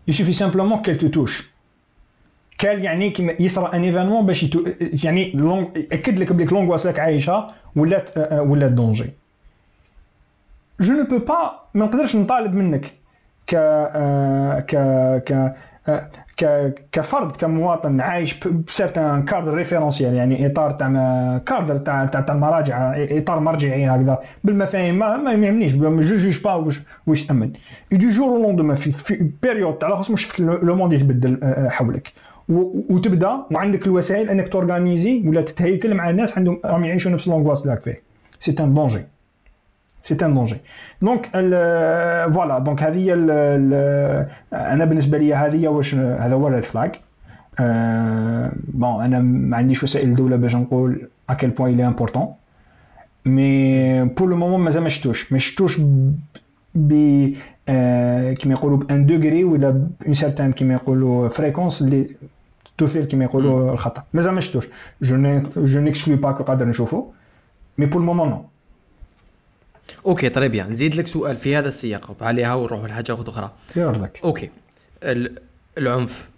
يسيفي 0.07 0.31
سامبلومون 0.31 0.81
كيل 0.81 0.95
تو 0.95 1.07
توش 1.07 1.52
كان 2.57 2.83
يعني 2.83 3.09
كيما 3.09 3.33
يصرى 3.39 3.69
ان 3.73 3.83
ايفينمون 3.83 4.25
باش 4.25 4.43
يتو 4.43 4.63
يعني 5.03 5.31
l'ang 5.31 5.65
يأكد 5.77 6.19
لك 6.19 6.33
بليك 6.33 6.53
l'angoisse 6.53 6.87
راك 6.87 6.99
عايشها 6.99 7.53
ولات 7.75 8.17
ولات 8.31 8.71
دونجي 8.71 9.09
جو 10.79 10.93
نو 10.93 11.03
بو 11.03 11.17
با 11.17 11.59
ما 11.73 11.85
نقدرش 11.85 12.15
نطالب 12.15 12.53
منك 12.53 12.91
ك 13.47 13.55
ك 14.67 14.75
ك 15.25 15.53
ك 15.87 16.22
كفرد 16.91 17.35
كمواطن 17.35 18.01
عايش 18.01 18.47
ب 18.47 18.57
certain 18.57 19.23
cadre 19.23 19.53
référentiel 19.53 20.13
يعني 20.13 20.45
إطار 20.45 20.71
تاع 20.71 21.37
كادر 21.37 21.77
تاع 21.77 22.05
تاع 22.05 22.35
المراجع 22.35 22.93
إطار 22.97 23.39
مرجعي 23.39 23.85
هكذا. 23.85 24.19
بالمفاهيم 24.43 24.99
ما, 24.99 25.31
يهمنيش 25.31 25.73
je 25.73 26.01
juge 26.01 26.41
pas 26.43 26.53
واش 26.53 26.81
واش 27.07 27.25
تأمن. 27.25 27.51
du 27.91 28.07
jour 28.07 28.41
au 28.41 28.47
lendemain 28.47 28.75
في, 28.75 28.91
في 28.91 29.29
période 29.41 29.77
تاع 29.77 29.95
خص 29.95 30.15
شفت 30.15 30.39
le 30.39 30.75
monde 30.75 30.93
يتبدل 30.93 31.39
حولك. 31.69 32.13
وتبدأ 32.89 33.45
وعندك 33.51 33.87
الوسائل 33.87 34.29
إنك 34.29 34.49
t'organisé 34.49 35.23
ولا 35.27 35.41
تتهيكل 35.41 35.93
مع 35.93 36.09
الناس 36.09 36.37
عندهم 36.37 36.59
راهم 36.65 36.83
يعيشوا 36.83 37.11
نفس 37.11 37.27
l'angoisse 37.27 37.67
راك 37.67 37.81
فيه. 37.81 38.01
c'est 38.39 38.55
un 38.59 38.73
danger 38.73 39.05
c'est 40.03 40.17
un 40.25 40.33
danger 40.33 40.57
donc 41.01 41.29
voilà 42.33 42.59
donc 42.59 42.83
هذه 42.83 42.97
هي 42.97 43.13
أنا 44.53 44.85
بالنسبة 44.85 45.17
لي 45.17 45.33
هذه 45.33 45.63
هي 45.63 45.67
واش 45.67 45.95
هذا 45.95 46.33
هو 46.33 46.47
ال 46.47 46.51
red 46.51 46.63
flag 46.63 46.91
bon 48.73 49.03
أنا 49.03 49.19
ما 49.19 49.57
عنديش 49.57 49.83
وسائل 49.83 50.09
الدولة 50.09 50.35
باش 50.35 50.55
نقول 50.55 51.07
à 51.29 51.33
quel 51.33 51.49
point 51.49 51.77
il 51.77 51.87
est 51.87 51.99
important 51.99 52.33
mais 53.25 54.03
pour 54.03 54.29
le 54.29 54.35
moment 54.35 54.59
مازال 54.59 54.83
ما 54.83 54.89
شفتوش 54.89 55.31
ما 55.31 55.37
شفتوش 55.37 55.81
ب 56.75 56.89
كيما 58.35 58.53
يقولوا 58.53 58.77
ب 58.77 58.87
un 58.87 59.05
degré 59.05 59.43
ولا 59.43 59.87
une 60.05 60.13
certaine 60.13 60.51
كيما 60.51 60.73
يقولوا 60.73 61.27
fréquence 61.27 61.81
اللي 61.81 62.07
تثير 62.77 63.05
كيما 63.05 63.23
يقولوا 63.23 63.73
الخطا 63.73 64.03
مازال 64.13 64.33
ما 64.33 64.41
شفتوش 64.41 64.67
je 65.01 65.41
je 65.57 65.79
n'exclus 65.79 66.15
pas 66.15 66.31
قادر 66.31 66.65
نشوفو 66.65 67.05
mais 67.77 67.85
pour 67.85 68.01
le 68.01 68.08
moment 68.08 68.29
non 68.29 68.45
okay 70.05 70.29
très 70.29 70.49
bien 70.49 70.69
نزيد 70.71 70.95
لك 70.95 71.07
سؤال 71.07 71.37
في 71.37 71.55
هذا 71.55 71.67
السياق 71.67 72.15
عليها 72.21 72.55
ونروحوا 72.55 72.87
لحاجة 72.87 73.13
أخرى 73.13 73.51
يرزقك 73.75 74.19
okay. 74.23 74.49
العنف 75.77 76.29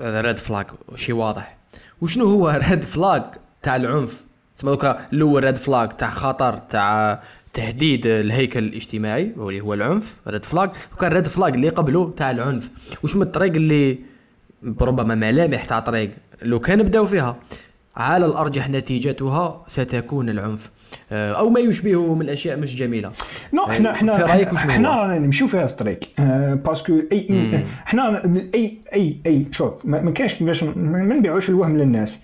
red 0.00 0.36
flag 0.36 0.66
شيء 0.94 1.14
واضح. 1.14 1.56
وشنو 2.00 2.26
هو 2.26 2.48
red 2.70 2.84
flag 2.84 3.22
تاع 3.62 3.76
العنف؟ 3.76 4.24
تسمى 4.56 4.70
دوكا 4.70 5.06
الأول 5.12 5.44
red 5.44 5.56
flag 5.56 5.88
تاع 5.88 6.10
خطر 6.10 6.56
تاع 6.56 7.22
تهديد 7.52 8.06
الهيكل 8.06 8.64
الاجتماعي 8.64 9.32
واللي 9.36 9.60
هو 9.60 9.74
العنف 9.74 10.16
red 10.28 10.44
flag 10.44 10.70
وكان 10.92 11.12
red 11.12 11.26
flag 11.26 11.54
اللي 11.54 11.68
قبله 11.68 12.14
تاع 12.16 12.30
العنف. 12.30 12.70
وش 13.02 13.16
من 13.16 13.22
الطريق 13.22 13.54
اللي 13.54 13.98
ربما 14.80 15.14
ملامح 15.14 15.64
تاع 15.64 15.80
طريق؟ 15.80 16.10
لو 16.42 16.60
كان 16.60 16.82
بداو 16.82 17.06
فيها. 17.06 17.36
على 17.96 18.26
الأرجح 18.26 18.70
نتيجتها 18.70 19.64
ستكون 19.68 20.28
العنف. 20.28 20.70
آه، 21.12 21.32
أو 21.32 21.50
ما 21.50 21.60
يشبهه 21.60 22.14
من 22.14 22.28
أشياء 22.28 22.58
مش 22.58 22.76
جميلة. 22.76 23.10
nous 23.52 23.64
إحنا 23.64 23.90
إحنا 23.90 24.16
في 24.16 24.22
رأيك 24.22 24.52
وشنو 24.52 24.70
إحنا 24.70 25.02
رانا 25.02 25.18
نمشيو 25.18 25.46
في 25.46 25.56
هذا 25.56 25.64
الطريق 25.64 26.00
آه، 26.18 26.54
parce 26.54 26.83
que 26.83 27.00
et 27.12 27.60
إحنا 27.86 28.22
اي 28.54 28.78
اي 28.94 29.16
اي 29.26 29.46
شوف 29.50 29.86
ما 29.86 30.10
كاينش 30.10 30.34
كيفاش 30.34 30.62
ما 30.64 31.14
نبيعوش 31.14 31.50
الوهم 31.50 31.78
للناس. 31.78 32.22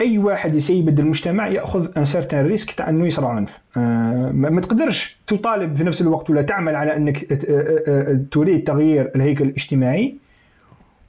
أي 0.00 0.18
واحد 0.18 0.54
يessayé 0.54 0.78
يبدل 0.78 1.02
المجتمع 1.02 1.48
يأخذ 1.48 1.88
un 1.96 2.04
certain 2.04 2.46
risque 2.46 2.72
تاع 2.72 2.88
إنه 2.88 3.06
يصرى 3.06 3.26
عنف. 3.26 3.60
آه، 3.76 4.30
ما 4.34 4.60
تقدرش 4.60 5.16
تطالب 5.26 5.76
في 5.76 5.84
نفس 5.84 6.02
الوقت 6.02 6.30
ولا 6.30 6.42
تعمل 6.42 6.76
على 6.76 6.96
إنك 6.96 7.32
آه، 7.32 7.82
آه، 7.88 8.20
تريد 8.30 8.64
تغيير 8.64 9.10
الهيكل 9.16 9.44
الاجتماعي. 9.44 10.23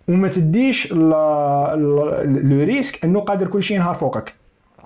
وما 0.08 0.28
تديش 0.28 0.94
le 0.94 2.64
risque 2.64 3.06
إنه 3.06 3.20
قادر 3.20 3.48
كل 3.48 3.64
شيء 3.64 3.78
ينهار 3.78 3.96
فوقك. 3.96 4.34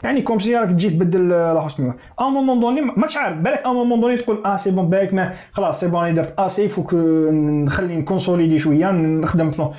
يعني 0.04 0.22
comme 0.22 0.40
si 0.40 0.58
راك 0.58 0.70
تجي 0.70 0.90
تبدل 0.90 1.30
لا 1.30 1.66
اسمه 1.66 1.94
à 2.20 2.24
moment 2.24 2.60
donné 2.60 2.82
ماكش 2.82 3.18
عارف 3.18 3.38
بالك 3.38 3.66
à 3.66 3.68
moment 3.68 4.02
donné 4.02 4.18
تقول 4.18 4.44
آه 4.46 4.56
c'est 4.56 4.72
bon 4.72 4.90
بالك 4.90 5.14
ما 5.14 5.34
خلاص 5.52 5.80
c'est 5.80 5.88
bon 5.88 6.04
أنا 6.06 6.16
درت 6.16 6.40
assez 6.40 6.68
faut 6.68 6.83
que 6.83 6.94
نخلي 6.94 7.96
ن 7.96 8.02
consolider 8.02 8.60
شوية 8.60 8.92
نخدم 8.92 9.52
في 9.52 9.70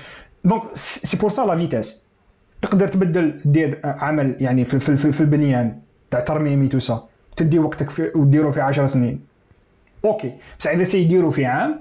donc 0.45 0.63
c'est 0.75 1.17
pour 1.17 1.31
ça 1.31 1.43
la 1.43 1.57
vitesse 1.57 2.05
تقدر 2.63 2.89
تبدل 2.89 3.41
دير 3.45 3.81
عمل 3.85 4.37
يعني 4.41 4.65
في 4.65 4.79
في, 4.79 4.97
في, 4.97 5.13
في 5.13 5.21
البنيان 5.21 5.79
تاع 6.11 6.21
ترميمي 6.21 6.69
tout 6.69 6.79
ça. 6.79 7.09
تدي 7.37 7.59
وقتك 7.59 7.91
في 7.91 8.11
وديرو 8.15 8.51
في 8.51 8.61
10 8.61 8.87
سنين. 8.87 9.21
okay. 10.05 10.33
بصح 10.59 10.71
إذا 10.71 10.85
سيديروا 10.85 11.31
في 11.31 11.45
عام 11.47 11.81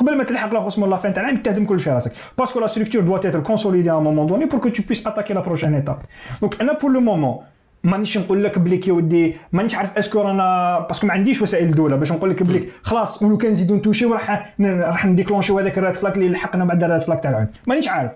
قبل 0.00 0.16
ما 0.16 0.24
تلحق 0.24 0.54
لا 0.54 0.66
اسمه 0.66 0.86
la 0.86 0.96
fin 0.96 1.14
تاع 1.14 1.22
العام 1.22 1.36
تهدم 1.36 1.64
كل 1.64 1.80
شيء 1.80 1.92
راسك. 1.92 2.12
parce 2.38 2.52
que 2.52 2.60
la 2.60 2.66
structure 2.66 3.02
doit 3.02 3.18
être 3.18 3.40
consolidée 3.40 3.90
à 3.90 3.94
moment 3.94 4.26
donné 4.26 4.44
pour 4.44 4.60
que 4.60 4.68
tu 4.68 4.82
puisses 4.82 5.06
attaquer 5.06 5.34
la 5.34 5.40
prochaine 5.40 5.74
étape 5.74 5.98
donc 6.40 6.60
أنا 6.60 6.72
pour 6.72 6.90
le 6.92 7.00
moment 7.00 7.38
مانيش 7.84 8.18
نقول 8.18 8.44
لك 8.44 8.58
بليك 8.58 8.88
يا 8.88 8.92
ودي 8.92 9.36
مانيش 9.52 9.74
عارف 9.74 9.98
est-ce 9.98 10.13
que 10.13 10.20
رانا 10.20 10.78
parce 10.80 10.96
que 10.96 11.06
ما 11.06 11.12
عنديش 11.12 11.42
وسائل 11.42 11.68
الدولة 11.68 11.96
باش 11.96 12.12
نقول 12.12 12.30
لك 12.30 12.42
بليك 12.42 12.70
خلاص 12.82 13.22
ولو 13.22 13.36
كان 13.36 13.50
نزيدو 13.50 13.74
ن 13.76 13.80
touchiw 13.80 14.12
راح 14.12 14.54
راح 14.60 15.06
ن 15.06 15.11
déclenchiw 15.11 15.58
هذاك 15.58 15.78
ال 15.78 15.82
red 15.82 15.94
flag 15.94 16.16
اللي 16.16 16.28
لحقنا 16.28 16.64
بعد 16.64 16.84
ال 16.84 16.88
red 16.88 17.02
flag 17.02 17.20
تاع 17.20 17.30
العنف 17.30 17.48
مانيش 17.66 17.88
عارف. 17.88 18.12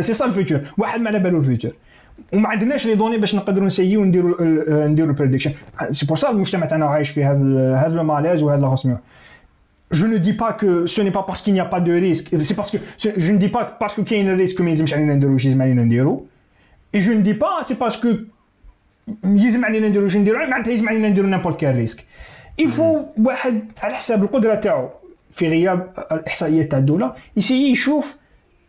c'est 0.00 0.14
ça 0.14 0.24
ال 0.24 0.29
future 0.29 0.60
واحد 0.78 1.00
ما 1.00 1.08
على 1.08 1.18
بالو 1.18 1.38
ال 1.38 1.43
future 1.43 1.72
وما 2.32 2.48
عندناش 2.48 2.86
les 2.86 2.94
données 2.94 3.18
باش 3.18 3.34
نقدروا 3.34 3.66
نسيو 3.66 4.04
نديروا 4.04 4.44
نديروا 4.86 5.10
ال 5.10 5.14
prediction 5.14 5.52
c'est 5.90 6.06
pour 6.06 6.16
ça 6.16 6.30
المجتمع 6.30 6.66
تاعنا 6.66 6.86
عايش 6.86 7.10
في 7.10 7.24
هذا 7.24 7.76
هذا 7.76 8.00
ال 8.00 8.05
malaise 8.05 8.42
وهذا 8.42 8.60
لا 8.60 8.98
je 9.90 10.06
ne 10.06 10.18
dis 10.18 10.32
pas 10.32 10.52
que 10.52 10.86
ce 10.86 11.00
n'est 11.00 11.10
pas 11.10 11.22
parce 11.22 11.42
qu'il 11.42 11.54
n'y 11.54 11.60
a 11.60 11.64
pas 11.64 11.80
de 11.80 11.92
risque, 11.92 12.28
c'est 12.42 12.54
parce 12.54 12.70
que 12.70 12.78
je 12.96 13.32
ne 13.32 13.38
dis 13.38 13.48
pas 13.48 13.64
parce 13.64 13.94
que 13.94 14.00
qu'il 14.02 14.18
y 14.18 14.28
a 14.28 14.32
un 14.32 14.36
risque 14.36 14.58
que 14.58 14.62
ما 14.62 14.70
يلزمش 14.70 14.94
علينا 14.94 15.14
نديرو 15.14 15.32
يلزم 15.32 15.62
علينا 15.62 15.82
نديرو 15.82 16.26
et 16.92 17.00
je 17.00 17.12
ne 17.12 17.20
dis 17.20 17.34
pas 17.34 17.62
c'est 17.62 17.78
parce 17.78 17.96
que 17.96 18.08
يلزم 19.24 19.64
علينا 19.64 19.88
نديرو 19.88 20.04
واش 20.04 20.16
نديرو 20.16 20.38
معناتها 20.38 20.70
يلزم 20.70 20.88
علينا 20.88 21.08
نديرو 21.08 21.28
n'importe 21.28 21.60
quel 21.60 21.76
risque 21.76 22.04
il 22.62 22.68
faut 22.68 23.20
واحد 23.24 23.64
على 23.82 23.94
حساب 23.94 24.22
القدره 24.22 24.54
تاعو 24.54 24.88
في 25.30 25.48
غياب 25.48 26.06
الاحصائيات 26.12 26.70
تاع 26.70 26.78
الدولة 26.78 27.12
يسيي 27.36 27.70
يشوف 27.70 28.16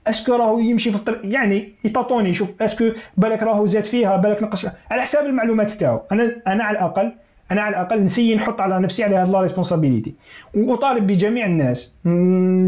est-ce 0.07 0.26
que 0.26 0.35
راهو 0.35 0.59
يمشي 0.59 0.91
في 0.91 0.97
الطريق 0.97 1.19
يعني 1.23 1.73
يطاطوني 1.83 2.29
يشوف 2.29 2.61
est-ce 2.61 2.81
que 2.81 2.91
بالك 3.17 3.43
راهو 3.43 3.65
زاد 3.65 3.85
فيها 3.85 4.17
بالك 4.17 4.43
نقص. 4.43 4.65
على 4.91 5.01
حساب 5.01 5.25
المعلومات 5.25 5.71
تاعو 5.71 6.01
أنا 6.11 6.35
أنا 6.47 6.63
على 6.63 6.77
الاقل 6.77 7.11
أنا 7.51 7.61
على 7.61 7.75
الأقل 7.75 8.03
نسيي 8.03 8.35
نحط 8.35 8.61
على 8.61 8.79
نفسي 8.79 9.03
على 9.03 9.15
هذه 9.15 9.31
la 9.31 9.41
responsabilité 9.41 10.13
وأطالب 10.55 11.07
بجميع 11.07 11.45
الناس. 11.45 11.95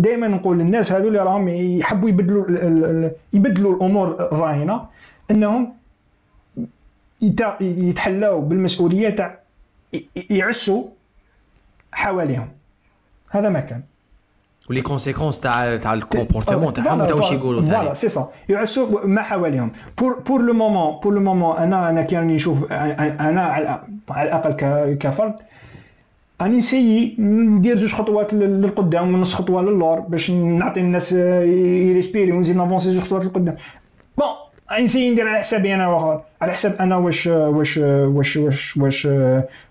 دائما 0.01 0.27
نقول 0.27 0.59
للناس 0.59 0.91
هذول 0.91 1.07
اللي 1.07 1.19
راهم 1.19 1.47
يحبوا 1.47 2.09
يبدلوا 2.09 3.09
يبدلوا 3.33 3.75
الأمور 3.75 4.07
الراهنة 4.07 4.85
إنهم 5.31 5.73
يتحلاو 7.61 8.41
بالمسؤولية 8.41 9.09
تاع 9.09 9.39
يعسوا 10.29 10.83
حواليهم. 11.91 12.47
هذا 13.31 13.49
ما 13.49 13.59
كان. 13.59 13.81
و 14.69 14.72
les 14.72 14.81
conséquences 14.81 15.39
تاع 15.39 15.77
تاع 15.77 15.93
ال 15.93 15.99
comportement 15.99 16.73
تاعهم 16.73 17.05
تا 17.05 17.13
واش 17.13 17.31
يقولوا 17.31 17.61
voilà 17.61 17.93
c'est 17.93 18.09
سا 18.09 18.29
يعسوا 18.49 19.05
ما 19.07 19.21
حواليهم 19.21 19.71
pour 19.97 20.19
pour 20.27 20.41
le 20.41 20.53
moment 20.53 20.99
pour 21.03 21.13
le 21.13 21.21
moment 21.21 21.57
أنا 21.57 21.89
أنا 21.89 22.01
كي 22.01 22.17
راني 22.17 22.33
نشوف 22.35 22.71
أنا 22.71 23.43
على 24.09 24.27
الاقل 24.27 24.51
كفرد 24.99 25.33
راني 26.41 26.57
نسيي 26.57 27.15
ندير 27.19 27.75
زوج 27.75 27.93
خطوات 27.93 28.33
لل- 28.33 28.61
للقدام 28.61 29.13
ونص 29.13 29.33
خطوه 29.35 29.61
للور 29.61 29.99
باش 29.99 30.31
نعطي 30.31 30.79
الناس 30.79 31.13
يريسبيري 31.13 32.31
ونزيد 32.31 32.57
نافونسي 32.57 32.91
زوج 32.91 33.03
خطوات 33.03 33.23
للقدام 33.25 33.55
bon 34.17 34.27
راني 34.71 34.83
نسيي 34.83 35.11
ندير 35.11 35.27
على 35.27 35.39
حسابي 35.39 35.73
أنا 35.75 35.87
واخر 35.87 36.21
على 36.41 36.51
حساب 36.51 36.75
أنا 36.79 36.95
واش 36.97 37.27
واش 37.27 37.77
واش 37.77 38.37
واش 38.37 38.77
واش 38.77 39.07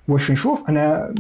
واش 0.09 0.31
نشوف 0.31 0.69
أنا 0.69 1.13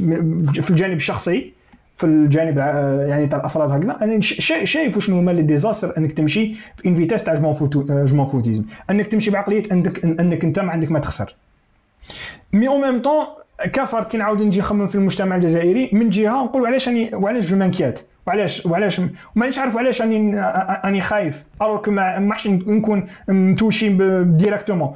في 0.54 0.70
الجانب 0.70 0.96
الشخصي 0.96 1.57
في 1.98 2.06
الجانب 2.06 2.58
ع- 2.58 2.64
يعني 3.08 3.26
تاع 3.26 3.38
الأفراد 3.38 3.70
هكذا. 3.70 3.98
أنا 4.02 4.20
شايف 4.64 4.96
وشنو 4.96 5.18
هما 5.18 5.30
les 5.30 5.42
désastres 5.42 5.98
أنك 5.98 6.12
تمشي 6.12 6.54
ب 6.84 6.87
une 6.87 6.94
vitesse 6.94 7.24
تاع 7.24 7.34
je 7.34 7.41
m'en 7.41 7.54
je 8.04 8.11
m'en 8.11 8.24
foutisme. 8.26 8.64
أنك 8.90 9.06
تمشي 9.06 9.30
بعقلية 9.30 9.62
انك 9.72 10.04
أنك 10.04 10.44
أنت 10.44 10.58
ما 10.58 10.72
عندك 10.72 10.90
ما 10.90 10.98
تخسر. 10.98 11.34
mais 12.52 12.68
en 12.68 12.80
même 12.80 13.02
temps 13.02 13.24
كفرد 13.72 14.04
كي 14.04 14.18
نعاود 14.18 14.42
نجي 14.42 14.58
نخمم 14.60 14.86
في 14.86 14.94
المجتمع 14.94 15.36
الجزائري 15.36 15.90
من 15.92 16.10
جهة 16.10 16.44
نقول 16.44 16.66
علاش 16.66 16.88
راني 16.88 17.14
وعلاش 17.14 17.50
je 17.50 17.56
m'inquiète 17.56 18.00
وعلاش 18.26 18.66
وعلاش 18.66 19.00
ومانيش 19.36 19.58
عارف 19.58 19.76
علاش 19.76 20.02
راني 20.02 20.40
راني 20.84 21.00
خايف 21.00 21.44
alors 21.62 21.82
que 21.82 21.90
ما 21.90 22.18
ماحش 22.18 22.46
نكون 22.48 23.06
متوشي 23.28 23.88
directement 24.24 24.92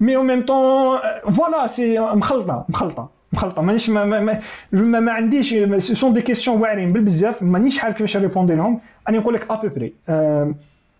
mais 0.00 0.16
en 0.16 0.26
même 0.26 0.42
temps 0.44 0.98
voilà 1.30 1.66
c'est 1.66 1.98
مخلطه 1.98 2.64
مخلطة. 2.68 3.15
مخلطة. 3.32 3.62
مانيش 3.62 3.88
ما 3.88 4.04
ما, 4.04 4.40
ما, 4.72 5.00
ما, 5.00 5.12
عنديش 5.12 5.54
ce 5.78 5.89
sont 5.89 6.12
des 6.12 6.22
questions 6.22 6.60
واعرين 6.60 6.92
بالبزاف 6.92 7.42
مانيش 7.42 7.84
عارف 7.84 7.94
كيفاش 7.94 8.16
نريبوندي 8.16 8.54
لهم. 8.54 8.80
راني 9.06 9.18
نقول 9.18 9.34
لك 9.34 9.50
à 9.50 9.55
peu 9.55 9.71
près 9.71 9.92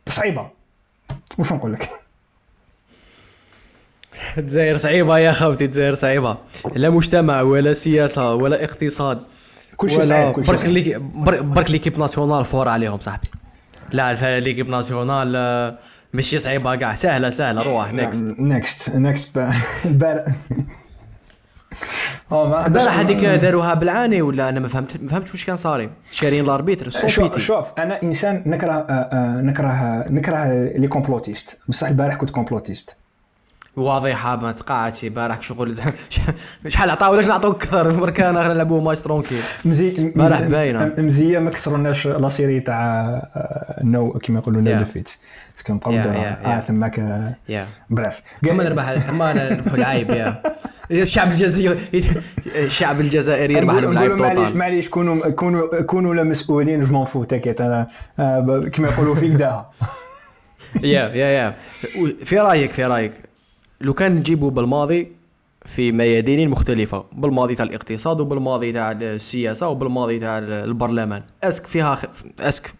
صعيبة. 0.08 0.48
واش 1.38 1.52
نقول 1.52 1.72
لك؟ 1.72 1.88
الجزائر 4.38 4.76
صعيبة 4.76 5.18
يا 5.18 5.32
خوتي 5.32 5.64
الجزائر 5.64 5.94
صعيبة. 5.94 6.36
لا 6.74 6.90
مجتمع 6.90 7.40
ولا 7.40 7.74
سياسة 7.74 8.34
ولا 8.34 8.64
اقتصاد 8.64 9.22
كل 9.76 9.90
شيء 9.90 10.00
صعيب 10.02 10.32
كل 10.32 10.58
شيء 10.58 10.98
برك 10.98 11.42
برك 11.42 11.70
l'équipe 11.70 11.98
nationale 11.98 12.44
fort 12.44 12.68
عليهم 12.68 12.98
صاحبي. 12.98 13.28
لا 13.92 14.38
l'équipe 14.40 14.68
nationale 14.68 15.32
آه، 15.36 15.78
ماشي 16.12 16.38
صعيبة 16.38 16.76
كاع. 16.76 16.94
سهلة 16.94 17.30
سهلة 17.30 17.62
روح 17.62 17.92
next 17.92 18.22
next 18.22 18.90
next 18.90 19.38
ما 22.30 22.66
البارح 22.66 22.98
هذيك 22.98 23.24
داروها 23.24 23.74
بالعاني 23.74 24.22
ولا 24.22 24.48
أنا 24.48 24.60
ما 24.60 24.68
فهمت 24.68 25.02
ما 25.02 25.08
فهمتش 25.08 25.32
واش 25.32 25.44
كان 25.44 25.56
صاري. 25.56 25.90
شارين 26.12 26.44
l'arbitre 26.44 26.90
شوف 26.90 27.38
شوف 27.38 27.66
أنا 27.78 28.02
إنسان 28.02 28.42
نكره 28.46 28.72
آه، 28.72 28.92
آه، 28.92 29.40
نكره 29.40 30.04
نكره 30.08 30.44
les 30.76 30.88
complotistes 30.88 31.58
بصح 31.68 31.88
البارح 31.88 32.14
كنت 32.14 32.30
complotiste 32.30 32.96
واضحه 33.76 34.36
ما 34.36 34.52
تقعدش 34.52 35.04
بارح 35.04 35.42
شغل 35.42 35.70
ز- 35.70 35.82
شحال 36.68 36.90
عطاو 36.90 37.14
لك؟ 37.14 37.24
نعطوك 37.24 37.56
أكثر. 37.62 37.90
بركان 38.00 38.34
نلعبوا 38.34 38.80
match 38.82 39.00
tranquille 39.00 39.40
مزي 39.64 40.10
بارح 40.16 40.40
باينة. 40.40 40.94
مزية 40.98 41.38
ما 41.38 41.50
كسرناش 41.50 42.06
la 42.06 42.28
série 42.28 42.60
تاع 42.60 43.00
آه، 43.36 43.80
non 43.84 44.12
كيما 44.12 44.38
يقولوا 44.38 44.62
non. 44.62 44.78
défaite 44.78 45.10
parce 45.56 45.66
que 45.66 45.72
نبقاو 45.72 45.92
Yeah, 45.92 45.96
نديروها. 45.96 46.38
yeah, 46.42 46.46
آه 46.46 47.34
يا 47.48 47.66
bref. 47.90 48.20
ثم 48.46 48.60
نربح 48.60 48.92
ثم 48.94 49.22
نربحوا 49.22 49.76
العيب 49.76 50.10
يا 50.10 50.42
الشعب 50.90 51.28
الجزائري 51.30 52.04
الشعب 52.46 53.00
الجزائري 53.00 53.54
يربح 53.54 53.74
نقول- 53.74 53.92
العيب 53.92 54.12
نقولوا 54.12 54.48
معليش 54.50 54.88
كونوا 54.88 55.30
كونوا 55.30 55.82
كونوا 55.82 56.14
لا 56.14 56.22
مسؤولين 56.22 56.80
je 56.80 56.92
m'en 56.92 57.04
fous 57.04 57.24
t'inquiète 57.24 57.60
أنا 57.60 57.86
آه، 58.18 58.62
كيما 58.72 58.88
يقولوا 58.88 59.14
في 59.14 59.28
كداها 59.28 59.70
يا 60.82 61.08
يا 61.08 61.26
يا 61.26 61.54
في 62.24 62.38
رايك 62.38 62.70
في 62.70 62.84
رأيك؟ 62.84 63.12
لو 63.80 63.94
كان 63.94 64.14
نجيبوا 64.14 64.50
بلماضي 64.50 65.12
في 65.64 65.92
ميادين 65.92 66.48
مختلفة 66.48 67.04
بلماضي 67.12 67.54
تاع 67.54 67.64
الاقتصاد 67.64 68.20
وبلماضي 68.20 68.72
تاع 68.72 68.92
السياسة 68.92 69.68
وبلماضي 69.68 70.18
تاع 70.18 70.38
البرلمان. 70.38 71.22
est-ce 71.44 71.59
que 71.59 71.66
فيها 71.66 71.94
خ... 71.94 72.04
est-ce 72.40 72.63
que 72.63 72.74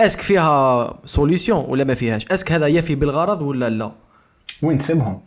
est-ce 0.00 0.13
que 0.13 0.20
فيها 0.20 0.94
solution 1.04 1.64
ولا 1.68 1.84
ما 1.84 1.94
فيهاش؟ 1.94 2.26
est-ce 2.32 2.45
que 2.45 2.52
هذا 2.52 2.66
يفي 2.66 2.94
بالغرض 2.94 3.42
ولا 3.42 3.68
لا؟ 3.68 3.92
وين 4.62 4.78
تصيبهم؟ 4.78 5.20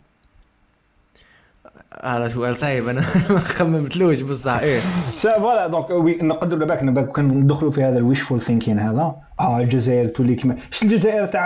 هذا 2.04 2.28
سؤال 2.28 2.56
صعيب 2.56 2.88
أنا 2.88 3.00
ما 3.30 3.38
خممتلوش 3.38 4.20
بصح. 4.20 4.58
إيه. 4.58 4.80
ça 5.16 5.38
voilà 5.38 5.66
donc 5.66 5.90
oui 5.90 6.18
نقدروا 6.22 6.60
بالك 6.60 6.84
بالك 6.84 7.12
كان 7.12 7.28
ندخلوا 7.28 7.70
في 7.70 7.82
هذا 7.84 7.98
ال 7.98 8.03
wishful 8.03 8.40
thinking 8.40 8.78
هذا. 8.78 9.14
آه 9.40 9.60
الجزائر 9.60 10.08
تولي 10.08 10.34
كيما 10.34 10.56
شت 10.70 10.82
الجزائر 10.82 11.26
تاع 11.26 11.42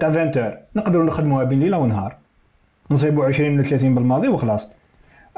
تاع 0.00 0.08
20 0.08 0.54
نقدروا 0.76 1.04
نخدموها 1.04 1.44
بين 1.44 1.60
ليله 1.60 1.78
ونهار 1.78 2.23
نصيبوا 2.94 3.24
20 3.24 3.54
ولا 3.54 3.62
30 3.62 3.94
بلماضي 3.94 4.28
وخلاص. 4.28 4.68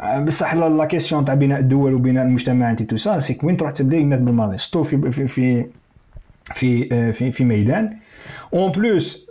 آه، 0.01 0.21
بصح 0.21 0.55
la 0.55 0.69
la 0.69 0.85
question 0.85 1.25
تاع 1.25 1.35
بناء 1.35 1.59
الدول 1.61 1.95
وبناء 1.95 2.25
المجتمع 2.25 2.71
أنت 2.71 2.83
tout 2.83 2.97
ça 2.97 3.19
c'est 3.21 3.39
وين 3.43 3.57
تروح 3.57 3.71
تبدأ 3.73 3.97
يمات 3.97 4.19
بلماضي؟ 4.19 4.57
surtout 4.59 4.85
في 4.85 5.13
في 5.13 5.29
في 5.29 5.67
في 6.55 6.89
آه، 6.93 7.11
في, 7.11 7.31
في 7.31 7.45
ميدان. 7.45 7.97
en 8.55 8.71
plus 8.73 9.31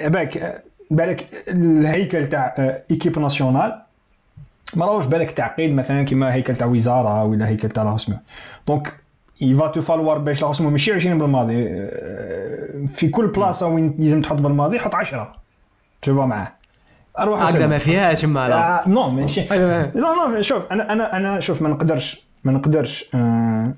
بالك 0.00 0.36
آه، 0.36 0.62
بالك 0.90 1.26
الهيكل 1.48 2.28
تاع 2.28 2.54
équipe 2.90 3.18
nationale 3.18 3.82
ما 4.76 4.86
راهوش 4.86 5.06
بالك 5.06 5.30
تعقيد 5.30 5.72
مثلا 5.74 6.02
كيما 6.02 6.34
هيكل 6.34 6.56
تاع 6.56 6.66
وزارة 6.66 7.24
ولا 7.24 7.48
هيكل 7.48 7.68
تاع 7.68 7.82
راسمه 7.82 8.20
donc 8.68 8.92
il 9.40 9.53
va 9.53 9.66
tout 9.66 9.80
falloir 9.80 10.18
باش 10.18 10.44
راسمه 10.44 10.70
ماشي 10.70 10.92
20 10.92 11.18
بلماضي. 11.18 11.66
آه، 11.68 12.86
في 12.86 13.08
كل 13.08 13.26
بلاصه 13.26 13.66
وين 13.68 13.94
لازم 13.98 14.22
تحط 14.22 14.36
بلماضي 14.36 14.78
حط 14.78 14.94
10 14.94 15.32
تشوفوا 16.02 16.24
معاه. 16.24 16.52
أروح 17.18 17.42
هكذا. 17.42 17.66
ما 17.66 17.78
فيهاش 17.78 18.24
ما 18.24 18.48
لا. 18.48 18.84
آه، 18.86 18.88
non 18.88 19.10
ماشي. 19.10 19.40
لا 19.44 19.90
لا 20.34 20.42
شوف 20.42 20.72
أنا 20.72 20.92
أنا 20.92 21.16
أنا 21.16 21.40
شوف 21.40 21.62
ما 21.62 21.68
نقدرش 21.68 22.26
ما 22.44 22.52
نقدرش 22.52 23.04
آه 23.14 23.72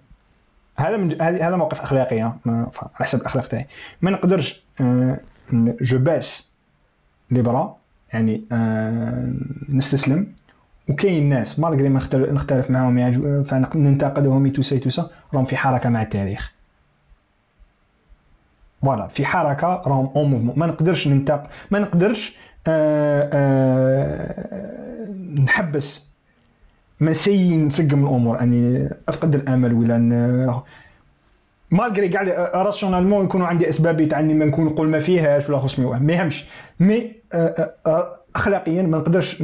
هذا 0.76 0.96
من 0.96 1.20
هذا 1.22 1.56
موقف 1.56 1.80
أخلاقي 1.80 2.22
آه، 2.22 2.32
على 2.46 2.70
حسب 2.94 3.20
الأخلاق 3.20 3.46
تاعي. 3.46 3.66
ما 4.02 4.10
نقدرش 4.10 4.62
آه 4.80 5.20
je 5.80 5.98
baisse 5.98 6.52
les 7.30 7.42
bras 7.42 7.76
يعني 8.12 8.44
آه 8.52 9.32
نستسلم. 9.68 10.26
وكاين 10.88 11.28
ناس 11.28 11.58
malgré 11.58 11.88
ما 11.88 11.98
نختل- 12.00 12.32
نختلف 12.34 12.70
معاهم 12.70 13.42
فننتقدهم 13.42 14.48
tout 14.48 14.68
ça 14.68 14.78
tout 14.78 15.00
ça 15.00 15.10
راهم 15.34 15.44
في 15.44 15.56
حركة 15.56 15.88
مع 15.88 16.02
التاريخ. 16.02 16.52
voilà 18.82 19.06
في 19.06 19.26
حركة 19.26 19.66
راهم 19.86 20.10
en 20.16 20.30
mouvement 20.30 20.58
ما 20.58 20.66
نقدرش 20.66 21.08
ننتق 21.08 21.44
ما 21.70 21.78
نقدرش 21.78 22.36
نحبس 25.44 26.08
ما 27.00 27.12
سي 27.12 27.56
نسقم 27.56 28.04
الأمور 28.04 28.40
اني 28.40 28.90
أفقد 29.08 29.34
الأمل 29.34 29.72
ولا 29.72 29.98
malgré 31.70 32.08
كاع 32.08 32.22
rationnellement 32.62 33.24
يكونوا 33.24 33.46
عندي 33.46 33.68
أسباب 33.68 34.08
تاع 34.08 34.20
اني 34.20 34.34
ما 34.34 34.44
نكون 34.44 34.64
نقول 34.64 34.88
ما 34.88 35.00
فيهاش 35.00 35.50
ولا 35.50 35.58
خصني 35.58 35.84
واحد. 35.84 36.02
ما 36.02 36.12
يهمش. 36.12 36.46
mais 36.80 37.12
آه، 37.32 37.74
آه، 37.86 38.16
اخلاقيا 38.36 38.82
ما 38.82 38.98
نقدرش 38.98 39.42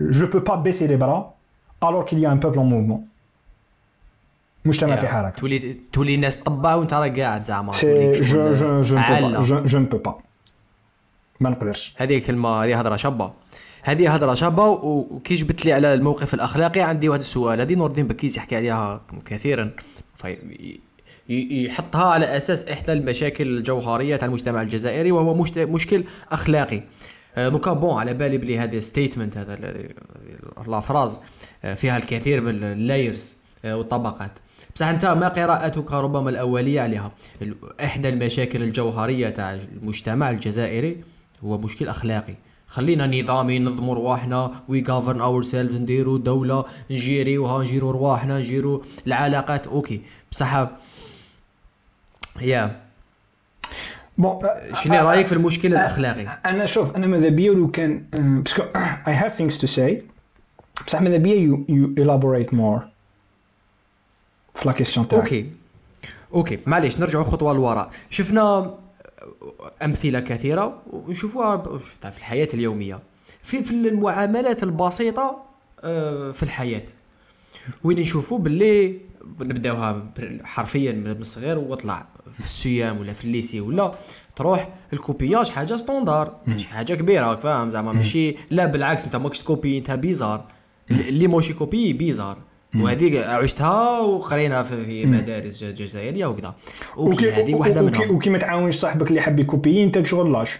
je 0.00 0.26
peux 0.26 0.38
pas 0.38 0.54
baisser 0.54 0.86
les 0.86 0.96
bras 0.96 1.34
alors 1.82 2.04
qu'il 2.04 2.24
y 2.24 2.32
a 2.32 2.34
un 2.34 2.38
peuple 2.38 2.58
en 2.58 2.68
mouvement 2.68 3.06
مجتمع 4.64 4.96
في 4.96 5.08
حركة. 5.08 5.36
تولي 5.36 5.76
تولي 5.92 6.14
الناس 6.14 6.36
طبع 6.36 6.74
وانت 6.74 6.94
راك 6.94 7.20
قاعد 7.20 7.44
زعما 7.44 7.72
je 7.72 8.52
je 8.52 8.82
je. 8.82 9.42
je 9.42 9.64
peux 9.64 9.80
pas 9.80 10.18
ما 11.40 11.50
نقدرش. 11.50 11.94
هذه 11.96 12.18
كلمة 12.18 12.64
هذه 12.64 12.80
هضرة 12.80 12.96
شابة. 12.96 13.32
هذه 13.82 14.14
هضرة 14.14 14.34
شابة 14.34 14.64
وكي 14.66 15.34
جبت 15.34 15.64
لي 15.64 15.72
على 15.72 15.94
الموقف 15.94 16.34
الأخلاقي 16.34 16.80
عندي 16.80 17.08
واحد 17.08 17.20
السؤال. 17.20 17.60
هذه 17.60 17.74
نور 17.74 17.86
الدين 17.86 18.06
بكيس 18.06 18.36
يحكي 18.36 18.56
عليها 18.56 19.00
كثيرا. 19.24 19.70
يحطها 21.28 22.04
على 22.04 22.36
أساس 22.36 22.68
إحدى 22.68 22.92
المشاكل 22.92 23.48
الجوهرية 23.48 24.16
تاع 24.16 24.28
المجتمع 24.28 24.62
الجزائري 24.62 25.12
وهو 25.12 25.34
مشكل 25.56 26.04
أخلاقي. 26.32 26.82
آه، 27.36 27.48
دوكا 27.48 27.72
bon 27.72 27.98
على 28.00 28.14
بالي 28.14 28.38
بلي 28.38 28.58
هذه 28.58 28.78
statement 28.78 29.36
هذا 29.38 29.54
ال- 29.54 29.94
la 30.68 30.80
phrase 30.80 31.18
آه، 31.64 31.74
فيها 31.74 31.96
الكثير 31.96 32.40
من 32.40 32.62
ال 32.62 32.73
layers 32.73 33.36
والطبقات. 33.64 34.30
بصح 34.74 34.86
أنت 34.86 35.04
ما 35.06 35.28
قراءتك 35.28 35.92
ربما 35.92 36.30
الأولية 36.30 36.80
عليها؟ 36.80 37.12
إحدى 37.84 38.08
المشاكل 38.08 38.62
الجوهرية 38.62 39.28
تاع 39.28 39.54
المجتمع 39.54 40.30
الجزائري. 40.30 40.96
هو 41.44 41.58
مشكل 41.58 41.88
أخلاقي. 41.88 42.34
خلينا 42.68 43.22
نظامي 43.22 43.58
ننظموا 43.58 43.94
رواحنا 43.94 44.62
we 44.68 44.84
govern 44.88 45.20
ourselves 45.20 45.72
نديروا 45.72 46.18
دولة 46.18 46.64
نجيريوها 46.90 47.62
نجيروا 47.62 47.92
رواحنا 47.92 48.38
نجيروا 48.38 48.80
العلاقات. 49.06 49.66
okay. 49.66 50.00
بصح 50.30 50.68
يا. 52.40 52.80
bon 54.18 54.38
شنو 54.72 54.94
رأيك 54.94 55.26
في 55.26 55.32
المشكل 55.32 55.72
الأخلاقي؟ 55.72 56.38
أنا 56.46 56.66
شوف 56.66 56.96
أنا 56.96 57.06
ماذا 57.06 57.28
بيا 57.28 57.52
لو 57.52 57.70
كان 57.70 58.04
parce 58.12 58.43
que 58.43 58.62
I 59.08 59.14
have 59.14 59.34
things 59.34 59.58
to 59.58 59.66
say 59.66 60.02
بصح 60.86 61.00
ماذا 61.00 61.16
بيا 61.16 61.34
you 61.34 61.64
you 61.68 61.84
elaborate 61.86 62.54
more 62.54 62.82
في 64.54 64.68
la 64.68 64.72
question 64.72 65.08
تاعك. 65.08 65.22
okay. 65.22 65.50
okay. 66.34 66.58
معليش 66.66 66.98
نرجعوا 67.00 67.24
خطوة 67.24 67.52
للوراء 67.52 67.90
شفنا 68.10 68.74
أمثلة 69.82 70.20
كثيرة 70.20 70.82
ونشوفوها 70.90 71.78
شفتها 71.78 72.10
في 72.10 72.18
الحياة 72.18 72.48
اليومية. 72.54 73.00
في 73.42 73.62
في 73.62 73.70
المعاملات 73.70 74.62
البسيطة 74.62 75.42
آه، 75.80 76.30
في 76.30 76.42
الحياة. 76.42 76.82
وين 77.84 78.00
نشوفوا 78.00 78.38
باللي 78.38 79.00
نبداوها 79.40 80.12
حرفيا 80.44 80.92
من 80.92 81.10
الصغير 81.10 81.58
واطلع 81.58 82.06
في 82.32 82.40
ال 82.40 82.55
CEM 82.55 82.98
ولا 83.00 83.12
في 83.12 83.24
ال 83.24 83.30
lycée 83.30 83.60
ولا 83.60 83.94
تروح 84.36 84.68
ال 84.92 84.99
copiage 84.99 85.48
حاجة 85.48 85.76
standard 85.76 86.36
ماشي 86.46 86.68
حاجة 86.68 86.94
كبيرة 86.94 87.36
فاهم؟ 87.36 87.70
زعما 87.70 87.92
ماشي 87.92 88.36
لا 88.50 88.66
بالعكس 88.66 89.04
انت 89.04 89.16
ماكش 89.16 89.40
تكوبي 89.42 89.78
انت 89.78 89.90
bizarre. 89.90 90.44
اللي 90.90 91.26
موشي 91.26 91.52
كوبي 91.52 91.92
bizarre. 91.92 92.38
وهذيك 92.74 93.16
عشتها 93.16 94.00
وقرينا 94.00 94.62
في, 94.62 95.06
مدارس 95.06 95.64
جزائرية 95.64 96.26
وكذا. 96.26 96.54
okay 96.96 97.32
هذه 97.32 97.54
واحدة 97.54 97.82
منهم. 97.82 98.16
وكي 98.16 98.30
ما 98.30 98.38
تعاونش 98.38 98.76
صاحبك 98.76 99.08
اللي 99.10 99.20
حاب 99.20 99.38
يكوبي 99.40 99.84
انت 99.84 100.06
شغل 100.06 100.32
لاش؟ 100.32 100.58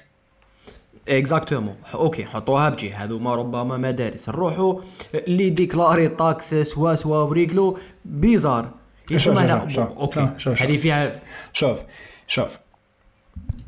exactement 1.08 1.74
okay 1.94 2.24
حطوها 2.24 2.68
بجي. 2.68 2.92
هذوما 2.92 3.34
ربما 3.34 3.76
مدارس. 3.76 4.28
نروحوا 4.28 4.80
اللي 5.14 5.50
déclarer 5.50 6.08
taxes 6.08 6.54
سوا 6.54 6.94
سوا 6.94 7.18
و 7.18 7.27
réglo. 7.27 7.78
bizarre. 8.04 8.70
شوف- 9.16 9.36
هنا 9.38 9.68
okay. 9.78 10.20
هذه 10.46 10.76
فيها 10.76 11.20
شوف 11.52 11.78
شوف. 12.28 12.58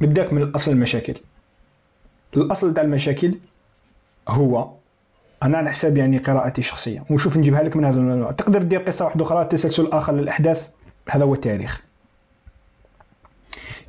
نبداك 0.01 0.33
من 0.33 0.43
الأصل 0.43 0.71
المشاكل. 0.71 1.15
الأصل 2.37 2.75
تاع 2.75 2.85
المشاكل 2.85 3.35
هو 4.29 4.71
أنا 5.43 5.59
على 5.59 5.71
حساب 5.71 5.97
يعني 5.97 6.19
قراءتي 6.19 6.61
الشخصيه 6.61 7.05
ونشوف 7.11 7.37
نجيبها 7.37 7.63
لك 7.63 7.77
من 7.77 7.85
هذا 7.85 8.01
النوع. 8.01 8.31
تقدر 8.31 8.63
دير 8.63 8.81
قصة 8.81 9.05
واحدة 9.05 9.25
أخرى 9.25 9.45
تسلسل 9.45 9.87
آخر 9.93 10.13
للأحداث. 10.13 10.71
هذا 11.09 11.25
هو 11.25 11.35
التاريخ. 11.35 11.83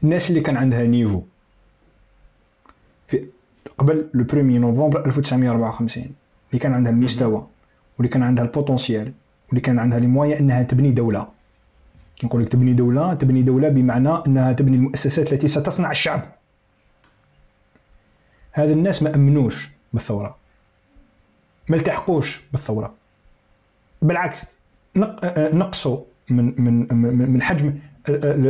الناس 0.04 0.30
اللي 0.30 0.41
كان 0.41 0.58
عندها 0.58 0.84
niveau 0.84 1.22
في 3.08 3.26
قبل 3.78 4.10
le 4.14 4.26
1 4.34 4.36
نوفمبر 4.36 5.06
1954 5.06 6.04
اللي 6.50 6.60
كان 6.60 6.74
عندها 6.74 6.91
المستوى 6.91 7.47
واللي 7.97 8.10
كان 8.10 8.24
عندها 8.24 8.45
ال 8.45 8.52
potentiel 8.52 9.14
واللي 9.47 9.62
كان 9.62 9.80
عندها 9.80 10.00
les 10.00 10.08
moyens 10.08 10.39
إنها 10.39 10.64
تبني 10.64 10.91
دولة. 10.91 11.28
كي 12.16 12.28
نقول 12.28 12.41
لك 12.41 12.50
تبني 12.50 12.74
دولة 12.74 13.14
تبني 13.14 13.41
دولة 13.41 13.70
بمعنى 13.70 14.10
إنها 14.28 14.54
تبني 14.54 14.76
المؤسسات 14.76 15.34
التي 15.34 15.47
ستصنع 15.47 15.91
الشعب. 15.91 16.22
هذا 18.52 18.74
الناس 18.74 19.04
ما 19.04 19.16
أمنوش 19.16 19.70
بالثورة. 19.93 20.39
ما 21.70 21.76
التحقوش 21.76 22.41
بالثورة. 22.51 22.93
بالعكس 24.01 24.45
نق- 24.97 25.20
آه، 25.24 25.55
نقصوا 25.55 25.97
من 26.30 26.53
من 26.61 26.88
من 27.34 27.41
حجم 27.41 27.74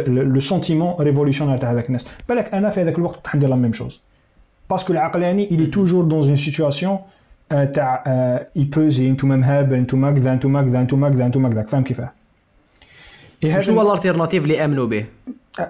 le 0.08 0.39
sentiment 0.39 0.95
révolutionnaire 1.00 1.58
تاع 1.57 1.72
هذاك 1.72 1.88
الناس. 1.88 2.05
بالك 2.30 2.53
أنا 2.53 2.70
في 2.70 2.82
هذاك 2.82 2.97
الوقت 2.97 3.15
كنت 3.15 3.36
ندير 3.36 3.49
la 3.50 3.56
même 3.56 3.74
chose 3.74 4.02
parce 4.70 4.85
que 4.85 4.93
العقلاني 4.93 5.72
toujours 5.72 6.11
dans 6.11 6.26
une 6.26 6.49
situation 6.49 6.89
آه، 7.51 7.65
تاع 7.65 8.03
آه، 8.07 8.47
يبوزي 8.55 9.09
نتوما 9.11 9.36
مهابل 9.36 9.76
نتوما 9.76 10.11
كذا 10.11 10.34
نتوما 10.34 10.61
كذا 10.61 10.84
نتوما 10.84 11.09
كذا 11.09 11.28
نتوما 11.28 11.49
كذا. 11.49 11.63
فاهم 11.63 11.84
كيفاه؟ 11.84 12.11
شنو 13.59 13.82
هو 13.82 13.91
ال 13.91 13.96
alternative 13.96 14.43
اللي 14.43 14.65
امنوا 14.65 14.86
به 14.86 15.05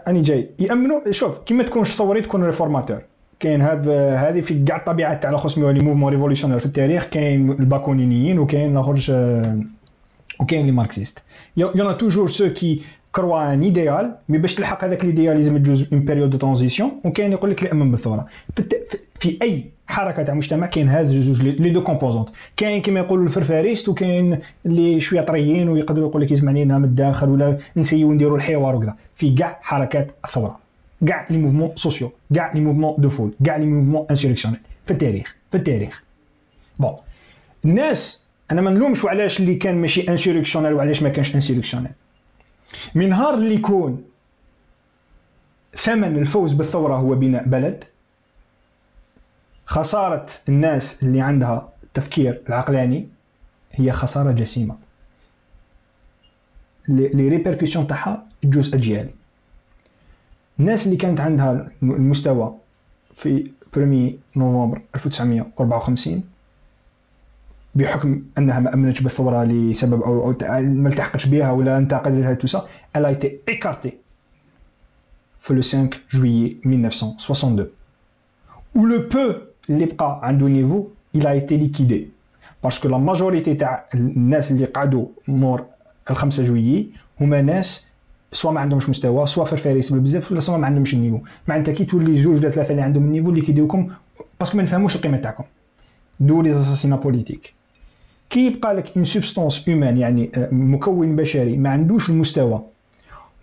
أني 0.07 0.21
جاي. 0.21 0.49
يامنوا 0.59 1.11
شوف 1.11 1.39
كي 1.39 1.53
ما 1.53 1.63
تكونش 1.63 1.91
ثوري 1.91 2.21
تكون 2.21 2.43
réformateur 2.43 3.01
كاين 3.39 3.61
هذا 3.61 4.15
هذه 4.15 4.41
في 4.41 4.63
كاع 4.63 4.77
الطبيعات 4.77 5.23
تاع 5.23 5.37
خصم 5.37 5.69
les 5.69 5.79
mouvements 5.79 6.13
révolutionnaires 6.13 6.59
في 6.59 6.65
التاريخ 6.65 7.05
كاين 7.05 7.51
الباكونينيين 7.51 8.39
وكاين 8.39 8.71
الاخرج 8.71 9.11
آه، 9.11 9.59
وكاين 10.39 10.65
les 10.65 10.71
marxistes. 10.71 11.23
y 11.57 11.70
en 11.70 11.97
a 11.97 12.00
toujours 12.00 12.27
ceux 12.27 12.53
qui 12.53 12.81
croient 13.11 13.53
en 13.53 13.61
idéal 13.61 14.15
mais 14.29 14.37
باش 14.37 14.55
تلحق 14.55 14.83
هذاك 14.83 15.03
ال 15.03 15.08
idéal 15.08 15.35
لازم 15.35 15.57
تجوز 15.57 15.93
une 15.93 15.99
période 15.99 16.29
de 16.29 16.37
transition 16.37 16.91
وكاين 17.03 17.31
يقول 17.31 17.51
لك 17.51 17.59
اللي 17.59 17.71
امن 17.71 17.91
بالثورة. 17.91 18.27
في, 19.19 19.37
أي 19.41 19.65
حركة 19.87 20.23
تاع 20.23 20.33
مجتمع 20.33 20.67
كاين 20.67 20.89
هذا 20.89 21.03
زوج 21.03 21.41
les 21.41 21.69
deux 21.69 21.83
composantes 21.83 22.29
كاين 22.57 22.81
كيما 22.81 22.99
يقولوا 22.99 23.23
الفرفاريست 23.23 23.89
وكاين 23.89 24.39
اللي 24.65 24.99
شوية 24.99 25.21
طريين 25.21 25.69
ويقدروا 25.69 26.09
يقول 26.09 26.21
لك 26.21 26.31
يسمعني 26.31 26.65
لنا 26.65 26.77
من 26.77 26.85
الداخل 26.85 27.29
ولا 27.29 27.57
نسيو 27.77 28.13
نديروا 28.13 28.37
الحوار 28.37 28.75
وكذا. 28.75 28.95
في 29.15 29.35
كاع 29.35 29.59
حركات 29.61 30.11
الثورة. 30.25 30.68
كاع 31.07 31.27
les 31.29 31.37
mouvements 31.37 31.75
sociaux 31.75 32.11
كاع 32.35 32.53
les 32.53 32.59
mouvements 32.59 32.95
de 32.97 33.09
foule 33.09 33.33
كاع 33.45 33.57
les 33.57 33.65
mouvements 33.65 34.05
insurrectionnels 34.09 34.59
في 34.85 34.91
التاريخ 34.91 35.35
في 35.51 35.57
التاريخ 35.57 36.03
bon 36.79 36.95
الناس 37.65 38.29
أنا 38.51 38.61
ما 38.61 38.71
نلومش 38.71 39.05
علاش 39.05 39.39
اللي 39.39 39.55
كان 39.55 39.75
ماشي 39.75 40.09
insurrectionnel 40.09 40.73
وعلاش 40.73 41.03
ما 41.03 41.09
كانش 41.09 41.35
insurrectionnel 41.35 41.91
من 42.95 43.09
نهار 43.09 43.33
اللي 43.33 43.55
يكون 43.55 44.03
ثمن 45.75 46.17
الفوز 46.17 46.53
بالثورة 46.53 46.95
هو 46.95 47.15
بناء 47.15 47.47
بلد 47.47 47.83
خسارة 49.65 50.25
الناس 50.49 51.03
اللي 51.03 51.21
عندها 51.21 51.69
التفكير 51.83 52.41
العقلاني 52.49 53.07
هي 53.71 53.91
خسارة 53.91 54.31
جسيمة. 54.31 54.77
les 56.87 57.27
répercussions 57.29 57.87
تاعها 57.87 58.25
تجوز 58.41 58.75
اجيال 58.75 59.09
الناس 60.59 60.85
اللي 60.85 60.97
كانت 60.97 61.21
عندها 61.21 61.71
المستوى 61.83 62.55
في 63.13 63.43
1 63.77 64.13
نوفمبر 64.35 64.81
1954 64.95 66.23
بحكم 67.75 68.21
أنها 68.37 68.59
ما 68.59 68.73
أمنتش 68.73 69.01
بالثورة 69.01 69.43
لسبب 69.43 70.01
أو, 70.01 70.35
ما 70.61 70.89
التحقتش 70.89 71.25
بها 71.25 71.51
ولا 71.51 71.77
انتقدتها 71.77 72.33
tout 72.33 72.47
ça 72.47 72.67
elle 72.97 73.05
a 73.05 73.25
écartée. 73.51 73.93
في 75.39 75.53
le 75.53 75.61
5 75.61 75.89
juillet 76.09 76.57
1962 76.65 77.69
ou 78.75 78.85
le 78.85 79.13
peu 79.13 79.35
اللي 79.69 79.85
بقى 79.85 80.19
عنده 80.23 80.47
niveau 80.47 80.87
il 81.17 81.21
a 81.21 81.51
liquidé. 81.51 81.95
parce 82.63 82.79
que 82.79 82.89
la 82.89 82.97
majorité 82.97 83.53
تاع 83.53 83.85
الناس 83.93 84.51
اللي 84.51 84.65
قعدوا 84.65 85.05
مور 85.27 85.65
الخمسة 86.09 86.43
جويي 86.43 86.89
هما 87.21 87.41
ناس 87.41 87.89
soit 88.31 88.51
ما 88.51 88.59
عندهمش 88.59 88.89
مستوى 88.89 89.25
soit 89.25 89.45
فرفاريس 89.45 89.93
بزاف 89.93 90.31
ولا 90.31 90.39
soit 90.39 90.57
ما 90.57 90.65
عندهمش 90.65 90.93
ال 90.93 90.96
niveau. 90.96 91.19
معناتها 91.47 91.73
كي 91.73 91.85
تولي 91.85 92.13
جوج 92.13 92.37
ولا 92.39 92.49
ثلاثة 92.49 92.71
اللي 92.71 92.81
عندهم 92.81 93.03
ال 93.03 93.07
niveau 93.07 93.29
اللي 93.29 93.41
كيديوكم 93.41 93.87
parce 94.39 94.50
que 94.50 94.57
ما 94.57 94.63
نفهموش 94.63 94.95
القيمة 94.95 95.17
تاعكم. 95.17 95.43
d'où 96.19 96.41
les 96.41 96.49
assassinats 96.49 96.95
politiques 96.95 97.53
كي 98.29 98.45
يبقى 98.45 98.73
لك 98.73 98.95
une 98.95 99.03
substance 99.03 99.69
humaine 99.69 99.97
يعني 99.97 100.31
آه، 100.35 100.49
مكون 100.51 101.15
بشري 101.15 101.57
ما 101.57 101.69
عندوش 101.69 102.09
المستوى 102.09 102.63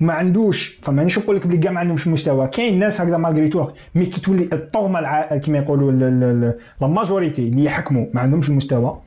ما 0.01 0.13
عندوش 0.13 0.79
فمانيش 0.83 1.19
نقول 1.19 1.37
لك 1.37 1.47
بلي 1.47 1.59
كاع 1.59 1.73
ما 1.73 1.81
عندهمش 1.81 2.07
المستوى. 2.07 2.49
كاين 2.49 2.79
ناس 2.79 3.01
هكذا 3.01 3.17
malgré 3.17 3.49
tout 3.49 3.69
mais 3.95 4.07
كي 4.07 4.21
تولي 4.21 4.49
الطغمة 4.53 4.99
الع... 4.99 5.37
كيما 5.37 5.59
يقولوا 5.59 5.93
la 6.81 6.87
majorité 6.87 7.43
اللي 7.43 7.65
يحكموا 7.65 8.07
ما 8.15 8.21
عندهمش 8.21 8.49
المستوى 8.49 9.01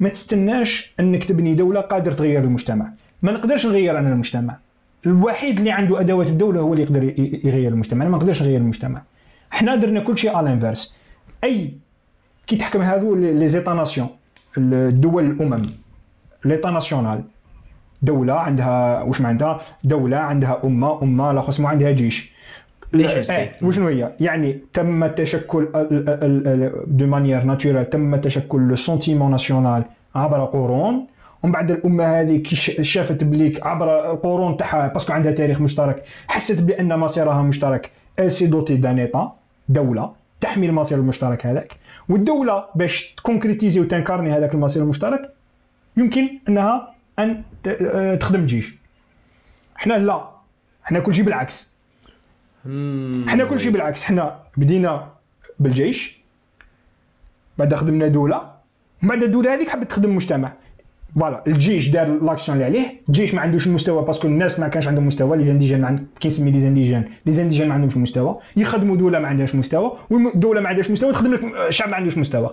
ما 0.00 0.08
تستناش 0.08 0.94
أنك 1.00 1.24
تبني 1.24 1.54
دولة 1.54 1.80
قادر 1.80 2.12
تغير 2.12 2.44
المجتمع. 2.44 2.92
ما 3.22 3.32
نقدرش 3.32 3.66
نغير 3.66 3.98
أنا 3.98 4.08
المجتمع. 4.08 4.56
الوحيد 5.06 5.58
اللي 5.58 5.70
عنده 5.70 6.00
أدوات 6.00 6.26
الدولة 6.26 6.60
هو 6.60 6.72
اللي 6.72 6.82
يقدر 6.82 7.02
يغير 7.46 7.72
المجتمع. 7.72 8.02
أنا 8.02 8.10
ما 8.10 8.16
نقدرش 8.16 8.42
نغير 8.42 8.58
المجتمع. 8.58 9.02
حنا 9.50 9.76
درنا 9.76 10.00
كل 10.00 10.18
شيء 10.18 10.36
à 10.36 10.52
l'inverse 10.52 10.98
أي 11.44 11.72
كي 12.46 12.56
تحكم 12.56 12.82
هذو 12.82 13.14
les 13.14 13.74
états-nations 13.74 14.08
الدول 14.58 15.24
الأمم 15.24 15.62
l'état 16.44 16.70
national 16.70 17.22
دولة 18.02 18.34
عندها 18.34 19.02
واش 19.02 19.20
ما 19.20 19.28
عندها 19.28 19.60
دولة 19.84 20.16
عندها 20.16 20.60
أمة 20.64 21.02
أمة 21.02 21.32
لا 21.32 21.40
خص 21.40 21.60
عندها 21.60 21.90
جيش. 21.90 22.32
إيه 22.94 23.50
وشنو 23.62 23.88
هي؟ 23.88 24.12
يعني 24.20 24.60
تم 24.72 25.06
تشكل 25.06 25.68
de 26.86 27.06
manière 27.06 27.44
naturelle 27.44 27.90
تم 27.90 28.16
تشكل 28.16 28.60
le 28.68 28.74
sentiment 28.74 29.30
national 29.30 29.84
عبر 30.14 30.44
قرون. 30.44 31.06
ومن 31.46 31.52
بعد 31.52 31.70
الأمة 31.70 32.20
هذه 32.20 32.36
كي 32.36 32.56
شافت 32.84 33.24
بليك 33.24 33.66
عبر 33.66 34.10
القرون 34.10 34.56
تاعها 34.56 34.88
parce 34.88 35.03
que 35.03 35.12
عندها 35.12 35.32
تاريخ 35.32 35.60
مشترك 35.60 36.04
حست 36.28 36.60
بأن 36.60 36.98
مصيرها 36.98 37.42
مشترك. 37.42 37.90
s'est 38.26 38.46
dotée 38.46 38.76
d'un 38.76 38.98
état 38.98 39.32
دولة 39.68 40.12
تحمي 40.40 40.66
المصير 40.66 40.98
المشترك 40.98 41.46
هذاك. 41.46 41.76
والدولة 42.08 42.64
باش 42.74 43.14
تكونكريتيزي 43.14 43.80
وتنكرني 43.80 44.32
هذاك 44.32 44.54
المصير 44.54 44.82
المشترك 44.82 45.32
يمكن 45.96 46.28
أنها 46.48 46.94
أن 47.18 47.42
تخدم 48.20 48.46
جيش. 48.46 48.76
إحنا 49.76 49.94
لا. 49.94 50.28
إحنا 50.84 51.00
كل 51.00 51.14
شيء 51.14 51.24
بالعكس. 51.24 51.76
إحنا 53.28 53.44
كل 53.44 53.60
شيء 53.60 53.72
بالعكس. 53.72 54.02
إحنا 54.02 54.38
بدينا 54.56 55.08
بالجيش 55.58 56.20
بعد 57.58 57.74
خدمنا 57.74 58.08
دولة 58.08 58.50
ومن 59.02 59.10
بعد 59.10 59.22
الدولة 59.22 59.54
هذيك 59.54 59.68
حبت 59.68 59.90
تخدم 59.90 60.16
مجتمع. 60.16 60.52
voilà 61.16 61.42
الجيش 61.46 61.88
دار 61.88 62.18
l'action 62.22 62.56
اللي 62.56 62.64
عليه 62.64 63.00
الجيش 63.08 63.34
ما 63.34 63.40
عندوش 63.40 63.66
المستوى 63.66 64.04
parce 64.04 64.19
que 64.19 64.28
الناس 64.28 64.60
ما 64.60 64.68
كانش 64.68 64.88
عندهم 64.88 65.06
مستوى 65.06 65.36
les 65.36 65.44
indigènes 65.44 65.84
عند... 65.84 66.06
كيسمي 66.20 66.50
les 66.50 66.60
indigènes 66.60 67.04
les 67.26 67.32
indigènes 67.32 67.68
ما 67.68 67.74
عندهمش 67.74 67.96
مستوى 67.96 68.38
يخدموا 68.56 68.96
دوله 68.96 69.18
ما 69.18 69.28
عندهاش 69.28 69.54
مستوى 69.54 69.92
والدولة 70.10 70.60
ما 70.60 70.68
عندهاش 70.68 70.90
مستوى 70.90 71.12
تخدم 71.12 71.34
لك 71.34 71.40
الشعب 71.68 71.88
ما 71.88 71.96
عندوش 71.96 72.18
مستوى 72.18 72.50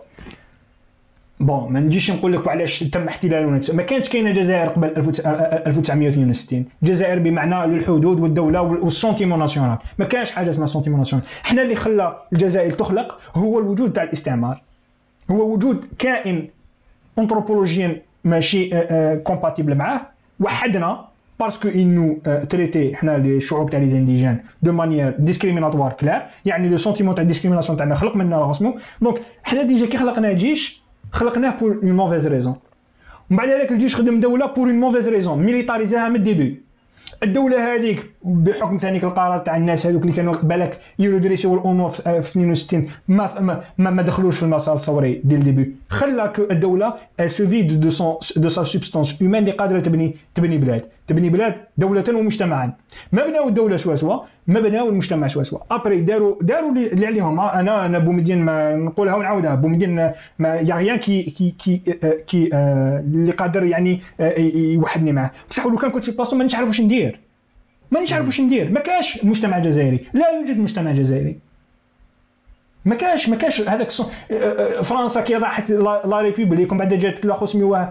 bon 1.40 1.74
ما 1.74 1.80
نجيش 1.80 2.12
نقول 2.12 2.34
لك 2.34 2.48
علاش 2.48 2.80
تم 2.80 3.08
احتلال 3.08 3.62
ما 3.74 3.84
كانتش 3.84 4.10
كاينة 4.10 4.32
جزائر 4.32 4.70
قبل 4.70 4.88
1962 4.88 6.66
الجزائر 6.84 7.20
بمعنى 7.20 7.66
الحدود 7.66 8.20
والدولة 8.20 8.62
وال 8.62 8.76
sentiment 8.76 9.40
national 9.40 9.78
ما 10.00 10.06
كانش 10.06 10.32
حاجة 10.32 10.50
اسمها 10.50 10.68
sentiment 10.68 11.00
national 11.00 11.28
حنا 11.44 11.62
اللي 11.62 11.76
خلى 11.76 12.18
الجزائر 12.34 12.72
تخلق 12.72 13.20
هو 13.36 13.60
الوجود 13.60 13.94
تاع 13.94 14.04
الاستعمار 14.04 14.62
هو 15.32 15.54
وجود 15.54 15.86
كائن 16.00 16.48
انثروبولوجيا 17.20 18.02
ماشي 18.24 18.70
compatible 19.24 19.72
آه، 19.72 19.76
آه، 19.76 19.78
معاه. 19.78 20.02
وحدنا 20.40 21.06
parce 21.40 21.59
que 21.59 21.70
on 21.70 21.86
nous 21.86 22.18
traitait 22.50 22.96
حنا 22.96 23.18
les 23.18 23.38
الشعوب 23.38 23.70
تاع 23.70 23.80
les 23.80 23.88
indigènes 23.88 24.38
de 24.62 24.72
manière 24.72 25.16
discriminatoire 25.20 25.94
claire 25.94 26.26
يعني 26.46 26.70
le 26.70 26.78
sentiment 26.78 27.16
تاع 27.16 27.24
discrimination 27.24 27.78
تاعنا 27.78 27.96
خلق 27.96 28.16
منا 28.16 28.38
راسمو. 28.38 28.76
donc 29.02 29.22
حنا 29.44 29.64
déjà 29.64 29.86
كي 29.86 29.98
خلقنا 29.98 30.34
جيش 30.34 30.84
خلقناه 31.12 31.58
pour 31.60 31.80
une 31.84 31.92
mauvaise 31.92 32.28
raison 32.28 32.56
ومن 33.30 33.38
بعد 33.38 33.50
هذاك 33.50 33.72
الجيش 33.72 33.96
خدم 33.96 34.20
دولة 34.20 34.46
pour 34.46 34.68
une 34.68 34.80
mauvaise 34.80 35.10
raison 35.10 35.44
militarisa 35.44 36.04
ها 36.04 36.10
من 36.10 36.16
ال 36.16 36.24
début 36.24 36.62
الدولة 37.24 37.76
هذيك 37.76 38.06
بحكم 38.24 38.78
ثاني 38.78 39.04
القرار 39.04 39.40
تاع 39.40 39.58
الناس 39.58 39.88
هذوك 39.88 40.02
اللي 40.02 40.14
كانوا 40.14 40.36
بالك 40.36 40.80
يدرسوا 41.00 41.56
الأمور 41.56 41.90
في 41.90 42.20
62 42.20 42.86
ما 43.08 43.62
ما, 43.78 43.90
ما 43.90 44.02
دخلوش 44.02 44.38
في 44.38 44.44
المسار 44.44 44.76
الثوري 44.76 45.22
ديال 45.24 45.40
ال 45.40 45.45
début. 45.45 45.76
خلى 45.90 46.34
الدولة 46.52 46.94
se 47.26 47.44
vide 47.44 47.80
de 47.80 47.90
son 47.90 48.16
de 48.38 48.50
sa 48.50 48.64
substance 48.64 49.22
humaine 49.24 49.42
اللي 49.44 49.52
قادرة 49.52 49.80
تبني 49.80 50.16
تبني 50.36 50.58
بلاد. 50.58 50.86
تبني 51.08 51.30
بلاد 51.30 51.56
دولة 51.78 52.04
ومجتمعا. 52.10 52.74
ما 53.12 53.26
بناو 53.26 53.48
الدولة 53.48 53.78
سوا 53.78 53.96
سوا 53.96 54.20
ما 54.48 54.60
بناو 54.60 54.90
المجتمع 54.90 55.28
سوا 55.28 55.44
سوا. 55.44 55.60
après 55.72 56.02
داروا 56.02 56.36
داروا 56.42 56.72
اللي 56.72 57.08
عليهم. 57.08 57.40
أنا 57.40 57.86
أنا 57.86 58.00
بومدين 58.00 58.42
ما 58.42 58.76
نقولها 58.76 59.16
ونعاودها. 59.16 59.56
بومدين 59.56 60.12
ما 60.40 60.56
il 60.56 60.76
y 60.76 60.80
a 60.80 60.83
rien 60.83 60.98
كي 60.98 61.24
كي 61.24 61.56
كي 61.60 61.82
كي 62.28 62.50
اللي 62.54 63.32
قادر 63.32 63.64
يعني 63.64 64.02
يوحدني 64.74 65.12
معاه. 65.12 65.32
بصح 65.50 65.66
لو 65.66 65.78
كان 65.78 65.92
كنت 65.92 66.04
في 66.04 66.12
بلاصتو 66.12 66.36
مانيش 66.38 66.56
عارف 66.56 66.68
واش 66.68 66.82
ندير. 66.82 67.13
مانيش 67.94 68.14
عارف 68.14 68.26
واش 68.26 68.42
ندير. 68.42 68.72
ما 68.72 68.80
كاش 68.80 69.26
مجتمع 69.26 69.60
جزائري. 69.60 70.00
لا 70.14 70.30
يوجد 70.30 70.60
مجتمع 70.60 70.92
جزائري. 70.92 71.38
ما 72.86 72.96
كاش 72.96 73.30
ما 73.30 73.36
كاش 73.36 73.70
هذاك 73.70 73.92
فرنسا 74.84 75.22
كي 75.22 75.36
راحت 75.36 75.72
la 75.72 76.22
république 76.22 76.72
ومن 76.72 76.80
بعد 76.80 76.94
جات 76.94 77.26
لا 77.26 77.34
خصمي 77.34 77.86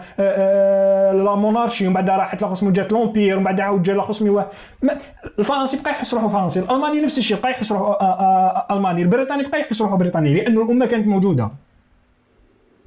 la 1.25 1.35
monarchie 1.35 1.87
ومن 1.87 1.95
بعد 1.95 2.11
راحت 2.11 2.43
لا 2.43 2.49
خصمي 2.49 2.73
جات 2.73 2.93
l'empire 2.93 3.37
ومن 3.37 3.45
بعد 3.45 3.61
عاود 3.61 3.83
جا 3.83 3.93
لا 3.93 4.03
خصمي 4.03 4.45
الفرنسي 5.39 5.83
بقى 5.83 5.91
يحس 5.91 6.15
روحه 6.15 6.29
فرنسي. 6.29 6.61
الألماني 6.61 7.01
نفس 7.01 7.19
الشيء 7.19 7.41
بقى 7.41 7.51
يحس 7.51 7.73
روحه 7.73 8.67
ألماني. 8.71 9.03
البريطاني 9.03 9.43
بقى 9.43 9.61
يحس 9.61 9.83
روحه 9.83 9.97
بريطاني. 9.97 10.35
لأن 10.35 10.59
الأمة 10.59 10.87
كانت 10.87 11.07
موجودة. 11.07 11.51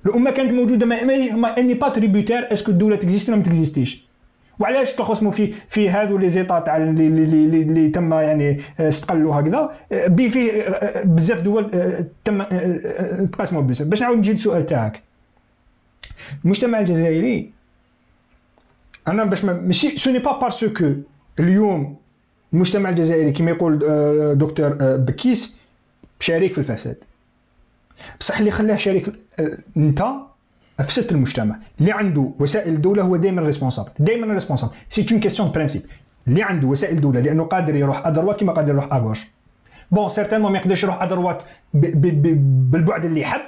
الأمة 0.05 0.31
كانت 0.31 0.53
موجودة 0.53 0.85
ما, 0.85 1.03
mais 1.31 1.57
n'est 1.57 1.73
pas 1.73 1.89
tributaire 1.89 2.53
est-ce 2.53 2.65
que 2.65 2.71
الدولة 2.71 2.95
ت 2.95 3.00
existe 3.00 3.31
ولا 3.31 3.37
ما 3.37 3.45
ت 3.45 3.52
existe 3.52 3.91
ش 3.91 4.04
وعلاش 4.59 4.93
تخصموا 4.93 5.31
في 5.31 5.51
في 5.51 5.89
هذو 5.89 6.17
les 6.17 6.29
États 6.29 6.59
تاع 6.59 6.77
اللي, 6.77 7.89
تم 7.89 8.13
يعني 8.13 8.61
استقلوا 8.79 9.35
هكذا. 9.35 9.71
بي 9.91 10.29
فيه 10.29 10.65
بزاف 11.03 11.41
دول 11.41 11.71
تم 12.25 12.43
تقاسموا 13.25 13.61
بزاف. 13.61 13.87
باش 13.87 14.01
نعاود 14.01 14.17
نجي 14.17 14.31
للسؤال 14.31 14.65
تاعك. 14.65 15.01
المجتمع 16.45 16.79
الجزائري 16.79 17.51
أنا 19.07 19.23
باش 19.23 19.45
ماشي 19.45 19.97
ce 19.97 20.04
n'est 20.04 20.19
pas 20.19 20.39
parce 20.39 20.73
que 20.73 20.93
اليوم 21.39 21.95
المجتمع 22.53 22.89
الجزائري 22.89 23.31
كما 23.31 23.51
يقول 23.51 23.79
دكتور 24.37 24.77
بكيس 24.81 25.57
شريك 26.19 26.53
في 26.53 26.57
الفساد. 26.57 26.97
بصح 28.19 28.37
اللي 28.37 28.51
خلاه 28.51 28.75
شريك 28.75 29.11
أنت 29.77 30.03
افسدت 30.79 31.11
المجتمع. 31.11 31.55
اللي 31.79 31.91
عنده 31.91 32.31
وسائل 32.39 32.73
الدولة 32.73 33.03
هو 33.03 33.15
دائما 33.15 33.41
responsable 33.41 33.89
دائما 33.99 34.33
responsable 34.33 34.73
c'est 34.89 35.05
une 35.11 35.19
question 35.19 35.51
principe 35.51 35.83
اللي 36.27 36.43
عنده 36.43 36.67
وسائل 36.67 36.95
الدولة 36.95 37.19
لأنه 37.19 37.43
قادر 37.43 37.75
يروح 37.75 38.07
à 38.07 38.12
droite 38.12 38.39
كما 38.39 38.53
قادر 38.53 38.73
يروح 38.73 38.93
à 38.93 38.97
gauche. 38.98 39.27
bon 39.91 40.09
certainement 40.09 40.51
ما 40.51 40.57
يقدرش 40.57 40.83
يروح 40.83 41.01
à 41.01 41.07
droite 41.07 41.43
بالبعد 41.73 43.05
اللي 43.05 43.21
يحب 43.21 43.41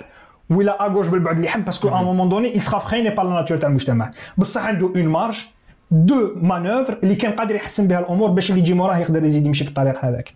ولا 0.50 0.86
à 0.86 0.89
gauche 0.89 1.08
بالبعد 1.08 1.36
اللي 1.36 1.48
يحب 1.48 1.66
parce 1.66 1.81
que 1.81 1.90
à 1.90 2.02
un 2.02 2.09
moment 2.09 2.30
donné 2.30 2.56
il 2.56 2.63
sera 2.63 2.78
freiné 2.78 3.10
par 3.10 3.26
la 3.28 3.34
nature 3.34 3.58
تاع 3.58 3.70
المجتمع 3.70 4.12
بصح 4.38 4.66
عنده 4.66 4.92
une 4.96 5.06
marge 5.08 5.46
de 5.92 6.32
manœuvre 6.42 6.98
اللي 7.04 7.16
كان 7.16 7.32
قادر 7.32 7.56
يحسن 7.56 7.88
بها 7.88 8.00
الأمور 8.00 8.30
باش 8.30 8.50
اللي 8.50 8.62
يجي 8.62 8.74
موراه 8.74 8.98
يقدر 8.98 9.24
يزيد 9.26 9.46
يمشي 9.46 9.64
في 9.64 9.70
الطريق 9.70 10.06
هذاك. 10.06 10.34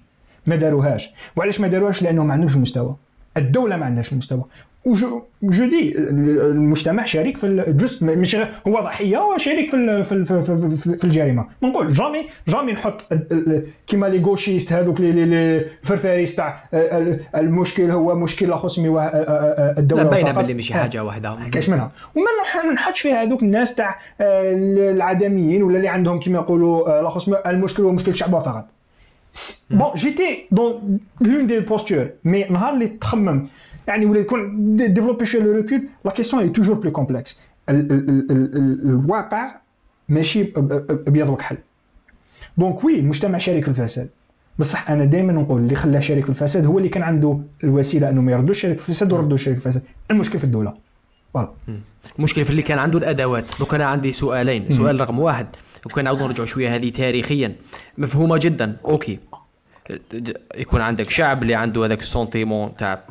ما 0.47 0.55
داروهاش. 0.55 1.09
وعلاش 1.35 1.59
ما 1.59 1.67
داروهاش؟ 1.67 2.01
لأنه 2.03 2.23
ما 2.23 2.33
عندهمش 2.33 2.55
المستوى 2.55 2.95
الدولة 3.37 3.77
ما 3.77 3.85
عندهاش 3.85 4.11
المستوى 4.11 4.43
و 4.85 4.97
je 4.97 5.21
dis 5.65 5.97
المجتمع 5.97 7.05
شريك 7.05 7.37
في 7.37 7.47
الجزء 7.47 8.05
مش 8.05 8.35
هو 8.67 8.79
ضحية 8.79 9.17
هو 9.17 9.37
شريك 9.37 9.69
في 9.69 10.03
في 10.03 10.25
في, 10.25 10.97
في 10.97 11.03
الجريمة. 11.03 11.45
نقول 11.63 11.93
jamais 11.93 12.25
jamais 12.47 12.71
نحط 12.71 13.13
كيما 13.87 14.05
les 14.05 14.23
gauchistes 14.23 14.73
هذوك 14.73 15.01
لي 15.01 15.65
فرفاريس 15.83 16.35
تاع 16.35 16.63
المشكل 17.35 17.91
هو 17.91 18.15
مشكل 18.15 18.49
لا 18.49 18.55
خصمي 18.55 19.09
الدولة 19.77 20.03
لا 20.03 20.09
باينه 20.09 20.31
باللي 20.31 20.53
ماشي 20.53 20.73
حاجة 20.73 21.03
واحدة. 21.03 21.35
ما 21.35 21.49
كاش 21.49 21.69
منها. 21.69 21.91
وما 22.15 22.73
نحطش 22.73 23.01
فيها 23.01 23.23
هذوك 23.23 23.43
الناس 23.43 23.75
تاع 23.75 23.99
العدميين 24.21 25.63
ولا 25.63 25.77
اللي 25.77 25.87
عندهم 25.87 26.19
كيما 26.19 26.39
يقولوا 26.39 27.01
لا 27.01 27.09
خصمي 27.09 27.37
المشكل 27.45 27.83
هو 27.83 27.91
مشكل 27.91 28.11
الشعب 28.11 28.39
فقط. 28.39 28.65
bon 29.73 29.93
j'étais 29.95 30.45
dans 30.51 30.99
l'une 31.21 31.47
des 31.47 31.59
postures 31.59 32.09
mais 32.23 32.43
نهار 32.43 32.73
اللي 32.73 32.87
تخمم 32.87 33.47
يعني 33.87 34.05
ولا 34.05 34.19
يكون 34.19 34.75
développer 34.75 35.25
شوية 35.25 35.43
le 35.43 35.51
recul 35.51 35.83
la 36.05 36.11
question 36.11 36.43
est 36.43 36.49
toujours 36.49 36.75
plus 36.75 36.91
complexe 36.91 37.41
الواقع 37.69 39.55
ماشي 40.09 40.53
ابيض 41.07 41.29
وكحل 41.29 41.57
donc 42.57 42.83
oui 42.83 42.99
المجتمع 42.99 43.37
شريك 43.37 43.63
في 43.63 43.69
الفساد 43.69 44.09
بصح 44.59 44.91
أنا 44.91 45.05
دائما 45.05 45.33
نقول 45.33 45.61
اللي 45.61 45.75
خلاه 45.75 45.99
شريك 45.99 46.23
في 46.23 46.29
الفساد 46.29 46.65
هو 46.65 46.77
اللي 46.77 46.89
كان 46.89 47.03
عنده 47.03 47.39
الوسيله 47.63 48.09
انه 48.09 48.21
ما 48.21 48.31
يردوش 48.31 48.61
شريك 48.61 48.79
في 48.79 48.89
الفساد 48.89 49.13
وردوا 49.13 49.37
شريك 49.37 49.59
في 49.59 49.65
الفساد 49.65 49.83
المشكل 50.11 50.39
في 50.39 50.43
الدولة 50.43 50.73
voilà 51.33 51.49
المشكل 52.19 52.45
في 52.45 52.49
اللي 52.49 52.61
كان 52.61 52.79
عنده 52.79 52.99
الادوات 52.99 53.45
دوك 53.59 53.73
أنا 53.73 53.85
عندي 53.85 54.11
سؤالين 54.11 54.69
سؤال 54.69 55.01
رقم 55.01 55.19
واحد 55.19 55.47
وكان 55.85 56.05
نرجعوا 56.05 56.45
شوية 56.45 56.75
هذه 56.75 56.89
تاريخيا 56.89 57.55
مفهومه 57.97 58.37
جدا 58.37 58.77
ok 58.85 59.19
يكون 60.57 60.81
عندك 60.81 61.09
شعب 61.09 61.43
اللي 61.43 61.55
عنده 61.55 61.85
هذاك 61.85 61.99
ال 61.99 62.07
sentiment 62.07 62.75
تاع 62.77 63.03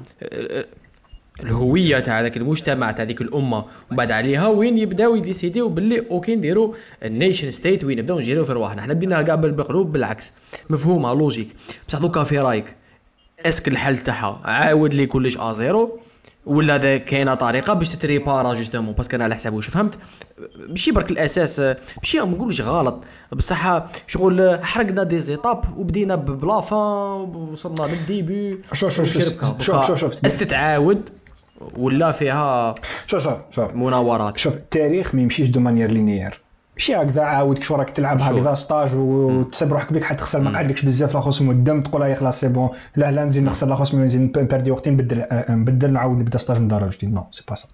الهوية 1.42 1.98
تاع 1.98 2.20
هذاك 2.20 2.36
المجتمع 2.36 2.90
تاع 2.90 3.04
هذيك 3.04 3.20
الأمة. 3.20 3.58
ومن 3.58 3.96
بعد 3.96 4.10
عليها 4.10 4.48
وين 4.48 4.78
يبداو 4.78 5.14
ي 5.14 5.21
décide 5.21 5.61
و 5.62 5.68
باللي 5.68 6.06
ok 6.10 6.36
نديروا 6.36 6.74
ال 7.04 7.11
nation 7.11 7.50
state 7.50 7.84
وين 7.84 7.98
نبداو 7.98 8.18
ن 8.18 8.22
gère 8.22 8.40
و 8.40 8.44
في 8.44 8.52
رواحنا. 8.52 8.82
حنا 8.82 8.94
بديناها 8.94 9.22
كاع 9.22 9.34
بالقلوب 9.34 9.92
بالعكس. 9.92 10.32
مفهومة 10.70 11.14
logique 11.14 11.48
بصح 11.88 11.98
دوكا 11.98 12.22
في 12.22 12.38
رايك؟ 12.38 12.64
est-ce 13.46 13.61
que 13.61 13.68
الحل 13.68 13.98
تاعها. 13.98 14.40
عاود 14.44 14.94
لي 14.94 15.06
كلش 15.06 15.38
à 15.38 15.50
zéro 15.50 15.98
ولا 16.46 16.96
كاينة 16.96 17.34
طريقة 17.34 17.72
باش 17.72 17.88
تت 17.88 18.05
répara 18.05 18.54
justement 18.54 18.94
parce 18.94 19.08
que 19.08 19.16
أنا 19.16 19.24
على 19.24 19.34
حساب 19.34 19.54
واش 19.54 19.66
فهمت؟ 19.66 19.98
ماشي 20.68 20.92
برك 20.92 21.10
الأساس 21.10 21.60
ماشي 21.96 22.20
ما 22.20 22.26
نقولش 22.26 22.60
غلط. 22.60 23.04
بصح 23.32 23.82
شغل 24.06 24.58
حرقنا 24.64 25.02
des 25.02 25.18
étapes 25.18 25.78
وبدينا 25.78 26.14
par 26.14 26.42
la 26.42 26.60
fin 26.60 26.78
وصلنا 27.52 27.82
لل 27.82 28.04
début 28.04 28.58
شوف 28.72 28.92
شوف 28.92 29.06
شوف 29.06 29.62
شوف 29.62 29.86
شوف 29.86 29.98
شوف. 29.98 30.24
استتعاود 30.26 31.08
ولا 31.76 32.10
فيها 32.10 32.74
شوف 33.06 33.22
شوف 33.22 33.38
شوف. 33.50 33.74
مناورات؟ 33.74 34.38
شوف 34.38 34.54
التاريخ 34.54 35.14
ما 35.14 35.22
يمشيش 35.22 35.48
de 35.48 35.60
manière 35.60 35.90
linéaire 35.90 36.40
ماشي 36.80 36.96
هكذا 36.96 37.22
عاود 37.22 37.58
كش 37.58 37.72
راك 37.72 37.90
تلعب 37.90 38.20
هكذا 38.20 38.54
stage 38.54 38.94
وتسب 38.94 39.72
روحك 39.72 39.92
بك 39.92 40.04
حتى 40.04 40.18
تخسر 40.18 40.40
ما 40.40 40.50
قعدلكش 40.50 40.82
بزاف 40.82 41.14
لا 41.14 41.20
خصم 41.20 41.50
الدم 41.50 41.82
تقول 41.82 42.02
هاي 42.02 42.14
خلاص 42.14 42.40
c'est 42.40 42.48
bon 42.48 42.68
لا 42.96 43.10
لا 43.10 43.24
نزيد 43.24 43.44
نخسر 43.44 43.66
لا 43.66 43.74
خصم 43.74 44.04
نزيد 44.04 44.38
ن 44.38 44.43
perd 44.43 44.65
ي 44.65 44.70
وقتي 44.70 44.90
نبدل 44.90 45.24
نبدل 45.48 45.92
نعاود 45.92 46.18
نبدا 46.18 46.38
stage 46.38 46.60
من 46.60 46.68
دار 46.68 46.90
جديد. 46.90 47.14
non 47.14 47.24
c'est 47.32 47.44
pas 47.48 47.54
ça 47.54 47.68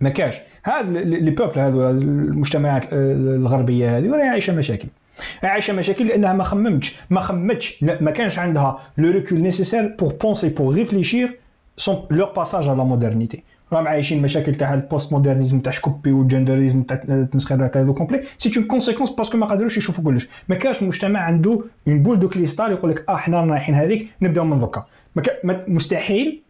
ما 0.00 0.08
كاش. 0.08 0.36
هاد 0.64 0.90
les 0.96 1.30
peuples 1.30 1.58
هادو 1.58 1.90
المجتمعات 1.90 2.84
الغربية 2.92 3.98
هذه 3.98 4.10
راهي 4.10 4.28
عايشة 4.28 4.54
مشاكل. 4.54 4.88
عايشة 5.42 5.72
مشاكل 5.72 6.06
لأنها 6.06 6.32
ما 6.32 6.44
خممتش 6.44 6.96
ما 7.10 7.20
خمتش 7.20 7.82
ما 7.82 8.10
كانش 8.10 8.38
عندها 8.38 8.78
le 8.98 9.10
recul 9.10 9.38
nécessaire 9.40 9.96
pour 9.98 10.12
penser 10.12 10.48
pour 10.48 10.74
réfléchir 10.74 11.38
sur 11.76 12.06
leur 12.10 12.32
passage 12.36 12.68
à 12.68 12.73
la 12.73 12.84
modernité 12.84 13.42
راهم 13.72 13.88
عايشين 13.88 14.22
مشاكل 14.22 14.54
تاع 14.54 14.74
ال 14.74 15.12
post-modernisme 15.12 15.60
تاع 15.60 15.72
شكوبي 15.72 16.12
وال 16.12 16.24
genderisme 16.24 16.82
تاع 16.82 17.02
التمسخيرات 17.08 17.76
هذو 17.76 17.94
complet 17.94 18.22
c'est 18.38 18.50
une 18.56 18.66
conséquence 18.66 19.10
parce 19.10 19.28
que 19.28 19.38
ما 19.38 19.46
قادروش 19.46 19.76
يشوفوا 19.76 20.04
كلش 20.04 20.28
ما 20.48 20.54
كاش 20.54 20.82
مجتمع 20.82 21.20
عنده 21.20 21.60
une 21.88 22.02
boule 22.02 22.18
de 22.18 22.28
cristal 22.28 22.72
يقول 22.72 22.90
لك 22.90 23.04
آه 23.08 23.16
حنا 23.16 23.44
رايحين 23.44 23.74
هذيك 23.74 24.08
نبداو 24.22 24.44
من 24.44 24.58
دوكا 24.58 24.86
مستحيل 25.44 26.42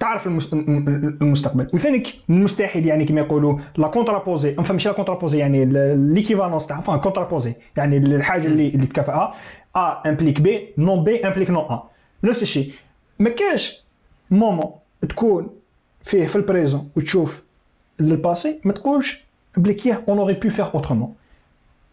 تعرف 0.00 0.26
المستقبل 0.26 1.68
وثاني 1.74 2.02
المستحيل 2.30 2.86
يعني 2.86 3.04
كما 3.04 3.20
يقولوا 3.20 3.58
la 3.76 3.88
contraposée 3.88 4.54
enfin 4.58 4.72
ماشي 4.72 4.88
la 4.88 4.94
contraposée 4.94 5.38
يعني 5.38 5.64
l'équivalence 5.94 6.66
تاع 6.66 6.80
enfin 6.80 7.00
contraposée 7.00 7.52
يعني 7.76 7.96
الحاجة 7.96 8.46
اللي 8.46 8.68
اللي 8.68 8.86
تكافئها 8.86 9.34
A 9.76 10.08
implique 10.08 10.40
B 10.40 10.68
non 10.78 11.04
B 11.04 11.26
implique 11.26 11.50
non 11.50 11.64
A 11.64 11.82
نفس 12.24 12.42
الشيء 12.42 12.72
ما 13.18 13.30
كاش 13.30 13.84
moment 14.30 14.70
تكون 15.08 15.50
فيه 16.04 16.26
في 16.26 16.36
ال 16.36 16.43
présent 16.43 16.90
وتشوف 16.96 17.42
le 18.00 18.17
passé 18.17 18.60
ما 18.64 18.72
تقولش 18.72 19.24
بليك 19.56 19.86
ياه 19.86 20.02
on 20.08 20.18
aurait 20.18 20.34
pu 20.34 20.48
faire 20.48 20.70
autrement 20.74 21.14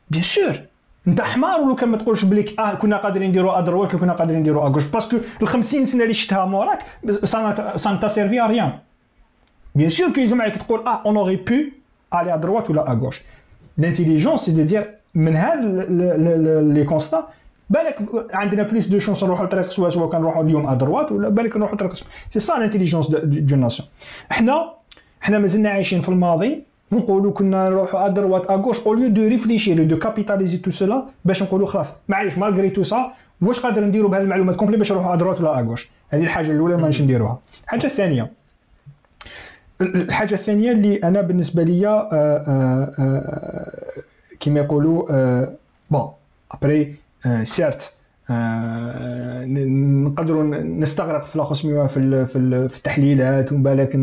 bien 0.09 0.24
sûr 0.24 0.59
انت 1.07 1.22
حمار 1.22 1.62
ولو 1.62 1.76
كان 1.76 1.89
ما 1.89 1.97
تقولش 1.97 2.26
بليك 2.26 2.59
آه 2.59 2.74
كنا 2.74 2.97
قادرين 2.97 3.30
نديروا 3.30 3.59
à 3.59 3.65
droite 3.65 3.95
كنا 3.95 4.14
قادرين 4.14 4.39
نديروا 4.39 4.68
à 4.68 4.70
gauche 4.70 4.86
parce 4.86 5.05
que 5.05 5.18
ال 5.41 5.47
50 5.47 5.86
سنة 5.86 6.03
اللي 6.03 6.14
شفتها 6.14 6.45
موراك 6.45 6.86
ça 7.76 7.99
n't'a 7.99 8.07
servi 8.07 8.39
à 8.41 8.48
rien 8.48 8.74
bien 9.76 9.89
sûr 9.89 10.12
كي 10.12 10.41
عليك 10.41 10.55
تقول 10.55 10.88
آه 10.88 11.01
on 11.05 11.18
aurait 11.18 11.36
pu 11.36 11.55
aller 12.14 12.34
à 12.34 12.39
droite 12.39 12.70
ولا 12.70 12.91
à 12.91 12.95
gauche. 12.95 13.22
l'intelligence 13.78 14.39
c'est 14.39 14.62
de 14.62 14.73
dire 14.73 14.95
من 15.16 15.36
هاد 15.36 15.59
les 16.74 16.84
constats 16.84 17.28
بالك 17.72 17.99
عندنا 18.34 18.63
plus 18.64 18.88
de 18.88 18.99
chances 18.99 19.24
نروحوا 19.24 19.45
لطريق 19.45 19.69
سوا 19.69 19.89
سوا 19.89 20.07
كنروحوا 20.07 20.43
اليوم 20.43 20.67
à 20.68 20.74
droite 20.74 21.12
ولا 21.11 21.30
بالك 21.30 21.57
نروحوا 21.57 21.76
لطريق 21.76 21.93
c'est 22.30 22.39
ça 22.39 22.53
l'intelligence 22.53 23.07
de 23.09 23.55
nation 23.55 23.89
حنا 24.30 24.74
حنا 25.22 25.39
مازلنا 25.39 25.69
عايشين 25.69 26.01
في 26.01 26.09
الماضي 26.09 26.63
نقولوا 26.91 27.32
كنا 27.32 27.69
نروحوا 27.69 28.05
à 28.05 28.12
droite 28.12 28.49
à 28.49 28.54
gauche 28.54 28.80
au 28.80 28.93
lieu 28.93 29.09
de 29.09 29.22
réfléchir 29.28 29.84
de 29.84 29.99
capitaliser 29.99 30.57
tout 30.57 30.72
cela 30.72 31.05
باش 31.26 31.43
نقولوا 31.43 31.67
خلاص 31.67 31.95
معليش 32.09 32.38
malgré 32.38 32.70
tout 32.70 32.84
ça 32.84 33.12
واش 33.41 33.59
قادر 33.59 33.84
نديروا 33.84 34.09
بهذه 34.09 34.22
المعلومات 34.22 34.55
complètes 34.55 34.78
باش 34.78 34.91
نروحوا 34.91 35.13
à 35.14 35.18
droite 35.18 35.41
ولا 35.41 35.59
à 35.59 35.64
gauche 35.64 35.89
هذه 36.09 36.24
الحاجة 36.24 36.51
الأولى 36.51 36.78
ما 36.78 36.88
نش 36.88 37.01
نديروها. 37.01 37.39
الحاجة 37.63 37.86
الثانية 37.86 38.32
الحاجة 39.82 40.34
الثانية 40.34 40.72
اللي 40.72 40.95
أنا 40.97 41.22
بالنسبة 41.22 41.63
لي 41.63 41.88
آه، 41.88 42.09
آه، 42.13 42.93
آه، 42.99 44.01
كما 44.39 44.59
يقولوا 44.59 45.45
bon 45.91 46.09
après 46.51 46.95
certes 47.43 47.93
نقدروا 50.05 50.43
نستغرق 50.63 51.24
في 51.24 51.38
لاخوسميوا 51.38 51.88
في 51.88 52.26
في 52.26 52.78
التحليلات 52.78 53.51
ومن 53.51 53.63
بالك 53.63 53.95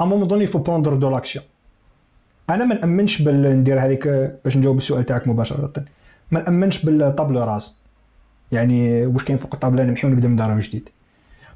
à 0.00 0.04
moment 0.04 0.28
donné 0.28 0.46
faut 0.46 0.58
prendre 0.58 0.94
de 0.94 1.10
l'action 1.10 1.44
أنا 2.50 2.64
ما 2.64 2.74
نأمنش 2.74 3.22
ندير 3.22 3.84
هذيك 3.84 4.08
باش 4.44 4.56
نجاوب 4.56 4.76
السؤال 4.76 5.06
تاعك 5.06 5.28
مباشرة. 5.28 5.72
ما 6.30 6.42
نأمنش 6.42 6.84
بال 6.84 7.01
table 7.01 7.44
rase. 7.44 7.82
يعني 8.52 9.06
واش 9.06 9.24
كاين 9.24 9.38
فوق 9.38 9.54
الطابله 9.54 9.84
نمحيو 9.84 10.10
ونبدا 10.10 10.28
من 10.28 10.36
دار 10.36 10.60
جديد. 10.60 10.88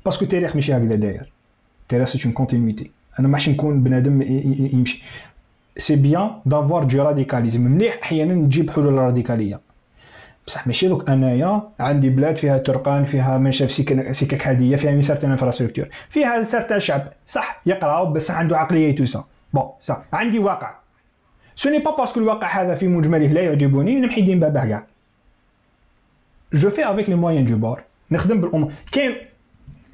parce 0.04 0.17
que 0.17 0.24
التاريخ 0.24 0.54
ماشي 0.54 0.76
هكذا 0.76 0.94
داير. 0.94 1.32
التاريخ 1.82 2.08
c'est 2.08 2.24
une 2.24 2.34
continuité 2.34 2.90
أنا 3.18 3.28
ما 3.28 3.38
نكون 3.48 3.82
بنادم 3.82 4.22
يمشي. 4.72 5.02
c'est 5.76 5.96
bien 5.96 6.30
d'avoir 6.46 6.84
du 6.84 7.02
radicalisme 7.02 7.60
مليح 7.60 7.98
أحيانا 8.02 8.34
نجيب 8.34 8.70
حلول 8.70 8.92
راديكاليه 8.92 9.60
بصح 10.46 10.66
ماشي 10.66 10.88
donc 10.88 11.10
أنايا 11.10 11.62
عندي 11.80 12.10
بلاد 12.10 12.36
فيها 12.36 12.58
طرقان 12.58 13.04
فيها 13.04 13.38
منشا 13.38 13.66
في 13.66 13.72
سكك 14.12 14.42
حديديه 14.42 14.76
فيها 14.76 14.90
mais 14.90 15.02
certaines 15.02 15.30
infrastructures 15.30 15.88
فيها 16.10 16.42
certain 16.42 16.80
شعب. 16.80 17.12
صح 17.26 17.60
يقراو 17.66 18.12
بس 18.12 18.30
عنده 18.30 18.58
عقلية 18.58 18.96
tout 18.96 19.15
ça 19.15 19.24
bon 19.54 19.70
صح 19.80 20.02
عندي 20.12 20.38
واقع. 20.38 20.74
ce 21.54 21.61
n'est 21.61 21.78
pas 21.78 21.96
parce 21.96 22.11
que 22.11 22.20
الواقع 22.20 22.62
هذا 22.62 22.74
في 22.74 22.88
مجمله 22.88 23.26
لا 23.26 23.40
يعجبني 23.40 24.00
نمحي 24.00 24.20
دين 24.20 24.40
بابه 24.40 24.66
كاع. 24.66 24.86
je 26.52 26.70
fais 26.70 26.90
avec 26.90 27.08
les 27.08 27.14
moyens 27.14 27.44
du 27.44 27.56
bord 27.56 27.82
نخدم 28.10 28.40
بالأمور. 28.40 28.72
كاين 28.92 29.16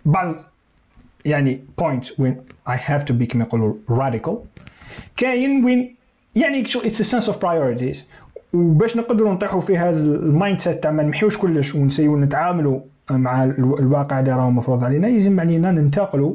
بعض 0.04 0.34
يعني 1.24 1.64
point 1.78 2.20
وين 2.20 2.36
I 2.68 2.78
have 2.84 3.02
to 3.04 3.14
be 3.14 3.26
كما 3.26 3.44
يقولوا 3.44 3.74
radical 3.90 4.38
كاين 5.16 5.64
وين 5.64 5.94
يعني 6.34 6.60
it's 6.60 7.02
sense 7.02 7.28
of 7.28 7.42
priorities 7.42 8.10
وباش 8.52 8.96
نقدروا 8.96 9.32
نطيحوا 9.32 9.60
في 9.60 9.78
هذا 9.78 10.00
ال 10.00 10.60
mindset 10.60 10.82
تاع 10.82 10.90
ما 10.90 11.02
نمحيوش 11.02 11.38
كلش 11.38 11.74
ونسيو 11.74 12.16
نتعاملوا 12.16 12.80
مع 13.10 13.44
الواقع 13.44 14.20
اللي 14.20 14.32
راه 14.32 14.50
مفروض 14.50 14.84
علينا. 14.84 15.08
يلزم 15.08 15.40
علينا 15.40 15.72
ننتقلوا 15.72 16.34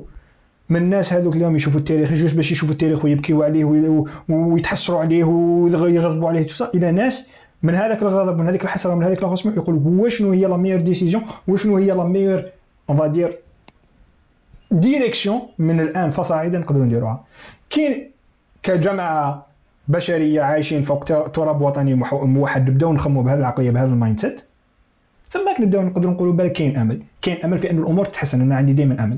من 0.69 0.81
الناس 0.81 1.13
هذوك 1.13 1.35
اليوم 1.35 1.55
يشوفوا 1.55 1.79
التاريخ 1.79 2.11
جوج 2.11 2.35
باش 2.35 2.51
يشوفوا 2.51 2.73
التاريخ 2.73 3.05
ويبكيوا 3.05 3.45
عليه 3.45 3.95
ويتحسروا 4.29 4.99
عليه 4.99 5.23
ويغضبوا 5.23 6.29
عليه 6.29 6.45
إلى 6.75 6.91
ناس 6.91 7.29
من 7.63 7.75
هذاك 7.75 8.01
الغضب 8.01 8.37
من 8.37 8.47
هذيك 8.47 8.63
الحسرة 8.63 8.95
من 8.95 9.03
هذيك 9.03 9.23
الخصم 9.23 9.49
يقول 9.49 9.75
هو 9.75 10.09
شنو 10.09 10.31
هي 10.31 10.45
la 10.45 10.57
meilleure 10.57 10.81
décision 10.81 11.23
وشنو 11.47 11.77
هي 11.77 11.91
la 11.91 12.03
meilleure 12.03 12.43
on 12.89 12.97
va 12.97 13.11
dire 13.11 13.37
direction 14.71 15.41
من 15.59 15.79
الآن 15.79 16.11
فصاعدا 16.11 16.59
نقدروا 16.59 16.85
نديروها. 16.85 17.23
كاين 17.69 18.11
كجماعة 18.63 19.52
بشرية 19.87 20.41
عايشين 20.41 20.83
فوق 20.83 21.03
تراب 21.03 21.61
وطني 21.61 21.93
موحد 22.13 22.69
نبداو 22.69 22.93
نخمو 22.93 23.23
بهذه 23.23 23.39
العقلية 23.39 23.71
بهذا 23.71 23.87
ال 23.89 24.19
mindset 24.19 24.41
تماك 25.29 25.61
نبداو 25.61 25.81
نقدروا 25.81 26.13
نقولوا 26.13 26.33
بالك 26.33 26.51
كاين 26.51 26.77
أمل. 26.77 27.01
كاين 27.21 27.37
أمل 27.43 27.57
في 27.57 27.71
أن 27.71 27.77
الأمور 27.77 28.05
تتحسن 28.05 28.41
أنا 28.41 28.55
عندي 28.55 28.73
دائما 28.73 29.03
أمل. 29.03 29.17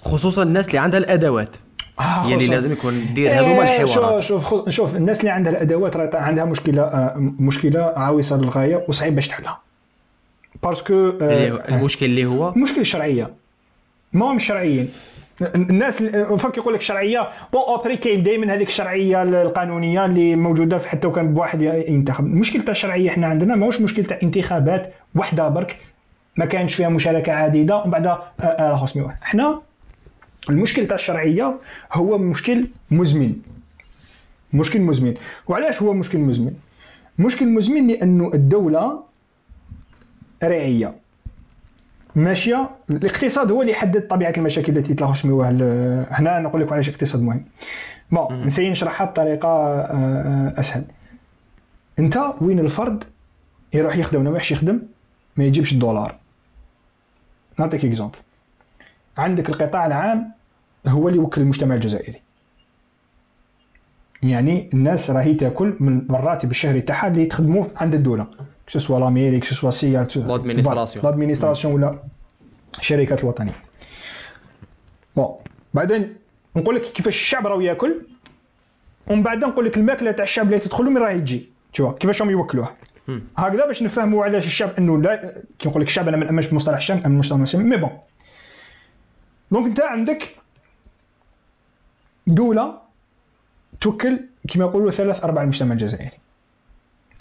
خصوصا 0.00 0.42
الناس 0.42 0.68
اللي 0.68 0.78
عندها 0.78 0.98
الأدوات. 1.00 1.56
آه 2.00 2.30
يعني 2.30 2.46
لازم 2.46 2.72
يكون 2.72 3.14
دير 3.14 3.32
هذوما 3.32 3.72
إيه، 3.72 3.82
الحوارات. 3.82 4.20
شوف 4.22 4.48
شوف 4.48 4.68
شوف 4.68 4.96
الناس 4.96 5.20
اللي 5.20 5.30
عندها 5.30 5.52
الأدوات 5.52 6.14
عندها 6.16 6.44
مشكلة 6.44 6.82
آه 6.82 7.14
مشكلة 7.18 7.80
عويصه 7.96 8.36
للغاية 8.36 8.84
وصعيب 8.88 9.14
باش 9.14 9.28
تحلها. 9.28 9.58
parce 10.62 10.93
que 10.93 11.12
آه 11.20 11.68
المشكل 11.68 12.06
اللي 12.06 12.26
هو؟ 12.26 12.52
المشكل 12.52 12.80
الشرعيه 12.80 13.30
ما 14.12 14.32
هم 14.32 14.38
شرعيين. 14.38 14.88
الناس 15.54 16.02
فك 16.38 16.56
يقول 16.56 16.74
لك 16.74 16.80
شرعية 16.80 17.28
بون 17.52 17.62
اوبري 17.62 17.96
كاين 17.96 18.22
دائما 18.22 18.54
هذيك 18.54 18.68
الشرعية 18.68 19.22
القانونية 19.22 20.04
اللي 20.04 20.36
موجودة 20.36 20.78
في 20.78 20.88
حتى 20.88 21.06
وكان 21.08 21.34
بواحد 21.34 21.62
ينتخب. 21.62 22.26
المشكل 22.26 22.62
تاع 22.62 22.72
الشرعية 22.72 23.10
إحنا 23.10 23.26
عندنا 23.26 23.56
ماهوش 23.56 23.80
مشكل 23.80 24.04
تاع 24.04 24.18
انتخابات 24.22 24.94
وحدة 25.14 25.48
برك 25.48 25.76
ما 26.36 26.44
كانش 26.44 26.74
فيها 26.74 26.88
مشاركة 26.88 27.32
عديدة 27.32 27.76
ومن 27.76 27.90
بعد 27.90 28.06
راهو 28.40 28.86
سميوه 28.86 29.16
إحنا 29.22 29.60
المشكل 30.50 30.86
تاع 30.86 30.94
الشرعية 30.94 31.54
هو 31.92 32.18
مشكل 32.18 32.66
مزمن. 32.90 33.32
مشكل 34.52 34.80
مزمن. 34.80 35.14
وعلاش 35.48 35.82
هو 35.82 35.92
مشكل 35.92 36.18
مزمن؟ 36.18 36.54
مشكل 37.18 37.48
مزمن 37.48 37.86
لأنه 37.86 38.30
الدولة 38.34 39.02
رعية. 40.42 40.94
ماشية. 42.16 42.70
الاقتصاد 42.90 43.50
هو 43.50 43.60
اللي 43.60 43.72
يحدد 43.72 44.06
طبيعة 44.06 44.32
المشاكل 44.36 44.76
التي 44.76 44.94
تلاقوا 44.94 45.14
سميوها 45.14 45.50
هنا 46.10 46.40
نقول 46.40 46.62
لكم 46.62 46.74
علاش 46.74 46.88
الاقتصاد 46.88 47.22
مهم. 47.22 47.44
bon 48.10 48.46
نسيي 48.46 48.70
نشرحها 48.70 49.06
بطريقة 49.06 49.48
آه، 49.48 50.54
أسهل. 50.60 50.84
أنت 51.98 52.18
وين 52.40 52.58
الفرد 52.58 53.04
يروح 53.72 53.96
يخدم 53.96 54.20
ولا 54.20 54.30
ما 54.30 54.36
يخدم 54.36 54.82
ما 55.36 55.44
يجيبش 55.44 55.72
الدولار؟ 55.72 56.14
نعطيك 57.58 57.84
exemple 57.84 58.18
عندك 59.18 59.48
القطاع 59.48 59.86
العام 59.86 60.32
هو 60.86 61.08
اللي 61.08 61.18
يوكل 61.20 61.40
المجتمع 61.40 61.74
الجزائري. 61.74 62.20
يعني 64.22 64.70
الناس 64.74 65.10
راهي 65.10 65.34
تاكل 65.34 65.76
من 65.80 65.98
الراتب 66.10 66.50
الشهري 66.50 66.80
تاعها 66.80 67.08
اللي 67.08 67.26
تخدموه 67.26 67.70
عند 67.76 67.94
الدولة. 67.94 68.26
soit 68.66 69.00
la 69.00 69.11
mairie 69.11 69.44
soit 69.44 69.70
SEAAL 69.70 70.06
l'administration 70.16 71.04
l'administration 71.04 71.74
ولا 71.74 71.98
الشركات 72.78 73.20
الوطنيه 73.20 73.52
bon 75.16 75.34
بعدين 75.74 76.16
نقول 76.56 76.74
لك 76.74 76.82
كيفاش 76.82 77.14
الشعب 77.14 77.46
راه 77.46 77.62
ياكل. 77.62 78.02
ومن 79.06 79.22
بعد 79.22 79.44
نقول 79.44 79.64
لك 79.64 79.76
الماكلة 79.76 80.12
تاع 80.12 80.24
الشعب 80.24 80.46
اللي 80.46 80.58
تدخل 80.58 80.84
من 80.84 80.98
راهي 80.98 81.20
تجي. 81.20 81.50
شوف 81.72 81.94
كيفاش 81.94 82.22
هم 82.22 82.30
يوكلوها. 82.30 82.76
هكذا 83.36 83.66
باش 83.66 83.82
نفهموا 83.82 84.24
علاش 84.24 84.46
الشعب 84.46 84.70
إنه 84.78 85.02
لا 85.02 85.42
كي 85.58 85.68
نقول 85.68 85.82
لك 85.82 85.88
الشعب 85.88 86.08
أنا 86.08 86.16
ما 86.16 86.24
نأمنش 86.24 86.46
بمصطلح 86.46 86.76
الشعب 86.76 86.98
أنا 86.98 87.18
مصطلح 87.18 87.54
mais 87.54 87.76
bon 87.76 87.90
donc 89.50 89.66
أنت 89.66 89.80
عندك 89.80 90.36
دولة 92.26 92.78
توكل 93.80 94.20
كما 94.48 94.64
يقولوا 94.64 94.90
ثلاث 94.90 95.24
أرباع 95.24 95.42
المجتمع 95.42 95.72
الجزائري. 95.72 96.21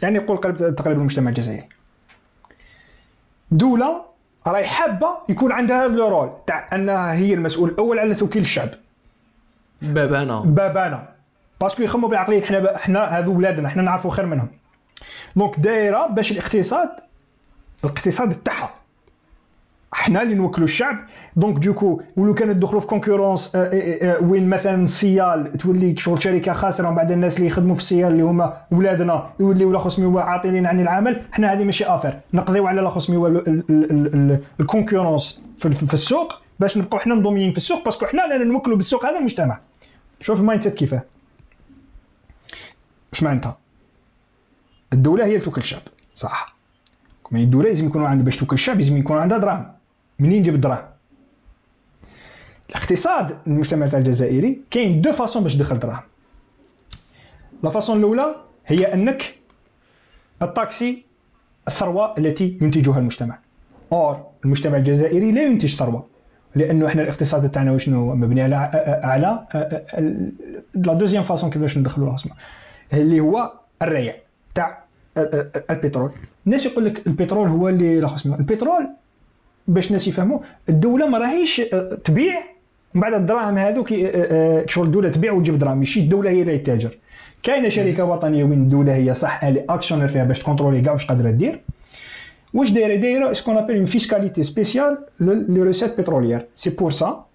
يعني 0.02 0.18
يقول 0.18 0.42
تقريبا 0.76 1.00
المجتمع 1.00 1.30
الجزائري. 1.30 1.70
دولة 3.52 4.06
راهي 4.48 4.66
حابة 4.66 5.18
يكون 5.30 5.52
عندها 5.52 5.86
هذا 5.86 5.94
ال 5.94 6.01
rôle 6.01 6.32
تاع 6.48 6.68
أنها 6.74 7.14
هي 7.14 7.34
المسؤول 7.34 7.70
الأول 7.70 8.00
على 8.00 8.16
توكيل 8.16 8.42
الشعب. 8.42 8.70
بابانا. 9.82 10.40
بابانا. 10.40 11.10
parce 11.62 11.75
que 11.75 11.84
يخموا 11.84 12.10
بعقلية 12.10 12.44
إحنا 12.44 12.76
إحنا 12.76 13.20
هذو 13.20 13.38
ولادنا 13.38 13.68
إحنا 13.68 13.82
نعرفوا 13.82 14.12
خير 14.12 14.26
منهم. 14.26 14.48
donc 15.36 15.60
دايرة 15.60 16.08
باش 16.08 16.32
الاقتصاد 16.32 16.90
الاقتصاد 17.84 18.34
تاعها. 18.34 18.74
إحنا 19.94 20.22
اللي 20.22 20.36
نوكلوا 20.36 20.68
الشعب. 20.68 20.98
donc 21.36 21.58
du 21.58 21.72
coup 21.72 22.02
ولو 22.18 22.34
كانت 22.34 22.58
دخلوا 22.58 22.80
في 22.82 22.88
concurrence 22.88 23.56
آه، 23.56 23.60
آه، 23.60 24.16
آه، 24.18 24.24
وين 24.24 24.50
مثلا 24.50 24.84
ال 24.84 24.96
SEAAL 24.96 25.58
تولي 25.58 25.96
شغل 25.98 26.24
شركة 26.24 26.54
خاسرة 26.54 26.88
ومن 26.88 26.96
بعد 26.96 27.12
الناس 27.12 27.38
اللي 27.38 27.48
يخدموا 27.48 27.76
في 27.76 27.82
ال 27.82 27.87
SEAAL 27.87 28.12
اللي 28.12 28.24
هما 28.24 28.54
ولادنا 28.72 29.30
يوليو 29.40 29.72
لا 29.72 29.80
خصمي 29.80 30.22
عاطلين 30.22 30.66
عن 30.66 30.80
العمل 30.80 31.22
حنا 31.32 31.54
هذه 31.54 31.64
ماشي 31.64 31.86
affaire 31.86 32.20
نقضيو 32.34 32.68
على 32.68 32.82
لا 32.82 32.90
خصمي 32.90 33.44
ال 34.60 34.67
concurrence 34.67 35.44
في 35.58 35.94
السوق 35.94 36.42
باش 36.60 36.78
نبقاو 36.78 37.00
حنا 37.00 37.16
مضمنين 37.16 37.52
في 37.52 37.58
السوق 37.58 37.86
parce 37.86 37.98
que 37.98 38.06
حنا 38.06 38.26
رانا 38.26 38.44
نوكلوا 38.44 38.78
بالسوق 38.78 39.06
هذا 39.06 39.18
المجتمع 39.18 39.60
شوف 40.20 40.40
ال 40.40 40.64
mindset 40.64 40.74
كيفاه 40.74 41.02
واش 43.14 43.24
معناتها؟ 43.24 43.58
الدولة 44.94 45.26
هي 45.26 45.30
اللي 45.30 45.46
توكل 45.46 45.62
الشعب 45.62 45.82
صح. 46.16 46.56
الدولة 47.34 47.70
لازم 47.70 47.86
يكون 47.86 48.04
عندها 48.04 48.26
باش 48.26 48.38
توكل 48.38 48.54
الشعب 48.54 48.76
لازم 48.76 48.98
يكون 48.98 49.18
عندها 49.18 49.38
دراهم. 49.38 49.81
منين 50.22 50.40
نجيب 50.40 50.56
الدراهم؟ 50.56 50.86
الاقتصاد 52.70 53.38
المجتمع 53.48 53.88
تاع 53.88 54.00
الجزائري 54.00 54.62
كاين 54.72 55.02
deux 55.02 55.12
façons 55.12 55.44
باش 55.44 55.56
تدخل 55.56 55.80
دراهم. 55.80 56.04
la 57.64 57.70
façon 57.70 57.98
الأولى 58.00 58.36
هي 58.66 58.94
أنك 58.94 59.36
الطاكسي 60.42 61.06
الثروة 61.68 62.18
التي 62.18 62.58
ينتجها 62.62 63.00
المجتمع. 63.00 63.40
أور 63.94 64.26
المجتمع 64.46 64.78
الجزائري 64.78 65.32
لا 65.32 65.42
ينتج 65.42 65.76
ثروة 65.76 66.06
لأنه 66.56 66.88
إحنا 66.88 67.02
الاقتصاد 67.02 67.52
تاعنا 67.52 67.78
شنو 67.78 68.16
مبني 68.16 68.42
على 68.42 68.56
على 69.04 69.48
لا 70.76 70.94
دوزيام 70.94 71.24
فاصون 71.24 71.50
كيفاش 71.50 71.78
ندخلوا 71.78 72.12
راسنا. 72.12 72.34
اللي 72.94 73.20
هو 73.20 73.54
الريع 73.82 74.16
تاع 74.56 74.84
البترول. 75.70 76.12
الناس 76.46 76.66
يقول 76.66 76.86
لك 76.86 77.08
البترول 77.08 77.48
هو 77.48 77.70
اللي 77.70 78.00
البترول 78.26 78.90
باش 79.74 79.88
الناس 79.88 80.08
يفهموا. 80.08 80.40
الدولة 80.70 81.08
ما 81.08 81.18
راهيش 81.18 81.62
آه، 81.62 82.00
تبيع. 82.04 82.40
ومن 82.96 83.02
بعد 83.02 83.14
الدراهم 83.14 83.58
هذوك 83.58 83.94
آه، 83.94 84.12
آه، 84.16 84.66
شغل 84.68 84.86
الدولة 84.86 85.10
تبيع 85.10 85.32
وتجيب 85.32 85.58
دراهم. 85.58 85.78
ماشي 85.78 86.00
الدولة 86.00 86.30
هي 86.30 86.42
اللي 86.42 86.58
تتاجر 86.58 86.98
كاينة 87.44 87.70
شركة 87.70 88.04
وطنية 88.04 88.44
وين 88.44 88.54
الدولة 88.54 88.96
هي 88.96 89.14
صح 89.14 89.44
اللي 89.44 89.66
actionnaire 89.70 90.08
فيها 90.08 90.24
باش 90.24 90.40
تكونترولي 90.40 90.82
كاع 90.82 90.94
واش 90.94 91.06
قادرة 91.06 91.32
دير. 91.32 91.62
واش 92.54 92.70
دايرة؟ 92.70 92.96
دايرة 92.96 93.32
ce 93.32 93.39
qu'on 93.39 93.58
appelle 93.58 93.76
une 93.76 93.86
fiscalité 93.86 94.44
spéciale 94.44 94.98
les 95.20 95.62
recettes 95.62 96.00
pétrolières 96.00 96.46
c'est 96.56 96.70
pour 96.70 96.92
ça 96.92 97.26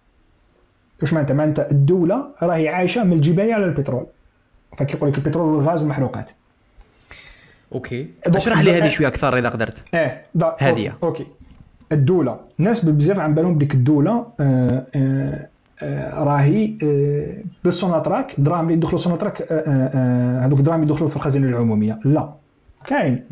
واش 1.03 1.12
معناتها؟ 1.12 1.34
معناتها 1.34 1.70
الدولة 1.70 2.26
راهي 2.43 2.68
عايشة 2.68 3.05
من 3.05 3.12
الجبايه 3.12 3.55
على 3.55 3.64
البترول. 3.64 4.07
فكيقول 4.76 5.11
لك 5.11 5.18
البترول 5.18 5.55
والغاز 5.55 5.80
والمحروقات 5.80 6.30
okay. 7.72 8.09
اشرح 8.26 8.61
لي 8.61 8.78
هذه 8.78 8.89
شوية 8.89 9.09
أكثر 9.09 9.39
إذا 9.39 9.49
قدرت. 9.49 9.84
آه 9.95 10.22
هذه. 10.59 10.93
أوكي. 11.03 11.26
الدولة. 11.93 12.41
الناس 12.61 12.84
بزاف 12.84 13.18
عن 13.18 13.34
بالهم 13.34 13.59
ديك 13.59 13.74
الدولة 13.74 14.26
آه 14.41 14.87
آه 14.97 15.49
آه 15.82 16.24
راهي 16.24 16.72
بالسوناتراك 17.64 18.39
الدراهم 18.39 18.64
اللي 18.64 18.74
يدخلوا 18.74 18.99
سوناتراك 18.99 19.53
هذوك 20.43 20.59
الدراهم 20.59 20.82
يدخلوا 20.82 21.09
في 21.09 21.16
الخزينة 21.16 21.49
العمومية. 21.49 21.99
لا 22.05 22.28
كاين. 22.87 23.24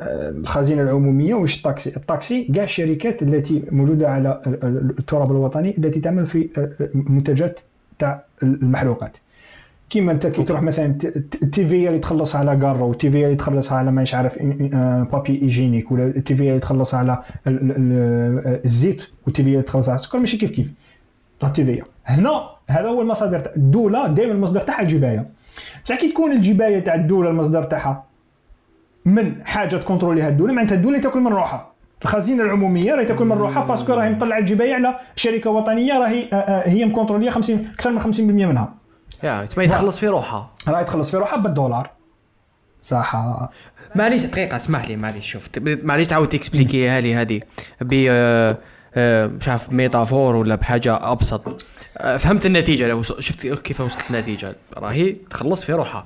الخزينة 0.00 0.82
العمومية 0.82 1.34
واش 1.34 1.56
تطاكسي 1.56 1.96
تطاكسي 1.96 2.44
كاع 2.44 2.64
الشركات 2.64 3.22
التي 3.22 3.62
موجودة 3.70 4.10
على 4.10 4.42
التراب 4.98 5.30
الوطني 5.30 5.74
التي 5.78 6.00
تعمل 6.00 6.26
في 6.26 6.48
منتجات 6.94 7.60
تاع 7.98 8.24
المحروقات. 8.42 9.16
كيما 9.90 10.12
انت 10.12 10.26
كي 10.26 10.42
تروح 10.42 10.62
مثلا 10.62 10.86
ال 11.42 11.66
TVA 11.66 11.88
اللي 11.88 11.98
تخلص 11.98 12.36
على 12.36 12.56
كارو 12.56 12.92
ال 12.92 13.10
TVA 13.10 13.24
اللي 13.24 13.36
تخلص 13.36 13.72
على 13.72 13.92
مانيش 13.92 14.14
عارف 14.14 14.42
papier 15.12 15.42
hygiénique 15.42 15.92
ولا 15.92 16.06
ال 16.06 16.36
TVA 16.36 16.48
اللي 16.48 16.60
تخلص 16.60 16.94
على 16.94 17.18
الزيت 17.46 19.02
وال 19.26 19.42
TVA 19.42 19.50
اللي 19.50 19.62
تخلص 19.62 19.88
على 19.88 19.96
السكر. 19.96 20.18
ماشي 20.18 20.36
كيف 20.36 20.50
كيف؟ 20.50 20.72
ال 21.44 21.64
TVA. 21.64 21.82
هنا 22.06 22.46
هذا 22.66 22.88
هو 22.88 23.02
المصدر 23.02 23.40
تاع 23.40 23.52
الدولة 23.56 24.06
دائما 24.06 24.32
المصدر 24.32 24.60
تاعها 24.60 24.82
الجباية. 24.82 25.26
بصح 25.84 25.96
كي 25.96 26.08
تكون 26.08 26.32
الجباية 26.32 26.78
تاع 26.78 26.94
الدولة 26.94 27.30
المصدر 27.30 27.62
تاعها 27.62 28.04
من 29.04 29.44
حاجة 29.44 29.76
تكونتروليها 29.76 30.28
الدولة 30.28 30.52
معناتها 30.52 30.76
الدولة 30.76 31.00
تاكل 31.00 31.20
من 31.20 31.32
روحها. 31.32 31.74
الخزينة 32.02 32.44
العمومية 32.44 32.94
راهي 32.94 33.04
تاكل 33.04 33.24
من 33.24 33.32
روحها 33.32 33.64
parce 33.64 33.81
que 33.81 33.92
راهي 33.92 34.10
مطلعة 34.10 34.38
الجباية 34.38 34.74
على 34.74 34.96
شركة 35.16 35.50
وطنية 35.50 35.98
راهي 35.98 36.28
آه، 36.32 36.36
آه، 36.36 36.68
هي 36.68 36.84
مكونترولية 36.84 37.30
50 37.30 37.66
أكثر 37.74 37.90
من 37.90 38.00
50% 38.00 38.20
منها. 38.46 38.83
يا 39.24 39.44
تسمى 39.44 39.64
يتخلص 39.64 39.98
في 39.98 40.08
روحها. 40.08 40.50
راهي 40.68 40.84
تخلص 40.84 41.10
في 41.10 41.16
روحها 41.16 41.38
بالدولار. 41.38 41.90
صح. 42.82 43.16
معليش 43.94 44.22
دقيقة 44.24 44.56
اسمح 44.56 44.88
لي 44.88 44.96
معليش 44.96 45.32
شوف 45.32 45.48
معليش 45.58 46.06
تعاود 46.06 46.28
تكسبليكيها 46.28 47.00
لي 47.00 47.14
هذه 47.14 47.40
ب 47.80 48.06
آه، 48.08 48.58
آه، 48.94 49.26
مش 49.26 49.48
عارف 49.48 49.72
métaphore 49.72 50.36
ولا 50.36 50.54
بحاجة 50.54 51.12
أبسط. 51.12 51.66
آه، 51.98 52.16
فهمت 52.16 52.46
النتيجة 52.46 52.88
لو 52.88 53.02
شفت 53.02 53.46
كيف 53.46 53.80
وصلت 53.80 54.10
النتيجة. 54.10 54.56
راهي 54.76 55.16
تخلص 55.30 55.64
في 55.64 55.72
روحها. 55.72 56.04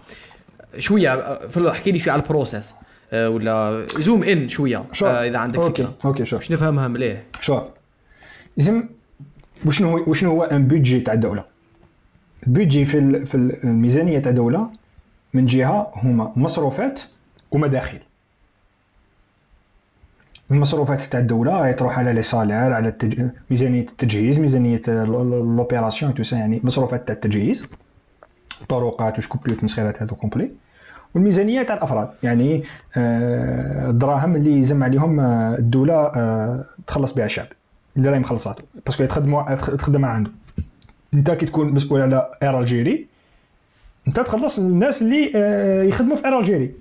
شوية 0.79 1.39
احكي 1.71 1.91
لي 1.91 1.99
شوية 1.99 2.13
على 2.13 2.23
ال 2.23 2.28
processus. 2.28 2.75
ولا 3.13 3.87
zoom 3.99 4.23
in 4.23 4.49
شوية 4.49 4.83
إذا 5.03 5.39
عندك 5.39 5.59
OK. 5.59 5.83
فكرة. 5.83 5.95
OK 6.05 6.25
شوف. 6.25 6.39
باش 6.39 6.53
نفهمها 6.53 6.89
مليح؟ 6.89 7.21
شوف. 7.41 7.63
لازم 8.57 8.89
وشنو 9.67 9.91
هو 9.91 10.05
وشنو 10.07 10.31
هو 10.31 10.43
un 10.43 10.69
budget 10.69 11.01
تاع 11.01 11.15
الدولة؟ 11.15 11.58
البيجي 12.47 12.85
في 12.85 13.27
في 13.27 13.35
الميزانية 13.65 14.19
تاع 14.19 14.33
دوله 14.33 14.71
من 15.35 15.47
جهة 15.47 15.93
هما 15.95 16.33
مصروفات 16.37 17.01
ومداخل. 17.51 17.99
المصروفات 20.51 21.01
تاع 21.01 21.21
الدولة 21.21 21.73
تروح 21.73 21.99
على 21.99 22.13
les 22.13 22.23
salaires 22.23 22.73
على 22.73 22.89
التج... 22.89 23.29
ميزانية 23.51 23.81
التجهيز 23.81 24.39
ميزانية 24.39 24.83
l'opération 24.89 26.15
tout 26.15 26.37
يعني 26.37 26.61
مصروفات 26.65 27.07
تاع 27.07 27.15
التجهيز 27.15 27.67
طرقات 28.69 29.19
وش 29.19 29.27
كوبيوت 29.27 29.65
مسخيرات 29.65 30.03
هذو 30.03 30.17
complet. 30.17 30.51
والميزانية 31.15 31.63
تاع 31.63 31.77
الأفراد 31.77 32.11
يعني 32.23 32.63
آه 32.97 33.91
الدراهم 33.91 34.37
اللي 34.37 34.51
يلزم 34.53 34.85
عليهم 34.85 35.21
آه 35.21 35.55
الدولة 35.59 35.95
آه 35.95 36.65
تخلص 36.87 37.13
بها 37.13 37.25
الشعب 37.27 37.47
اللي 37.97 38.11
راهي 38.11 38.19
مخلصاته 38.19 38.63
parce 38.87 38.98
que 38.98 39.05
تخدموا 39.05 39.55
تخدم 39.55 40.05
عنده 40.05 40.31
انت 41.15 41.31
كي 41.31 41.47
تكون 41.47 41.73
مسؤول 41.73 42.01
على 42.01 42.31
Air 42.43 42.61
Algérie 42.61 43.07
انت 44.09 44.21
تخلص 44.21 44.59
الناس 44.59 45.03
اللي 45.03 45.33
آه، 45.35 45.83
يخدموا 45.83 46.17
في 46.17 46.25
Air 46.25 46.39
Algérie 46.39 46.75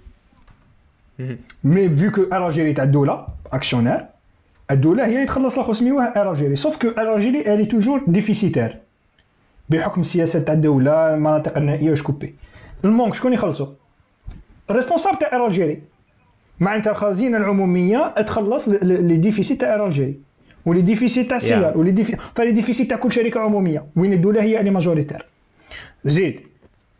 mais 1.63 1.95
vu 1.95 2.11
que 2.11 2.21
Air 2.21 2.47
Algérie 2.47 2.73
تاع 2.73 2.83
الدولة 2.83 3.27
actionnaire 3.53 4.05
الدولة 4.71 5.05
هي 5.05 5.15
اللي 5.15 5.25
تخلص 5.25 5.57
لاخو 5.57 5.73
سميوه 5.73 6.03
Air 6.03 6.31
Algérie 6.31 6.55
sauf 6.55 6.77
que 6.77 6.87
Air 6.87 7.15
Algérie 7.15 7.53
الي 7.53 7.65
toujours 7.65 8.03
déficitaire 8.07 8.77
بحكم 9.69 10.01
السياسة 10.01 10.39
تاع 10.39 10.53
الدولة 10.53 11.13
المناطق 11.13 11.57
النائية 11.57 11.89
واش 11.89 12.01
كوبي. 12.01 12.35
donc 12.85 13.13
شكون 13.13 13.33
يخلصو؟ 13.33 13.67
responsable 14.71 15.17
تاع 15.17 15.45
Algérie 15.45 15.81
معناتها 16.59 16.91
الخزينه 16.91 17.37
العمومية 17.37 18.07
تخلص 18.07 18.69
les 18.69 19.17
déficits 19.17 19.61
تاع 19.61 19.85
Algérie 19.85 20.26
و 20.67 20.71
les 20.71 20.81
déficits 20.81 21.29
تاع 21.29 21.37
السيار 21.37 21.77
و 21.77 21.81
les 21.81 21.91
défi 21.91 22.17
ف 22.35 22.39
les 22.39 22.51
déficits 22.51 22.89
تاع 22.89 22.97
كل 22.97 23.11
شركة 23.11 23.39
عمومية. 23.39 23.85
وين 23.95 24.13
الدولة 24.13 24.41
هي؟ 24.41 24.59
اللي 24.59 24.71
majoritaire. 24.71 25.25
زيد 26.05 26.41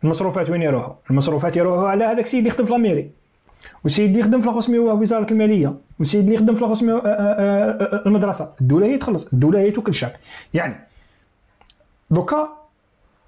المصروفات 0.04 0.50
وين 0.50 0.62
يروحوا؟ 0.62 0.94
المصروفات 1.10 1.56
يروحوا 1.56 1.88
على 1.88 2.04
هذاك 2.04 2.24
السيد 2.24 2.38
اللي 2.38 2.48
يخدم 2.48 2.64
في 2.64 2.72
la 2.72 2.80
mairie. 2.80 3.10
والسيد 3.84 4.08
اللي 4.08 4.20
يخدم 4.20 4.40
في 4.40 4.46
لاخو 4.46 5.00
وزارة 5.00 5.32
المالية. 5.32 5.74
والسيد 5.98 6.20
اللي 6.20 6.34
يخدم 6.34 6.54
في 6.54 6.60
لاخو 6.60 6.74
آه، 6.74 7.00
آه، 7.06 7.96
آه، 7.96 8.02
المدرسة. 8.06 8.52
الدولة 8.60 8.86
هي 8.86 8.96
تخلص. 8.98 9.32
الدولة 9.32 9.60
هي 9.60 9.70
توكل 9.70 9.90
الشعب 9.90 10.12
يعني 10.54 10.74
دوكا 12.10 12.48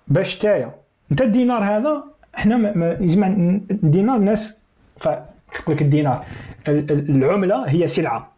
باش 0.09 0.38
تايا. 0.38 0.74
انت 1.12 1.22
الدينار 1.22 1.64
هذا 1.64 2.05
إحنا 2.34 2.55
يجمع 3.01 3.26
الدينار 3.26 4.16
الناس 4.16 4.62
يقول 5.07 5.74
لك 5.74 5.82
الدينار. 5.82 6.24
العملة 6.68 7.68
هي 7.68 7.88
سلعة. 7.88 8.30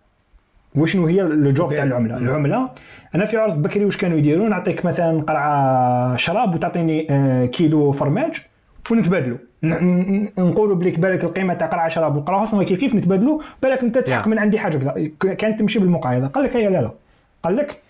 وشنو 0.75 1.07
هي 1.07 1.23
الجوب 1.23 1.75
تاع 1.75 1.85
العملة؟ 1.85 2.17
العملة 2.17 2.71
أنا 3.15 3.25
في 3.25 3.37
عرض 3.37 3.63
بكري 3.63 3.85
واش 3.85 3.97
كانوا 3.97 4.19
يديروا 4.19 4.49
نعطيك 4.49 4.85
مثلا 4.85 5.23
قرعه 5.23 6.17
شراب 6.17 6.55
وتعطيني 6.55 7.07
كيلو 7.49 7.93
فرماج 7.93 8.43
ونتبادلوا. 8.91 9.39
نقولوا 10.39 10.77
بليك 10.77 10.99
بالك 10.99 11.25
القيمة 11.25 11.55
تاع 11.55 11.67
قرعه 11.67 11.89
شراب 11.89 12.17
والقرعه 12.17 12.45
شنو 12.45 12.65
كيف 12.65 12.81
كيف 12.81 12.95
نتبادلوا؟ 12.95 13.41
بالك 13.63 13.83
أنت 13.83 13.99
تسحق 13.99 14.29
من 14.29 14.39
عندي 14.39 14.59
حاجة 14.59 14.77
كذا 14.77 15.35
كانت 15.35 15.61
تمشي 15.61 15.79
بالمقايضة. 15.79 16.27
قال 16.27 16.45
لك 16.45 16.57
هي 16.57 16.69
لا 16.69 16.83
لا. 16.83 16.91
قال 17.43 17.57
لك 17.57 17.81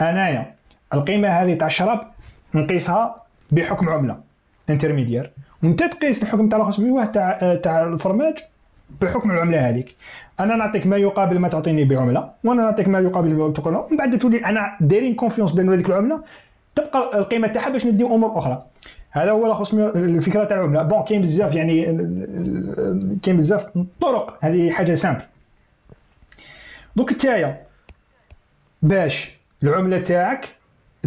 أنايا 0.00 0.54
القيمة 0.94 1.28
هذه 1.28 1.54
تاع 1.54 1.66
الشراب 1.66 2.00
نقيسها 2.54 3.22
بحكم 3.50 3.88
عملة 3.88 4.16
intermédiaire 4.70 5.30
وأنت 5.62 5.82
تقيس 5.82 6.22
الحكم 6.22 6.48
تاع 6.48 6.64
500 6.64 7.04
تاع 7.04 7.54
تاع 7.54 7.82
الفرماج 7.82 8.38
بحكم 9.00 9.30
العملة 9.30 9.68
هذيك. 9.68 9.96
أنا 10.40 10.56
نعطيك 10.56 10.86
ما 10.86 10.96
يقابل 10.96 11.38
ما 11.38 11.48
تعطيني 11.48 11.84
بعملة 11.84 12.30
وأنا 12.44 12.62
نعطيك 12.62 12.88
ما 12.88 12.98
يقابل 13.00 13.34
ما 13.34 13.52
تقول 13.52 13.84
من 13.90 13.96
بعد 13.96 14.18
تولي 14.18 14.44
أنا 14.44 14.76
دايرين 14.80 15.14
confiance 15.14 15.52
بين 15.52 15.72
هذيك 15.72 15.88
العملة 15.88 16.22
تبقى 16.74 17.18
القيمة 17.18 17.48
تاعها 17.48 17.68
باش 17.70 17.86
نديو 17.86 18.14
أمور 18.14 18.38
أخرى. 18.38 18.64
هذا 19.10 19.30
هو 19.30 19.54
خص 19.54 19.74
الفكرة 19.74 20.44
تاع 20.44 20.56
العملة. 20.56 20.82
bon 20.82 21.02
كاين 21.02 21.22
بزاف 21.22 21.54
يعني 21.54 21.84
كاين 23.22 23.36
بزاف 23.36 23.66
طرق. 24.00 24.38
هذه 24.40 24.70
حاجة 24.70 24.94
simple 24.94 25.22
دوك 26.96 27.12
نتايا 27.12 27.60
باش 28.82 29.38
العملة 29.62 29.98
تاعك 29.98 30.48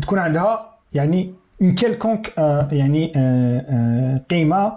تكون 0.02 0.20
عندها 0.20 0.72
يعني 0.94 1.34
quelconque 1.62 2.34
يعني 2.72 3.14
آه، 3.16 3.66
آه، 3.70 4.22
قيمة 4.30 4.74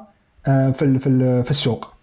آه، 0.46 0.70
في 0.70 0.98
في 1.42 1.50
السوق. 1.50 1.93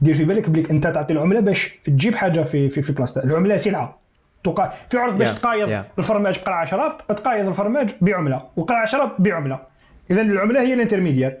دير 0.00 0.14
في 0.14 0.24
بالك 0.24 0.50
بليك 0.50 0.70
انت 0.70 0.86
تعطي 0.86 1.12
العملة 1.12 1.40
باش 1.40 1.78
تجيب 1.84 2.14
حاجة 2.14 2.40
في 2.40 2.68
في 2.68 2.82
في 2.82 2.92
بلاصتها. 2.92 3.24
العملة 3.24 3.56
سلعة. 3.56 3.98
تقا 4.44 4.72
في 4.90 4.98
عرض 4.98 5.18
باش 5.18 5.28
yeah. 5.28 5.34
تقايض 5.34 5.68
yeah. 5.68 5.98
الفرماج 5.98 6.38
بقرعه 6.38 6.64
شراب 6.64 6.98
تقايض 7.08 7.48
الفرماج 7.48 7.90
بعملة. 8.00 8.42
وقرعه 8.56 8.84
شراب 8.84 9.10
بعملة. 9.18 9.58
اذا 10.10 10.22
العملة 10.22 10.60
هي 10.60 10.74
ال 10.74 10.78
intermédiaire. 10.78 11.36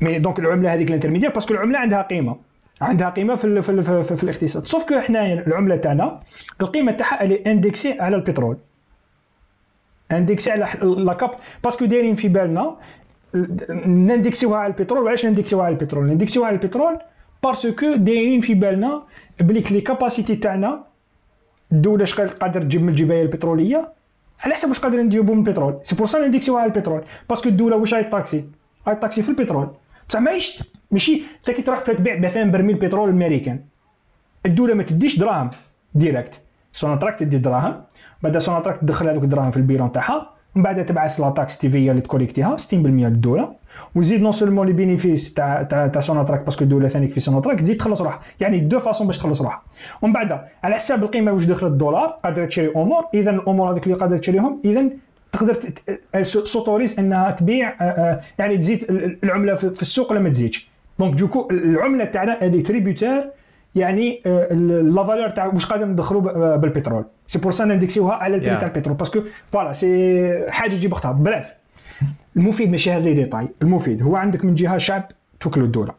mais 0.00 0.18
donc 0.18 0.38
العملة 0.38 0.74
هذيك 0.74 0.88
ال 0.88 0.91
intermédiaire 0.91 1.32
parce 1.32 1.46
que 1.46 1.54
العملة 1.54 1.78
عندها 1.78 2.02
قيمة. 2.02 2.36
عندها 2.80 3.10
قيمة 3.10 3.34
في 3.34 3.62
في, 3.62 3.82
في, 3.82 4.02
في, 4.02 4.16
في 4.16 4.22
الاقتصاد. 4.22 4.66
sauf 4.66 4.88
que 4.88 5.00
حنايا 5.00 5.46
العملة 5.46 5.76
تاعنا 5.76 6.20
القيمة 6.60 6.92
تاعها 6.92 7.22
اللي 7.22 7.42
indexée 7.46 8.00
على 8.00 8.16
البترول. 8.16 8.56
indexée 10.12 10.50
على 10.50 10.68
لا 10.82 11.12
كاب. 11.12 11.30
parce 11.64 11.76
que 11.76 11.84
دايرين 11.84 12.14
في 12.14 12.28
بالنا 12.28 12.76
نندكسيوها 13.86 14.58
على 14.58 14.72
البترول. 14.72 15.04
وعلاش 15.04 15.26
نندكسيوها 15.26 15.64
على 15.64 15.72
البترول؟ 15.72 16.06
نندكسيوها 16.06 16.46
على 16.46 16.56
البترول 16.56 16.98
parce 17.42 17.74
que 17.74 17.94
دايرين 17.94 18.40
في 18.40 18.54
بالنا 18.54 19.02
بليك 19.40 19.72
les 19.72 19.80
capacités 19.80 20.36
تاعنا 20.36 20.84
الدولة 21.72 22.02
اش 22.02 22.20
قادر 22.20 22.62
تجيب 22.62 22.82
من 22.82 22.88
الجبايه 22.88 23.22
البتروليه 23.22 23.92
على 24.44 24.54
حسب 24.54 24.68
واش 24.68 24.78
قادرين 24.78 25.06
نجيبوا 25.06 25.34
من 25.34 25.40
البترول 25.40 25.78
c'est 25.82 25.96
pour 25.96 26.06
ça 26.06 26.26
نديكسيو 26.26 26.56
على 26.56 26.66
البترول 26.66 27.04
parce 27.28 27.40
que 27.40 27.48
الدولة 27.48 27.76
واش 27.76 27.94
هاي 27.94 28.00
تطاكسي 28.00 28.44
هاي 28.86 28.94
تطاكسي 28.94 29.22
في 29.22 29.28
البترول 29.28 29.68
بصح 30.08 30.20
ماهيش 30.20 30.62
ماشي 30.90 31.22
انت 31.38 31.50
كي 31.50 31.62
تروح 31.62 31.80
تبيع 31.80 32.18
مثلا 32.18 32.50
برميل 32.50 32.76
بترول 32.76 33.08
امريكان 33.08 33.60
الدولة 34.46 34.74
ما 34.74 34.82
تديش 34.82 35.18
دراهم 35.18 35.50
direct 35.94 36.40
سوناتراك 36.72 37.18
تدي 37.18 37.38
دراهم 37.38 37.84
بعد 38.22 38.38
سوناتراك 38.38 38.80
تدخل 38.80 39.08
هذوك 39.08 39.24
الدراهم 39.24 39.50
في 39.50 39.56
ال 39.56 39.62
bilan 39.62 39.92
تاعها 39.92 40.34
من 40.54 40.62
بعد 40.62 40.84
تبعث 40.84 41.20
la 41.20 41.30
taxe 41.30 41.58
تي 41.58 41.70
في 41.70 41.90
اللي 41.90 42.00
تكوليكتيها 42.00 42.56
60% 42.56 42.74
للدوله 42.74 43.52
وزيد 43.94 44.22
non 44.22 44.32
seulement 44.32 44.66
les 44.66 44.72
bénéfices 44.72 45.34
تاع 45.34 45.62
تاع 45.62 45.86
تاع 45.86 46.00
سوناتراك 46.00 46.44
parce 46.44 46.57
que 46.57 46.64
الدولة 46.64 46.88
ثاني 46.88 47.08
في 47.08 47.20
سوناتراك 47.20 47.60
تزيد 47.60 47.76
تخلص 47.76 48.00
روحها 48.00 48.20
يعني 48.40 48.60
de 48.60 48.78
façon 48.80 49.06
باش 49.06 49.18
تخلص 49.18 49.42
روحها 49.42 49.62
ومن 50.02 50.12
بعد 50.12 50.40
على 50.64 50.74
حساب 50.74 51.02
القيمه 51.02 51.32
واش 51.32 51.44
دخلت 51.44 51.72
الدولار 51.72 52.06
قادره 52.06 52.46
تشري 52.46 52.72
امور 52.76 53.04
اذا 53.14 53.30
الأمور 53.30 53.72
هذيك 53.72 53.86
اللي 53.86 53.96
قادره 53.96 54.18
تشريهم 54.18 54.60
اذا 54.64 54.88
تقدر 55.32 55.58
s'autorise 56.22 56.98
انها 56.98 57.30
تبيع 57.30 57.74
يعني 58.38 58.58
تزيد 58.58 58.84
العمله 59.24 59.54
في 59.54 59.82
السوق 59.82 60.10
ولا 60.10 60.20
ما 60.20 60.28
تزيدش 60.28 60.68
donc 60.98 61.14
دوكو 61.14 61.48
العمله 61.50 62.04
تاعنا 62.04 62.38
هذه 62.42 62.60
tributaire 62.60 63.30
يعني 63.74 64.20
la 64.66 65.04
valeur 65.04 65.28
تاع 65.28 65.46
واش 65.46 65.66
قادر 65.66 65.84
ندخلوا 65.84 66.56
بالبترول. 66.56 67.04
c'est 67.26 67.38
pour 67.38 67.52
ça 67.52 67.64
نديكسيوها 67.64 68.14
على 68.14 68.34
ال 68.34 68.38
prix 68.38 68.56
تاع 68.56 68.68
البترول 68.68 68.96
parce 68.96 69.11
que 69.11 69.20
voilà 69.52 69.72
c'est 69.72 70.50
حاجة 70.50 70.70
تجيب 70.70 70.92
اختها. 70.92 71.12
bref 71.12 71.46
المفيد 72.36 72.70
ماشي 72.70 72.90
هذا 72.90 73.04
les 73.04 73.14
détails. 73.14 73.48
المفيد 73.62 74.02
هو 74.02 74.16
عندك 74.16 74.44
من 74.44 74.54
جهة 74.54 74.78
شعب 74.78 75.04
توكل 75.40 75.60
الدولة. 75.60 75.94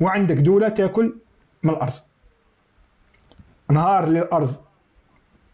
وعندك 0.00 0.36
دولة 0.36 0.68
تاكل 0.68 1.14
من 1.62 1.70
الأرض. 1.70 1.92
نهار 3.70 4.04
اللي 4.04 4.18
الأرض 4.18 4.50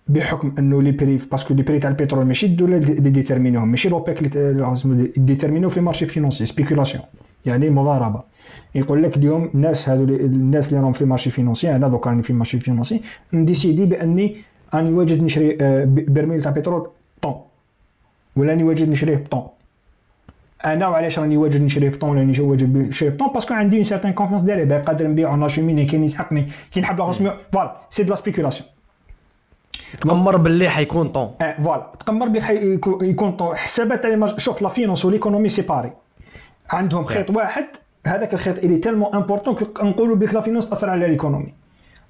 بحكم 0.09 0.55
إنه 0.59 0.83
les 0.83 0.91
prix 0.91 1.17
parce 1.17 1.40
que 1.41 1.55
les 1.55 1.63
prix 1.63 1.79
تاع 1.79 1.91
البترول 1.91 2.27
ماشي 2.27 2.47
الدولة 2.47 2.77
اللي 2.77 3.11
ديتيرمينوهم 3.11 3.69
ماشي 3.69 3.89
لوبيك 3.89 4.37
اللي 4.37 5.13
ديتيرمينو 5.17 5.69
في 5.69 5.77
ال 5.77 5.81
marché 5.81 6.07
financier. 6.07 6.47
spéculation 6.47 7.05
يعني 7.47 7.71
مضاربة. 7.71 8.23
يقول 8.75 9.03
لك 9.03 9.17
اليوم 9.17 9.51
الناس 9.55 9.89
هذو 9.89 10.05
الناس 10.05 10.69
اللي 10.69 10.81
راهم 10.81 10.93
في 10.93 11.03
ال 11.03 11.07
marché 11.07 11.31
financier 11.31 11.77
أنا 11.77 11.89
دوك 11.89 12.07
راني 12.07 12.23
في 12.23 12.31
ال 12.31 12.35
marché 12.35 12.61
financier 12.61 13.03
نديسيدي 13.33 13.85
بأني 13.85 14.37
راني 14.75 14.93
واجد 14.93 15.23
نشري 15.23 15.59
آه، 15.61 15.85
برميل 15.87 16.43
تاع 16.43 16.51
بترول 16.51 16.89
tant 17.23 17.35
ولا 18.37 18.51
راني 18.51 18.63
واجد 18.63 18.89
نشريه 18.89 19.17
ب 19.17 19.22
tant. 19.22 19.47
أنا 20.65 20.89
وعلاش 20.89 21.19
راني 21.19 21.37
واجد 21.37 21.63
نشريه 21.63 21.89
ب 21.89 21.92
tant؟ 21.92 22.11
ولا 22.11 22.21
راني 22.21 22.41
واجد 22.41 22.77
نشريه 22.77 23.11
ب 23.11 23.14
tant 23.14 23.29
parce 23.33 23.46
que 23.47 23.55
عندي 23.55 23.77
une 23.77 23.83
certaine 23.83 24.13
confiance 24.13 24.43
ديالي 24.43 24.79
قادر 24.79 25.07
نبيعو 25.09 25.37
ناشيميني 25.37 25.85
كاين 25.85 26.05
يسحقني 26.05 26.47
كي 26.73 26.81
نحب 26.81 27.01
là 27.01 27.37
voilà 27.53 27.77
c'est 27.91 28.03
de 28.03 28.11
la 28.11 28.17
spéculation 28.17 28.69
تقمر 30.01 30.37
باللي 30.37 30.69
حيكون 30.69 31.09
tant. 31.09 31.31
آه 31.41 31.63
voilà 31.63 31.93
تقمر 32.01 32.27
باللي 32.27 32.41
حيكون 32.41 33.33
tant. 33.33 33.57
حسابات 33.57 34.39
شوف 34.39 34.63
la 34.63 34.69
finance 34.69 35.05
و 35.05 35.09
l'économie 35.09 35.49
séparées 35.49 35.93
عندهم 36.71 37.05
خيط 37.05 37.31
واحد 37.31 37.67
هذاك 38.07 38.35
الخيط 38.35 38.59
اللي 38.59 38.79
tellement 38.79 39.15
important 39.15 39.57
نقولوا 39.83 40.17
بك 40.17 40.35
la 40.35 40.41
finance 40.41 40.71
تاثر 40.71 40.91
على 40.91 41.09
l'économie 41.09 41.55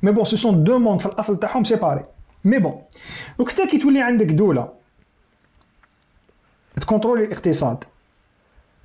mais 0.03 0.13
bon 0.13 0.25
ce 0.25 0.37
sont 0.37 0.65
deux 0.65 0.79
mondes 0.79 1.01
في 1.01 1.07
الأصل 1.07 1.39
تاعهم 1.41 1.65
séparés 1.65 2.05
mais 2.45 2.59
bon 2.59 2.83
donc 3.39 3.51
حتى 3.51 3.67
كي 3.67 3.79
تولي 3.79 4.03
عندك 4.03 4.27
دولة 4.27 4.69
تكونترولي 6.81 7.25
الاقتصاد 7.25 7.85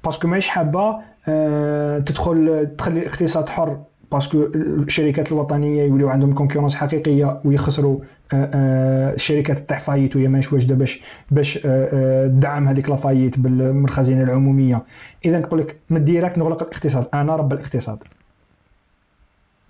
parce 0.04 0.19
que 0.19 0.28
ماهيش 0.28 0.48
حابة 0.48 1.00
أه 1.28 2.00
تدخل 2.00 2.68
تخلي 2.78 3.00
الاقتصاد 3.00 3.50
حر. 3.50 3.84
parce 4.12 4.32
que 4.32 4.44
الشركات 4.56 5.32
الوطنيه 5.32 5.84
يوليو 5.84 6.10
عندهم 6.10 6.34
concurrence 6.34 6.76
حقيقيه 6.76 7.40
ويخسروا 7.46 8.00
الشركات 8.34 9.70
تاع 9.70 9.78
فايت 9.78 10.16
وهي 10.16 10.28
ماهيش 10.28 10.54
واجده 10.54 10.76
باش 10.76 11.02
باش 11.32 11.54
تدعم 11.54 12.68
آه، 12.68 12.72
هذيك 12.72 12.90
لافايت 12.90 13.40
من 13.40 13.86
العموميه 14.22 14.82
اذا 15.26 15.40
تقول 15.40 15.60
لك 15.60 15.80
من 15.90 16.04
direct 16.04 16.38
نغلق 16.38 16.64
الاقتصاد 16.64 17.08
أنا 17.14 17.36
رب 17.36 17.54
الاقتصاد 17.54 18.04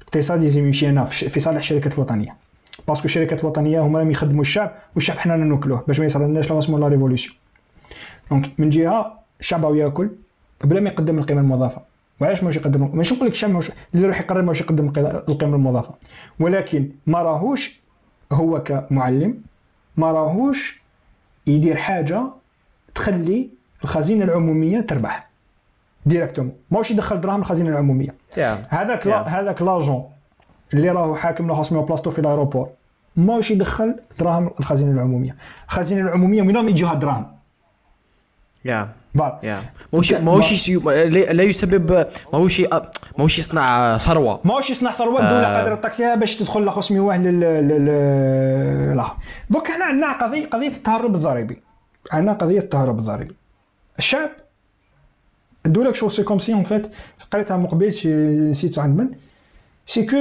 الاقتصاد 0.01 0.43
لازم 0.43 0.65
يمشي 0.65 0.88
هنا 0.88 1.05
في 1.05 1.39
صالح 1.39 1.57
الشركات 1.57 1.93
الوطنيه 1.93 2.35
parce 2.88 2.99
que 2.99 3.06
الشركات 3.05 3.41
الوطنيه 3.41 3.81
هما 3.81 3.99
راهم 3.99 4.11
يخدموا 4.11 4.41
الشعب 4.41 4.72
والشعب 4.95 5.18
حنا 5.18 5.35
ناكلوه 5.35 5.84
باش 5.88 5.99
ما 5.99 6.05
يصرالناش 6.05 6.51
la 6.52 6.78
la 6.78 6.88
révolution 6.88 7.36
Donc 8.32 8.52
من 8.57 8.69
جهه 8.69 9.19
الشعب 9.39 9.76
ياكل 9.76 10.09
بلا 10.63 10.80
ما 10.80 10.89
يقدم 10.89 11.19
القيمه 11.19 11.41
المضافه 11.41 11.90
وعلاش 12.22 12.43
ماهوش 12.43 12.56
يقدم 12.56 12.89
ماشي 12.93 13.15
نقول 13.15 13.27
لك 13.27 13.34
الشعب 13.34 13.49
ماهوش 13.49 13.72
اللي 13.93 14.06
يروح 14.06 14.19
يقرر 14.19 14.41
ماهوش 14.41 14.61
يقدم 14.61 14.88
القيمة 15.27 15.56
المضافة. 15.56 15.93
ولكن 16.39 16.89
ما 17.07 17.22
راهوش 17.22 17.81
هو 18.31 18.64
كمعلم 18.64 19.41
ما 19.98 20.11
راهوش 20.11 20.81
يدير 21.48 21.76
حاجة 21.76 22.23
تخلي 22.95 23.49
الخزينة 23.84 24.26
العمومية 24.26 24.81
تربح. 24.81 25.30
directement 26.06 26.53
ماهوش 26.72 26.91
يدخل 26.91 27.22
دراهم 27.22 27.39
الخزينة 27.39 27.69
العمومية. 27.69 28.15
هذاك 28.69 29.07
هذاك 29.07 29.61
l'agent 29.61 30.10
اللي 30.73 30.89
راهو 30.89 31.15
حاكم 31.15 31.48
له 31.48 31.53
خاص 31.53 31.73
بلاصتو 31.73 32.11
في 32.11 32.19
ال 32.19 32.24
aéroport. 32.24 32.69
ماهوش 33.15 33.52
يدخل 33.52 33.95
دراهم 34.19 34.52
الخزينة 34.60 34.91
العمومية. 34.91 35.35
الخزينة 35.65 36.02
العمومية 36.02 36.41
من 36.41 36.57
وين 36.57 36.69
يجيوها 36.69 36.93
الدراهم. 36.93 37.27
يا 38.65 38.89
يا 39.44 39.62
ماهوش 39.94 40.14
ماهوش 40.14 40.70
لا 40.70 41.06
لا 41.34 41.44
يسبب 41.44 42.06
ماهوش 42.34 42.62
ماهوش 43.18 43.40
يصنع 43.40 43.98
ثروة. 43.98 44.40
ماهوش 44.46 44.70
يصنع 44.70 44.92
ثروة 44.92 45.20
الدولة 45.22 45.48
آه. 45.48 45.58
قادرة 45.58 45.76
تاكسيها 45.76 46.16
باش 46.16 46.36
تدخل 46.36 46.66
لا 46.66 46.72
500 46.72 47.02
واه 47.02 47.18
لل 47.18 47.40
لل- 47.40 48.98
لا. 48.98 49.06
دوك 49.50 49.72
هنا 49.72 49.86
عندنا 49.86 50.12
قضيه 50.12 50.46
قضية 50.46 50.68
التهرب 50.68 51.16
الضريبي. 51.16 51.62
عندنا 52.12 52.34
قضية 52.34 52.60
التهرب 52.60 53.00
الضريبي. 53.00 53.36
الشعب 54.00 54.30
الدولة 55.66 55.94
شو 55.94 56.10
سي 56.10 56.24
كوم 56.24 56.40
سي 56.40 56.54
اون 56.54 56.64
فيت 56.64 56.88
قريتها 57.32 57.58
من 57.58 57.66
قبيل 57.68 57.94
شي 57.94 58.10
نسيت 58.38 58.80
عند 58.80 58.98
من. 59.00 59.08
سي 59.86 60.06
كو 60.06 60.18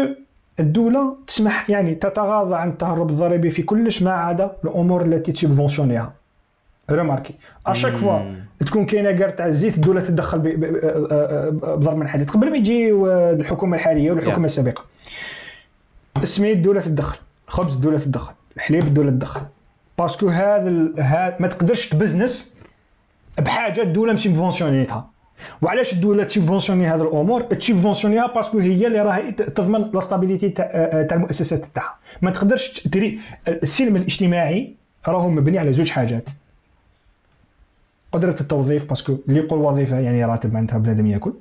الدولة 0.60 1.16
تسمح 1.26 1.70
يعني 1.70 1.94
تتغاضى 1.94 2.54
عن 2.54 2.68
التهرب 2.68 3.10
الضريبي 3.10 3.50
في 3.50 3.62
كلش 3.62 4.02
ما 4.02 4.12
عدا 4.12 4.56
الأمور 4.64 5.02
التي 5.04 5.32
ت 5.32 5.38
subventionner 5.38 6.07
ها 6.07 6.12
remarquez 6.92 7.34
à 7.66 7.70
chaque 7.70 7.92
fois 7.92 8.20
تكون 8.66 8.86
كاينة 8.86 9.12
كار 9.12 9.30
تاع 9.30 9.46
الزيت 9.46 9.74
الدولة 9.76 10.00
تتدخل 10.00 10.38
بضرب 10.38 11.96
من 11.96 12.02
الحديد 12.02 12.30
قبل 12.30 12.50
ما 12.50 12.56
يجي 12.56 12.92
الحكومة 12.92 13.76
الحالية 13.76 14.12
والحكومة. 14.12 14.44
السابقة. 14.46 14.84
السميد 16.22 16.56
الدولة 16.56 16.80
تتدخل 16.80 17.18
الخبز 17.48 17.74
الدولة 17.74 17.98
تتدخل 17.98 18.32
الحليب 18.56 18.82
الدولة 18.82 19.10
تتدخل. 19.10 19.40
parce 19.98 20.17
que 20.17 20.28
هذا 20.28 20.68
ال- 20.68 20.94
ها 21.00 21.36
ما 21.40 21.48
تقدرش 21.48 21.88
تبزنس 21.88 22.54
بحاجة 23.38 23.82
الدولة 23.82 24.12
م 24.12 24.18
subventionner 24.18 24.98
تها 24.98 25.10
وعلاش 25.62 25.92
الدولة 25.92 26.24
ت 26.24 26.29
subventionner 26.29 26.86
هذه 26.86 27.02
الأمور؟ 27.02 27.40
ت 27.42 27.48
subventionner 27.48 28.26
ها 28.26 28.30
parce 28.30 28.48
que 28.48 28.58
هي 28.58 28.86
اللي 28.86 29.02
راهي 29.02 29.32
تضمن 29.32 29.90
la 29.94 30.00
stabilité 30.00 30.48
تاع 30.48 30.66
تاع 31.02 31.16
المؤسسات 31.16 31.66
تاعها. 31.74 31.94
ما 32.22 32.30
تقدرش 32.30 32.68
تري 32.68 33.18
السلم 33.48 33.96
الاجتماعي 33.96 34.74
راهو 35.08 35.30
مبني 35.30 35.58
على 35.58 35.72
زوج 35.72 35.90
حاجات. 35.90 36.28
قدرة 38.12 38.36
التوظيف 38.40 38.88
parce 38.88 39.06
que 39.06 39.16
اللي 39.28 39.40
يقول 39.40 39.60
وظيفة 39.60 39.98
يعني 39.98 40.24
راتب 40.24 40.52
معناتها 40.54 40.78
بنادم 40.78 41.06
ياكل. 41.06 41.32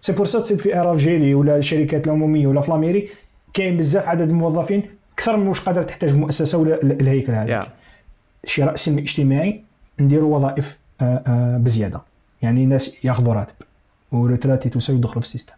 c'est 0.00 0.12
pour 0.12 0.26
ça 0.26 0.40
تصيب 0.40 0.58
في 0.58 0.80
Air 0.82 0.98
Algérie 0.98 1.34
ولا 1.34 1.56
الشركات 1.56 2.06
العمومية 2.06 2.46
ولا 2.46 2.60
في 2.60 2.70
la 2.70 2.80
mairie 2.80 3.08
كاين 3.54 3.76
بزاف 3.76 4.08
عدد 4.08 4.28
الموظفين 4.28 4.82
أكثر 5.14 5.36
من 5.36 5.46
واش 5.48 5.60
قادره 5.60 5.82
تحتاج 5.82 6.10
المؤسسه 6.10 6.58
ولا 6.58 6.82
ال- 6.82 7.00
الهيكل 7.00 7.32
هذا 7.32 7.48
يا 7.50 7.66
شراء 8.44 8.76
سلم 8.76 8.98
اجتماعي 8.98 9.62
نديروا 10.00 10.36
وظائف 10.36 10.78
آه، 11.00 11.22
آه، 11.26 11.56
بزيادة. 11.58 12.00
يعني 12.42 12.64
الناس 12.64 12.94
ياخذوا 13.04 13.34
راتب. 13.34 13.54
و 14.12 14.18
retraités 14.18 14.68
aussi 14.68 14.98
يدخلوا 14.98 15.20
في 15.20 15.26
ال 15.26 15.29
système. 15.29 15.52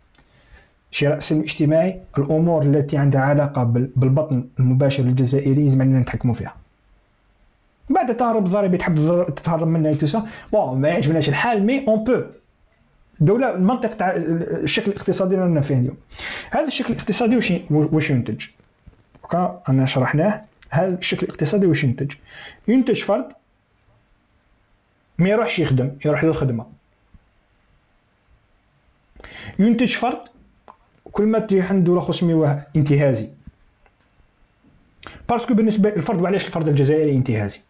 شراء 0.91 1.19
سلم 1.19 1.41
اجتماعي 1.41 2.01
الأمور 2.19 2.63
التي 2.63 2.97
عندها 2.97 3.21
علاقة 3.21 3.63
بال- 3.65 3.91
بالبطن 3.97 4.45
المباشر 4.61 5.03
للجزائري 5.03 5.63
يلزم 5.63 5.81
علينا 5.83 5.99
نتحكموا 6.01 6.35
فيها. 6.35 6.55
بعد 8.11 8.21
التهرب 8.21 8.47
الضريبي 8.47 8.77
تحب 8.77 8.95
تتهرب 9.37 9.67
منها 9.69 9.93
tout 9.93 10.15
ça 10.15 10.27
bon 10.53 10.81
ما 10.81 10.89
يعجبناش 10.89 11.29
الحال 11.29 11.67
mais 11.67 11.87
un 11.89 12.05
peu 12.05 12.23
الدولة 13.21 13.55
المنطق 13.55 13.95
تاع 13.97 14.13
الشكل 14.17 14.93
الاقتصادي 14.93 15.35
اللي 15.35 15.45
رانا 15.45 15.61
فيه 15.61 15.75
اليوم؟ 15.75 15.97
هذا 16.51 16.67
الشكل 16.67 16.93
الاقتصادي 16.95 17.37
واش 17.37 17.53
واش 17.71 18.11
ينتج؟ 18.11 18.47
دوكا 19.23 19.63
أنا 19.69 19.87
شرحناه. 19.87 20.45
هذا 20.71 20.99
الشكل 20.99 21.27
الاقتصادي 21.27 21.67
واش 21.67 21.85
ينتج؟ 21.85 22.13
ينتج 22.69 23.03
فرد 23.03 23.29
ما 25.19 25.29
يروحش 25.29 25.59
يخدم 25.59 25.91
يروح 26.05 26.25
للخدمة. 26.25 26.67
ينتج 29.59 29.93
فرد 29.93 30.21
كل 31.13 31.27
ما 31.27 31.39
تجي 31.39 31.61
عنده 31.61 32.01
500 32.01 32.35
واه 32.35 32.67
انتهازي. 32.77 33.29
parce 35.29 35.45
que 35.45 35.55
بالنسبة 35.55 35.91
للفرد 35.91 36.23
وعلاش 36.23 36.47
الفرد 36.47 36.69
الجزائري 36.69 37.13
انتهازي؟ 37.13 37.61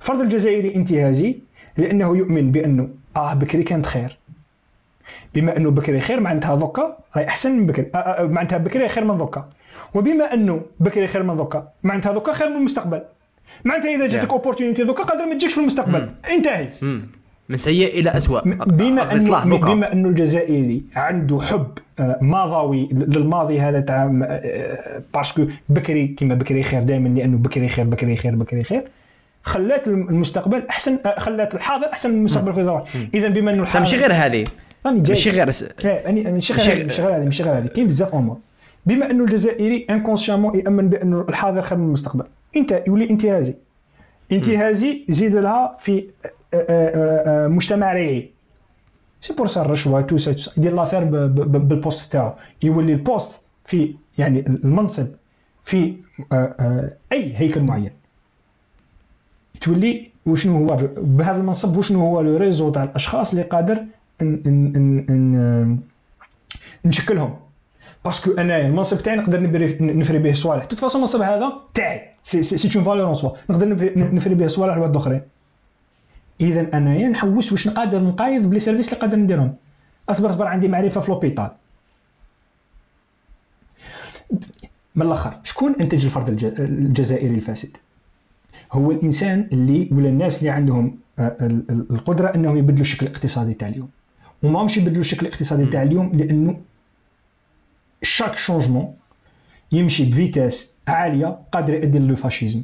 الفرد 0.00 0.20
الجزائري 0.20 0.74
انتهازي 0.74 1.36
لأنه 1.76 2.16
يؤمن 2.16 2.52
بأنه 2.52 2.88
آه 3.16 3.34
بكري 3.34 3.62
كانت 3.62 3.86
خير. 3.86 4.16
بما 5.34 5.56
أنه 5.56 5.70
بكري 5.70 6.00
خير 6.00 6.20
معناتها 6.20 6.54
دوكا 6.54 6.96
راهي 7.16 7.28
أحسن 7.28 7.52
من 7.58 7.66
بكري 7.66 7.86
آه 7.94 7.98
آه 7.98 8.26
معناتها 8.26 8.58
بكري 8.58 8.88
خير 8.88 9.04
من 9.04 9.18
دوكا 9.18 9.48
وبما 9.94 10.34
أنه 10.34 10.60
بكري 10.80 11.06
خير 11.06 11.22
من 11.22 11.36
دوكا 11.36 11.68
معناتها 11.82 12.12
دوكا 12.12 12.32
خير 12.32 12.48
من 12.48 12.56
المستقبل. 12.56 13.02
معناتها 13.64 13.94
إذا 13.96 14.06
جاتك 14.06 14.28
une 14.28 14.32
opportunité 14.32 14.84
دوكا 14.84 15.02
قادر 15.04 15.26
ما 15.26 15.34
تجيكش 15.34 15.52
في 15.54 15.60
المستقبل. 15.60 16.08
انتهز. 16.32 16.84
من 17.48 17.56
سيء 17.56 18.00
إلى 18.00 18.10
اسوء 18.16 18.42
بما 18.66 19.12
أنه 19.12 19.56
بما 19.56 19.92
أنه 19.92 20.08
الجزائري 20.08 20.82
عنده 20.96 21.40
حب 21.40 21.66
آه، 21.98 22.18
ماضوي 22.20 22.88
للماضي 22.92 23.60
هذا 23.60 23.80
تاع 23.80 24.06
parce 25.14 25.34
que 25.34 25.46
بكري 25.68 26.08
كما 26.08 26.34
بكري 26.34 26.62
خير 26.62 26.82
دائما 26.82 27.08
لأنه 27.08 27.36
بكري 27.36 27.68
خير 27.68 27.84
بكري 27.84 28.16
خير 28.16 28.34
بكري 28.36 28.64
خير. 28.64 28.84
خلات 29.46 29.88
المستقبل 29.88 30.66
أحسن 30.70 30.98
آه، 31.06 31.20
خلات 31.20 31.54
الحاضر 31.54 31.92
أحسن 31.92 32.10
من 32.10 32.16
المستقبل 32.16 32.52
في 32.52 32.60
الزواج. 32.60 32.82
اذا 33.14 33.28
بما 33.28 33.54
إنه 33.54 33.70
تا 33.70 33.78
ماشي 33.78 33.96
غير 33.96 34.12
هذه. 34.12 34.44
ماشي 34.84 35.30
غير 35.30 35.48
إيه، 35.84 36.30
ماشي 36.32 36.52
غير 36.52 36.64
ماشي 36.64 36.72
هذه 36.72 36.84
ماشي 36.84 37.02
غير 37.02 37.16
هذه 37.16 37.24
ماشي 37.24 37.42
غير 37.42 37.58
هذه. 37.58 37.66
كاين 37.66 37.86
بزاف 37.86 38.14
أمور. 38.14 38.36
بما 38.86 39.10
إنه 39.10 39.24
الجزائري 39.24 39.86
inconsciemment 39.90 40.58
يأمن 40.58 40.88
بانه 40.88 41.24
الحاضر 41.28 41.62
خير 41.62 41.78
من 41.78 41.84
المستقبل. 41.84 42.24
أنت 42.56 42.82
يولي 42.86 43.10
انتهازي. 43.10 43.54
انتهازي 44.32 45.04
يزيد 45.08 45.36
لها 45.36 45.76
في 45.78 46.04
آه، 46.54 46.66
آه، 46.70 47.48
مجتمع 47.48 47.92
ريعي. 47.92 48.30
C'est 49.20 49.34
pour 49.34 49.46
ça 49.46 49.60
الرشوه 49.62 50.00
tout 50.00 50.16
ça. 50.16 50.36
يدير 50.56 50.74
l'affaire 50.74 51.04
بال 51.04 51.35
poste 51.35 52.12
تاعو 52.12 52.32
يولي 52.62 52.92
ال 52.92 53.00
poste 53.00 53.40
في 53.64 53.94
يعني 54.18 54.44
المنصب 54.46 55.06
في 55.64 55.94
أي 57.12 57.32
هيكل 57.36 57.60
معين. 57.60 58.05
تولي 59.60 60.10
وشنو 60.26 60.56
هو 60.56 60.76
بهذا 60.96 61.36
المنصب 61.36 61.76
وشنو 61.76 62.00
هو 62.00 62.20
le 62.20 62.36
réseau 62.36 62.70
تاع 62.70 62.82
الأشخاص 62.84 63.30
اللي 63.30 63.42
قادر 63.42 63.74
ن- 64.22 64.24
ن- 64.24 64.72
ن- 64.76 65.04
ن- 65.12 65.78
نشكلهم. 66.84 67.36
parce 68.04 68.20
que 68.20 68.30
انايا 68.32 68.66
المنصب 68.66 68.98
تاعي 69.02 69.16
نقدر 69.16 69.42
نفري 69.80 70.18
به 70.18 70.32
صوالح. 70.32 70.64
toute 70.64 70.78
façon 70.78 70.98
المنصب 70.98 71.20
هذا 71.22 71.52
تاعي. 71.74 72.00
c'est 72.22 72.42
c'est 72.42 72.78
une 72.78 72.84
valeur 72.84 73.06
en 73.06 73.14
soi 73.14 73.30
نقدر 73.50 73.68
نفري- 74.14 74.34
به 74.34 74.46
صوالح 74.46 74.76
لواحد 74.76 74.96
اخرين 74.96 75.20
إذا 76.40 76.76
انايا 76.76 77.08
نحوس 77.08 77.52
واش 77.52 77.66
نقدر 77.68 78.00
نقايض 78.02 78.42
ب 78.50 78.52
les 78.52 78.58
services 78.58 78.88
اللي 78.88 79.00
قادر 79.00 79.18
نديرهم. 79.18 79.54
اصبر 80.08 80.30
أصبر 80.30 80.46
عندي 80.46 80.68
معرفة 80.68 81.00
في 81.00 81.10
l'hôpital 81.10 81.50
من 84.94 85.06
الآخر 85.06 85.32
شكون 85.44 85.74
انتج 85.80 86.04
الفرد 86.04 86.28
الج- 86.28 86.60
الجزائري 86.60 87.34
الفاسد؟ 87.34 87.76
هو 88.72 88.90
الإنسان 88.90 89.48
اللي 89.52 89.88
ولا 89.92 90.08
الناس 90.08 90.38
اللي 90.38 90.50
عندهم 90.50 90.98
آه، 91.18 91.36
ال- 91.40 91.64
ال- 91.70 91.86
القدرة 91.90 92.34
أنهم 92.34 92.56
يبدلوا 92.56 92.80
الشكل 92.80 93.06
الاقتصادي 93.06 93.54
تاع 93.54 93.68
اليوم. 93.68 93.88
وما 94.42 94.62
همش 94.62 94.76
يبدلوا 94.76 95.00
الشكل 95.00 95.26
الاقتصادي 95.26 95.66
تاع 95.66 95.82
اليوم 95.82 96.12
لأنه 96.14 96.60
chaque 98.02 98.36
changement 98.36 98.94
يمشي 99.72 100.04
ب 100.04 100.13
vitesse 100.13 100.74
عالية 100.88 101.38
قادر 101.52 101.74
يؤدي 101.74 101.98
لل 101.98 102.10
fascisme. 102.10 102.62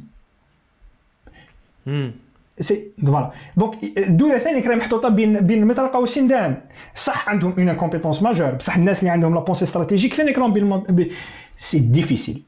c'est 2.59 2.87
voilà. 3.05 3.31
donc 3.57 3.77
الدولة 3.97 4.37
ثاني 4.37 4.67
راهي 4.67 4.75
محطوطه 4.77 5.09
بين 5.09 5.39
بين 5.39 5.61
المطرقه 5.63 5.99
والسندان 5.99 6.61
صح 6.95 7.29
عندهم 7.29 7.53
incompétence 7.57 8.23
majeure 8.23 8.51
بصح 8.51 8.75
الناس 8.75 8.99
اللي 8.99 9.09
عندهم 9.11 9.33
la 9.33 9.39
pensée 9.39 9.65
stratégique 9.65 10.13
ثاني 10.13 10.31
راهم 10.31 10.57
المن- 10.57 10.83
بي- 10.89 11.11
c'est 11.57 11.79
difficile 11.79 12.43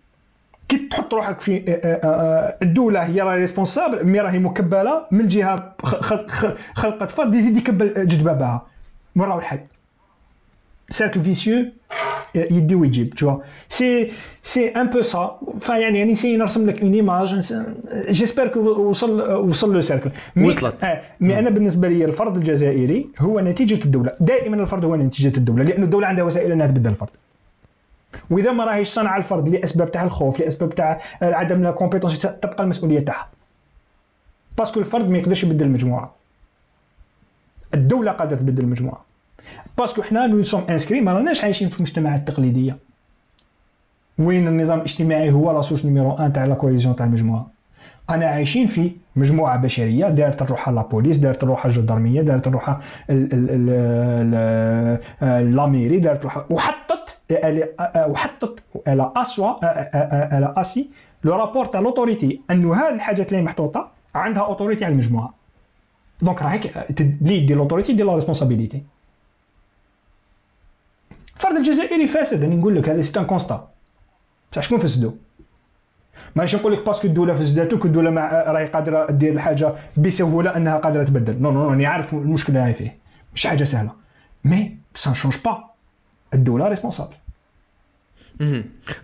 كي 0.69 0.77
تحط 0.77 1.13
روحك 1.13 1.41
في 1.41 1.57
آه، 1.57 1.71
آه، 1.71 1.99
آه، 2.03 2.57
الدولة 2.61 2.99
هي 2.99 3.21
راهي 3.21 3.39
responsable 3.39 4.03
mais 4.03 4.19
راهي 4.19 4.39
مكبلة 4.39 5.05
من 5.11 5.27
جهة 5.27 5.75
خلقت 6.73 7.11
فرد 7.11 7.35
يزيد 7.35 7.57
يكبل 7.57 8.07
جد 8.07 8.23
بابها 8.23 8.65
وين 9.15 9.25
راهو 9.29 9.39
الحل؟ 9.39 9.59
cercle 10.89 11.23
vicieux 11.23 11.65
يدي 12.35 12.75
ويجيب 12.75 13.09
tout 13.09 13.39
c'est 13.69 14.11
c'est 14.43 14.67
un 14.67 14.87
peu 14.87 15.01
ça 15.01 15.39
فيعني 15.59 15.99
يعني 15.99 16.11
نسي 16.11 16.37
نرسم 16.37 16.69
لك 16.69 16.81
une 16.81 16.93
image 16.93 17.53
j'espère 18.09 18.47
que 18.47 18.59
وصل 18.59 19.31
وصل 19.31 19.73
le 19.73 19.81
cercle 19.81 20.11
وصلت. 20.37 20.83
آه، 20.83 21.01
mais 21.19 21.39
أنا 21.39 21.49
بالنسبة 21.49 21.87
لي 21.87 22.05
الفرد 22.05 22.37
الجزائري 22.37 23.09
هو 23.19 23.39
نتيجة 23.39 23.85
الدولة. 23.85 24.11
دائما 24.19 24.55
الفرد 24.55 24.85
هو 24.85 24.95
نتيجة 24.95 25.37
الدولة 25.37 25.63
لأن 25.63 25.83
الدولة 25.83 26.07
عندها 26.07 26.23
وسائل 26.23 26.51
إنها 26.51 26.67
تبدل 26.67 26.89
الفرد 26.89 27.09
وإذا 28.29 28.51
ما 28.51 28.63
راهيش 28.65 28.87
صنع 28.87 29.17
الفرد 29.17 29.49
لأسباب 29.49 29.91
تاع 29.91 30.03
الخوف 30.03 30.39
لأسباب 30.39 30.75
تاع 30.75 30.99
عدم 31.21 31.63
la 31.63 31.71
compétence 31.71 32.19
تبقى 32.19 32.63
المسؤولية 32.63 32.99
تاعها. 32.99 33.27
parce 34.57 34.71
que 34.71 34.79
الفرد 34.79 35.11
ما 35.11 35.17
يقدرش 35.17 35.43
يبدل 35.43 35.65
المجموعه 35.65 36.15
الدولة 37.73 38.11
قادرة 38.11 38.37
تبدل 38.37 38.63
المجموعه 38.63 39.05
parce 39.77 39.92
que 39.92 40.01
حنا 40.01 40.27
nous 40.27 40.41
sommes 40.41 40.63
inscrits 40.69 41.01
ما 41.01 41.13
راناش 41.13 41.43
عايشين 41.43 41.69
في 41.69 41.77
المجتمعات 41.77 42.19
التقليديه 42.19 42.77
وين 44.19 44.47
النظام 44.47 44.77
الاجتماعي 44.77 45.31
هو 45.31 45.51
la 45.51 45.61
souche 45.61 45.85
numéro 45.85 46.09
1 46.09 46.33
تاع 46.33 46.45
la 46.45 46.55
cohésion 46.55 46.95
تاع 46.95 47.05
المجموعة؟ 47.05 47.47
أنا 48.09 48.25
عايشين 48.25 48.67
في 48.67 48.91
مجموعة 49.15 49.57
بشرية 49.57 50.07
دارت 50.09 50.41
روحها 50.41 50.73
la 50.73 50.81
police 50.81 51.17
دارت 51.17 51.43
روحها 51.43 51.69
الجدرميه 51.71 52.21
دارت 52.21 52.47
روحها 52.47 52.81
ال- 53.09 53.33
ال- 53.33 53.49
ال- 53.49 54.99
ال- 55.23 55.47
la 57.29 57.37
mairie 57.37 57.59
دارت 57.59 57.97
روحها 57.97 58.05
وحطت 58.05 58.05
وحطت 58.05 58.63
على 58.87 59.11
اسوا 59.15 59.65
على 60.35 60.53
اسي 60.57 60.89
le 61.23 61.35
rapport 61.35 61.65
تاع 61.65 61.79
l'autorité 61.79 62.41
أنه 62.51 62.75
هذه 62.75 62.93
الحاجات 62.95 63.33
اللي 63.33 63.43
محطوطة 63.43 63.91
عندها 64.15 64.43
autorité 64.43 64.85
على 64.85 64.91
المجموعة. 64.91 65.33
donc 66.21 66.41
راهيك 66.41 66.77
اللي 67.01 67.37
يدير 67.37 67.57
l'autorité 67.57 67.91
يدير 67.91 68.05
la 68.05 68.15
responsabilité 68.15 68.83
الفرد 71.35 71.55
الجزائري 71.55 72.07
فاسد. 72.07 72.43
راني 72.43 72.55
نقول 72.55 72.75
لك 72.75 72.89
هذا 72.89 73.01
c'est 73.01 73.19
un 73.19 73.25
constat 73.25 73.67
بصح 74.51 74.61
شكون 74.61 74.77
فسدو 74.77 75.13
ماشي 76.35 76.57
نقول 76.57 76.73
لك 76.73 76.85
parce 76.85 76.99
que 76.99 77.07
الدولة 77.07 77.33
فسداتو 77.33 77.77
الدولة 77.85 78.09
مع 78.09 78.31
راهي 78.31 78.65
قادرة 78.65 79.11
دير 79.11 79.33
الحاجة 79.33 79.73
بسهولة 79.97 80.57
أنها 80.57 80.77
قادرة 80.77 81.03
تبدل. 81.03 81.41
non 81.41 81.51
non 81.51 81.69
راني 81.69 81.85
عارف 81.85 82.13
المشكل 82.13 82.57
اللي 82.57 82.73
فيه. 82.73 82.97
مش 83.33 83.47
حاجة 83.47 83.63
سهلة. 83.63 83.91
mais 84.43 84.77
ça 84.93 85.13
change 85.13 85.37
pas 85.45 85.74
الدولة 86.33 86.67
responsable 86.67 87.15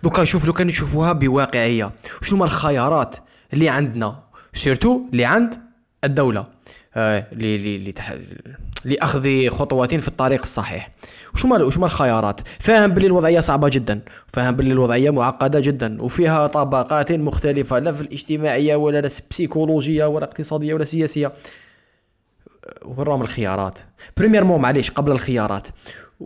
دوكا 0.02 0.24
شوف 0.24 0.44
لو 0.44 0.52
كان 0.52 0.66
نشوفوها 0.66 1.12
بواقعية 1.12 1.90
شنو 2.22 2.36
هما 2.36 2.44
الخيارات 2.44 3.16
اللي 3.52 3.68
عندنا؟ 3.68 4.22
surtout 4.52 5.00
اللي 5.12 5.24
عند 5.24 5.54
الدولة 6.04 6.46
آه، 6.94 7.26
لأخذ 8.84 9.48
خطوات 9.48 9.94
في 9.94 10.08
الطريق 10.08 10.40
الصحيح. 10.42 10.90
وش 11.34 11.44
ما 11.44 11.62
وش 11.62 11.78
ما 11.78 11.86
الخيارات؟ 11.86 12.40
فاهم 12.48 12.90
باللي 12.90 13.06
الوضعية 13.06 13.40
صعبة 13.40 13.68
جدا. 13.68 14.00
فاهم 14.26 14.56
باللي 14.56 14.72
الوضعية 14.72 15.10
معقدة 15.10 15.60
جدا. 15.60 16.02
وفيها 16.02 16.46
طبقات 16.46 17.12
مختلفة 17.12 17.78
لا 17.78 17.92
في 17.92 18.00
الاجتماعية 18.00 18.76
ولا 18.76 18.98
السيكولوجية 18.98 20.04
ولا 20.04 20.24
اقتصاديه 20.24 20.74
ولا 20.74 20.84
سياسيه 20.84 21.32
وين 22.84 23.06
راهم 23.06 23.22
الخيارات؟ 23.22 23.78
premièrement 24.16 24.60
معليش 24.60 24.90
قبل 24.90 25.12
الخيارات. 25.12 25.68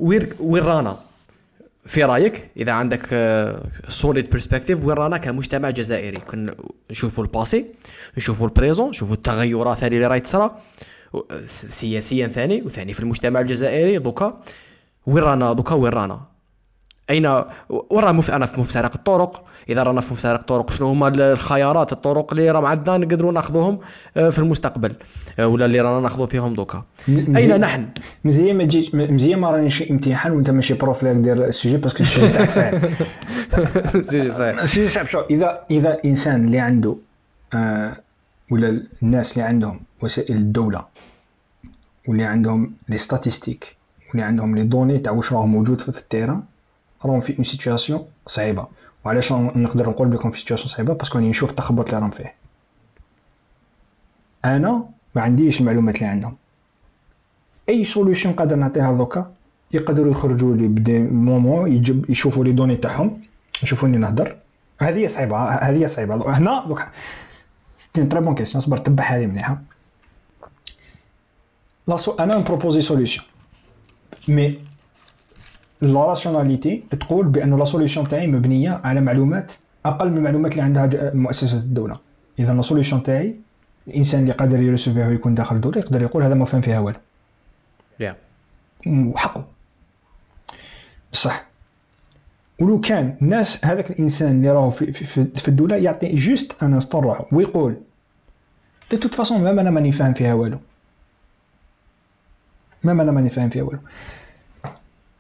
وين 0.01 0.29
وين 0.41 0.63
رانا؟ 0.63 0.99
في 1.87 2.05
رأيك 2.05 2.51
إذا 2.57 2.73
عندك 2.73 3.07
solide 3.89 4.25
آه، 4.25 4.31
perspective 4.31 4.87
وين 4.87 4.97
رانا 4.97 5.17
كمجتمع 5.17 5.71
جزائري. 5.71 6.17
كنا 6.17 6.55
نشوفوا 6.91 7.25
ال 7.25 7.32
passé 7.32 7.67
نشوفوا 8.17 8.47
ال 8.47 8.52
présent 8.52 8.89
نشوفوا 8.89 9.15
التغيرات 9.15 9.85
هذه 9.85 9.95
اللي 9.95 10.07
راهي 10.07 10.21
تصرى 10.21 10.57
سياسيا 11.47 12.27
ثاني 12.27 12.63
وثاني 12.63 12.93
في 12.93 13.01
المجتمع 13.01 13.41
الجزائري 13.41 13.99
دوكا. 13.99 14.41
وين 15.07 15.25
رانا 15.25 15.53
دوكا 15.53 15.75
وين 15.75 15.93
رانا. 15.93 16.36
أين؟ 17.11 17.27
وين 17.27 18.05
راه 18.05 18.23
أنا 18.29 18.47
في 18.47 18.61
مفترق 18.61 18.95
الطرق. 18.95 19.45
إذا 19.69 19.83
رانا 19.83 20.01
في 20.01 20.13
مفترق 20.13 20.39
الطرق 20.41 20.71
شنو 20.71 20.89
هما 20.89 21.09
الخيارات 21.09 21.93
الطرق 21.93 22.33
اللي 22.33 22.51
راهم 22.51 22.65
عندنا 22.65 22.99
نقدروا 22.99 23.33
ناخذوهم 23.33 23.79
آه، 24.17 24.29
في 24.29 24.39
المستقبل 24.39 24.95
آه، 25.39 25.47
ولا 25.47 25.65
اللي 25.65 25.81
رانا 25.81 26.01
ناخذوا 26.01 26.27
فيهم 26.27 26.55
دوكا. 26.55 26.85
أين 27.09 27.61
نحن؟ 27.61 27.89
مزيان 28.25 28.57
ما 28.57 28.65
تجيش 28.65 28.95
مزيان 28.95 29.39
ما 29.39 29.51
رانيش 29.51 29.91
امتحان 29.91 30.33
وانت 30.33 30.51
ماشي 30.51 30.75
prof 30.75 31.05
لك 31.05 31.17
دير 31.17 31.45
ال 31.45 31.50
sujet 31.50 31.77
parce 31.77 31.93
que 31.93 32.03
ال 32.03 32.07
sujet 32.07 32.29
تاعك 32.35 32.51
صعيب. 32.51 32.85
السوجي 33.95 34.31
صعيب 34.31 34.59
السوجي 34.59 34.89
صعيب 34.89 35.07
شو 35.07 35.21
اذا 35.21 35.61
إذا 35.71 35.95
الانسان 35.95 36.45
اللي 36.45 36.59
عنده 36.59 36.97
آه 37.55 37.97
ولا 38.51 38.83
الناس 39.03 39.33
اللي 39.33 39.49
عندهم 39.49 39.81
وسائل 40.03 40.37
الدولة 40.37 40.85
واللي 42.09 42.25
عندهم 42.25 42.75
les 42.89 42.99
statistiques 42.99 43.77
واللي 44.09 44.23
عندهم 44.23 44.57
les 44.57 44.63
données 44.65 44.99
تاع 44.99 45.13
واش 45.13 45.33
راه 45.33 45.47
موجود 45.47 45.81
في 45.81 45.89
ال 45.89 45.95
terrain 45.95 46.43
راهم 47.05 47.21
في 47.21 47.35
une 47.35 47.45
situation 47.45 48.07
صعيبة. 48.27 48.67
وعلاش 49.05 49.33
نقدر 49.33 49.91
نقول 49.91 50.09
بكم 50.09 50.31
في 50.31 50.39
situation 50.39 50.69
صعيبة؟ 50.69 50.95
parce 50.95 51.10
que 51.10 51.19
راني 51.19 51.31
نشوف 51.31 51.51
التخبط 51.51 51.89
اللي 51.89 52.01
راهم 52.01 52.11
فيه. 52.11 52.35
أنا 54.45 54.85
ما 55.15 55.23
عنديش 55.23 55.61
المعلومات 55.61 55.95
اللي 55.95 56.07
عندهم. 56.07 56.37
أي 57.69 57.85
solution 57.85 58.33
قادر 58.33 58.57
نعطيها 58.57 58.93
دوكا 58.93 59.33
يقدروا 59.73 60.11
يخرجوا 60.11 60.57
لي 60.57 60.69
بدي 60.69 60.99
مومون 60.99 61.73
يجب 61.73 62.11
يشوفوا 62.11 62.45
les 62.45 62.53
données 62.53 62.77
تاعهم 62.77 63.23
يشوفوني 63.63 63.99
نهضر. 63.99 64.37
هذه 64.81 65.07
صعيبة 65.07 65.49
هذه 65.49 65.87
صعيبة. 65.87 66.39
هنا 66.39 66.65
دوكا 66.69 66.89
c'était 67.77 68.05
très 68.05 68.21
bonne 68.21 68.35
question 68.35 68.61
صبر 68.61 68.77
تبع 68.77 69.05
هذه 69.05 69.27
مليحه 69.27 69.63
là 71.89 71.97
سو 71.97 72.13
أنا 72.13 72.39
نبروبوزي 72.39 72.81
solution 72.81 73.23
mais 74.29 74.59
la 75.81 76.05
rationalité 76.05 76.85
تقول 76.91 77.27
بأن 77.27 77.59
la 77.59 77.65
solution 77.65 78.09
تاعي 78.09 78.27
مبنية 78.27 78.81
على 78.85 79.01
معلومات 79.01 79.53
أقل 79.87 80.11
من 80.11 80.17
المعلومات 80.17 80.53
اللي 80.53 80.63
عندها 80.63 81.15
مؤسسة 81.15 81.59
الدولة. 81.59 81.99
إذا 82.39 82.55
la 82.55 82.63
solution 82.63 83.03
تاعي 83.03 83.37
الإنسان 83.89 84.21
اللي 84.21 84.33
قادر 84.33 84.63
يرسوفيها 84.63 85.09
ويكون 85.09 85.35
داخل 85.35 85.57
الدولة 85.57 85.79
يقدر 85.79 86.03
يقول 86.03 86.23
هذا 86.23 86.35
ما 86.35 86.45
فهم 86.45 86.61
فيها 86.61 86.79
والو. 86.79 86.99
Yeah. 88.03 88.15
وحقه 88.87 89.45
بصح 91.13 91.47
ولو 92.61 92.81
كان 92.81 93.17
الناس 93.23 93.65
هذاك 93.65 93.91
الإنسان 93.91 94.31
اللي 94.31 94.51
راهو 94.51 94.71
في, 94.71 94.93
في, 94.93 95.25
في 95.25 95.49
الدولة 95.49 95.77
يعطي 95.77 96.15
juste 96.15 96.63
un 96.63 96.73
instant 96.73 97.17
ويقول 97.33 97.77
de 98.91 98.97
toute 98.97 99.15
façon 99.15 99.43
ما 99.43 99.61
أنا 99.61 99.71
ماني 99.71 99.93
فاهم 99.93 100.15
فيها 100.15 100.35
والو. 100.35 100.59
ما 102.85 102.93
أنا 102.93 103.13
ماني 103.13 103.31
فاهم 103.31 103.51
فيها 103.51 103.63
والو. 103.63 103.79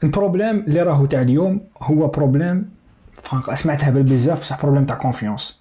ال 0.05 0.11
problème 0.11 0.59
اللي 0.59 0.83
راهو 0.83 1.07
تاع 1.07 1.21
اليوم 1.21 1.61
هو 1.83 2.07
problème 2.09 2.71
سمعتها 3.55 3.91
بزاف 3.91 4.41
بصح 4.41 4.63
problème 4.63 4.87
تاع 4.87 4.97
confiance 4.97 5.61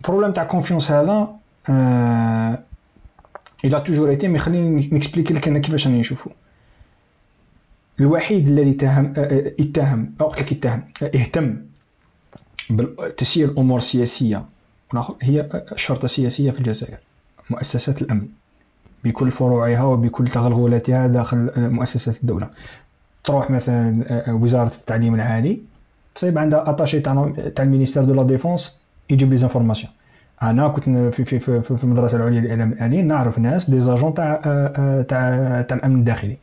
ال 0.00 0.04
problème 0.04 0.32
تاع 0.32 0.44
confiance 0.44 0.90
هذا 0.90 1.28
آه 1.68 2.62
il 3.64 3.80
a 3.80 3.83
toujours 3.83 4.10
été 4.10 4.28
mais 4.28 4.38
خليني 4.38 4.88
نكسبليكي 4.92 5.34
لك 5.34 5.48
أنا 5.48 5.58
كيفاش 5.58 5.86
راني 5.86 6.00
نشوفو. 6.00 6.30
الوحيد 8.00 8.48
الذي 8.48 8.70
اتهم 8.70 9.12
اتهم 9.60 10.14
أو 10.20 10.26
قلت 10.26 10.40
لك 10.40 10.52
اتهم 10.52 10.82
اهتم 11.02 11.56
بتسيير 12.70 13.48
الأمور 13.48 13.78
السياسيه 13.78 14.44
هي 15.22 15.48
الشرطه 15.72 16.04
السياسيه 16.04 16.50
في 16.50 16.58
الجزائر 16.58 16.98
مؤسسات 17.50 18.02
الأمن. 18.02 18.28
بكل 19.04 19.30
فروعها 19.30 19.82
وبكل 19.82 20.28
تغلغلاتها 20.28 21.06
داخل 21.06 21.50
مؤسسات 21.56 22.20
الدولة. 22.20 22.50
تروح 23.24 23.50
مثلا 23.50 24.04
آه، 24.06 24.30
آه، 24.30 24.34
وزارة 24.34 24.72
التعليم 24.80 25.14
العالي 25.14 25.58
تصيب 26.14 26.38
عندها 26.38 26.70
attaché 26.70 27.00
تاع 27.00 27.32
تاع 27.56 27.64
ال 27.64 27.68
ministère 27.68 28.04
de 28.04 28.14
la 28.14 28.22
défense 28.22 28.82
يجيب 29.10 29.30
les 29.30 29.36
informations. 29.36 29.92
أنا 30.42 30.68
كنت 30.68 30.84
في 31.14 31.24
في 31.24 31.38
في, 31.38 31.62
في 31.62 31.84
المدرسة 31.84 32.16
العليا 32.16 32.40
للإعلام 32.40 32.72
الآلي 32.72 33.02
نعرف 33.02 33.38
ناس 33.38 33.70
des 33.70 33.80
agents 33.80 34.14
تاع 34.14 34.40
آه، 34.44 35.02
تاع 35.02 35.62
تاع 35.62 35.76
الأمن 35.76 35.98
الداخلي. 35.98 36.36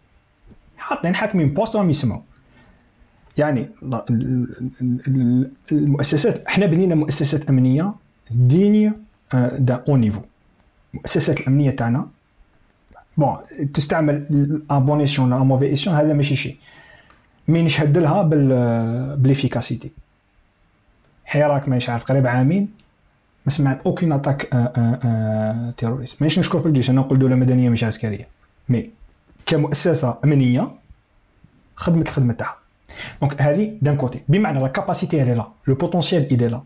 حاطين 0.78 1.16
حاكمين 1.16 1.54
poste 1.54 1.76
راهم 1.76 1.90
يسمعوا. 1.90 2.22
يعني 3.38 3.70
المؤسسات 5.72 6.46
إحنا 6.46 6.66
بنينا 6.66 6.96
مؤسسات 6.96 7.50
أمنية 7.50 7.94
دينية 8.32 8.94
دا 9.58 9.84
اون 9.90 10.00
نيفو 10.00 10.22
المؤسسات 10.94 11.40
الأمنية 11.40 11.72
تاعنا 11.72 12.08
بون 13.20 13.38
تستعمل 13.74 14.62
ابونيسيون 14.70 15.34
ولا 15.34 15.44
موفيسيون 15.44 15.96
هذا 15.96 16.14
ماشي 16.14 16.36
شيء. 16.36 16.58
مي 17.48 17.62
نشهد 17.62 17.98
لها 17.98 18.22
بال 18.22 19.18
بليفيكاسيتي 19.18 19.92
حراك 21.26 21.70
مانيش 21.70 21.90
عارف 21.90 22.04
قريب 22.04 22.28
عامين. 22.28 22.70
ما 23.46 23.52
سمعت. 23.52 23.82
اوكين 23.86 24.12
اتاك 24.12 24.42
تيروريست 25.78 26.22
مانيش 26.22 26.40
نشكر 26.40 26.60
في 26.60 26.66
الجيش. 26.66 26.90
أنا 26.90 27.02
نقول 27.02 27.20
دولة 27.20 27.36
مدنية 27.36 27.70
مش 27.70 27.84
عسكرية. 27.84 28.28
مي 28.70 28.90
كمؤسسة 29.46 30.18
أمنية 30.24 30.72
خدمت 31.76 32.08
الخدمة 32.08 32.34
تاعها. 32.34 32.58
دونك 33.22 33.42
هذه 33.42 33.78
دان 33.82 33.98
كوتي 33.98 34.20
بمعنى 34.28 34.60
لا 34.60 34.68
كاباسيتي 34.68 35.22
الي 35.22 35.34
لا 35.34 35.48
لو 35.68 35.76
بوتونسيال 35.76 36.34
الي 36.34 36.48
لا 36.48 36.62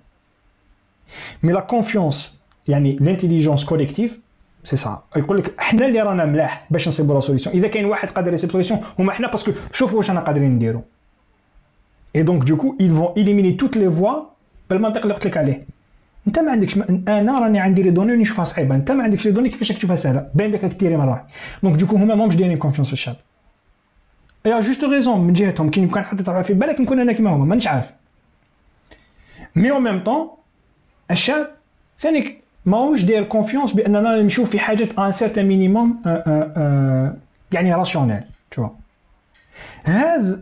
mais 1.44 1.54
la 1.54 1.60
confiance 1.60 2.44
يعني 2.68 2.96
l'intelligence 2.96 3.66
collective 3.66 4.22
c'est 4.64 4.76
ça 4.76 5.04
يقول 5.16 5.38
لك 5.38 5.60
إحنا 5.60 5.86
اللي 5.88 6.02
رانا 6.02 6.26
ملاح 6.26 6.68
باش 6.70 6.88
نصيبوا 6.88 7.14
la 7.14 7.20
solution 7.20 7.56
إذا 7.56 7.68
كاين 7.68 7.86
واحد 7.86 8.10
قادر 8.10 8.34
يصيب 8.34 8.52
solution 8.52 8.82
هما 9.00 9.12
إحنا 9.12 9.28
parce 9.28 9.43
que 9.43 9.52
شوفوا 9.72 9.98
واش 9.98 10.10
أنا 10.10 10.20
قادرين 10.20 10.52
نديروا 10.52 10.82
et 12.16 12.24
donc 12.24 12.44
du 12.44 12.55
coup 12.55 12.76
ils 12.80 12.94
vont 13.00 13.20
éliminer 13.22 13.58
toutes 13.64 13.76
les 13.76 14.02
voies 14.02 14.34
بالمنطق 14.70 15.02
اللي 15.02 15.14
قلت 15.14 15.26
لك 15.26 15.38
عليه. 15.38 15.66
أنت 16.28 16.40
ما 16.40 16.52
عندكش 16.52 16.78
أنا 17.08 17.40
راني 17.40 17.60
عندي 17.60 17.82
les 17.84 17.90
données 17.90 18.16
نشوفها 18.16 18.46
صعيبة. 18.46 18.76
أنت 18.76 18.92
ما 18.92 19.04
عندكش 19.04 19.26
les 19.26 19.32
données 19.32 19.50
كيفاش 19.50 19.68
تشوفها 19.72 19.96
سهلة؟ 19.96 20.30
باين 20.36 20.52
لك 20.52 20.70
كثير 20.70 20.98
من 20.98 21.06
راح 21.06 21.26
donc 21.64 21.76
du 21.76 21.82
coup 21.82 21.96
هما 21.96 22.16
ماهمش 22.16 22.36
دايرين 22.36 22.58
confiance 22.58 22.88
في 22.88 22.94
الشعب 22.94 23.16
à 24.46 24.60
juste 24.60 24.84
raison 24.84 25.20
من 25.20 25.34
جهتهم. 25.34 25.70
كي 25.70 25.88
كان 25.88 26.04
حد 26.04 26.42
في 26.42 26.54
بالك 26.54 26.82
نكون 26.82 27.00
أنا 27.00 27.14
كيما 27.14 27.30
هما. 27.30 27.46
مانيش 27.46 27.68
عارف. 27.68 27.92
mais 29.56 29.72
en 29.72 29.84
même 29.84 30.04
temps 30.04 30.30
الشعب 31.12 31.48
ثاني 32.00 32.43
ماهوش 32.66 33.04
داير 33.04 33.24
confiance 33.24 33.72
بأننا 33.72 34.22
نمشيو 34.22 34.46
في 34.46 34.60
حاجة 34.60 34.90
un 35.00 35.12
certain 35.12 35.46
minimum 35.46 36.02
يعني 37.52 37.74
rationnel 37.74 38.22
تو 38.52 38.68
هذا 39.84 40.42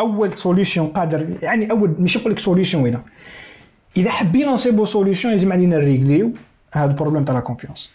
أول 0.00 0.32
solution 0.32 0.86
قادر 0.86 1.26
يعني 1.42 1.70
أول 1.70 1.94
ماشي 1.98 2.18
نقول 2.18 2.32
لك 2.32 2.38
solution 2.38 2.82
وين 2.82 2.98
إذا 3.96 4.10
حبينا 4.10 4.50
نصيبوا 4.50 4.84
solution 4.84 5.32
لازم 5.32 5.52
علينا 5.52 5.76
نريغليو 5.76 6.32
هذا 6.72 6.90
ال 6.90 6.94
problème 6.94 7.24
تاع 7.24 7.34
la 7.34 7.40
confiance 7.40 7.92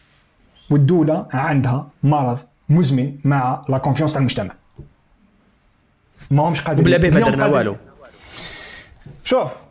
والدولة 0.70 1.26
عندها 1.34 1.88
مرض 2.04 2.40
مزمن 2.70 3.16
مع 3.26 3.66
la 3.70 3.78
confiance 3.78 4.14
تاع 4.14 4.20
المجتمع. 4.20 4.54
ما 6.32 6.44
همش 6.44 6.62
قادرين 6.62 6.86
بلا 6.86 6.98
به 6.98 7.10
ما 7.10 7.20
درنا 7.20 7.46
والو. 7.46 7.76
شوف 9.24 9.40
آه 9.42 9.67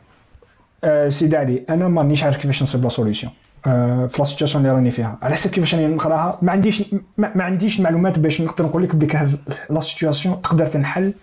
سيدي 1.08 1.36
علي 1.36 1.62
أنا 1.70 1.88
مانيش 1.88 2.24
عارف 2.24 2.36
كيفاش 2.36 2.62
نصيب 2.62 2.82
la 2.82 2.88
solution 2.88 3.32
آه، 3.66 4.06
في 4.06 4.18
la 4.18 4.24
situation 4.24 4.64
اللي 4.64 4.76
راني 4.76 4.90
فيها. 4.90 5.18
على 5.22 5.34
حسب 5.34 5.50
كيفاش 5.50 5.74
راني 5.74 5.86
نقراها. 5.86 6.38
ما 6.42 6.52
عنديش 6.52 6.82
ما, 7.18 7.32
ما 7.34 7.44
عنديش 7.44 7.78
المعلومات 7.78 8.18
باش 8.18 8.40
نقدر 8.40 8.64
نقول 8.64 8.82
لك 8.82 8.96
بلي 8.96 9.28
la 9.70 9.80
situation 9.80 10.42
تقدر 10.42 10.66
تنحل 10.66 11.14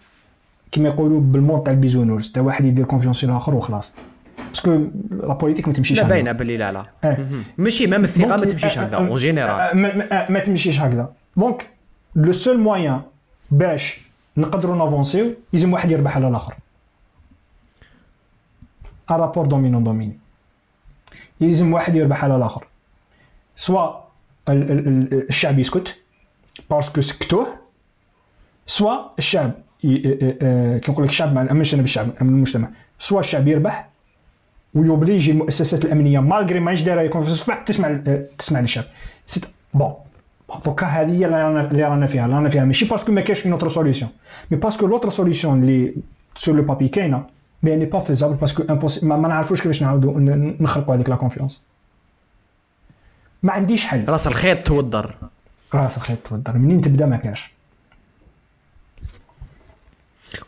كما 0.71 0.89
يقولوا 0.89 1.21
بال 1.21 1.35
mode 1.35 1.63
تاع 1.63 1.73
ال 1.73 1.78
Bisounours 1.78 2.31
تا 2.31 2.41
واحد 2.41 2.65
يدير 2.65 2.85
confiance 2.85 3.19
في 3.19 3.25
الآخر 3.25 3.55
وخلاص. 3.55 3.93
parce 4.49 4.63
que 4.63 4.71
la 5.11 5.33
politique 5.33 5.67
ما 5.67 5.73
تمشيش 5.73 5.99
هكذا. 5.99 6.09
باينة 6.09 6.31
باللي 6.31 6.57
لا 6.57 6.71
لا. 6.71 6.85
آه. 7.03 7.17
ماشي 7.57 7.87
même 7.87 8.03
الثقة 8.03 8.37
ما 8.37 8.45
تمشيش 8.45 8.77
آه، 8.77 8.81
هكذا 8.81 8.95
آه، 8.95 8.99
en 8.99 9.11
آه، 9.11 9.15
général 9.15 9.59
آه، 10.11 10.31
ما, 10.31 10.39
تمشيش 10.39 10.79
هكذا. 10.79 11.09
donc 11.37 11.67
le 12.15 12.31
seul 12.31 12.59
moyen 12.59 13.01
باش 13.51 13.99
نقدروا 14.37 14.75
نافونسيو 14.75 15.33
لازم 15.53 15.73
واحد 15.73 15.91
يربح 15.91 16.15
على 16.17 16.27
الآخر. 16.27 16.53
rapport 19.11 19.45
dominant 19.45 19.83
dominé 19.83 20.17
يلزم 21.41 21.73
واحد 21.73 21.95
يربح 21.95 22.23
على 22.23 22.35
الآخر 22.35 22.67
soit 23.55 23.89
ال- 24.49 24.71
ال- 24.71 24.87
ال- 24.87 25.29
الشعب 25.29 25.59
يسكت 25.59 25.97
parce 26.69 26.89
que 26.89 27.01
سكتوه 27.01 27.47
soit 28.65 28.95
الشعب 29.19 29.51
آه، 29.85 30.35
آه، 30.41 30.77
كي 30.77 30.91
نقول 30.91 31.05
لك 31.05 31.09
الشعب 31.11 31.33
ما 31.35 31.43
نامنش 31.43 31.73
أنا 31.73 31.81
بالشعب 31.81 32.07
نامن 32.21 32.33
المجتمع 32.33 32.69
soit 32.99 33.19
الشعب 33.19 33.47
يربح 33.47 33.89
ويوبليجي 34.73 35.31
المؤسسات 35.31 35.85
الامنيه 35.85 36.19
malgré 36.19 36.59
ماهيش 36.59 36.81
دايره 36.81 37.01
يكون 37.01 37.21
في 37.21 37.55
تسمع 37.65 37.87
آه، 38.07 38.25
تسمع 38.37 38.59
للشعب 38.59 38.83
c'est 39.27 39.45
bon 39.73 39.93
دوكا 40.65 40.85
هذه 40.87 41.11
هي 41.11 41.25
اللي 41.25 41.83
رانا 41.83 42.07
فيها 42.07 42.25
اللي 42.25 42.35
رانا 42.35 42.49
فيها 42.49 42.65
ماشي 42.65 42.85
parce 42.85 43.01
que 43.02 43.11
ما 43.11 43.21
كاينش 43.21 43.43
une 43.43 43.51
autre 43.53 43.67
solution 43.67 44.11
mais 44.51 44.57
parce 44.57 44.76
que 44.76 44.87
l'autre 44.87 45.09
solution 45.09 45.63
اللي 45.63 45.93
sur 46.35 46.55
le 46.55 46.63
papier 46.63 46.87
كاينة 46.87 47.25
n'est 47.63 47.85
pas 47.85 47.99
faisable 47.99 48.33
parce 48.33 48.52
que 48.52 48.63
impossible- 48.63 49.03
ما, 49.03 49.17
ما 49.17 49.27
نعرفوش 49.27 49.61
كيفاش 49.61 49.81
نعاودوا 49.81 50.19
ن- 50.19 50.57
نخلقوا 50.59 50.95
هذيك 50.95 51.09
la 51.09 51.15
confiance 51.15 51.65
ما 53.43 53.51
عنديش 53.53 53.85
حل 53.85 54.09
رأس 54.09 54.27
الخيط 54.27 54.67
توضر 54.67 55.15
رأس 55.73 55.97
الخيط 55.97 56.17
توضر 56.29 56.57
منين 56.57 56.81
تبدأ؟ 56.81 57.05
ما 57.05 57.17
كاش. 57.17 57.53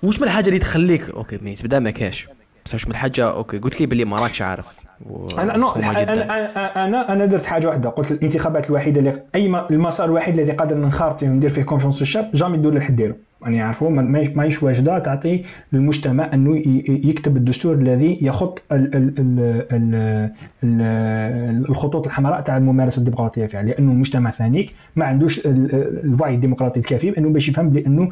واش 0.03 0.19
من 0.19 0.23
الحاجة 0.27 0.47
اللي 0.47 0.59
تخليك 0.59 1.09
OK 1.09 1.37
mais 1.41 1.55
تبدأ؟ 1.55 1.79
ما 1.79 1.91
كاش. 1.91 2.27
بس 2.65 2.73
واش 2.73 2.85
من 2.85 2.91
الحاجة 2.91 3.31
OK 3.31 3.57
قلت 3.57 3.79
لي 3.81 3.85
باللي 3.87 4.05
ما 4.05 4.17
راكش 4.19 4.41
عارف. 4.41 4.77
و- 5.09 5.29
أنا 5.39 5.57
non 5.57 5.69
أنا 5.69 6.85
أنا 6.85 7.13
أنا 7.13 7.25
درت 7.25 7.45
حاجة 7.45 7.67
واحدة. 7.67 7.89
قلت 7.89 8.11
الانتخابات 8.11 8.69
الوحيدة 8.69 8.99
اللي 8.99 9.23
أي 9.35 9.45
المسار 9.71 10.05
الوحيد 10.07 10.39
الذي 10.39 10.51
قادر 10.51 10.77
نخرط 10.77 11.19
فيه 11.19 11.29
وندير 11.29 11.49
فيه 11.49 11.63
confiance 11.63 12.01
الشعب 12.01 12.31
jamais 12.33 12.55
الدولة 12.55 12.75
اللي 12.75 12.85
حديرو 12.87 13.15
يعني 13.45 13.57
يعرفوا 13.57 13.89
ما- 13.89 14.01
ما 14.01 14.27
ماهيش 14.35 14.63
واجدة 14.63 14.99
تعطي 14.99 15.41
للمجتمع 15.73 16.29
أنه 16.33 16.57
يكتب 16.87 17.37
الدستور 17.37 17.73
الذي 17.75 18.17
يخط 18.21 18.63
ال 18.71 18.95
ال 18.95 19.13
ال 19.19 19.39
ال 19.71 19.95
ال 20.63 21.65
الخطوط 21.69 22.07
الحمراء 22.07 22.41
تاع 22.41 22.57
الممارسة 22.57 22.99
الديمقراطية 22.99 23.45
فيها 23.45 23.63
لأنه 23.63 23.91
المجتمع 23.91 24.29
ثانيك 24.31 24.73
ما 24.95 25.05
عندوش 25.05 25.39
ال- 25.45 25.75
ال- 25.75 26.05
الوعي 26.05 26.35
الديمقراطي 26.35 26.79
الكافي 26.79 27.11
بأنه 27.11 27.29
باش 27.29 27.49
يفهم 27.49 27.69
بانه 27.69 28.09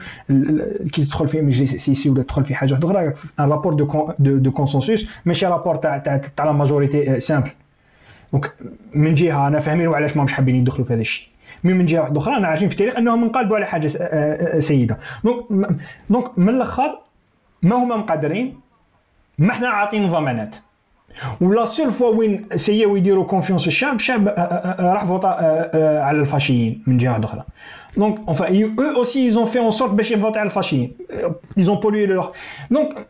كي 0.92 1.06
تدخل 1.06 1.28
في 1.28 1.42
مجلس 1.42 1.76
سياسي 1.76 2.10
ولا 2.10 2.24
تدخل 2.24 2.44
في 2.44 2.56
حاجة 2.56 2.80
أخرى 2.84 3.14
rapport 3.40 3.74
de 3.74 4.38
de 4.38 4.52
consensus 4.52 5.10
ماشي 5.26 5.46
rapport 5.46 5.76
تاع 5.76 5.98
تاع 5.98 6.18
تاع 6.18 6.46
la 6.46 6.52
majorité 6.52 7.20
simple 7.20 7.50
donc 8.34 8.54
من 8.96 9.14
جهة 9.14 9.48
أنا 9.48 9.60
فاهمين 9.60 9.88
وعلاش 9.88 10.18
ما 10.18 10.24
مش 10.24 10.34
حابين 10.34 10.56
يدخلوا 10.56 10.86
في 10.86 10.94
هذا 10.94 11.02
الشيء. 11.02 11.28
mais 11.64 11.74
من 11.74 11.86
جهة 11.86 12.00
واحدة 12.02 12.20
أخرى 12.20 12.36
أنا 12.38 12.48
عارفين 12.48 12.68
في 12.68 12.74
التاريخ 12.74 12.98
أنهم 12.98 13.24
انقلبوا 13.24 13.56
على 13.56 13.66
حاجة 13.66 13.92
آه، 14.02 14.56
آه، 14.56 14.60
سيدة. 14.60 14.98
donc 15.24 15.46
donc 16.10 16.40
من 16.40 16.50
الأخر 16.50 17.00
ما 17.62 17.76
هما 17.76 17.96
مقدرين؟ 17.96 18.60
ما 19.38 19.52
إحنا 19.52 19.68
عاطين 19.70 20.10
ضمانات. 20.10 20.56
و 21.42 21.50
la 21.50 21.66
seule 21.66 21.92
fois 21.92 22.16
وين 22.16 22.42
سياو 22.56 22.96
يديروا 22.96 23.26
confiance 23.26 23.68
الشعب 23.68 23.96
الشعب 23.96 24.28
آه، 24.28 24.94
راح 24.94 25.04
آه، 25.26 26.04
على 26.04 26.20
الفاشيين 26.20 26.84
من 26.88 26.98
جهة 26.98 27.26
أخرى. 27.26 27.44
donc 27.98 28.20
enfin 28.28 28.46
eux 28.80 28.96
aussi 28.98 29.26
ils 29.28 29.38
ont 29.40 29.46
fait 29.46 29.60
en 29.60 29.72
sorte 29.72 29.92
باش 29.92 30.12
يفوتوا 30.12 30.40
على 30.40 30.48
الفاشيين. 30.48 30.92
Ils 31.60 31.72
ont 31.72 31.78
pollué 31.78 32.08
leur. 32.08 32.32
donc 32.72 33.08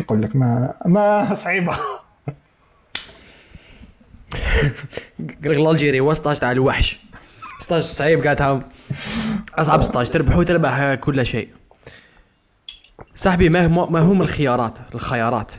نقول 0.00 0.22
لك؟ 0.22 0.36
ما 0.36 0.74
ما 0.86 1.34
صعيبة. 1.44 1.76
قال 5.44 5.64
لك 5.64 5.70
الجيري 5.70 6.00
هو 6.00 6.14
16 6.14 6.40
تاع 6.40 6.52
الوحش. 6.52 6.98
16 7.58 7.84
صعيب 7.86 8.26
قالتها 8.26 8.68
أصعب 9.54 9.82
16 9.82 10.12
تربح 10.12 10.36
وتربح 10.36 10.94
كل 10.94 11.26
شيء. 11.26 11.48
صاحبي 13.14 13.48
ما 13.48 13.66
هم 13.66 13.92
ما 13.92 14.00
هم 14.00 14.22
الخيارات؟ 14.22 14.78
الخيارات 14.94 15.52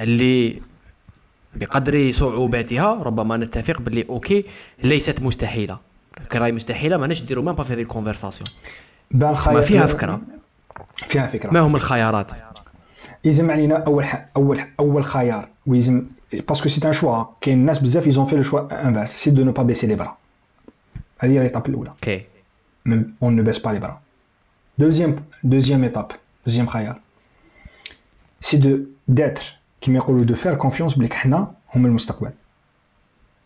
اللي 0.00 0.62
بقدر 1.54 2.10
صعوباتها 2.10 2.94
ربما 3.02 3.36
نتفق 3.36 3.80
باللي 3.80 4.04
OK 4.08 4.44
ليست 4.82 5.22
مستحيلة. 5.22 5.78
كراي 6.32 6.52
مستحيلة 6.52 6.96
ما 6.96 7.06
نديروا 7.06 7.44
ما 7.44 7.62
في 7.62 7.72
هذه 7.72 7.80
ال 7.80 7.85
conversation 7.85 8.48
ما 9.10 9.60
فيها 9.60 9.86
فكرة. 9.86 10.20
فيها 11.08 11.26
فكرة. 11.26 11.50
ما 11.50 11.60
هم 11.60 11.76
الخيارات؟ 11.76 12.30
يلزم 13.24 13.50
علينا 13.50 13.76
أول 13.76 14.04
ح... 14.04 14.28
اول 14.36 14.60
أول 14.80 15.04
خيار 15.04 15.48
ويلزم 15.66 16.06
parce 16.32 16.54
que 16.54 16.68
c'est 16.68 16.88
un 16.88 16.92
choix 16.92 17.24
كاين 17.40 17.58
الناس 17.58 17.78
بزاف 17.78 18.06
ils 18.06 18.16
ont 18.16 18.26
fait 18.26 18.36
le 18.36 18.42
choix 18.42 18.88
inverse 18.88 19.10
c'est 19.10 19.30
de 19.30 19.44
ne 19.44 19.52
pas 19.52 19.62
baisser 19.62 19.86
les 19.86 19.94
bras 19.94 20.16
هذه 21.18 21.30
هي 21.30 21.38
l'étape 21.38 21.66
الاولى 21.66 21.90
OK 21.90 22.24
on 23.22 23.36
ne 23.36 23.42
baisse 23.42 23.58
pas 23.58 23.70
les 23.70 23.78
bras 23.78 24.00
deuxième 24.78 25.24
deuxième 25.44 25.82
étape 25.82 26.12
deuxième 26.46 26.66
خيار 26.66 27.00
c'est 28.40 28.56
de 28.56 28.78
d'être 29.08 29.56
كيما 29.80 29.96
يقولوا 29.96 30.24
de 30.24 30.34
faire 30.34 30.54
confiance 30.54 30.94
بليك 30.94 31.14
حنا 31.14 31.52
هم 31.74 31.86
المستقبل 31.86 32.30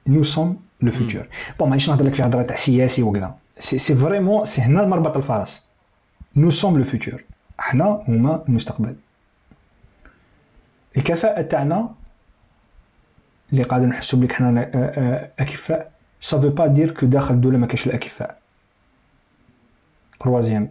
nous 0.07 0.23
sommes 0.23 0.63
le 0.81 0.91
futur 0.91 1.27
bon 1.59 1.69
مانيش 1.69 1.91
نهضر 1.91 2.05
لك 2.05 2.15
في 2.15 2.23
هضره 2.23 2.43
تاع 2.43 2.57
سياسي 2.57 3.03
وكذا 3.03 3.35
c'est 3.59 3.79
c'est 3.79 3.95
vraiment 3.95 4.45
c'est 4.45 4.63
هنا 4.63 4.83
المربط 4.83 5.17
الفرس 5.17 5.67
nous 6.37 6.51
sommes 6.51 6.79
le 6.79 6.85
futur 6.85 7.25
حنا 7.59 8.05
هما 8.09 8.45
المستقبل 8.49 8.97
الكفاءة 10.97 11.43
تاعنا 11.43 11.95
اللي 13.55 13.65
قاعدين 13.65 13.89
نحسوا 13.89 14.19
بليك 14.19 14.33
حنا 14.33 14.61
آه، 14.61 14.71
آه، 14.75 15.31
أكفاء. 15.39 15.91
ça 16.21 16.41
veut 16.41 16.49
pas 16.49 16.67
dire 16.67 16.91
que 16.91 17.07
داخل 17.07 17.35
الدولة 17.35 17.59
ما 17.59 17.67
كاينش 17.67 17.87
الأكفاء. 17.87 18.39
troisième 20.21 20.69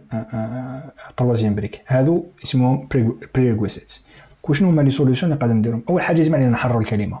troisième 1.16 1.54
brique 1.54 1.80
هادو 1.86 2.24
اسمهم 2.44 2.88
prerequisites 3.34 4.06
شنو 4.52 4.68
هما 4.68 4.82
les 4.82 4.90
solutions 4.90 5.26
اللي 5.26 5.38
قاعدين 5.38 5.56
نديرهم؟ 5.56 5.82
أول 5.90 6.02
حاجة 6.02 6.34
علينا 6.34 6.50
نحرروا 6.50 6.80
الكلمة. 6.80 7.20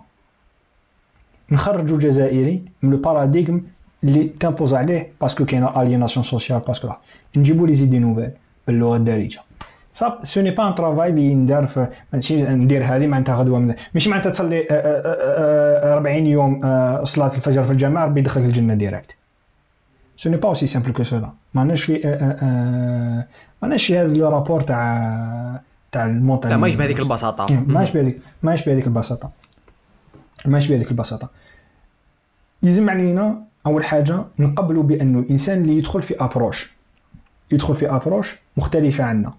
نخرجوا 1.50 1.96
الجزائري 1.96 2.62
من 2.82 2.90
le 2.90 2.96
paradigme 2.96 3.62
اللي 4.04 4.30
تامبوز 4.40 4.74
عليه 4.74 5.12
parce 5.20 5.35
que 5.35 5.44
كاينة 5.44 5.82
aliénation 5.82 6.24
sociale 6.24 6.58
parce 6.58 6.75
que. 6.75 6.88
نجيبوا 7.36 7.66
les 7.66 7.74
idées 7.74 7.98
nouvelles 7.98 8.30
باللغة 8.66 8.96
الدارجة. 8.96 9.40
ça 9.94 10.18
ce 10.22 10.40
n'est 10.40 10.50
pas 10.50 10.68
un 10.68 10.74
travail 10.74 11.10
اللي 11.10 11.34
ندار 11.34 11.66
في 11.66 11.86
ماشي 12.12 12.42
ندير 12.42 12.84
هذه 12.84 13.06
معناتها 13.06 13.34
غدوه 13.34 13.76
ماشي 13.94 14.10
معناتها 14.10 14.30
تصلي 14.30 14.60
آه، 14.60 14.64
آه، 14.70 15.92
آه، 15.92 15.94
40 15.94 16.26
يوم 16.26 16.60
صلاه 17.04 17.34
الفجر 17.34 17.64
في 17.64 17.70
الجامع 17.70 18.04
ربي 18.04 18.20
يدخلك 18.20 18.44
الجنه 18.44 18.74
direct 18.74 19.16
ce 20.16 20.30
n'est 20.30 20.36
pas 20.36 20.48
aussi 20.48 20.66
simple 20.66 20.92
que 20.92 21.02
cela 21.02 21.30
ماناش 21.54 21.82
في 21.84 21.94
ماناش 23.62 23.86
في 23.86 23.98
هذا 23.98 24.14
le 24.14 24.28
rapport 24.28 24.60
تاع 24.60 25.60
تاع 25.92 26.06
المونتاج 26.06 26.50
لا 26.50 26.56
ماهيش 26.56 26.74
بهذيك 26.74 27.00
البساطه 27.00 27.46
ماهيش 27.66 27.90
بهذيك 27.90 28.20
ماهيش 28.42 28.64
بهذيك 28.64 28.86
البساطه 28.86 29.30
ماهيش 30.46 30.68
بهذيك 30.68 30.90
البساطه 30.90 31.30
يلزم 32.62 32.90
علينا 32.90 33.42
اول 33.66 33.84
حاجة 33.84 34.24
نقبلوا 34.38 34.82
بانه 34.82 35.18
الانسان 35.18 35.60
اللي 35.60 35.78
يدخل 35.78 36.02
في 36.02 36.24
approche 36.24 36.74
يدخل 37.50 37.74
في 37.74 37.90
approche 37.90 38.38
مختلفه 38.56 39.04
عنا 39.04 39.32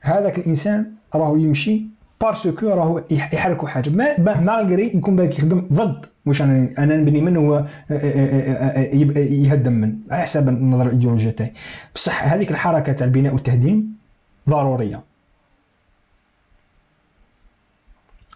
هذاك 0.00 0.38
الإنسان 0.38 0.92
راهو 1.14 1.36
يمشي 1.36 1.82
parce 2.20 2.50
que 2.50 2.68
راهو 2.68 3.02
يح- 3.10 3.34
يحركوا 3.34 3.68
حاجة. 3.68 3.90
ما 3.90 4.40
malgré 4.40 4.86
يكون 4.96 5.16
بالك 5.16 5.38
يخدم 5.38 5.68
ضد 5.72 6.06
واش 6.26 6.42
أنا 6.42 6.68
أنا 6.78 6.96
نبني 6.96 7.20
منه 7.20 7.40
هو 7.40 7.64
يهدم 9.16 9.72
من 9.72 9.96
على 10.10 10.22
حسب 10.22 10.48
النظره 10.48 10.84
الإيديولوجية 10.86 11.30
تاعي. 11.30 11.52
بصح 11.94 12.24
هذيك 12.32 12.50
الحركة 12.50 12.92
تاع 12.92 13.06
البناء 13.06 13.32
والتهديم 13.32 13.96
ضرورية. 14.48 15.00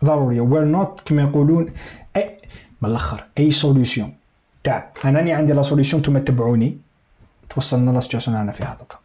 ضرورية. 0.05 0.41
وير 0.41 0.65
نوت 0.65 1.01
كما 1.05 1.23
يقولون 1.23 1.67
أي 2.17 2.37
من 2.83 2.89
الآخر 2.91 3.25
أي 3.39 3.51
solution 3.51 4.15
تاع 4.65 4.91
انني 5.05 5.33
عندي 5.33 5.53
la 5.53 5.63
solution 5.63 6.01
نتوما 6.03 6.19
تبعوني. 6.19 6.79
توصلنا 7.51 7.91
la 7.91 8.01
situation 8.01 8.37
أنا 8.37 8.53
فيها 8.53 8.77
دوكا 8.81 8.97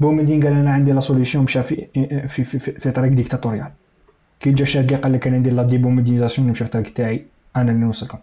بومدين 0.00 0.42
قال 0.42 0.52
أنا 0.52 0.72
عندي 0.72 0.92
la 0.92 1.00
solution 1.00 1.44
مشى 1.44 1.62
في 1.62 1.86
في 2.26 2.44
في, 2.44 2.58
في, 2.58 2.72
في 2.72 2.90
طريق 2.90 3.12
dictatorial. 3.12 3.70
كي 4.40 4.50
جا 4.52 4.64
شاد 4.64 4.94
قال 4.94 5.12
لك 5.12 5.26
أنا 5.26 5.38
ندير 5.38 5.52
la 5.52 5.62
déboumédiénisation 5.62 6.48
نمشي 6.48 6.64
في 6.64 6.68
الطريق 6.68 6.92
تاعي 6.92 7.24
أنا 7.56 7.70
اللي 7.70 7.84
نوصلكم. 7.84 8.18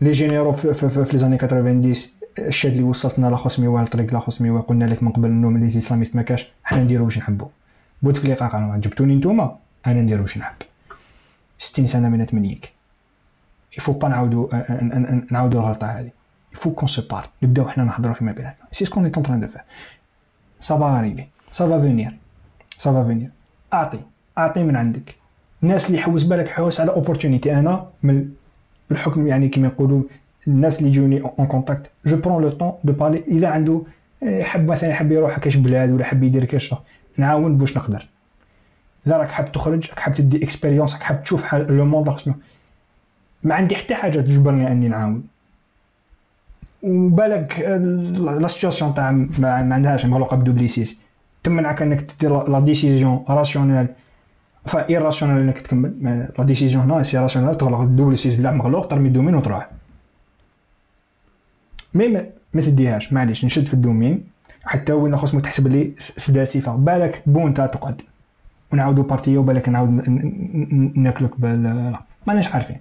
لي 0.00 0.10
جينيرو 0.10 0.52
في, 0.52 0.74
في, 0.74 0.88
في, 0.88 1.04
في 1.04 1.12
لي 1.12 1.18
زاني 1.18 1.36
90 1.36 1.92
الشاد 2.38 2.72
اللي 2.72 2.84
وصلتنا 2.84 3.26
لا 3.26 3.36
خصمي 3.36 3.80
الطريق 3.82 4.14
لا 4.14 4.20
خصمي 4.20 4.50
قلنا 4.50 4.84
لك 4.84 5.02
من 5.02 5.12
قبل 5.12 5.28
انه 5.28 5.48
من 5.48 5.66
لي 5.66 6.06
ما 6.14 6.22
كاش 6.22 6.52
حنا 6.64 6.84
نديرو 6.84 7.04
واش 7.04 7.18
نحبو. 7.18 7.48
بوتفليقه 8.02 8.46
قالوا 8.46 8.76
جبتوني 8.76 9.14
نتوما 9.14 9.56
أنا 9.86 10.02
ندير 10.02 10.20
واش 10.20 10.38
نحب. 10.38 10.54
60 11.58 11.86
سنة 11.86 12.08
من 12.08 12.26
تمنيك 12.26 12.72
يفو 13.78 13.92
با 13.92 14.08
نعاودو 14.08 14.50
نعاودو 15.30 15.60
الغلطة 15.60 15.86
هذه. 15.86 16.10
يفو 16.52 16.72
كون 16.72 16.88
سو 16.88 17.02
بار 17.10 17.28
نبداو 17.42 17.68
حنا 17.68 17.84
نهضروا 17.84 18.14
فيما 18.14 18.32
بيناتنا. 18.32 18.66
سي 18.72 18.84
سكون 18.84 19.04
اي 19.04 19.10
تون 19.10 19.40
دو 19.40 19.46
فير 19.46 19.62
سا 20.62 20.78
فا 20.78 20.98
اريفي 20.98 21.24
سا 21.50 21.68
فا 21.68 21.80
فينير. 21.80 22.12
سا 22.78 22.92
فا 22.92 23.04
فينير. 23.04 23.30
أعطي. 23.72 24.00
أعطي 24.38 24.62
من 24.62 24.76
عندك. 24.76 25.14
الناس 25.62 25.90
اللي 25.90 26.00
حوس 26.00 26.22
بالك 26.22 26.48
حوس 26.48 26.80
على 26.80 26.90
opportunité 26.90 27.58
أنا 27.58 27.86
من 28.02 28.28
الحكم 28.90 29.26
يعني 29.26 29.48
كما 29.48 29.66
يقولوا 29.66 30.02
الناس 30.46 30.78
اللي 30.78 30.90
يجوني 30.90 31.22
en 31.22 31.46
contact 31.46 31.90
je 32.06 32.16
prends 32.16 32.42
le 32.42 32.50
temps 32.50 32.72
de 32.84 32.92
parler 32.92 33.24
إذا 33.28 33.48
عنده 33.48 33.82
حب 34.40 34.70
مثلا 34.70 34.90
يحب 34.90 35.12
يروح 35.12 35.38
كاش 35.38 35.56
بلاد 35.56 35.90
ولا 35.90 36.04
حب 36.04 36.22
يدير 36.22 36.44
كاش 36.44 36.74
نعاون 37.16 37.58
باش 37.58 37.76
نقدر. 37.76 38.08
إذا 39.06 39.16
راك 39.16 39.30
حاب 39.30 39.52
تخرج 39.52 39.88
راك 39.90 40.00
حاب 40.00 40.14
تدي 40.14 40.44
expérience 40.44 40.94
راك 40.94 41.02
حاب 41.02 41.22
تشوف 41.22 41.54
le 41.54 41.84
monde 41.84 42.16
ما 43.42 43.54
عندي 43.54 43.76
حتى 43.76 43.94
حاجة 43.94 44.20
تجبرني 44.20 44.72
أني 44.72 44.88
نعاون. 44.88 45.31
وبالك 46.82 47.60
la 48.40 48.48
situation 48.48 48.94
تاع 48.94 49.10
ما 49.10 49.74
عندهاش 49.74 50.06
مغلوقة 50.06 50.36
بدوبليسيس. 50.36 51.02
تمنعك 51.44 51.82
انك 51.82 52.04
دير 52.20 52.48
la 52.48 52.60
décision 52.60 53.24
rationnelle 53.28 53.86
فا 54.66 54.88
irrationnelle 54.88 55.42
انك 55.42 55.60
تكمل 55.60 56.28
la 56.38 56.44
décision 56.44 56.90
هنا 56.90 57.02
c'est 57.02 57.18
rationnel 57.18 57.54
تغلق 57.54 57.80
ال 57.80 57.86
double 57.86 58.22
six 58.22 58.40
لا 58.40 58.50
مغلوق 58.50 58.86
ترمي 58.86 59.08
الدومين 59.08 59.34
وتروح. 59.34 59.70
mais 61.94 62.08
ما 62.54 62.60
تديهاش. 62.60 63.12
معليش 63.12 63.44
نشد 63.44 63.66
في 63.66 63.74
الدومين. 63.74 64.24
حتى 64.64 64.92
وين 64.92 65.16
خص 65.16 65.36
تحسب 65.36 65.66
لي 65.68 65.92
سداسفه 65.98 66.76
بالك 66.76 67.22
بونتا 67.26 67.66
تقعد. 67.66 68.02
ونعاودو 68.72 69.02
partie 69.02 69.38
وبالك 69.38 69.68
نعاود 69.68 70.08
ناكلك 70.94 71.40
بال 71.40 71.94
ماناش 72.26 72.48
عارفين. 72.54 72.76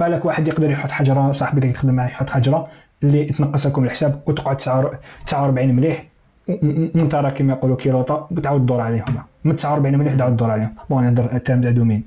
بالك 0.00 0.24
واحد 0.24 0.48
يقدر 0.48 0.70
يحط 0.70 0.90
حجره 0.90 1.32
صاحبي 1.32 1.60
اللي 1.60 1.70
يخدم 1.70 1.94
معاه 1.94 2.06
يحط 2.06 2.30
حجره 2.30 2.68
اللي 3.02 3.24
تنقص 3.24 3.66
لكم 3.66 3.84
الحساب 3.84 4.22
وتقعد 4.26 4.56
49 4.56 5.74
مليح. 5.74 6.06
وانت 6.48 7.14
راه 7.14 7.30
كيما 7.30 7.52
يقولوا 7.52 7.76
كيلوطا 7.76 8.28
وتعاود 8.30 8.60
تدور 8.60 8.80
عليهم. 8.80 9.04
من 9.44 9.56
49 9.56 9.98
مليح 9.98 10.14
تعاود 10.14 10.36
تدور 10.36 10.50
عليهم. 10.50 10.74
bon 10.90 11.04
نهضر 11.04 11.32
التام 11.32 11.62
تاع 11.62 11.70
دومين 11.70 12.04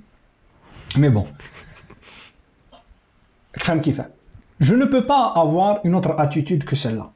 mais 0.97 1.09
bon. 1.09 1.25
فهم 3.59 3.81
كيف؟ 3.81 4.01
جو 4.61 4.75
نو 4.75 4.85
بو 4.85 4.99
با 4.99 5.43
افوار 5.43 5.81
اون 5.85 5.93
اوتر 5.93 6.23
اتيتود 6.23 6.63
كو 6.63 6.75
سيلا 6.75 7.09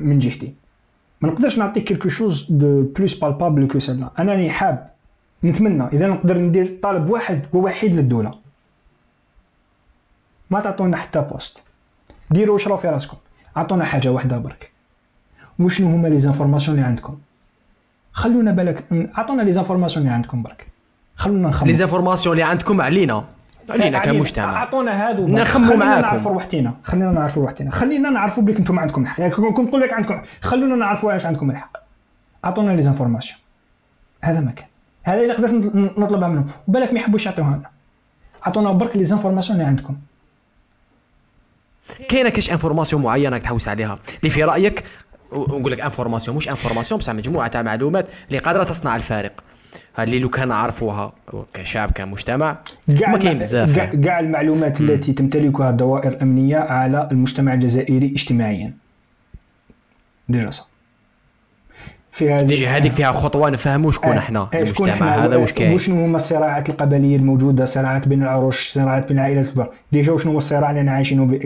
من 0.00 0.18
جهتي. 0.18 0.54
ما 1.20 1.28
نقدرش 1.28 1.58
نعطيك 1.58 1.84
quelque 1.84 2.08
chose 2.08 2.46
de 2.50 2.82
plus 2.82 3.14
palpable 3.14 3.68
que 3.68 3.78
cela 3.78 4.10
أنا 4.18 4.32
راني 4.32 4.50
حاب 4.50 4.90
نتمنى 5.44 5.84
إذا 5.84 6.06
نقدر 6.06 6.38
ندير 6.38 6.78
طالب 6.82 7.10
واحد 7.10 7.42
ووحيد 7.52 7.94
للدولة. 7.94 8.43
ما 10.54 10.60
تعطونا 10.60 10.96
حتى 10.96 11.20
poste 11.20 11.62
ديروا 12.30 12.58
شرو 12.58 12.76
في 12.76 12.88
راسكم. 12.88 13.16
عطونا 13.56 13.84
حاجة 13.84 14.08
واحدة 14.08 14.38
برك. 14.38 14.70
وشنو 15.58 15.88
هما 15.88 16.08
les 16.08 16.18
informations 16.18 16.76
اللي 16.76 16.88
عندكم؟ 16.88 17.18
خلونا 18.12 18.52
بالك 18.52 18.84
عطونا 19.14 19.42
les 19.42 19.52
informations 19.52 20.04
اللي 20.04 20.14
عندكم 20.14 20.42
برك. 20.42 20.66
خلونا 21.16 21.48
نخمم. 21.48 21.68
les 21.68 21.74
informations 21.74 22.32
اللي 22.32 22.42
عندكم 22.42 22.80
علينا. 22.80 23.24
علينا 23.70 23.98
كمجتمع. 23.98 24.58
عطونا 24.58 25.08
هادو 25.08 25.28
نخمو 25.28 25.76
معاكم. 25.76 26.00
نعرفوا 26.00 26.32
روحتينا. 26.32 26.74
خلينا 26.84 27.12
نعرفوا 27.12 27.42
روحتينا. 27.42 27.70
خلينا 27.70 28.10
نعرفوا 28.10 28.42
بلي 28.42 28.58
أنتم 28.58 28.78
عندكم 28.78 29.02
الحق. 29.02 29.20
يعني 29.20 29.32
كنت 29.32 29.68
نقول 29.68 29.80
لك 29.80 29.92
عندكم 29.92 30.22
خلونا 30.40 30.76
نعرفوا 30.76 31.12
واش 31.12 31.26
عندكم 31.26 31.50
الحق. 31.50 31.76
عطونا 32.44 32.72
les 32.72 32.82
informations 32.82 33.38
هذا 34.20 34.40
ما 34.40 34.50
كان. 34.50 34.66
هذا 35.02 35.20
اذا 35.20 35.34
قدرت 35.34 35.74
نطلبها 35.74 36.28
منهم. 36.28 36.46
وبالك 36.68 36.92
ما 36.92 36.98
يحبوش 37.00 37.26
يعطيوها 37.26 37.56
لنا. 37.56 37.70
عطونا 38.42 38.72
برك 38.72 38.96
les 38.96 39.04
informations 39.04 39.58
اللي 39.58 39.68
عندكم. 39.68 39.96
كاينة 42.08 42.28
كاش 42.28 42.50
information 42.50 43.02
معينة 43.02 43.38
تحوس 43.38 43.68
عليها. 43.68 43.98
اللي 44.18 44.30
في 44.30 44.44
رأيك 44.44 44.82
ونقول 45.32 45.72
لك 45.72 45.80
information 45.80 46.36
مش 46.36 46.48
information 46.48 46.98
بصح 46.98 47.12
مجموعة 47.12 47.48
تاع 47.48 47.62
معلومات 47.62 48.08
اللي 48.28 48.38
قادرة 48.38 48.64
تصنع 48.64 48.96
الفارق. 48.96 49.32
اللي 49.98 50.18
لو 50.18 50.28
كان 50.28 50.52
عرفوها 50.52 51.12
كشعب 51.54 51.90
كمجتمع 51.90 52.58
ما 52.88 53.18
كاين 53.18 53.38
بزاف. 53.38 53.78
كاع 53.78 54.20
المعلومات 54.20 54.80
التي 54.80 55.12
تمتلكها 55.12 55.70
الدوائر 55.70 56.08
الأمنية 56.08 56.56
على 56.56 57.08
المجتمع 57.12 57.54
الجزائري 57.54 58.06
اجتماعيا. 58.06 58.72
déjà 60.28 60.50
صح. 60.50 60.73
في 62.14 62.32
هذه 62.32 62.42
déjà 62.42 62.66
هذيك 62.66 62.92
فيها 62.92 63.12
خطوة 63.12 63.50
نفهموا 63.50 63.90
شكون 63.90 64.12
آه، 64.12 64.18
إحنا 64.18 64.40
آه 64.40 64.50
المجتمع. 64.54 65.24
هذا 65.24 65.36
واش 65.36 65.52
كاين؟ 65.52 65.74
وشنو 65.74 66.04
هما 66.04 66.16
الصراعات 66.16 66.70
القبلية 66.70 67.16
الموجودة؟ 67.16 67.64
صراعات 67.64 68.08
بين 68.08 68.22
العروش 68.22 68.72
صراعات 68.72 69.08
بين 69.08 69.18
العائلات 69.18 69.46
الكبار 69.46 69.70
déjà 69.92 70.12
وشنو 70.12 70.32
هو 70.32 70.38
الصراع 70.38 70.70
اللي 70.70 70.90
عايشينه 70.90 71.40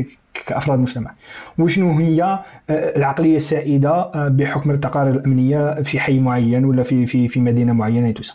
كأفراد 0.46 0.78
المجتمع؟ 0.78 1.14
وشنو 1.58 1.98
هي 1.98 2.22
آه، 2.22 2.42
العقلية 2.70 3.36
السائدة 3.36 3.90
آه، 3.90 4.28
بحكم 4.28 4.70
التقارير 4.70 5.14
الأمنية 5.14 5.82
في 5.82 6.00
حي 6.00 6.18
معين 6.18 6.64
ولا 6.64 6.82
في 6.82 7.06
في 7.06 7.28
في 7.28 7.40
مدينة 7.40 7.72
معينة 7.72 8.08
يتوسع؟ 8.08 8.34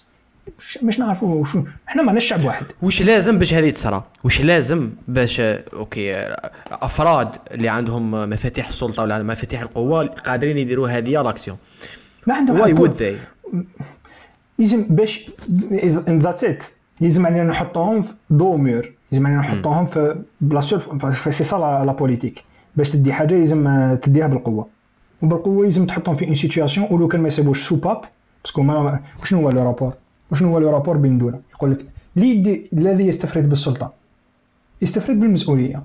باش 0.81 0.99
نعرفوا 0.99 1.41
وش 1.41 1.57
إحنا 1.87 2.03
ما 2.03 2.19
شعب 2.19 2.45
واحد. 2.45 2.65
واش 2.81 3.01
لازم 3.01 3.37
باش 3.37 3.53
هذه 3.53 3.69
تصرى؟ 3.69 4.03
واش 4.23 4.41
لازم 4.41 4.89
باش 5.07 5.39
OK 5.39 6.27
أفراد 6.71 7.35
اللي 7.51 7.69
عندهم 7.69 8.29
مفاتيح 8.29 8.67
السلطة 8.67 9.03
ولا 9.03 9.23
مفاتيح 9.23 9.61
القوة 9.61 10.05
قادرين 10.05 10.57
يديروا 10.57 10.89
هذه 10.89 11.21
l'action 11.21 11.57
ما 12.27 12.33
عندهم 12.33 12.59
واي 12.59 12.73
وود 12.73 12.91
ذي 12.91 13.17
لازم 14.59 14.83
باش 14.83 15.31
ذاتس 16.09 16.43
ات 16.43 16.63
يلزم 17.01 17.25
علينا 17.25 17.43
نحطوهم 17.43 18.01
في 18.01 18.13
دومير. 18.29 18.93
يلزم 19.11 19.27
علينا 19.27 19.41
نحطوهم 19.41 19.85
في 19.85 20.21
بلاصتو 20.41 20.79
في 21.11 21.31
سي 21.31 21.43
سا 21.43 21.57
لا 21.57 21.91
بوليتيك 21.91 22.43
باش 22.75 22.89
تدي 22.89 23.13
حاجة 23.13 23.35
لازم 23.35 23.97
تديها 24.01 24.27
بالقوة. 24.27 24.67
وبالقوة 25.21 25.63
لازم 25.63 25.85
تحطهم 25.85 26.15
في 26.15 26.25
اون 26.25 26.35
سيتياسيون 26.35 26.87
ولو 26.91 27.07
كان 27.07 27.21
ما 27.21 27.27
يسيبوش 27.27 27.67
سوباب 27.69 28.01
باسكو 28.43 28.63
ما 28.63 28.99
شنو 29.23 29.41
هو 29.41 29.49
لو 29.49 29.63
رابور 29.63 29.93
وشنو 30.31 30.49
هو 30.49 30.59
لو 30.59 30.69
رابور 30.69 30.97
بين 30.97 31.17
دوله 31.17 31.39
يقول 31.53 31.71
لك 31.71 31.85
الذي 32.73 33.07
يستفرد 33.07 33.49
بالسلطة. 33.49 33.93
يستفرد 34.81 35.19
بالمسؤولية. 35.19 35.83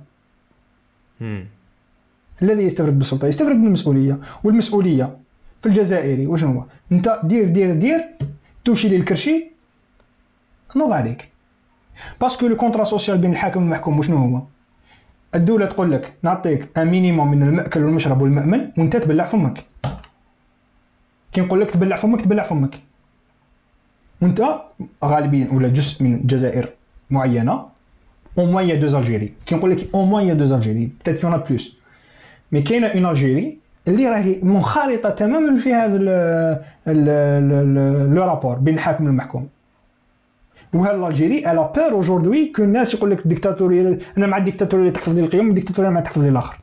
الذي 2.42 2.62
يستفرد 2.62 2.98
بالسلطة. 2.98 3.28
يستفرد 3.28 3.56
بالمسؤولية. 3.56 4.18
والمسؤولية 4.44 5.16
في 5.62 5.68
الجزائري 5.68 6.26
وشنو 6.26 6.52
هو؟ 6.52 6.64
انت 6.92 7.20
دير 7.24 7.48
دير 7.48 7.74
دير 7.74 8.04
توشي 8.64 8.88
لي 8.88 8.96
الكرشي 8.96 9.50
نوض 10.76 10.92
عليك. 10.92 11.28
parce 12.20 12.36
que 12.36 12.46
le 12.46 12.56
contrat 12.56 12.84
social 12.84 13.18
بين 13.18 13.32
الحاكم 13.32 13.60
والمحكوم 13.60 13.98
وشنو 13.98 14.16
هو؟ 14.16 14.42
الدولة 15.34 15.66
تقول 15.66 15.92
لك 15.92 16.12
نعطيك 16.22 16.78
un 16.78 16.88
minimum 16.88 17.30
من 17.30 17.42
المأكل 17.42 17.84
والمشرب 17.84 18.22
والمأمن 18.22 18.70
وانت 18.78 18.96
تبلع 18.96 19.24
فمك. 19.24 19.64
كي 21.32 21.40
نقول 21.40 21.60
لك 21.60 21.70
تبلع 21.70 21.96
فمك 21.96 22.20
تبلع 22.20 22.42
فمك. 22.42 22.80
وانت 24.22 24.60
غالبيا 25.04 25.48
ولا 25.52 25.68
جزء 25.68 26.04
من 26.04 26.26
جزائر 26.26 26.68
معينة 27.10 27.66
au 28.38 28.46
moins 28.46 28.68
y 28.68 28.74
a 28.74 28.79
deux 28.79 28.98
Algérie 28.98 29.32
كي 29.46 29.54
نقول 29.54 29.70
لك 29.70 29.94
au 29.94 30.04
moins 30.04 30.26
y 30.26 30.34
a 30.34 30.38
deux 30.38 30.54
Algérie 30.54 30.90
peut-être 31.00 31.24
y 31.24 31.28
en 31.28 31.36
a 31.36 31.44
plus 31.44 31.78
mais 32.52 32.62
كاينة 32.62 32.86
une 32.86 33.06
Algérie 33.06 33.58
اللي 33.88 34.08
راهي 34.08 34.36
منخرطة 34.42 35.10
تماما 35.10 35.56
في 35.56 35.74
هذا 35.74 35.98
le 38.14 38.22
rapport 38.22 38.54
بين 38.54 38.74
الحاكم 38.74 39.04
والمحكوم. 39.04 39.48
وهل 40.74 41.04
Algérie 41.04 41.50
la 41.50 41.72
preuve 41.76 41.98
aujourd'hui 41.98 42.52
que 42.56 42.62
الناس 42.62 42.94
يقول 42.94 43.10
لك 43.10 43.18
الديكتاتوريه 43.24 43.98
أنا 44.18 44.26
مع 44.26 44.36
الديكتاتوريه 44.36 44.90
تحفظ 44.90 45.14
لي 45.14 45.20
القيم 45.20 45.48
الديكتاتوريه 45.48 45.90
ما 45.90 46.00
تحفظ 46.00 46.22
لي 46.22 46.28
الآخر. 46.28 46.58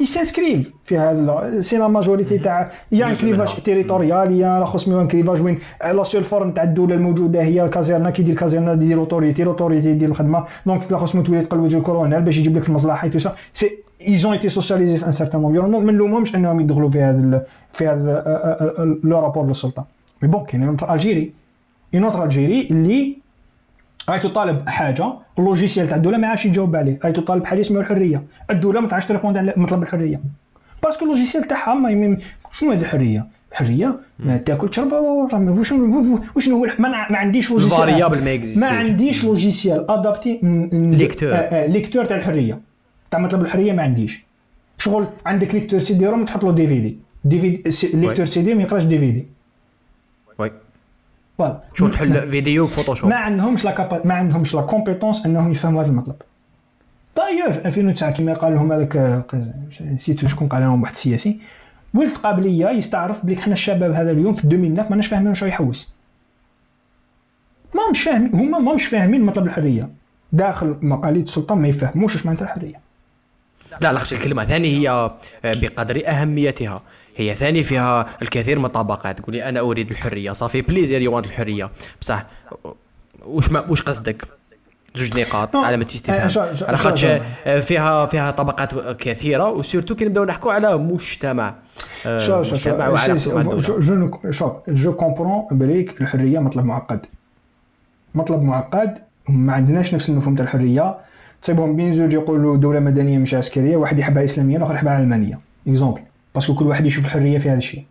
ils 0.00 0.14
s'inscrivent 0.14 0.72
في 0.84 0.98
هذا 0.98 1.60
c'est 1.60 1.78
la 1.78 1.88
majorité 1.88 2.38
تاع 2.38 2.70
y 2.92 3.06
a 3.06 3.09
un 3.09 3.14
clivage 3.14 3.54
territorial 3.54 4.32
يا 4.32 4.64
خص 4.64 4.88
un 4.88 5.08
clivage 5.08 5.42
وين 5.42 5.58
la 5.84 6.02
seule 6.02 6.24
forme 6.24 6.52
تاع 6.52 6.62
الدولة 6.62 6.94
الموجودة 6.94 7.42
هي 7.42 7.64
الكازيرنا 7.64 8.10
كي 8.10 8.22
يدير 8.22 8.34
الكازيرنا 8.34 8.72
يدير 8.72 8.96
l'autorité 8.96 9.44
l'autorité 9.44 9.90
يدير 9.90 10.08
الخدمة. 10.08 10.44
donc 10.66 10.92
لا 10.92 10.98
خص 10.98 11.12
تولي 11.12 11.42
تقلب 11.42 11.62
وجه 11.62 11.78
الكولونيل 11.78 12.22
باش 12.22 12.36
يجيب 12.36 12.56
لك 12.56 12.68
المصلحة 12.68 13.08
tous 13.08 13.28
ils 13.98 14.08
ont 14.08 14.32
été 14.32 14.48
socialisés 14.48 14.98
في 14.98 15.06
un 15.06 15.12
certain 15.12 15.44
environnement 15.44 15.84
ما 15.84 15.92
نلومهمش 15.92 16.36
انهم 16.36 16.60
يدخلوا 16.60 16.90
في 16.90 17.02
هذا 17.02 17.44
في 17.72 17.88
هذا 17.88 18.22
le 19.04 19.20
rapport 19.20 19.46
للسلطه 19.46 19.86
mais 20.22 20.28
bon 20.28 20.44
كاين 20.44 20.76
Algérie 20.90 21.32
une 21.94 22.04
autre 22.04 22.24
Algérie 22.24 22.68
اللي 22.70 23.16
راهي 24.08 24.18
تطالب 24.18 24.68
حاجة 24.68 25.12
ال 25.38 25.44
logiciel 25.44 25.88
تاع 25.88 25.96
الدولة 25.96 26.18
ما 26.18 26.28
عادش 26.28 26.46
يجاوب 26.46 26.76
عليه 26.76 26.98
راهي 27.04 27.12
تطالب 27.12 27.44
حاجة 27.44 27.60
اسمها 27.60 27.80
الحريه 27.80 28.22
الدولة 28.50 28.80
ما 28.80 28.88
تعرفش 28.88 29.06
ت 29.06 29.10
répond 29.10 29.36
على 29.36 29.54
مطلب 29.56 29.82
الحريه 29.82 30.20
parce 30.82 30.96
que 30.96 31.04
ال 31.04 31.08
logiciel 31.08 31.44
تاعها 31.44 31.74
ما 31.74 32.18
شنو 32.52 32.70
هذه 32.70 32.80
الحريه 32.80 33.26
الحريه 33.52 33.96
تاكل 34.46 34.70
تشرب 34.70 34.92
وشنو 35.32 36.20
وشنو 36.36 36.56
هو 36.56 36.66
ما 36.78 37.18
عنديش 37.18 37.50
logiciel 37.50 37.88
ما 38.60 38.66
عنديش 38.66 39.24
logiciel 39.24 39.90
adapté 39.90 40.40
lecteur 40.72 41.30
lecteur 41.52 42.04
تاع 42.04 42.16
الحريه 42.16 42.60
تاع 43.10 43.20
مطلب 43.20 43.42
الحرية 43.42 43.72
ما 43.72 43.82
عنديش. 43.82 44.24
شغل 44.78 45.06
عندك 45.26 45.54
lecteur 45.54 45.78
CD-ROM 45.78 46.24
تحط 46.24 46.44
له 46.44 46.52
DVD. 46.52 46.98
DVD 47.24 48.06
lecteur 48.06 48.26
CD 48.26 48.54
ما 48.54 48.62
يقراش 48.62 48.82
DVD. 48.82 49.26
oui. 50.38 50.52
voilà 51.38 51.60
شو 51.74 51.88
تحل 51.88 52.28
vidéo 52.28 52.66
Photoshop 52.66 53.10
ما 53.10 53.16
عندهمش 53.16 53.64
la 53.64 53.70
capa... 53.70 54.06
ما 54.06 54.14
عندهمش 54.14 54.54
la 54.54 54.60
compétence 54.60 55.26
إنهم 55.26 55.50
يفهموا 55.50 55.82
هذا 55.82 55.90
المطلب. 55.90 56.16
دايوغ 57.16 57.50
في 57.50 57.66
2009 57.66 58.10
كما 58.10 58.34
قال 58.34 58.54
لهم 58.54 58.72
هذاك 58.72 59.24
نسيت 59.80 60.26
شكون 60.26 60.48
قال 60.48 60.62
لهم 60.62 60.82
واحد 60.82 60.92
السياسي. 60.92 61.40
ولد 61.94 62.12
قابلية 62.12 62.70
يستعرف 62.70 63.26
بلي 63.26 63.36
حنا 63.36 63.54
الشباب 63.54 63.92
هذا 63.92 64.10
اليوم 64.10 64.32
في 64.32 64.44
2009 64.44 64.90
ماناش 64.90 65.06
فاهمين 65.06 65.28
واش 65.28 65.42
يحوس 65.42 65.96
ما 67.74 67.90
مش 67.90 68.02
فاهمين 68.02 68.34
هما 68.34 68.58
ما 68.58 68.74
مش 68.74 68.86
فاهمين 68.86 69.22
مطلب 69.22 69.46
الحرية. 69.46 69.88
داخل 70.32 70.76
مقاليد 70.82 71.22
السلطان 71.22 71.58
ما 71.58 71.68
يفهموش 71.68 72.14
واش 72.14 72.26
معناتها 72.26 72.44
الحرية. 72.44 72.80
لا 73.80 73.92
لا 73.92 74.00
الكلمة 74.12 74.44
ثاني 74.44 74.68
هي 74.68 74.88
آه، 74.88 75.16
بقدر 75.44 76.02
أهميتها. 76.06 76.82
هي 77.16 77.34
ثاني 77.34 77.62
فيها 77.62 78.06
الكثير 78.22 78.58
من 78.58 78.64
الطبقات. 78.64 79.18
تقولي 79.18 79.48
أنا 79.48 79.60
أريد 79.60 79.90
الحرية. 79.90 80.32
ça 80.32 80.42
fait 80.42 80.62
plaisir 80.62 81.02
يو 81.02 81.18
الحرية. 81.18 81.70
بصح 82.00 82.26
واش 83.26 83.50
ما 83.50 83.70
واش 83.70 83.82
قصدك؟ 83.82 84.24
زوج 84.96 85.20
نقاط 85.20 85.56
علامة 85.56 85.86
استفهام 85.86 86.48
على 86.68 86.76
خاطش 86.76 87.06
فيها 87.60 88.06
فيها 88.06 88.30
طبقات 88.30 89.00
كثيرة 89.02 89.50
و 89.50 89.56
surtout 89.56 89.94
كي 89.94 90.04
نبداو 90.04 90.24
نحكوا 90.24 90.52
على 90.52 90.76
مجتمع 90.76 91.54
آه، 92.06 92.18
شوف 92.18 92.46
شوف 92.48 92.68
شوف 94.30 94.30
شوف 94.30 94.52
je 94.68 94.92
comprends 94.92 95.46
بليك 95.50 96.00
الحرية 96.00 96.38
مطلب 96.38 96.64
معقد. 96.64 97.06
مطلب 98.14 98.42
معقد 98.42 98.98
ما 99.28 99.52
عندناش 99.52 99.94
نفس 99.94 100.08
المفهوم 100.08 100.34
تاع 100.34 100.44
الحرية. 100.44 100.96
تصيبهم 101.42 101.76
بين 101.76 101.92
زوج 101.92 102.12
يقولوا 102.12 102.56
دولة 102.56 102.80
مدنية 102.80 103.18
مش 103.18 103.34
عسكرية 103.34 103.76
واحد 103.76 103.98
يحبها 103.98 104.24
إسلامية 104.24 104.54
والاخر 104.54 104.74
يحبها 104.74 104.92
علمانيه 104.92 105.38
exemple 105.68 106.00
parce 106.34 106.47
que 106.47 106.54
كل 106.54 106.66
واحد 106.66 106.86
يشوف 106.86 107.04
الحرية 107.04 107.38
في 107.38 107.50
هذا 107.50 107.58
الشيء. 107.58 107.84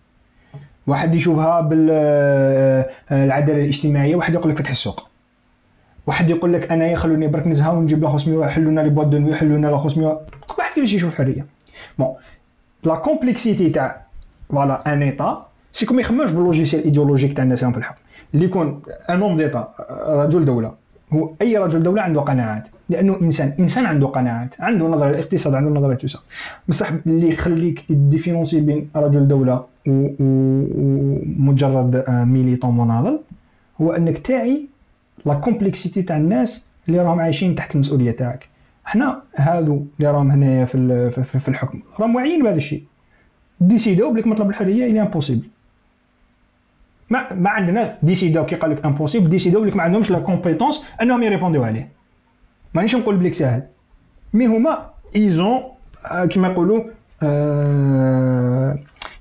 واحد 0.87 1.15
يشوفها 1.15 1.61
بالعداله 1.61 3.61
الاجتماعية 3.61 4.15
واحد 4.15 4.33
يقول 4.33 4.51
لك 4.51 4.57
فتح 4.57 4.69
السوق. 4.69 5.07
واحد 6.07 6.29
يقول 6.29 6.53
لك 6.53 6.71
انايا 6.71 6.95
خلوني 6.95 7.27
برك 7.27 7.47
نزهة 7.47 7.73
ونجيب 7.73 8.03
لا 8.03 8.09
500 8.09 8.45
يحلوا 8.45 8.71
لنا 8.71 8.81
les 8.81 8.89
boîtes 8.89 9.09
de 9.09 9.17
nuit 9.17 9.33
لنا 9.41 9.67
لا 9.67 9.77
500 9.77 10.21
كل 10.47 10.55
واحد 10.57 10.73
كيفاش 10.73 10.93
يشوف 10.93 11.11
الحرية. 11.11 11.45
Bon 11.99 12.13
la 12.83 12.95
complexité 12.95 13.69
تاع 13.69 14.05
voilà 14.49 14.93
un 14.93 15.03
état 15.03 15.47
c'est 15.73 15.85
comme 15.85 15.99
يخممش 15.99 16.31
بال 16.31 16.42
logiciel 16.42 16.83
idéologique 16.83 17.33
تاع 17.33 17.43
الناس 17.43 17.65
في 17.65 17.77
الحكم 17.77 18.01
اللي 18.33 18.45
يكون 18.45 18.81
un 19.09 19.21
homme 19.21 19.37
d'état 19.37 19.73
رجل 20.07 20.45
دوله 20.45 20.84
هو 21.13 21.31
أي 21.41 21.57
رجل 21.57 21.83
دولة 21.83 22.01
عنده 22.01 22.21
قناعات 22.21 22.67
لأنه 22.89 23.21
إنسان 23.21 23.53
إنسان 23.59 23.85
عنده 23.85 24.07
قناعات 24.07 24.61
عنده 24.61 24.87
نظرة 24.87 25.09
الاقتصاد 25.09 25.53
عنده 25.53 25.69
نظرة 25.69 25.93
توسع 25.93 26.19
بصح 26.67 26.89
اللي 27.07 27.29
يخليك 27.29 27.83
différencier 27.89 28.61
بين 28.61 28.89
رجل 28.95 29.27
دولة 29.27 29.65
ومجرد 30.67 32.03
militant 32.09 32.77
مناضل 32.77 33.19
هو 33.81 33.91
إنك 33.91 34.17
تعي 34.17 34.65
la 35.25 35.33
complexité 35.33 36.01
تاع 36.01 36.17
الناس 36.17 36.69
اللي 36.87 36.99
راهم 36.99 37.19
عايشين 37.19 37.55
تحت 37.55 37.75
المسؤولية 37.75 38.11
تاعك. 38.11 38.49
إحنا 38.87 39.21
هذو 39.35 39.85
اللي 39.99 40.11
راهم 40.11 40.31
هنايا 40.31 40.65
في 40.65 41.09
في 41.23 41.47
الحكم. 41.47 41.79
راهم 41.99 42.15
واعيين 42.15 42.43
بهذا 42.43 42.57
الشيء. 42.57 42.83
ديسيدو 43.59 44.11
بليك 44.11 44.27
مطلب 44.27 44.49
الحرية 44.49 44.85
il 44.85 45.01
est 45.01 45.12
impossible 45.12 45.47
ما 47.09 47.33
ما 47.33 47.49
عندنا 47.49 47.97
ديسيداو 48.03 48.45
كي 48.45 48.55
قال 48.55 48.71
لك 48.71 48.85
impossible 48.85 49.29
ديسيداو 49.29 49.63
لك 49.63 49.75
ما 49.75 49.83
عندهمش 49.83 50.11
la 50.11 50.19
compétence 50.19 50.85
انهم 51.01 51.23
ي 51.23 51.28
répondi 51.28 51.59
و 51.59 51.63
عليه. 51.63 51.89
مانيش 52.73 52.95
نقول 52.95 53.17
بليك 53.17 53.33
ساهل. 53.33 53.63
mais 54.33 54.45
هما 54.45 54.89
ils 55.15 55.38
ont 55.38 55.61
كيما 56.29 56.47
يقولوا 56.47 56.83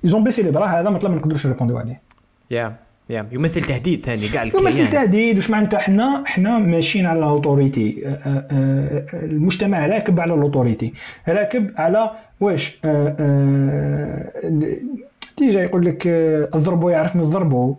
ils 0.03 0.13
ont 0.13 0.23
baissé 0.23 0.41
les 0.43 0.51
bras 0.51 0.65
هذا 0.65 0.89
مطلب 0.89 1.11
ما 1.11 1.17
نقدروش 1.17 1.47
ن 1.47 1.50
répondi 1.50 1.74
و 1.74 1.77
عليه. 1.77 2.01
يا 2.51 2.75
يا 3.09 3.27
يمثل 3.31 3.61
تهديد 3.61 4.01
ثاني 4.01 4.27
كاع 4.27 4.43
الكيان 4.43 4.63
يمثل 4.63 4.91
تهديد 4.91 5.35
واش 5.35 5.49
معناتها 5.49 5.79
حنا 5.79 6.23
حنا 6.25 6.59
ماشيين 6.59 7.05
على 7.05 7.19
ال 7.19 7.30
autorité 7.30 8.17
المجتمع 9.13 9.85
راكب 9.85 10.19
على 10.19 10.33
ال 10.33 10.40
autorité 10.40 10.93
راكب 11.27 11.71
على 11.77 12.11
واش 12.39 12.79
déjà 15.37 15.63
يقول 15.63 15.85
لك 15.85 16.07
الضربو 16.55 16.89
يعرف 16.89 17.15
من 17.15 17.21
الضربو 17.21 17.75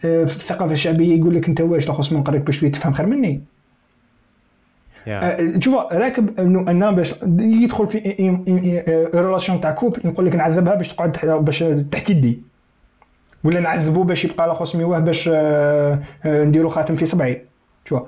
في 0.00 0.22
الثقافة 0.22 0.72
الشعبية 0.72 1.18
يقول 1.18 1.34
لك 1.34 1.48
أنت 1.48 1.60
واش 1.60 1.86
تاخذ 1.86 2.14
من 2.14 2.22
قريك 2.22 2.42
باش 2.42 2.60
تفهم 2.60 2.92
خير 2.92 3.06
مني. 3.06 3.42
شوف 5.58 5.74
راكب 5.92 6.40
انه 6.40 6.60
أنا 6.60 6.90
باش 6.90 7.14
يدخل 7.38 7.86
في 7.86 7.98
relation 9.14 9.60
تاع 9.60 9.70
couple 9.70 10.00
يقول 10.04 10.26
لك 10.26 10.36
نعذبها 10.36 10.74
باش 10.74 10.88
تقعد 10.88 11.44
باش 11.44 11.64
تحت 11.92 12.10
يدي. 12.10 12.42
ولا 13.44 13.60
نعذبو 13.60 14.02
باش 14.02 14.24
يبقى 14.24 14.46
لا 14.46 14.54
خصمي 14.54 14.84
واه 14.84 14.98
باش 14.98 15.30
نديرو 16.26 16.68
خاتم 16.68 16.96
في 16.96 17.06
صبعي. 17.06 17.44
شوف 17.84 18.02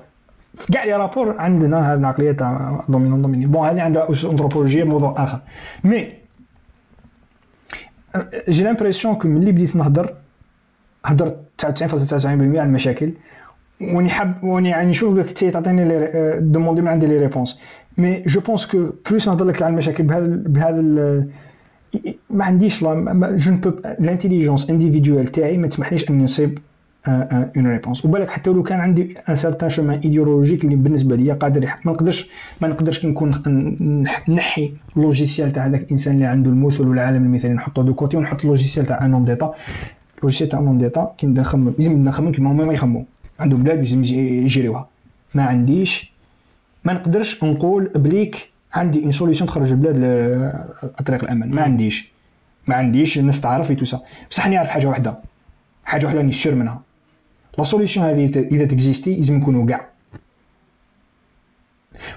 في 0.55 0.73
كاع 0.73 0.83
les 0.83 0.93
rapports 0.93 1.35
عندنا 1.39 1.93
هذه 1.93 1.99
العقلية 1.99 2.31
تاع 2.31 2.83
dominant 2.89 3.21
dominé. 3.21 3.45
Bon 3.45 3.67
هذه 3.67 3.81
عندها 3.81 4.09
انثروبولوجيه 4.09 4.83
موضوع 4.83 5.23
آخر. 5.23 5.39
mais 5.83 6.13
j'ai 8.49 8.63
l'impression 8.63 9.15
que 9.15 9.27
ملي 9.27 9.51
بديت 9.51 9.75
نهضر 9.75 10.13
هضرت 11.05 11.37
99.99% 11.65 12.25
على 12.25 12.63
المشاكل 12.63 13.11
وني 13.81 14.09
حاب 14.09 14.43
وني 14.43 14.69
يعني 14.69 14.89
نشوف 14.89 15.17
لك 15.17 15.31
تعطيني 15.31 15.85
لي 15.85 16.37
demandé 16.41 16.81
من 16.81 16.87
عندي 16.87 17.07
les 17.07 17.17
réponses. 17.17 17.59
mais 17.97 18.23
je 18.27 18.39
pense 18.39 18.65
que 18.65 18.89
plus 19.09 19.29
نهضر 19.29 19.45
لك 19.45 19.61
على 19.61 19.71
المشاكل 19.71 20.03
بهذا 20.03 20.25
بهذا 20.27 20.81
ما 22.29 22.45
عنديش 22.45 22.83
je 22.83 23.51
n'ai 23.51 23.62
pas 23.62 23.71
l'intelligence 23.99 24.69
individuelle 24.69 25.27
تاعي 25.27 25.57
ما 25.57 25.67
تسمحليش 25.67 26.09
أني 26.09 26.23
نصيب 26.23 26.59
une 27.09 27.67
réponse 27.67 28.05
وبالك 28.05 28.29
حتى 28.29 28.49
لو 28.49 28.63
كان 28.63 28.79
عندي 28.79 29.17
un 29.29 29.35
certain 29.35 29.69
chemin 29.69 29.99
idéologique 29.99 30.63
اللي 30.63 30.75
بالنسبة 30.75 31.15
لي 31.15 31.31
قادر 31.31 31.65
ما 31.85 31.91
نقدرش 31.91 32.29
ما 32.61 32.67
نقدرش 32.67 33.05
نكون 33.05 33.31
نحي 34.29 34.73
logiciel 34.95 35.51
تاع 35.51 35.65
هذاك 35.65 35.81
الإنسان 35.81 36.15
اللي 36.15 36.25
عنده 36.25 36.49
المثل 36.49 36.87
والعالم 36.87 37.23
المثالي. 37.23 37.53
نحطه 37.53 37.83
de 37.83 37.93
côté 37.93 38.17
ونحط 38.17 38.45
logiciel 38.45 38.85
تاع 38.85 39.05
un 39.05 39.25
état 39.25 39.53
logiciel 40.23 40.49
تاع 40.49 40.59
un 40.59 40.77
état 40.77 41.13
كي 41.17 41.27
نبدا 41.27 41.41
نخمم 41.41 41.73
لازم 41.79 42.03
نخمم 42.03 42.31
كيما 42.31 42.51
هما 42.51 42.65
ما 42.65 42.73
يخمموا 42.73 43.03
عندهم 43.39 43.63
بلاد 43.63 43.77
لازم 43.77 44.03
يجريوها 44.03 44.87
ما 45.35 45.43
عنديش 45.43 46.13
ما 46.83 46.93
نقدرش 46.93 47.43
نقول 47.43 47.91
بليك 47.95 48.49
عندي 48.73 49.03
une 49.05 49.11
solution 49.11 49.49
تخرج 49.49 49.71
البلاد 49.71 49.95
لطريق 50.99 51.23
الامان 51.23 51.49
ما 51.49 51.61
عنديش. 51.61 52.11
ما 52.67 52.75
عنديش 52.75 53.19
الناس 53.19 53.41
تعرف 53.41 53.71
tout 53.71 53.91
ça 53.91 54.01
بصح 54.31 54.45
راني 54.45 54.57
عارف 54.57 54.69
حاجة 54.69 54.87
واحدة 54.87 55.17
حاجة 55.85 56.05
واحدة 56.05 56.19
راني 56.19 56.31
sûr 56.31 56.55
منها. 56.55 56.81
la 57.57 57.63
solution 57.63 58.05
هذه 58.05 58.47
اذا 58.51 58.65
ت 58.65 58.72
existé 58.72 59.15
لازم 59.15 59.37
نكونوا 59.37 59.65
كاع 59.65 59.87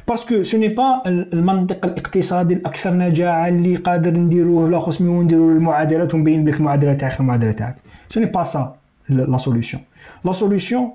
parce 0.08 0.30
que 0.30 0.42
ce 0.42 0.58
n'est 0.58 0.68
pas 0.68 1.02
المنطق 1.06 1.84
الاقتصادي 1.84 2.54
الاكثر 2.54 2.94
نجاعه 2.94 3.48
اللي 3.48 3.76
قادر 3.76 4.10
نديروه 4.10 4.70
لا 4.70 4.80
خصني 4.80 5.08
ونديروا 5.08 5.52
المعادلات 5.52 6.14
ونبين 6.14 6.48
لك 6.48 6.56
المعادله 6.60 6.94
تاعك 6.94 7.20
المعادله 7.20 7.52
تاعك 7.52 7.76
ce 8.08 8.20
n'est 8.20 8.26
pas 8.26 8.44
ça 8.44 8.76
la 9.08 9.36
solution 9.36 9.82
la 10.24 10.32
solution 10.32 10.90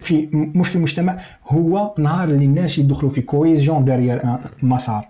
في 0.00 0.28
مشكل 0.32 0.76
المجتمع 0.78 1.16
هو 1.46 1.94
نهار 1.98 2.28
اللي 2.28 2.44
الناس 2.44 2.78
يدخلوا 2.78 3.10
في 3.10 3.20
cohésion 3.20 3.84
derrière 3.84 4.22
مسار 4.62 5.08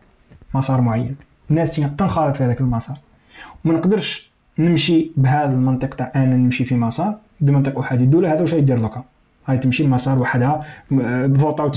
مسار 0.54 0.80
معين 0.80 1.16
الناس 1.50 1.80
تنخرط 1.98 2.36
في 2.36 2.44
هذاك 2.44 2.60
المسار 2.60 2.96
وما 3.64 3.74
نقدرش 3.74 4.30
نمشي 4.58 5.10
بهذا 5.16 5.52
المنطق 5.52 5.94
تاع 5.94 6.12
أنا 6.16 6.36
نمشي 6.36 6.64
في 6.64 6.74
مسار 6.74 7.18
بمنطق 7.40 7.78
احادي 7.78 8.04
الدولة 8.04 8.32
هذا 8.32 8.40
واش 8.40 8.52
يدير 8.52 8.78
دوكا 8.78 9.04
هاي 9.46 9.58
تمشي 9.58 9.82
المسار 9.82 10.18
وحدها. 10.18 10.64
فوطاو 11.34 11.72
39% 11.72 11.74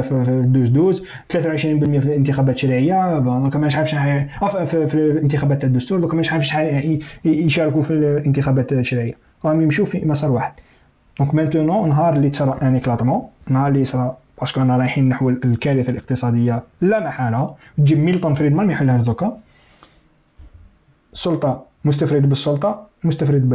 في 0.00 0.24
الدوز 0.28 0.68
دوز 0.68 1.04
23% 1.32 1.36
في 1.56 1.98
الانتخابات 1.98 2.54
التشريعية 2.54 3.18
دوكا 3.18 3.58
مانيش 3.58 3.76
عارف 3.76 3.88
شحال 3.88 4.28
في 4.66 4.94
الانتخابات 4.94 5.64
الدستور 5.64 6.00
دوكا 6.00 6.14
مانيش 6.14 6.32
عارف 6.32 6.46
شحال 6.46 6.98
يشاركوا 7.24 7.82
في 7.82 7.90
الانتخابات 7.90 8.72
التشريعية. 8.72 9.14
راهم 9.44 9.62
يمشوا 9.62 9.86
في 9.86 10.04
مسار 10.04 10.32
واحد. 10.32 10.52
donc 11.18 11.34
maintenant 11.34 11.88
نهار 11.88 12.12
اللي 12.12 12.30
تصرى 12.30 12.58
un 12.62 12.76
éclatement 12.76 13.22
نهار 13.48 13.68
اللي 13.68 13.80
يصرى 13.80 14.16
parce 14.40 14.52
que 14.52 14.60
أنا 14.62 14.76
رايحين 14.76 15.08
نحو 15.08 15.28
الكارثة 15.28 15.90
الاقتصادية 15.90 16.62
لا 16.80 17.00
محالة. 17.00 17.54
تجيب 17.78 17.98
ميلتون 17.98 18.34
فريدمان 18.34 18.66
ما 18.66 18.72
يحلها 18.72 18.96
دوكا 18.96 19.38
السلطه 21.12 21.64
مستفرد 21.84 22.28
بالسلطة. 22.28 22.89
مستفرد 23.04 23.48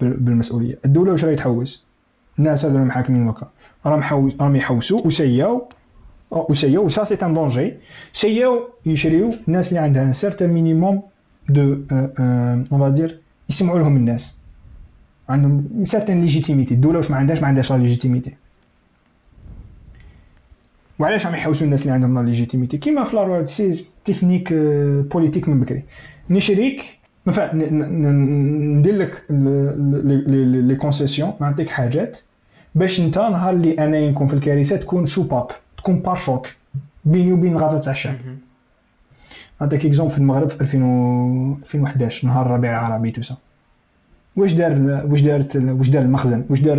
بالمسؤولية. 0.00 0.78
الدولة 0.84 1.12
واش 1.12 1.24
راهي 1.24 1.34
تحوس؟ 1.34 1.84
الناس 2.38 2.64
هذو 2.64 2.76
المحاكمين 2.78 3.26
دوكا 3.26 3.50
راهم 3.86 4.02
حوس 4.02 4.32
راهم 4.40 4.56
يحوسوا 4.56 5.06
وسياو 5.06 5.68
وسياو 6.30 6.84
et 6.84 7.04
ça 7.04 7.07
c'est 7.07 7.14
un 7.14 7.34
danger. 7.34 7.74
essay 8.12 8.59
او 8.59 8.68
يشريو 8.86 9.30
الناس 9.48 9.68
اللي 9.68 9.80
عندها 9.80 10.02
un 10.02 10.12
certain 10.12 10.50
minimum 10.50 11.02
de 11.48 11.76
on 11.90 12.64
va 12.64 12.83
dire 12.83 13.20
يسمعوا 13.50 13.78
لهم 13.78 13.96
الناس. 13.96 14.40
عندهم 15.28 15.64
certaine 15.82 16.20
légitimité 16.20 16.74
الدولة 16.74 16.96
واش 16.96 17.10
ما 17.10 17.16
عندهاش؟ 17.16 17.40
ما 17.40 17.48
عندهاش 17.48 17.72
légitimité 17.72 18.34
وعلاش 20.98 21.26
راهم 21.26 21.34
يحوسوا 21.34 21.66
الناس 21.66 21.82
اللي 21.82 21.92
عندهم 21.92 22.18
la 22.18 22.26
légitimité 22.26 22.78
كيما 22.78 23.04
في 23.04 23.16
la 23.16 23.44
technique 24.04 24.52
politique 25.12 25.48
من 25.48 25.60
بكري. 25.60 25.82
نشريك 26.30 26.98
ن- 27.54 28.78
ندير 28.78 28.94
لك 28.96 29.24
les 29.30 30.76
concessions 30.76 31.32
نعطيك 31.40 31.70
حاجات 31.70 32.18
باش 32.74 33.00
انت 33.00 33.18
نهار 33.18 33.54
اللي 33.54 33.78
أنا 33.78 34.10
نكون 34.10 34.26
في 34.26 34.34
الكارثة 34.34 34.76
تكون 34.76 35.06
soupape 35.06 35.46
تكون 35.78 35.98
pare-chocs 36.00 36.46
بيني 37.04 37.32
وبين 37.32 37.56
غاطة 37.56 37.78
تاع 37.80 37.92
الشعب 37.92 38.14
نعطيك 39.60 39.86
exemple 39.86 40.12
في 40.12 40.18
المغرب 40.18 40.50
في 40.50 40.60
2000 40.60 40.82
و- 40.82 41.56
2011 41.62 42.28
نهار 42.28 42.46
الربيع 42.46 42.86
العربي 42.86 43.10
tout 43.10 43.27
ça 43.27 43.36
واش 44.36 44.52
دار 44.52 45.02
واش 45.10 45.20
دارت 45.20 45.56
واش 45.56 45.88
دار 45.88 46.02
المخزن؟ 46.02 46.44
واش 46.50 46.60
دار 46.60 46.78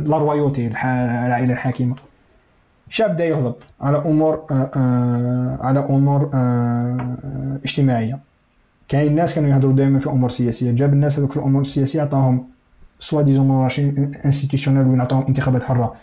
la 0.00 0.18
royauté 0.18 0.66
العائلة 0.66 1.52
الحاكمة؟ 1.52 1.94
شعب 2.90 3.10
بدا 3.14 3.24
يغضب 3.24 3.54
على 3.80 3.98
أمور 3.98 4.44
على 5.60 5.80
أمور 5.90 6.30
اجتماعية. 7.64 8.18
كاين 8.88 9.06
الناس 9.06 9.34
كانوا 9.34 9.50
يهضروا 9.50 9.72
دائما 9.72 9.98
في 9.98 10.10
امور 10.10 10.30
سياسيه 10.30 10.70
جاب 10.72 10.92
الناس 10.92 11.18
هذوك 11.18 11.36
الأمور 11.36 11.60
السياسية 11.60 12.02
عطاهم 12.02 12.44
soi-disant 13.00 13.48
monarchie 13.48 13.88
constitutionnelle 14.24 14.86
وين 14.86 15.00
عطاهم 15.00 15.24
انتخابات 15.28 15.62
حرة 15.62 15.94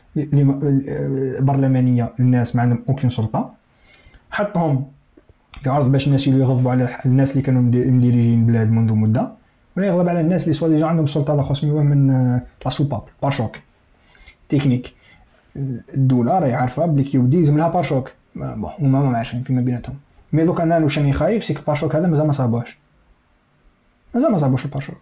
برلمانية. 1.40 2.14
للناس 2.20 2.56
ما 2.56 2.62
عندهم 2.62 2.84
aucune 2.90 3.10
سلطة. 3.10 3.52
حطهم 4.32 4.86
في 5.62 5.70
عرض 5.70 5.92
باش 5.92 6.08
الناس 6.08 6.28
يغضبوا 6.28 6.72
على 6.72 6.98
الناس 7.06 7.32
اللي 7.32 7.42
كانوا 7.42 7.62
مدي- 7.62 7.86
مديريين 7.86 8.40
البلاد 8.40 8.72
منذ 8.72 8.94
مدة. 8.94 9.32
ولا 9.78 9.88
يغضب 9.88 10.10
على 10.10 10.22
الناس 10.22 10.44
اللي 10.44 10.54
soit 10.54 10.68
déjà 10.68 10.86
عندهم 10.86 11.06
سلطة. 11.06 11.36
لا 11.36 11.44
خصميوه 11.44 11.84
من 11.84 12.08
la 12.66 12.70
soupape 12.70 13.02
pare-chocs 13.22 13.58
technique 14.50 14.94
الدولة 15.94 16.40
راهي 16.40 16.54
عارفة 16.54 16.86
بلي 16.86 17.04
qu'il 17.04 17.18
y 17.18 17.24
a 17.24 17.31
des 17.31 17.52
pare-chocs 17.52 18.12
bon 18.36 18.70
هما 18.80 19.02
ما 19.02 19.18
عارفين 19.18 19.42
فيما 19.42 19.62
بيناتهم. 19.62 19.96
mais 20.36 20.44
دوك 20.46 20.62
أنا 20.62 20.78
واش 20.78 21.00
راني 21.00 21.14
خايف 21.14 21.44
c'est 21.44 21.54
que 21.54 21.60
ال 21.60 21.63
pare-chocs 21.63 21.96
هذا 21.96 22.08
مازال 22.08 22.26
ما 22.28 22.32
صابوش 22.32 22.78
مازال 24.14 24.32
ما 24.32 24.38
صابوش 24.38 24.66
ال 24.66 24.69
pare-chocs 24.69 24.98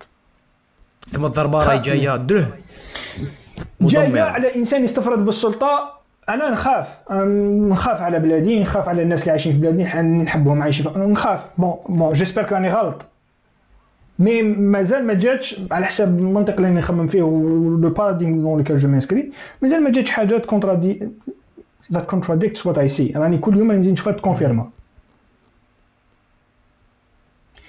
تسمى 1.07 1.25
الضربه 1.27 1.59
راهي 1.67 1.79
جاية 1.81 2.15
ده 2.17 2.47
جاية. 3.81 4.21
على 4.21 4.55
انسان 4.55 4.83
يستفرد 4.83 5.25
بالسلطه 5.25 5.93
أنا 6.29 6.49
نخاف 6.49 7.11
نخاف 7.69 8.01
على 8.01 8.19
بلادي 8.19 8.59
نخاف 8.61 8.89
على 8.89 9.01
الناس 9.01 9.21
اللي 9.21 9.31
عايشين 9.31 9.51
في 9.53 9.57
بلادي 9.59 9.85
نح- 9.85 9.95
نحبهم 9.95 10.61
عايشين 10.61 10.91
في... 10.93 10.99
نخاف 10.99 11.49
bon 11.57 11.73
bon 11.89 12.13
j'espère 12.13 12.43
كاني 12.43 12.69
غلط 12.73 13.05
mais 14.19 14.41
مازال 14.43 15.07
ما 15.07 15.13
جاتش 15.13 15.61
على 15.71 15.85
حسب 15.85 16.19
المنطق 16.19 16.55
اللي 16.55 16.69
نخمم 16.69 17.07
فيه 17.07 17.21
و 17.21 17.44
le 17.44 17.89
paradigme 17.89 18.41
dans 18.41 18.57
lequel 18.57 18.77
je 18.77 18.89
m'inscris 18.89 19.31
مازال 19.61 19.83
ما 19.83 19.89
جاتش 19.89 20.11
حاجات 20.11 20.45
contradi- 20.45 21.09
that 21.91 22.05
contradicts 22.05 22.65
what 22.65 22.77
I 22.77 22.87
see 22.87 23.13
راني 23.15 23.37
كل 23.37 23.57
يوم 23.57 23.71
نزيد 23.71 23.93
نشوفها 23.93 24.13
ت 24.13 24.20
confirma 24.20 24.69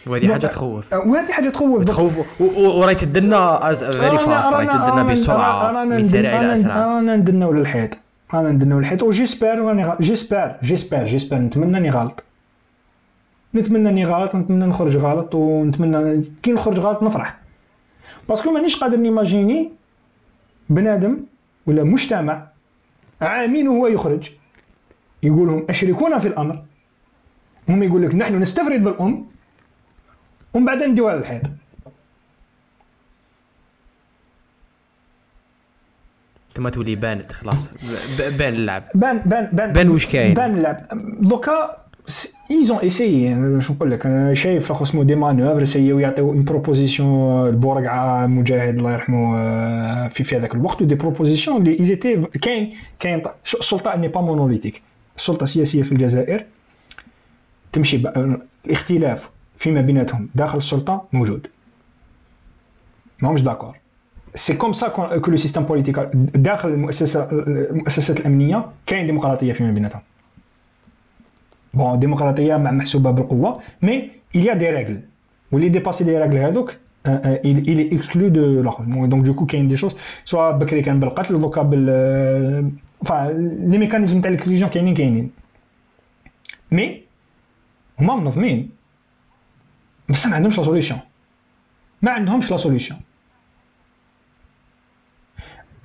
وهذه 0.06 0.32
حاجة 0.32 0.46
تخوف. 0.46 0.92
وهذه 0.92 1.32
حاجة 1.32 1.48
تخوف. 1.48 1.84
تخوف. 1.84 2.18
و- 2.18 2.44
و- 2.44 2.80
وراهي 2.80 2.94
تدنا 2.94 3.70
is 3.70 3.84
very 3.84 4.18
fast 4.18 4.48
راهي 4.48 4.66
تدنا 4.66 5.02
بسرعة 5.02 5.84
من 5.84 6.04
سريع 6.04 6.40
إلى 6.40 6.52
أسرع. 6.52 6.76
رانا 6.86 7.16
ندناو 7.16 7.52
للحيط. 7.52 7.90
رانا 8.34 8.50
ندناو 8.50 8.78
للحيط. 8.78 9.02
و 9.02 9.08
j'espère 9.08 9.58
راني 9.58 9.84
غا- 9.92 10.00
j'espère 10.02 10.56
j'espère 10.62 11.04
j'espère. 11.04 11.38
نتمنى 11.38 11.78
إني 11.78 11.90
غلط. 11.90 12.24
نتمنى 13.54 13.88
إني 13.88 14.04
غلط 14.04 14.36
نتمنى 14.36 14.66
نخرج 14.66 14.96
غلط 14.96 15.34
ونتمنى 15.34 16.24
كي 16.42 16.52
نخرج 16.52 16.78
غلط 16.80 17.02
نفرح. 17.02 17.36
parce 18.28 18.42
que 18.42 18.50
مانيش 18.50 18.76
قادر 18.76 18.96
ن 18.96 19.04
imaginer 19.04 19.70
بنادم 20.68 21.16
ولا 21.66 21.84
مجتمع 21.84 22.42
عامين 23.20 23.68
وهو 23.68 23.86
يخرج. 23.86 24.30
يقول 25.22 25.48
لهم 25.48 25.64
أشركونا 25.70 26.18
في 26.18 26.28
الأمر. 26.28 26.62
هم 27.68 27.82
يقول 27.82 28.02
لك 28.02 28.14
نحن 28.14 28.40
نستفرد 28.40 28.84
بالأمر 28.84 29.24
ومن 30.54 30.64
بعد 30.66 30.82
نديوها 30.82 31.12
على 31.12 31.20
الحيط 31.20 31.42
ثم 36.54 36.68
تولي 36.68 36.96
بانت 36.96 37.32
خلاص. 37.32 37.70
بان 38.38 38.54
اللعب. 38.54 38.82
بان 38.94 39.18
بان 39.18 39.48
بان 39.52 39.72
بان 39.72 39.88
واش 39.88 40.06
كاين. 40.06 40.34
بان 40.34 40.56
اللعب. 40.56 40.86
donc 41.20 41.84
ils 42.50 42.64
ont 42.64 42.78
essayé 42.78 43.60
شو 43.60 43.72
نقول 43.72 43.90
لك؟ 43.90 44.06
أنا 44.06 44.34
شايف 44.34 44.72
اسمه 44.72 45.04
des 45.04 45.14
manœuvres 45.14 45.62
ي 45.62 45.66
essayer 45.66 45.94
و 45.94 45.98
يعطيو 45.98 46.30
une 46.30 46.44
proposition 46.44 47.48
ل 47.48 47.59
بورقعة 47.59 48.26
مجاهد 48.26 48.76
الله 48.76 48.92
يرحمه 48.92 49.38
آه، 49.38 50.08
في 50.08 50.24
في 50.24 50.36
هذاك 50.36 50.54
الوقت. 50.54 50.82
و 50.82 50.85
des 50.85 50.94
propositions 50.94 51.56
اللي 51.56 51.78
ils 51.78 51.90
étaient 51.90 52.16
كاين 52.42 52.74
كاين 52.98 53.22
السلطة 53.44 53.96
n'est 53.96 54.08
pas 54.08 54.20
monolithique 54.20 54.82
السلطة 55.16 55.44
السياسيه 55.44 55.82
في 55.82 55.92
الجزائر. 55.92 56.44
تمشي 57.72 58.02
الاختلاف 58.66 59.30
فيما 59.64 59.80
بيناتهم. 59.80 60.28
داخل 60.34 60.58
السلطة 60.58 61.04
موجود. 61.12 61.46
ماهمش 63.22 63.42
d'accord. 63.42 63.76
c'est 64.34 64.54
comme 64.54 64.72
ça 64.72 64.88
que 64.88 65.30
le 65.30 65.36
système 65.36 65.62
politique 65.62 65.98
داخل 66.34 66.68
المؤسسه 66.68 67.28
المؤسسات 67.32 68.20
الأمنية 68.20 68.64
كاين 68.86 69.06
ديمقراطية 69.06 69.52
فيما 69.52 69.70
بيناتهم. 69.70 70.02
bon 71.74 71.98
ديمقراطية 71.98 72.56
محسوبة 72.56 73.10
بالقوة 73.10 73.60
mais 73.82 74.10
il 74.36 74.44
y 74.44 74.50
a 74.50 74.54
des 74.54 74.70
règles. 74.78 75.00
واللي 75.52 75.68
dépasser 75.68 76.04
les 76.04 76.18
règles 76.18 76.36
هذوك 76.36 76.76
il 77.44 77.58
il 77.70 77.78
est 77.80 77.92
exclu 77.96 78.30
de 78.30 78.38
الآخر 78.38 78.84
donc 78.84 79.24
donc 79.24 79.46
كاين 79.46 79.68
des 79.68 79.76
choses 79.76 79.96
سواء 80.24 80.58
بكري 80.58 80.82
كان 80.82 81.00
بالقتل 81.00 81.40
donc 81.40 81.62
بال 81.62 82.70
فا 83.06 83.32
les 83.58 83.78
mécanismes 83.78 84.20
تاع 84.20 84.30
ال 84.30 84.34
exclusion 84.34 84.68
كاينين 84.68 84.94
كاينين. 84.94 85.30
mais 86.72 87.00
هما 88.00 88.16
منظمين. 88.16 88.73
بس 90.08 90.26
ما 90.26 90.36
عندهمش 90.36 90.58
la 90.58 90.64
solution 90.64 91.00
ما 92.02 92.10
عندهمش 92.10 92.50
la 92.50 92.56
solution 92.56 93.00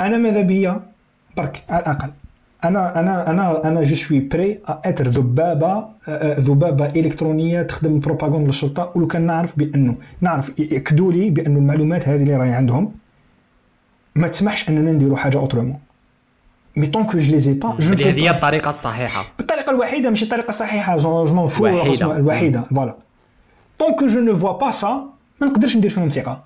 أنا 0.01 0.17
ماذا 0.17 0.41
بيا؟ 0.41 0.81
برك 1.37 1.63
على 1.69 1.79
الأقل. 1.79 2.09
أنا 2.63 2.99
أنا 2.99 3.29
أنا 3.29 3.67
أنا 3.67 3.83
je 3.83 3.95
suis 3.95 4.19
prêt 4.19 4.59
à 4.67 4.75
être 4.75 5.07
ذبابه 5.07 5.85
ذبابه 6.39 6.85
إلكترونية 6.85 7.61
تخدم 7.61 7.93
البروباغندا 7.93 8.47
للسلطه 8.47 8.91
ولو 8.95 9.07
كان 9.07 9.21
نعرف 9.21 9.59
بأنه 9.59 9.95
نعرف 10.21 10.59
يأكدوا 10.59 11.13
لي 11.13 11.29
بان 11.29 11.57
المعلومات 11.57 12.07
هذه 12.07 12.21
اللي 12.21 12.35
راهي 12.35 12.51
عندهم 12.51 12.93
ما 14.15 14.27
تسمحش 14.27 14.69
أننا 14.69 14.91
نديروا 14.91 15.17
حاجة 15.17 15.37
autrement 15.37 15.79
mais 16.75 16.87
tant 16.87 17.03
que 17.03 17.17
je 17.17 17.31
les 17.31 17.39
ai 17.39 17.53
pas 17.53 17.75
je 17.79 17.93
هذه 17.93 18.19
هي 18.19 18.29
الطريقة 18.29 18.69
الصحيحة. 18.69 19.25
بالطريقة 19.37 19.71
الوحيدة 19.71 20.09
ماشي 20.09 20.25
الطريقة 20.25 20.49
الصحيحة 20.49 20.97
je 20.97 21.25
m'en 21.25 21.47
fous 21.47 21.67
الوحيدة. 21.67 22.61
voilà 22.61 22.95
donc 23.79 24.03
je 24.03 24.19
ne 24.19 24.35
vois 24.35 24.51
pas 24.51 24.71
ça 24.71 25.09
ما 25.41 25.47
نقدرش 25.47 25.77
ندير 25.77 25.91
فيهم 25.91 26.09
ثقة. 26.09 26.43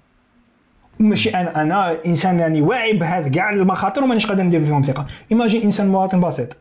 ماشي 1.00 1.30
أنا 1.30 1.62
أنا 1.62 2.06
إنسان 2.06 2.40
يعني 2.40 2.62
واعي 2.62 2.94
بهذا 2.94 3.30
كاع 3.30 3.50
المخاطر 3.50 4.04
ومانيش 4.04 4.26
قادر 4.28 4.44
ندير 4.44 4.66
فيهم 4.66 4.82
ثقة. 4.82 5.06
imagine 5.32 5.62
إنسان 5.62 5.88
مواطن 5.88 6.22
بسيط. 6.22 6.58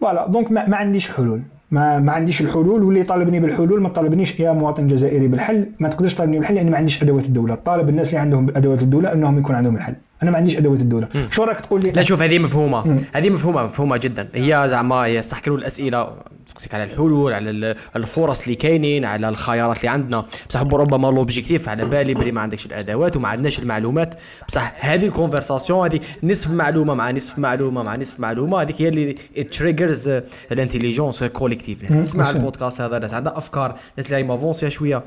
voilà 0.00 0.26
donc 0.26 0.52
ما, 0.52 0.68
ما 0.68 0.76
عنديش 0.76 1.10
حلول. 1.10 1.42
ما 1.70 1.98
ما 1.98 2.12
عنديش 2.12 2.40
الحلول 2.40 2.82
واللي 2.82 3.02
طالبني 3.02 3.40
بالحلول 3.40 3.82
ما 3.82 3.88
طالبنيش 3.88 4.40
يا 4.40 4.52
مواطن 4.52 4.88
جزائري 4.88 5.28
بالحل. 5.28 5.66
ما 5.80 5.88
تقدرش 5.88 6.14
تطالبني 6.14 6.38
بالحل 6.38 6.54
لأن 6.54 6.70
ما 6.70 6.76
عنديش 6.76 7.02
أدوات 7.02 7.24
الدولة. 7.24 7.54
طالب 7.54 7.88
الناس 7.88 8.08
اللي 8.08 8.20
عندهم 8.20 8.48
أدوات 8.56 8.82
الدولة 8.82 9.12
أنهم 9.12 9.38
يكون 9.38 9.54
عندهم 9.56 9.76
الحل. 9.76 9.94
أنا 10.22 10.30
ما 10.30 10.36
عنديش 10.36 10.56
ادوات 10.56 10.80
الدولة. 10.80 11.08
شو 11.30 11.44
راك 11.44 11.60
تقول 11.60 11.82
لي؟ 11.82 11.90
لا 11.90 12.02
شوف 12.02 12.22
هذه 12.22 12.38
مفهومة. 12.38 13.00
هذه 13.12 13.30
مفهومة 13.30 13.64
مفهومة 13.64 13.96
جدا. 13.96 14.28
هي 14.34 14.66
زعما 14.70 15.20
صح 15.20 15.38
كانوا 15.38 15.58
الأسئلة 15.58 16.12
تسقسيك 16.46 16.74
على 16.74 16.84
الحلول 16.84 17.32
على 17.32 17.50
ال- 17.50 17.76
الفرص 17.96 18.42
اللي 18.42 18.54
كاينين 18.54 19.04
على 19.04 19.28
الخيارات 19.28 19.76
اللي 19.76 19.88
عندنا. 19.88 20.24
بصح 20.48 20.60
ربما 20.60 21.08
l'objectif 21.08 21.68
على 21.68 21.84
بالي 21.84 22.14
بلي 22.14 22.32
ما 22.32 22.40
عندكش 22.40 22.66
الأدوات 22.66 23.16
وما 23.16 23.28
عندناش 23.28 23.58
المعلومات. 23.58 24.14
بصح 24.48 24.74
هذه 24.78 25.06
ال 25.06 25.12
conversation 25.12 25.84
هذه 25.84 26.00
نصف 26.22 26.50
معلومة 26.50 26.94
مع 26.94 27.10
نصف 27.10 27.38
معلومة 27.38 27.82
مع 27.82 27.96
نصف 27.96 28.20
معلومة 28.20 28.62
هذيك 28.62 28.82
هي 28.82 28.88
اللي 28.88 29.12
triggers 29.44 30.08
ال 30.52 30.57
intelligence 30.57 31.24
collective 31.24 31.82
ناس 31.82 31.94
تسمع. 31.96 32.30
البودكاست 32.30 32.80
هذا 32.80 32.98
ناس 32.98 33.14
عندها 33.14 33.38
أفكار 33.38 33.78
ناس 33.96 34.06
اللي 34.12 34.22
م 34.22 34.28
avancée 34.28 34.68
شوية. 34.68 35.02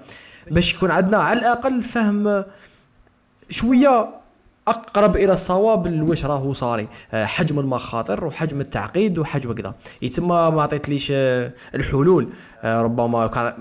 باش 0.51 0.73
يكون 0.73 0.91
عندنا 0.91 1.17
على 1.17 1.39
الأقل 1.39 1.81
فهم 1.81 2.43
شوية 3.49 4.22
أقرب 4.67 5.15
إلى 5.15 5.33
الصواب 5.33 5.87
لواش 5.87 6.25
راهو 6.25 6.53
صاري. 6.53 6.87
آه، 7.13 7.25
حجم 7.25 7.59
المخاطر 7.59 8.25
وحجم 8.25 8.61
التعقيد 8.61 9.17
وحجم 9.17 9.53
كذا. 9.53 9.73
يتسمى 10.01 10.27
ما 10.27 10.61
عطيتليش 10.61 11.11
آه، 11.15 11.51
الحلول. 11.75 12.27
آه، 12.63 12.81
ربما 12.81 13.27
كان 13.27 13.53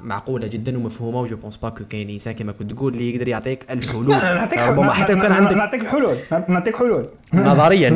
معقولة 0.00 0.46
جدا 0.46 0.78
ومفهومة 0.78 1.20
و 1.20 1.25
je 1.25 1.36
pense 1.36 1.56
pas 1.56 1.68
que 1.68 1.84
كاين 1.84 2.10
إنسان 2.10 2.34
كما 2.34 2.52
كنت 2.52 2.72
تقول 2.72 2.92
اللي 2.92 3.14
يقدر 3.14 3.28
يعطيك 3.28 3.72
الحلول. 3.72 4.08
نعطيك 4.08 4.58
ربما 4.58 4.92
حتى 4.92 5.16
كان 5.16 5.32
عندك 5.32 5.52
نعطيك 5.52 5.80
الحلول 5.80 6.16
نعطيك 6.48 6.76
حلول. 6.76 7.06
نظريا. 7.34 7.90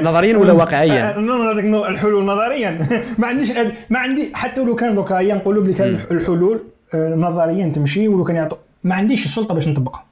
نظريا. 0.00 0.36
ولا 0.38 0.52
واقعيا؟ 0.52 1.16
نعطيك 1.20 1.64
الحلول 1.64 2.24
نظريا. 2.24 2.88
ما 3.18 3.26
عنديش 3.26 3.52
ما 3.90 3.98
عندي 3.98 4.30
حتى 4.34 4.64
لو 4.64 4.76
كان 4.76 4.94
donc 4.94 5.22
نقولوا 5.22 5.62
بلي 5.62 5.72
كان 5.72 5.98
الحلول 6.10 6.60
نظريا 6.94 7.68
تمشي 7.68 8.08
ولو 8.08 8.24
كان 8.24 8.36
يعطوا 8.36 8.58
ما 8.84 8.94
عنديش 8.94 9.24
السلطة 9.24 9.54
باش 9.54 9.68
نطبقها. 9.68 10.04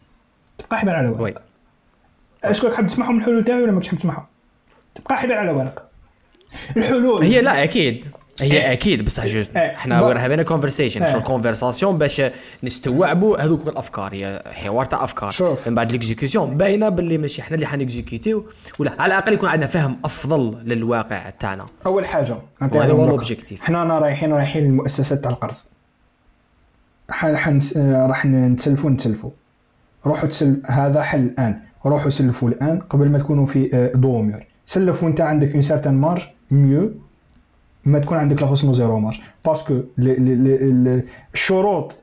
تبقى 0.58 0.78
حبال 0.78 0.94
على 0.94 1.08
ورق 1.08 1.49
oui 2.44 2.50
est-ce 2.50 2.64
que 2.64 2.70
حاب 2.70 2.86
تسمعهم 2.86 3.18
الحلول 3.18 3.44
تاعي 3.44 3.62
ولا 3.62 3.72
ماكش 3.72 3.88
حاب 3.88 3.98
تسمعهم 3.98 4.24
تبقى 4.94 5.16
حبال 5.16 5.36
على 5.36 5.50
ورق 5.50 5.90
الحلول 6.76 7.24
هي 7.24 7.40
لا 7.40 7.64
أكيد 7.64 8.06
هي 8.40 8.72
أكيد 8.72 9.04
بصح 9.04 9.26
جو 9.26 9.42
إيه. 9.56 9.76
حنا 9.76 10.02
وير 10.02 10.18
هافين 10.18 10.42
كونفرسيشن 10.42 11.02
إيه. 11.02 11.12
شو 11.12 11.18
الكونفرساسيون 11.18 11.98
باش 11.98 12.22
نستوعبوا 12.64 13.38
هذوك 13.38 13.68
الأفكار 13.68 14.14
هي 14.14 14.42
حوار 14.46 14.84
تاع 14.84 15.04
أفكار 15.04 15.30
شوف. 15.30 15.68
من 15.68 15.74
بعد 15.74 15.92
l'exécution 15.92 16.56
باينة 16.56 16.88
باللي 16.88 17.18
ماشي 17.18 17.42
حنا 17.42 17.54
اللي 17.54 17.66
حن 17.66 17.81
exécuter 17.81 18.39
و 18.39 18.46
ولا 18.78 18.92
على 18.98 19.14
الأقل 19.14 19.32
يكون 19.32 19.48
عندنا 19.48 19.66
فهم 19.66 19.98
أفضل 20.04 20.62
للواقع 20.64 21.30
تاعنا 21.30 21.66
أول 21.86 22.06
حاجة 22.06 22.28
لهم 22.28 22.40
هو 22.62 22.68
donc. 22.68 23.04
ال 23.04 23.10
objectif. 23.10 23.62
حنا 23.62 23.98
رايحين 23.98 24.32
رايحين 24.32 24.64
للمؤسسات 24.64 25.18
تاع 25.18 25.30
القرض. 25.30 25.54
آه، 27.10 28.06
راح 28.06 28.26
نتسلفوا 28.26 28.90
نتسلفوا 28.90 29.30
روحوا 30.06 30.28
تسل 30.28 30.62
هذا 30.66 31.02
حل 31.02 31.18
الآن 31.18 31.60
روحوا 31.86 32.10
سلفوا 32.10 32.48
الآن 32.48 32.78
قبل 32.78 33.08
ما 33.08 33.18
تكونوا 33.18 33.46
في 33.46 33.70
آه، 33.76 33.92
دومير. 33.92 34.46
سلف 34.64 35.04
وانت 35.04 35.20
عندك 35.20 35.52
اون 35.52 35.62
سارتان 35.62 35.94
مارج 35.94 36.26
ميو 36.50 36.90
ما 37.84 37.98
تكون 37.98 38.18
عندك 38.18 38.42
لا 38.42 38.48
خصم 38.48 38.72
زيرو 38.72 38.98
مارج 38.98 39.20
باسكو 39.44 39.80
الشروط 41.34 41.96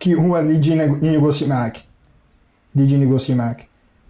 كي 0.00 0.14
هو 0.14 0.38
اللي 0.38 0.54
يجي 0.54 0.74
نيغو- 0.74 1.04
ينيغوسي 1.04 1.46
معاك. 1.46 1.76
اللي 2.74 2.84
يجي 2.84 2.96
نيغوسي 2.96 3.34
معاك. 3.34 3.66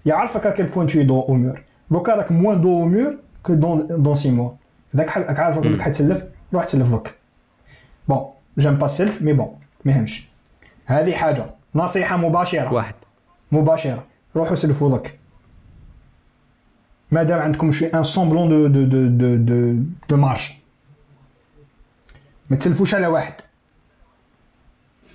يعرفك 0.06 0.47
ا 0.47 0.51
كيل 0.51 0.66
بوان 0.66 0.86
تو 0.86 1.02
دو 1.02 1.20
أو 1.20 1.35
مور 1.35 1.62
دوكا 1.90 2.14
راك 2.14 2.32
موان 2.32 2.60
دو 2.60 2.68
أو 2.82 2.89
مور 2.89 3.16
كو 3.43 3.55
دون 3.55 3.86
دون 4.02 4.14
سي 4.14 4.31
موا 4.31 4.51
ذاك 4.97 5.16
راك 5.18 5.40
عارف 5.40 5.59
راك 5.59 5.81
حتسلف 5.81 6.24
روح 6.55 6.64
تسلف 6.64 6.90
دوك 6.90 7.09
بون 8.09 8.24
جيم 8.59 8.74
با 8.77 8.85
السلف 8.85 9.22
مي 9.22 9.32
بون 9.32 9.48
ما 9.85 9.93
يهمش. 9.93 10.28
هذه 10.86 11.12
حاجة. 11.12 11.47
نصيحة 11.74 12.16
مباشرة. 12.16 12.72
واحد. 12.72 12.94
مباشرة. 13.52 14.05
روحوا 14.36 14.55
سلفوا 14.55 14.90
دوك 14.90 15.07
مادام 17.11 17.39
عندكم 17.39 17.73
شي 17.73 17.86
ان 17.86 18.02
سومبلون 18.02 18.48
دو 18.48 18.66
دو 18.66 18.85
دو 18.85 19.07
دو 19.07 19.36
دو, 19.36 19.82
دو 20.09 20.16
مارش. 20.16 20.52
ما 22.51 22.57
تسلفوش 22.57 22.94
على 22.94 23.07
واحد. 23.07 23.35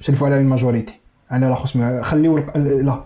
سلفوا 0.01 0.27
على 0.27 0.37
الماجوريتي. 0.37 0.99
على 1.31 1.47
لا 1.47 1.55
خصم 1.55 2.01
خليو 2.01 2.37
لا. 2.55 3.03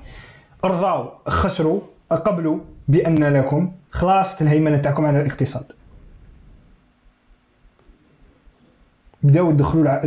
ارضاو 0.63 1.11
خسروا 1.27 1.81
قبلوا 2.09 2.59
بأن 2.87 3.23
لكم 3.23 3.71
خلاص 3.91 4.41
الهيمنة 4.41 4.77
تاعكم 4.77 5.05
على 5.05 5.21
الاقتصاد. 5.21 5.71
بداو 9.23 9.49
يدخلوا. 9.49 9.99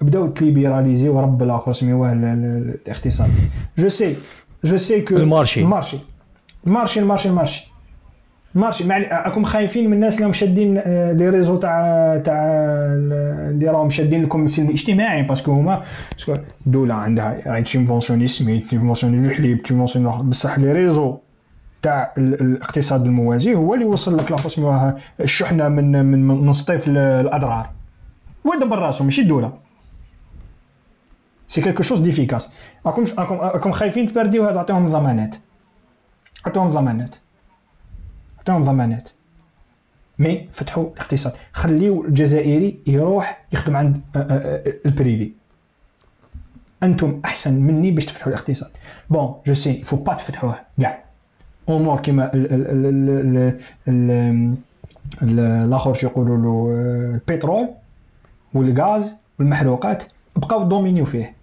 بداو 0.00 0.26
تليبراليزيو 0.28 1.20
رب 1.20 1.42
الآخر 1.42 1.72
سميوه 1.72 2.12
ال- 2.12 2.24
ال- 2.24 2.78
الاقتصاد. 2.86 3.30
جو 3.78 3.88
سي 3.88 4.16
جو 4.64 4.76
سي 4.76 5.00
كو 5.00 5.16
المارشي. 5.16 5.60
المارشي 5.60 5.98
المارشي 6.66 7.00
المارشي 7.00 7.28
المارشي 7.28 7.72
المارشي 8.54 8.84
معني 8.84 9.06
راكم 9.06 9.44
خايفين 9.44 9.86
من 9.86 9.92
الناس 9.92 10.14
اللي 10.14 10.24
راهم 10.24 10.32
شادين 10.32 10.78
آه، 10.84 11.12
les 11.12 11.28
réseaux 11.30 11.56
تاع 11.56 11.70
تاع 12.24 12.34
ال- 12.44 13.50
اللي 13.54 13.66
راهم 13.70 13.90
شادين 13.90 14.22
لكم 14.22 14.44
السلم 14.44 14.66
الاجتماعي. 14.66 15.22
parce 15.22 15.41
que 15.41 15.52
هما 15.52 15.80
parce 16.12 16.26
que 16.26 16.34
الدولة 16.66 16.94
عندها 16.94 17.60
ت 17.60 17.65
subventionner 17.65 18.26
سميت 18.26 18.70
ت 18.70 18.74
subventionner 18.74 19.28
الحليب 19.28 19.62
ت 19.62 19.65
subventionner 19.65 20.08
بصح 20.22 20.58
les 20.58 20.72
réseaux. 20.72 21.18
تاع 21.82 22.12
ال- 22.18 22.40
الاقتصاد 22.40 23.04
الموازي 23.06 23.54
هو 23.54 23.74
اللي 23.74 23.84
يوصل 23.84 24.16
لك 24.16 24.30
لاخو 24.30 24.48
سموها 24.48 24.96
الشحنة 25.20 25.68
من 25.68 26.04
من 26.04 26.26
من 26.26 26.52
سطيف 26.52 26.88
ال- 26.88 26.98
الأضرار. 26.98 27.70
هو 28.46 28.54
يدبر 28.54 28.78
راسه 28.78 29.04
ماشي 29.04 29.22
الدولة. 29.22 29.52
c'est 31.48 31.60
quelque 31.60 31.82
chose 31.82 32.00
d'efficace 32.00 32.52
راكم 32.86 33.04
راكم 33.18 33.34
راكم 33.34 33.72
خايفين 33.72 34.12
تبرديو 34.12 34.48
هذا؟ 34.48 34.58
عطيهم 34.60 34.86
ضمانات. 34.86 35.36
عطيهم 36.46 36.70
ضمانات. 36.70 37.16
عطيهم 38.40 38.64
ضمانات. 38.64 39.08
mais 40.18 40.48
فتحوا 40.52 40.84
الاقتصاد. 40.84 41.32
خليو 41.52 42.04
الجزائري 42.04 42.78
يروح 42.86 43.44
يخدم 43.52 43.76
عند 43.76 44.00
ال 44.86 44.93
privé. 44.93 45.32
أنتم 46.82 47.20
أحسن 47.24 47.54
مني 47.54 47.90
باش 47.90 48.06
تفتحوا 48.06 48.32
الاقتصاد. 48.32 48.70
bon 49.10 49.34
je 49.46 49.54
sais 49.54 49.82
faut 49.84 49.96
pas 49.96 50.14
تفتحوه 50.14 50.54
كاع 50.80 51.04
أمور 51.70 52.00
كيما 52.00 52.34
ال- 52.34 52.52
ال- 52.52 52.66
ال- 52.70 52.86
ال- 52.86 53.54
ال- 53.88 54.54
ال- 55.22 55.40
الآخر 55.40 55.92
شو 55.94 56.06
يقولوا 56.06 56.36
له 56.38 56.68
آه، 56.72 57.14
البترول 57.14 57.68
والغاز 58.54 59.16
والمحروقات 59.38 60.04
بقاو 60.36 60.62
dominer 60.64 61.04
فيه. 61.04 61.34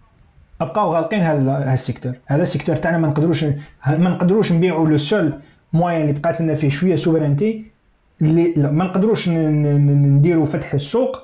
بقاو 0.60 0.94
غالقين 0.94 1.22
هذا 1.22 1.74
ال 1.74 1.78
secteur. 1.78 2.14
هذا 2.26 2.44
ال 2.44 2.48
secteur 2.48 2.76
تاعنا 2.76 2.98
ما 2.98 3.08
نقدروش 3.08 3.44
ما 3.88 4.10
نقدروش 4.10 4.52
نبيعوا 4.54 4.88
le 4.90 4.98
seul 4.98 5.34
moyen 5.74 6.02
اللي 6.02 6.12
بقات 6.14 6.42
لنا 6.42 6.56
فيه 6.56 6.70
شوية 6.70 6.96
souveraineté 6.96 7.66
اللي 8.22 8.72
ما 8.72 8.86
نقدروش 8.86 9.30
نديروا 9.30 10.46
فتح 10.46 10.74
السوق 10.74 11.22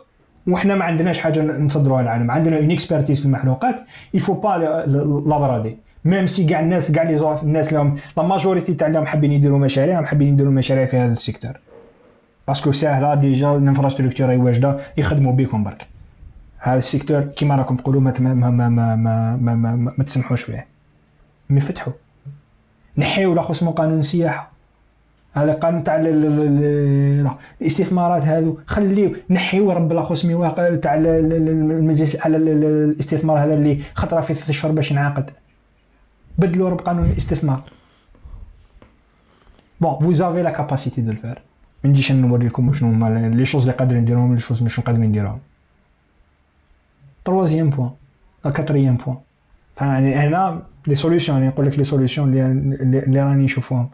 وحنا 0.47 0.75
ما 0.75 0.85
عندناش 0.85 1.19
حاجة 1.19 1.41
نصدروها 1.57 2.01
للعالم. 2.01 2.31
عندنا 2.31 2.57
une 2.57 2.71
expertise 2.71 3.19
في 3.19 3.25
المحروقات. 3.25 3.79
il 4.13 4.20
faut 4.20 4.33
pas 4.33 4.57
la 5.27 5.40
brader 5.40 5.77
même 6.05 6.27
si 6.27 6.45
كاع 6.45 6.59
الناس 6.59 6.91
كاع 6.91 7.03
لي 7.03 7.37
الناس 7.43 7.69
اللي 7.69 7.79
هم 7.79 7.95
la 8.17 8.23
majorité 8.23 8.73
تاع 8.73 8.87
اللي 8.87 9.05
حابين 9.05 9.31
يديروا 9.31 9.59
مشاريع 9.59 10.03
حابين 10.03 10.27
يديروا 10.27 10.51
مشاريع 10.51 10.85
في 10.85 10.97
هذا 10.97 11.11
ال 11.11 11.16
secteur 11.16 11.51
parce 12.47 12.62
que 12.62 12.71
ساهله 12.71 13.15
déjà 13.15 13.51
ال 13.55 13.60
infrastructure 13.60 14.27
راهي 14.27 14.37
واجده 14.37 14.77
يخدموا 14.97 15.33
بكم 15.33 15.63
برك 15.63 15.87
هذا 16.59 16.77
ال 16.77 16.83
secteur 16.83 17.21
كيما 17.21 17.55
راكم 17.55 17.75
تقولوا 17.75 18.01
ما 18.01 18.13
ما 18.19 18.33
ما 18.33 18.49
ما 18.49 18.69
ما 18.69 18.95
ما, 18.95 19.35
ما, 19.55 19.55
ما, 19.75 19.93
ما, 19.97 20.03
تسمحوش 20.03 20.43
فيه 20.43 20.65
mais 21.49 21.59
فتحوا 21.59 21.93
نحيوا 22.97 23.35
لا 23.35 23.41
خصم 23.41 23.69
قانون 23.69 23.99
السياحه 23.99 24.51
هذا 25.33 25.53
قانون 25.53 25.83
تاع 25.83 25.95
ال- 25.95 26.07
ال- 26.07 26.25
ال- 26.41 27.23
لا، 27.23 27.31
الاستثمارات 27.61 28.23
هذو 28.23 28.57
خليو 28.67 29.15
نحيوا 29.29 29.73
رب 29.73 29.93
لا 29.93 30.01
خصمي 30.01 30.33
واقع 30.33 30.75
تاع 30.75 30.95
ال- 30.95 31.07
ال- 31.07 31.33
ال- 31.33 31.71
المجلس 31.71 32.21
على 32.21 32.37
ال- 32.37 32.47
ال- 32.49 32.63
الاستثمار 32.89 33.43
هذا 33.43 33.53
اللي 33.53 33.79
خطره 33.93 34.21
في 34.21 34.33
ست 34.33 34.49
اشهر 34.49 34.71
باش 34.71 34.91
ينعقد 34.91 35.29
بدلوا 36.37 36.69
رب 36.69 36.79
قانون 36.81 37.05
الاستثمار 37.05 37.61
bon 39.81 39.99
vous 39.99 40.21
avez 40.21 40.41
la 40.41 40.49
capacité 40.51 41.01
de 41.01 41.11
le 41.11 41.20
faire 41.20 41.41
ما 41.83 41.89
نجيش 41.89 42.11
نوري 42.11 42.47
لكم 42.47 42.73
شنو 42.73 42.89
هما 42.89 43.29
les 43.35 43.45
choses 43.45 43.61
اللي 43.61 43.73
قادرين 43.73 44.01
نديرهم 44.01 44.33
les 44.33 44.39
choses 44.39 44.63
مش 44.63 44.79
قادرين 44.79 45.09
نديرهم 45.09 45.39
troisième 47.25 47.69
point 47.69 47.91
la 48.45 48.51
quatrième 48.51 48.97
point 48.97 49.17
يعني 49.81 50.15
هنا 50.15 50.63
les 50.87 50.95
solutions 50.95 51.43
يقول 51.43 51.65
لك 51.67 51.77
les 51.77 51.83
solutions 51.83 52.29
اللي 52.29 52.45
اللي 52.81 52.99
اللي 52.99 53.19
راني 53.23 53.43
نشوفهم 53.43 53.89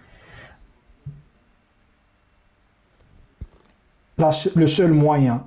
لا 4.17 4.31
س- 4.31 4.57
le 4.57 4.67
seul 4.67 4.93
moyen 4.93 5.41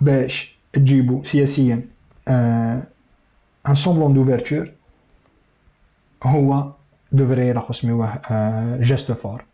باش 0.00 0.56
تجيبو 0.72 1.22
سياسيا 1.22 1.82
un 2.28 3.74
semblant 3.74 4.14
d'ouverture 4.14 4.70
هو 6.22 6.66
d'ouvrir 7.12 7.52
لا 7.52 7.72
سميوه 7.72 8.08
geste 8.80 9.12
fort 9.12 9.44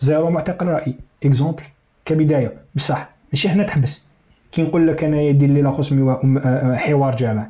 zéro 0.00 0.30
معتقل 0.30 0.66
رأي. 0.66 0.94
exemple 1.24 1.62
كبداية. 2.04 2.52
بصح 2.74 3.08
ماشي 3.32 3.48
هنا 3.48 3.62
تحبس. 3.62 4.08
كي 4.52 4.62
نقول 4.62 4.88
لك 4.88 5.04
أنا 5.04 5.20
يدير 5.20 5.50
لي 5.50 5.62
لا 5.62 5.82
سميوه 5.82 6.12
آه، 6.14 6.38
آه، 6.48 6.76
حوار 6.76 7.16
جامع. 7.16 7.46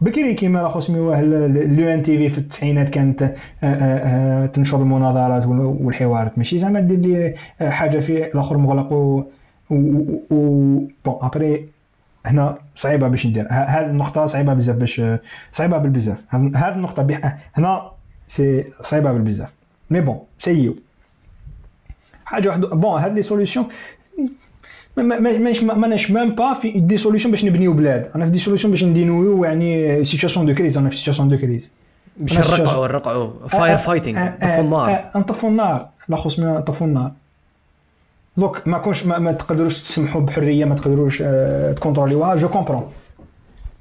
بكري 0.00 0.34
كيما 0.34 0.58
لا 0.58 0.80
سميوه 0.80 1.20
l'ENTV 1.20 2.28
في 2.28 2.38
التسعينات 2.38 2.88
كانت 2.88 3.22
آه، 3.22 3.34
آه، 3.62 4.44
آه، 4.44 4.46
تنشر 4.46 4.78
المناظرات 4.82 5.46
وال- 5.46 5.60
والحوارات. 5.60 6.38
ماشي 6.38 6.58
زعما 6.58 6.80
دير 6.80 6.98
لي 6.98 7.34
آه، 7.60 7.70
حاجة 7.70 7.98
في 7.98 8.24
الآخر 8.26 8.56
مغلق 8.56 8.92
و 8.92 9.22
bon 9.70 10.88
après 11.06 11.68
هنا 12.26 12.58
صعيبة 12.76 13.08
باش 13.08 13.26
ندير. 13.26 13.46
هذه 13.50 13.86
النقطة 13.90 14.26
صعيبة 14.26 14.54
بزاف 14.54 14.76
باش 14.76 15.02
صعيبة 15.52 15.78
بالبزاف. 15.78 16.24
هذ- 16.28 16.56
هذه 16.56 16.74
النقطة 16.74 17.06
هنا 17.54 17.90
سي 18.28 18.64
صعيبه 18.82 19.12
بالبزاف 19.12 19.52
مي 19.90 20.00
بون 20.00 20.18
سيو 20.38 20.76
حاجة 22.24 22.48
واحدة 22.48 22.68
بون 22.68 23.00
هاد 23.00 23.14
لي 23.14 23.22
سوليسيون 23.22 23.66
ما 24.96 25.02
ما 25.02 25.18
ماناش 25.18 25.62
ماناش 25.62 26.10
ميم 26.10 26.34
با 26.34 26.52
في 26.52 26.70
دي 26.80 26.96
سوليسيون 26.96 27.30
باش 27.30 27.44
نبنيو 27.44 27.72
بلاد 27.72 28.10
أنا 28.14 28.24
في 28.24 28.30
دي 28.30 28.38
سوليسيون 28.38 28.70
باش 28.70 28.84
ندينويو 28.84 29.44
يعني 29.44 30.04
سيتياسيون 30.04 30.46
دو 30.46 30.54
كريز 30.54 30.78
أنا 30.78 30.90
في 30.90 30.96
سيتياسيون 30.96 31.28
دو 31.28 31.38
كريز 31.38 31.72
باش 32.16 32.38
أنا 32.38 32.46
نرقعوا 32.46 32.88
نرقعوا 32.88 33.30
فاير 33.48 33.76
فايتينغ 33.76 34.30
طفوا 34.42 34.62
النار 34.62 35.10
نطفوا 35.16 35.48
النار 35.48 35.88
لا 36.08 36.16
خص 36.16 36.40
نطفوا 36.40 36.86
النار 36.86 37.12
دونك 38.36 38.68
ما 38.68 38.78
كونش 38.78 39.06
ما, 39.06 39.18
ما 39.18 39.32
تقدروش 39.32 39.82
تسمحوا 39.82 40.20
بحريه 40.20 40.64
ما 40.64 40.74
تقدروش 40.74 41.22
آه 41.22 41.72
تكونتروليوها 41.72 42.36
جو 42.36 42.48
كومبرون 42.48 42.92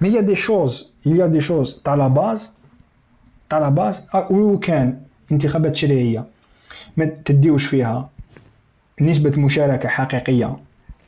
mais 0.01 0.09
y 0.09 0.21
a 0.21 0.25
des 0.25 0.35
choses 0.35 0.91
y 1.05 1.27
a 1.27 1.31
des 1.31 1.41
choses 1.41 1.81
تاع 1.83 1.95
la 1.95 2.07
base 2.07 2.53
آه، 3.53 4.27
ولو 4.29 4.59
كان 4.59 4.97
انتخابات 5.31 5.71
تشريعيه 5.71 6.25
ما 6.97 7.05
تديوش 7.25 7.65
فيها 7.65 8.09
نسبة 9.01 9.39
مشاركة 9.39 9.89
حقيقية. 9.89 10.57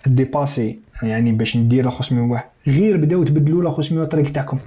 dépassé 0.06 0.80
يعني 1.04 1.32
باش 1.32 1.58
ندير 1.58 1.86
لا 1.86 1.90
خصمي 1.90 2.22
واحد. 2.22 2.46
غير 2.68 2.98
بداو 2.98 3.24
تبدلوا 3.24 3.64
لا 3.64 3.70
خصمي 3.70 4.02
الطريق 4.02 4.32
تاعكم 4.32 4.60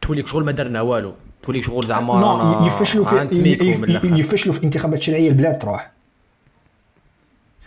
توليك 0.00 0.26
شغل 0.26 0.44
ما 0.44 0.52
درنا 0.52 0.80
والو. 0.80 1.12
توليك 1.42 1.64
شغل 1.64 1.86
زعما 1.86 2.66
يفشلوا 2.66 3.04
في 3.04 3.98
يفشلوا 4.04 4.54
في 4.54 4.64
انتخابات 4.64 5.02
شرعية 5.02 5.28
البلاد 5.28 5.58
تروح. 5.58 5.90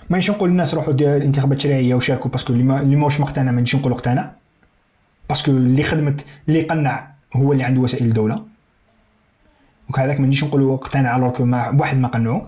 مانيش 0.10 0.32
نقول 0.32 0.50
للناس 0.50 0.74
روحوا 0.74 0.94
الانتخابات 0.94 1.52
التشريعيه 1.58 1.96
وشاركوا 1.96 2.32
parce 2.32 2.46
que 2.46 2.54
اللي 2.54 2.64
ما 2.64 2.82
اللي 2.82 2.96
ماهوش 2.96 3.20
مقتنع 3.20 3.52
ما 3.52 3.62
نجيش 3.62 3.76
نقول 3.76 3.92
اقتنع 3.92 4.32
parce 5.30 5.44
que 5.44 5.52
اللي 5.52 5.84
خدمت 5.84 6.26
اللي 6.48 6.62
قنع 6.62 7.08
هو 7.36 7.54
اللي 7.54 7.64
عنده 7.64 7.82
وسائل 7.82 8.06
الدولة. 8.06 8.53
وكذلك 9.90 10.20
ما 10.20 10.28
نجيش 10.28 10.44
نقولوا 10.44 10.76
اقتنع 10.76 11.16
alors 11.16 11.44
ما 11.44 11.70
واحد 11.80 11.98
ما 11.98 12.08
قنعو. 12.08 12.42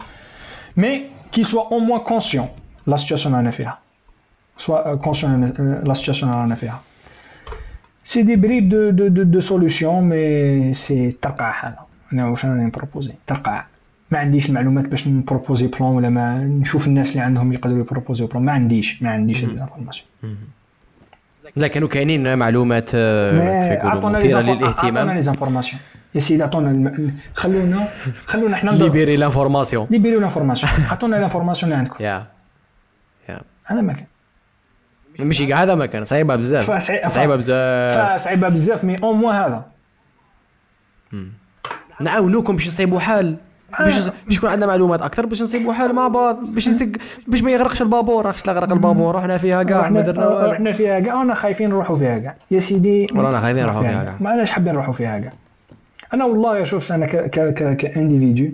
mais 0.78 1.02
qu'ils 1.32 1.44
soient 1.44 1.72
au 1.72 1.80
moins 1.80 2.00
conscients 2.00 2.48
la 2.88 2.98
situation 2.98 3.36
رانا 3.36 3.52
فيها 3.52 3.78
soient 4.58 4.96
conscients 4.96 5.46
la 5.86 5.94
situation 5.94 6.32
رانا 6.32 6.56
فيها 6.56 6.82
c'est 8.06 8.22
des 8.22 8.36
bribes 8.36 8.70
de 8.70 8.90
de 8.90 9.08
de, 9.08 9.24
de 9.24 9.40
solution 9.40 10.02
mais 10.02 10.74
c'est 10.74 11.12
ترقع 11.12 11.68
هذا 11.68 11.80
أنا 12.14 12.28
واش 12.28 12.46
راني 12.46 12.66
ن 12.66 12.71
proposer 12.71 13.14
ترقع 13.28 13.66
ما 14.12 14.20
عنديش 14.20 14.50
المعلومات 14.50 14.88
باش 14.88 15.08
ن 15.08 15.14
proposer 15.14 15.68
plan 15.68 15.92
ولا 15.92 16.10
ما 16.10 16.38
نشوف 16.44 16.88
الناس 16.88 17.12
اللي 17.12 17.22
عندهم 17.22 17.54
يقدروا 17.54 17.80
ي 17.80 17.85
proposer 17.85 18.26
plan 18.26 18.46
ما 18.46 18.52
عنديش 18.52 19.04
ما 19.04 19.10
عنديش 19.10 19.44
هذه 19.44 19.52
ال 19.52 19.56
information 19.56 20.08
لا 21.56 21.68
كانوا 21.68 21.88
كاينين 21.88 22.38
معلومات 22.38 22.90
آه، 22.96 24.00
مثيرة 24.06 24.42
للاهتمام. 24.42 24.98
عطونا 24.98 25.14
les 25.14 25.22
informations 25.22 25.82
يا 26.16 26.20
سيدي 26.20 26.44
عطونا. 26.44 27.12
خلونا 27.34 27.88
خلونا 28.26 28.56
حنا 28.56 28.72
libérez 28.72 29.16
l'information 29.16 29.88
libérez 29.92 30.20
l'information 30.20 30.72
عطونا 30.92 31.16
l'information 31.16 31.72
اللي 31.72 31.80
عندكم 31.80 32.04
يا 32.04 32.28
يا 33.30 33.42
هذا 33.64 33.82
ما 33.82 33.94
كان. 33.94 34.06
ماشي 35.20 35.46
كاع 35.46 35.64
هذا 35.64 35.76
ما 35.76 35.86
كان. 35.86 36.06
صعيبة 36.06 36.36
بزاف. 36.36 36.92
صعيبة 37.12 37.36
بزاف. 37.36 38.22
صعيبه 38.22 38.50
بزاف 38.50 38.84
mais 38.84 38.96
au 39.04 39.14
moins 39.14 39.36
هذا. 39.36 39.66
نعاونوكم 42.02 42.54
باش 42.54 42.68
نصيبوا 42.68 43.00
حال. 43.00 43.38
باش 43.80 44.08
باش 44.26 44.38
يكون 44.38 44.50
عندنا 44.50 44.68
معلومات 44.68 45.02
أكثر 45.02 45.26
باش 45.26 45.42
نصيبوا 45.42 45.74
حال 45.74 45.96
مع 45.96 46.08
بعض 46.08 46.54
باش 46.54 46.70
نسق 46.70 46.88
باش 47.28 47.44
ما 47.44 47.52
يغرقش 47.52 47.82
البابور. 47.82 48.26
راكش 48.26 48.48
لا 48.48 48.54
غرق 48.54 48.72
البابور؟ 48.72 49.16
رحنا 49.16 49.38
فيها 49.38 49.64
كاع 49.64 49.90
ما 49.90 50.02
درنا 50.02 50.46
رحنا 50.52 50.72
فيها 50.72 51.00
كاع 51.00 51.16
وأنا 51.16 51.36
خايفين 51.36 51.70
نروحوا 51.70 51.98
فيها 51.98 52.20
كاع. 52.20 52.36
يا 52.52 52.60
سيدي 52.60 53.08
ورانا 53.16 53.40
خايفين 53.40 53.64
نروحوا 53.64 53.82
فيها 53.82 54.04
كاع. 54.04 54.16
ما 54.20 54.30
علاش 54.30 54.52
حابين 54.52 54.74
نروحوا 54.74 54.94
فيها 54.94 55.20
كاع. 55.20 55.32
أنا 56.14 56.26
والله 56.26 56.64
شوف 56.64 56.92
أنا 56.92 57.06
ك 57.06 57.16
ك 57.16 57.40
ك 57.40 57.78
كانديفيدو 57.78 58.52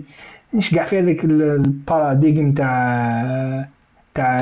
مش 0.54 0.70
كاع 0.70 0.84
في 0.84 0.98
هذاك 0.98 1.24
الباراديغم 1.24 2.52
تاع 2.52 3.66
تاع 4.14 4.38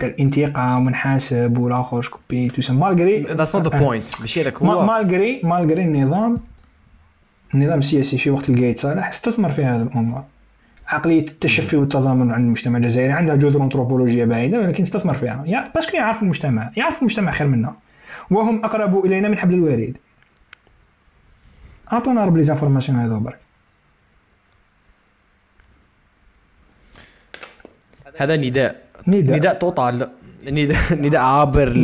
تاع 0.00 0.08
الانتقام 0.08 0.86
ونحاسب 0.86 1.58
والآخر 1.58 2.02
شكوبي 2.02 2.48
تو 2.48 2.74
مالغري 2.74 3.22
ذاتس 3.22 3.56
نوت 3.56 3.74
ذا 3.74 3.78
بوينت 3.78 4.20
ماشي 4.20 4.42
هذاك 4.42 4.62
هو. 4.62 4.86
مالغري 4.86 5.40
مالغري 5.44 5.82
النظام 5.82 6.38
النظام 7.54 7.78
السياسي 7.78 8.18
في 8.18 8.30
وقت 8.30 8.50
القايد 8.50 8.78
صالح 8.78 9.08
استثمر 9.08 9.50
في 9.52 9.64
هذه 9.64 9.82
الأمور 9.82 10.24
عقلية 10.88 11.26
التشفي 11.28 11.76
والتضامن 11.76 12.32
عند 12.32 12.44
المجتمع 12.44 12.78
الجزائري 12.78 13.12
عندها 13.12 13.36
جذور 13.36 13.62
أنثروبولوجية 13.62 14.24
بعيدة 14.24 14.58
ولكن 14.58 14.82
استثمر 14.82 15.14
فيها. 15.14 15.44
يا 15.46 15.70
parce 15.74 15.88
que 15.88 15.96
يعرف 15.96 16.22
المجتمع 16.22 16.70
يعرف 16.76 16.98
المجتمع 16.98 17.32
خير 17.32 17.46
منا. 17.46 17.74
وهم 18.30 18.64
أقرب 18.64 19.06
إلينا 19.06 19.28
من 19.28 19.38
حبل 19.38 19.54
الوريد. 19.54 19.96
أعطونا 21.92 22.24
رب 22.24 22.36
les 22.36 22.44
informations 22.44 22.98
هذو 22.98 23.18
برك 23.18 23.38
هذا 28.18 28.36
نداء. 28.36 28.82
نداء. 29.06 29.36
نداء 29.36 29.54
total. 29.54 30.08
نداء 30.50 30.78
نداء 31.04 31.20
عابر 31.20 31.74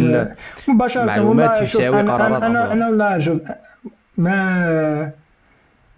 مباشرة 0.69 1.05
معلومات 1.05 1.63
يساوي 1.63 2.03
قرارات 2.03 2.43
أنا 2.43 2.73
أنا, 2.73 2.89
أفضل. 2.89 3.03
أنا 3.03 3.19
شوف 3.19 3.41
ما 4.19 5.13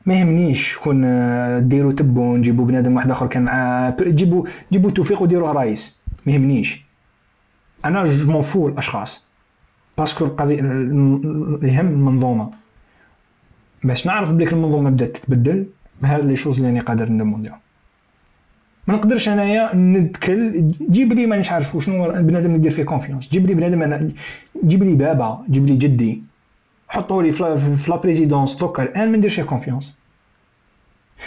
ما 0.06 0.14
يهمنيش 0.14 0.72
شكون 0.72 1.04
آه، 1.04 1.58
ديروا 1.58 1.92
تبوا 1.92 2.38
نجيبوا 2.38 2.64
بنادم 2.66 2.96
واحد 2.96 3.10
آخر 3.10 3.26
كان 3.26 3.44
مع 3.44 3.94
جيبوا 4.00 4.46
جيبوا 4.72 4.90
توفيق 4.90 5.22
وديروه 5.22 5.52
رئيس. 5.52 6.00
ما 6.26 6.32
يهمنيش. 6.32 6.84
أنا 7.84 8.04
je 8.04 8.30
m'en 8.32 8.42
fous 8.42 8.68
الأشخاص. 8.68 9.26
parce 9.98 10.14
que 10.14 10.24
القضية 10.24 10.60
ال- 10.60 11.58
يهم 11.62 11.86
المنظومه 11.86 12.50
باش 13.84 14.06
نعرف 14.06 14.30
بليك 14.30 14.52
المنظومه 14.52 14.90
بدات 14.90 15.16
تتبدل 15.16 15.66
هذا 16.02 16.22
les 16.22 16.36
choses 16.36 16.56
اللي 16.58 16.70
أنا 16.70 16.80
قادر 16.80 17.08
ن 17.12 17.16
demander 17.16 17.50
هم 17.50 17.58
ما 18.86 18.94
نقدرش 18.94 19.28
أنايا 19.28 19.74
ندكل. 19.76 20.70
جيب 20.90 21.12
لي 21.12 21.26
مانيش 21.26 21.52
عارف 21.52 21.76
شنو 21.84 22.12
بنادم 22.22 22.56
ندير 22.56 22.70
فيه 22.70 22.82
confiance 22.82 23.28
جيب 23.30 23.46
لي 23.46 23.54
بنادم 23.54 23.82
أنا 23.82 24.10
جيب 24.64 24.82
لي 24.82 24.94
بابا 24.94 25.44
جيب 25.50 25.66
لي 25.66 25.76
جدي. 25.76 26.22
حطوا 26.92 27.22
لي 27.22 27.32
في 27.32 27.84
la 27.88 27.96
présidence 27.96 28.54
دوكا 28.56 28.82
الآن 28.82 29.10
ما 29.12 29.16
نديرش 29.16 29.40
confiance 29.40 29.96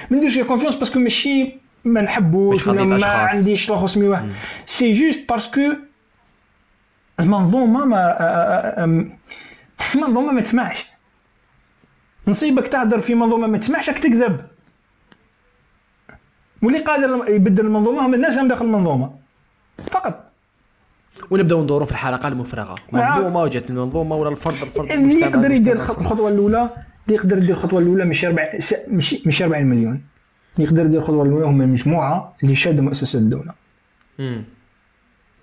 ما 0.10 0.18
نديرش 0.18 0.40
confiance 0.40 0.76
parce 0.76 0.91
que 0.91 1.00
ماشي 1.00 1.58
ما 1.86 2.02
نحبوش 2.02 2.68
ولا 2.68 2.84
ما. 2.84 2.92
عنديش 2.92 3.06
لا 3.06 3.22
واحد 3.22 3.36
c'est 4.66 4.92
juste 4.92 5.30
parce 5.30 5.50
que 5.50 5.62
المنظومة 7.20 7.86
ما 7.86 7.96
آ- 7.98 8.18
آ- 8.18 8.80
آ- 8.80 9.96
المنظومة 9.96 10.32
ما 10.32 10.42
تسمعش. 10.42 10.86
نصيبك 12.28 12.68
تهدر 12.68 13.02
في 13.02 13.16
منظومة 13.16 13.48
ما 13.48 13.58
تسمعش 13.58 13.90
راك 13.90 14.00
تكذب. 14.00 14.42
واللي 16.64 16.80
قادر 16.80 17.30
يبدل 17.30 17.66
المنظومة 17.66 18.06
هم 18.06 18.14
الناس 18.14 18.38
اللي 18.38 18.50
داخل 18.50 18.66
المنظومة. 18.66 19.16
فقط. 19.92 20.32
ونبداو 21.32 21.64
ندوروا 21.64 21.86
في 21.86 21.92
الحلقة 21.92 22.28
المفرغة. 22.28 22.76
منظومة 22.92 23.42
وجات 23.42 23.70
المنظومة 23.70 24.16
ولا 24.16 24.30
الفرد؟ 24.30 24.54
الفرد 24.62 24.92
اللي 24.92 25.22
يقدر 25.22 25.52
يدير 25.52 25.76
الخطوة 25.76 26.30
الأولى 26.30 26.70
اللي 27.08 27.16
يقدر 27.18 27.38
يدير 27.38 27.50
الخطوة 27.56 27.80
الأولى 27.80 28.06
مش 28.06 28.26
4 28.26 28.50
مش 28.88 29.28
مش 29.28 29.42
40 29.42 29.66
مليون. 29.66 30.02
اللي 30.58 30.68
يقدر 30.68 30.86
يدير 30.86 31.00
الخطوة 31.00 31.24
الأولى 31.24 31.46
هم 31.46 31.58
مجموعه 31.58 32.34
اللي 32.44 32.56
شادوا 32.56 32.84
مؤسسة 32.84 33.20
الدولة. 33.20 33.52
مم. 34.20 34.44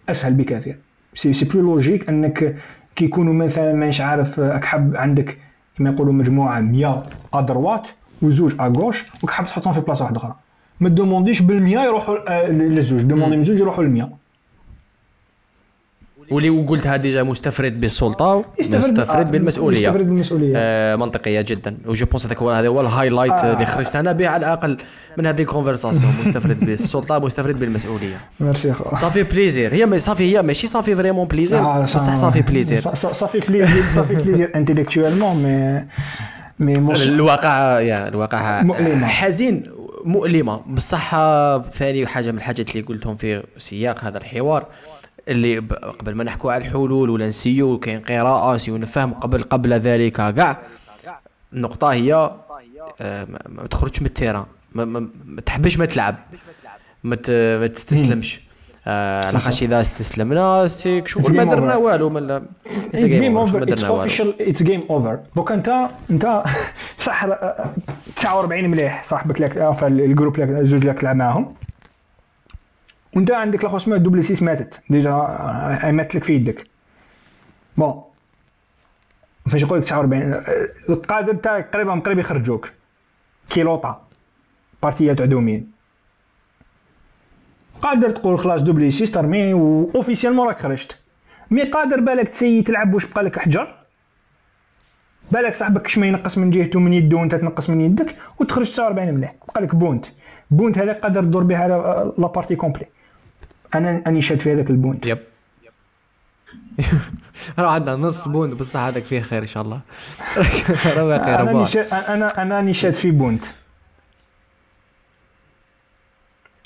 أسهل 0.08 0.34
بكثير. 0.34 0.78
c'est 1.14 1.32
c'est 1.32 1.44
plus 1.44 1.60
logique 1.60 2.08
أنك 2.08 2.56
كي 2.96 3.04
يكونوا 3.04 3.34
مثلا 3.34 3.72
مانيش 3.72 4.00
عارف 4.00 4.40
راك 4.40 4.64
حاب 4.64 4.96
عندك 4.96 5.38
كما 5.78 5.90
يقولوا 5.90 6.12
مجموعة 6.12 6.60
100 6.60 7.02
à 7.34 7.42
droite 7.42 7.88
وزوج 8.22 8.54
à 8.60 8.66
gauche 8.66 9.04
وك 9.22 9.30
حاب 9.30 9.46
تحطهم 9.46 9.72
في 9.72 9.80
بلاصه 9.80 10.02
واحدة 10.04 10.16
أخرى. 10.18 10.34
ما 10.80 10.88
دومونديش 10.88 11.40
بال 11.42 11.62
100 11.62 11.78
يروحوا 11.84 12.16
آه، 12.28 12.48
للزوج. 12.48 13.02
دوموندي 13.02 13.36
من 13.36 13.42
زوج 13.44 13.60
يروحوا 13.60 13.84
لل 13.84 13.90
100 13.90 14.21
واللي 16.32 16.48
قلتها 16.66 16.96
déjà 16.96 17.22
مستفرد 17.22 17.80
بالسلطة 17.80 18.44
مستفرد 18.60 19.26
آه، 19.26 19.30
بالمسؤولية. 19.30 19.78
يستفرد 19.88 20.08
بالمسؤولية. 20.08 20.52
آه 20.56 20.96
منطقية 20.96 21.40
جدا. 21.40 21.76
و 21.86 21.93
je 21.93 22.06
pense 22.06 22.26
هذاك 22.26 22.38
هو 22.38 22.50
هذا 22.50 22.68
هو 22.68 22.80
ال 22.80 22.85
highlight 22.85 23.32
آه. 23.32 23.52
اللي 23.52 23.66
خرجت 23.66 23.96
أنا 23.96 24.12
به 24.12 24.28
على 24.28 24.46
الأقل 24.46 24.76
من 25.18 25.26
هذه 25.26 25.40
ال 25.40 25.46
conversation 25.46 26.12
مستفرد 26.22 26.60
بالسلطة 26.64 27.18
مستفرد 27.18 27.58
بالمسؤولية. 27.58 28.20
ميرسي 28.40 28.70
اخو 28.70 28.94
ça 28.94 29.03
fait 29.03 29.22
plaisir 29.22 29.74
et 29.74 29.98
ça 29.98 30.11
fait 30.11 30.36
هي 30.38 30.42
ماشي 30.42 30.66
ça 30.66 30.75
fait 30.75 30.94
vraiment 30.96 31.26
plaisir 31.26 31.58
آه، 31.58 31.82
بصح 31.82 32.14
صافي 32.14 32.42
بليزير 32.42 32.80
صافي 32.94 33.40
بليزير 33.48 33.84
صافي 33.94 34.14
بليزير 34.14 34.50
انتيليكتويلمون 34.54 35.36
مي 36.58 36.72
مي 36.80 37.02
الواقع 37.02 37.80
يا 37.80 38.08
الواقع 38.08 38.62
مؤلمة. 38.62 39.06
حزين 39.06 39.62
مؤلمة. 40.04 40.60
بصح 40.74 41.10
ثاني 41.74 42.06
حاجة 42.06 42.30
من 42.32 42.38
الحاجات 42.38 42.70
اللي 42.70 42.82
قلتهم 42.82 43.16
في 43.16 43.42
سياق 43.58 44.04
هذا 44.04 44.18
الحوار 44.18 44.66
اللي 45.28 45.58
قبل 45.98 46.14
ما 46.14 46.24
نحكوا 46.24 46.52
على 46.52 46.64
الحلول 46.66 47.10
ولا 47.10 47.28
نسيو 47.28 47.78
كاين 47.78 47.98
قراءة 47.98 48.54
نسيو 48.54 48.76
نفهم 48.76 49.14
قبل 49.14 49.42
قبل 49.42 49.72
ذلك 49.72 50.12
كاع 50.12 50.58
النقطة 51.52 51.92
هي 51.92 52.30
آه، 53.00 53.26
ما 53.48 53.66
تخرجش 53.66 54.00
من 54.00 54.06
ال 54.06 54.11
terrain 54.11 54.44
ما, 54.72 54.84
ما, 54.84 55.08
ما 55.26 55.40
تحبش 55.40 55.78
ما 55.78 55.86
تلعب 55.86 56.16
ما, 57.04 57.16
ما 57.58 57.66
تستسلمش. 57.66 58.40
آه 58.86 59.30
لاخاطش 59.30 59.62
إذا 59.62 59.80
استسلمنا 59.80 60.66
c'est 60.66 60.92
que 60.92 61.08
شغل 61.08 61.24
It's 61.24 61.30
ما 61.30 61.44
game 61.44 61.48
درنا 61.48 61.74
over. 61.74 61.78
والو 61.78 62.08
من 62.10 62.30
اتس 62.30 63.04
جيم 63.04 63.34
ما 63.34 63.40
اوفر 63.40 63.62
اتس 63.62 63.72
درنا 63.72 63.88
والو. 63.90 64.02
اوفيشال 64.02 64.48
اتس 64.48 64.62
جيم 64.62 64.80
اوفر 64.90 65.18
دوك 65.36 65.52
انت 65.52 65.88
انت 66.10 66.42
صح 66.98 67.24
آه، 67.24 67.70
49 68.16 68.64
مليح 68.70 69.04
صاحبك 69.04 69.40
لك 69.40 69.58
آه، 69.58 69.76
الجروب 69.86 70.38
لك 70.40 70.48
الزوج 70.48 70.80
اللي 70.80 70.92
تلعب 70.94 71.16
معاهم. 71.16 71.54
وانت 73.16 73.30
عندك 73.30 73.64
لاخو 73.64 73.76
اسمها 73.76 73.98
دوبل 73.98 74.24
سيس 74.24 74.42
ماتت. 74.42 74.82
ديجا 74.90 75.10
ماتت 75.90 76.14
لك 76.14 76.24
في 76.24 76.32
يدك. 76.32 76.64
بون. 77.76 78.02
فاش 79.50 79.62
يقول 79.62 79.78
لك 79.78 79.84
49 79.84 80.32
آه، 80.32 80.68
القادر 80.88 81.34
تاعك 81.34 81.74
قريبا 81.74 81.94
قريب 81.94 82.18
يخرجوك. 82.18 82.70
كيلوطا 83.50 84.06
بارتيات 84.82 85.20
عدومين 85.20 85.72
قادر 87.82 88.10
تقول 88.10 88.38
خلاص 88.38 88.62
دوبلي 88.62 88.90
سيس 88.90 89.10
ترمي 89.12 89.52
واوفيسيالمون 89.54 90.46
راك 90.48 90.60
خرجت. 90.60 90.98
مي 91.50 91.62
قادر 91.62 92.00
بالك 92.00 92.28
تسي 92.28 92.62
تلعب 92.62 92.94
واش 92.94 93.04
بقى 93.06 93.22
لك 93.24 93.38
حجر؟ 93.38 93.74
بالك 95.32 95.54
صاحبك 95.54 95.82
كش 95.82 95.98
ما 95.98 96.06
ينقص 96.06 96.38
من 96.38 96.50
جهته 96.50 96.80
من 96.80 96.92
يده 96.92 97.16
وانت 97.16 97.34
تنقص 97.34 97.70
من 97.70 97.80
يدك 97.80 98.16
وتخرج 98.40 98.70
49 98.70 99.14
مليح. 99.14 99.34
بقى 99.48 99.62
لك 99.62 99.74
بونت. 99.74 100.06
بونت 100.50 100.78
هذاك 100.78 101.00
قادر 101.00 101.22
تدور 101.22 101.42
به 101.42 101.56
على 101.58 101.74
لا 102.18 102.26
بارتي 102.26 102.56
كومبلي 102.56 102.86
أنا 103.74 104.02
اني 104.06 104.22
شاد 104.22 104.38
في 104.38 104.52
هذاك 104.52 104.70
البونت 104.70 105.06
يب. 105.06 105.18
راه 107.58 107.70
عندنا 107.70 107.96
نص 107.96 108.28
بوند 108.28 108.54
بصح 108.54 108.80
هذاك 108.80 109.04
فيه 109.04 109.20
خير 109.20 109.42
إن 109.42 109.46
شاء 109.46 109.62
الله. 109.62 109.80
راه 110.96 111.04
باقي 111.04 111.34
أنا 111.42 112.14
أنا 112.14 112.42
أنا 112.42 112.58
اني 112.58 112.74
شاد 112.74 112.94
في 112.94 113.10
بونت 113.10 113.44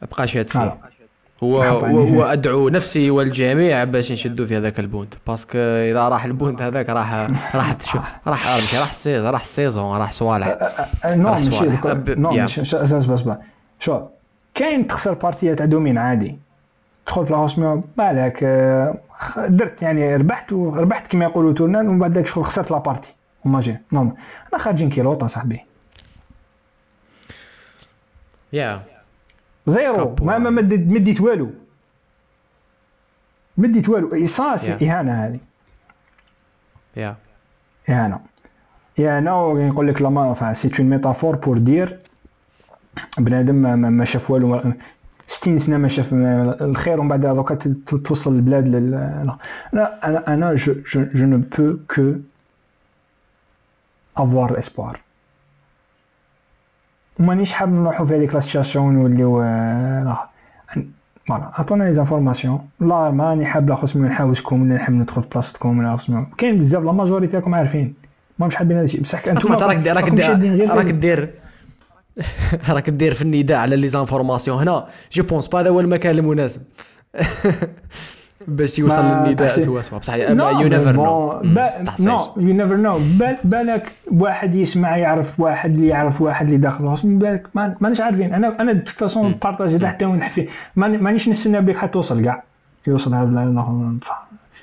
بقى 0.02 0.28
شاد 0.28 0.48
فيه. 0.48 0.76
فوالا 1.40 1.70
و- 1.72 1.76
نحط 1.76 1.82
و- 1.82 1.86
عليه. 1.86 2.16
وادعو 2.18 2.68
نفسي 2.68 3.10
والجميع 3.10 3.84
باش 3.84 4.12
نشدوا 4.12 4.46
في 4.46 4.56
هذاك 4.56 4.80
البوند 4.80 5.14
باسكو 5.26 5.58
إذا 5.58 6.08
راح 6.08 6.24
البوند 6.24 6.62
هذاك 6.62 6.88
راح 6.88 7.12
راح 7.54 7.76
راح 8.26 8.46
راح 8.76 8.88
السيزون 8.90 9.26
راح 9.30 9.40
السيزون 9.40 9.96
راح 9.98 10.12
صوالح. 10.12 10.46
آه، 11.04 11.14
نو 11.14 11.30
ماشي. 11.30 11.50
دوك- 11.50 11.86
أب- 11.92 12.18
نو 12.18 12.32
يا. 12.32 12.40
ماشي 12.42 12.64
شو- 12.64 12.76
أساس 12.76 13.06
بس 13.06 13.20
بس 13.20 13.36
شو 13.80 14.00
كاين 14.54 14.86
تخسر 14.86 15.14
بارتيه 15.14 15.54
تاع 15.54 15.66
دومين 15.66 15.98
عادي. 15.98 16.38
تدخل 17.06 17.24
في 17.24 17.30
الهوسميو 17.30 17.82
بالك 17.96 18.40
آه، 18.44 18.94
خ- 19.18 19.40
درت 19.40 19.82
يعني 19.82 20.16
ربحت 20.16 20.52
وربحت 20.52 21.06
كما 21.06 21.24
يقولوا 21.24 21.52
تورنال 21.52 21.88
ومن 21.88 21.98
بعد 21.98 22.12
داك 22.12 22.26
شغل 22.26 22.44
خسرت 22.44 22.70
لا 22.70 22.78
بارتي. 22.78 23.08
وما 23.44 23.60
جي 23.60 23.76
نورمال. 23.92 24.12
أنا 24.52 24.62
خارجين 24.62 24.90
كيلوطا 24.90 25.26
صاحبي. 25.26 25.60
يا. 28.52 28.82
zéro. 29.66 30.14
ما 30.22 30.38
ما 30.38 30.50
مديت 30.50 31.20
والو. 31.20 31.50
مديت 33.58 33.88
والو. 33.88 34.14
إي 34.14 34.26
صا 34.26 34.56
سي 34.56 34.78
Yeah. 34.78 34.82
إهانة 34.82 35.26
هذه. 35.26 35.38
يا. 36.96 37.16
إهانة. 37.88 38.20
إهانة 38.98 39.52
نقول 39.68 39.88
لك 39.88 40.02
لما 40.02 40.52
c'est 40.52 40.70
une 40.78 40.90
métaphore 40.90 41.36
pour 41.36 41.58
dire 41.58 41.98
بنادم 43.18 43.54
ما, 43.54 43.76
ما, 43.76 43.90
ما 43.90 44.04
شاف 44.04 44.30
والو. 44.30 44.48
ما- 44.48 44.72
60 45.28 45.58
سنة 45.58 45.76
ما 45.76 45.88
شاف 45.88 46.08
الخير 46.12 47.00
ومن 47.00 47.08
بعد 47.08 47.20
دوكا 47.20 47.54
توصل 48.04 48.34
البلاد 48.36 48.68
لل 48.68 48.90
لا. 49.72 49.98
أنا 50.04 50.34
أنا 50.34 50.54
je 50.54 50.74
je 50.92 51.04
je 51.14 51.26
ne 51.26 51.42
peux 51.58 51.76
que 51.94 52.12
avoir 54.16 54.58
espoir 54.58 55.00
ومانيش 57.20 57.52
حاب 57.52 57.72
نروحو 57.72 58.04
في 58.04 58.16
هذيك 58.16 58.34
la 58.34 58.40
situation 58.40 58.96
ونوليو 58.96 59.42
آه، 59.42 60.04
لا. 60.04 60.26
voilà 61.28 61.50
عطونا 61.54 61.84
les 61.84 61.92
informations 61.92 62.68
لا 62.80 63.10
ماني 63.10 63.46
حاب 63.46 63.68
لا 63.68 63.74
خصني 63.74 64.08
نحاوسكم 64.08 64.62
ولا 64.62 64.74
نحب 64.74 64.92
ندخل 64.92 65.22
في 65.22 65.28
بلاصتكم 65.28 65.78
ولا 65.78 65.96
خصني 65.96 66.26
كاين 66.38 66.58
بزاف 66.58 66.82
la 66.82 66.92
majorité 66.92 67.36
راكم 67.36 67.54
عارفين. 67.54 67.94
ما 68.38 68.46
مش 68.46 68.56
حابين 68.56 68.76
هذا 68.76 68.84
الشيء. 68.84 69.00
بصح 69.00 69.28
أنتم 69.28 69.52
راك 69.52 69.76
دير 69.76 69.96
راك 69.96 70.90
دير 70.90 71.30
راك 72.68 72.90
دير 72.90 73.14
في 73.14 73.22
النداء 73.22 73.58
على 73.58 73.76
les 73.76 73.88
informations 73.88 74.58
هنا. 74.58 74.86
je 75.12 75.22
pense 75.22 75.46
pas 75.48 75.60
هذا 75.60 75.70
هو 75.70 75.80
المكان 75.80 76.18
المناسب. 76.18 76.62
باش 78.48 78.78
يوصل 78.78 79.04
للنداء 79.04 79.48
سوا 79.48 79.82
سوا 79.82 79.98
بصح 79.98 80.14
you 80.14 80.68
never 80.68 80.92
know 80.92 81.42
نو 82.00 82.18
يو 82.36 82.54
نيفر 82.54 82.76
نو 82.76 82.98
بالك 83.44 83.92
واحد 84.12 84.54
يسمع 84.54 84.96
يعرف 84.96 85.40
واحد 85.40 85.74
اللي 85.74 85.88
يعرف 85.88 86.20
واحد 86.22 86.46
اللي 86.46 86.58
داخل 86.58 86.84
الهوس. 86.84 87.04
من 87.04 87.18
بالك 87.18 87.46
ما- 87.54 87.76
مانيش 87.80 88.00
عارفين. 88.00 88.34
أنا 88.34 88.60
أنا 88.60 88.84
façon 88.86 89.32
partager 89.44 89.86
حتى 89.86 90.04
وين 90.04 90.16
نحفي 90.18 90.48
ماني- 90.76 90.98
مانيش 90.98 91.28
نستنى 91.28 91.60
بك 91.60 91.76
حتى 91.76 91.92
توصل 91.92 92.24
كاع. 92.24 92.42
يوصل 92.86 93.14
هذا 93.14 93.30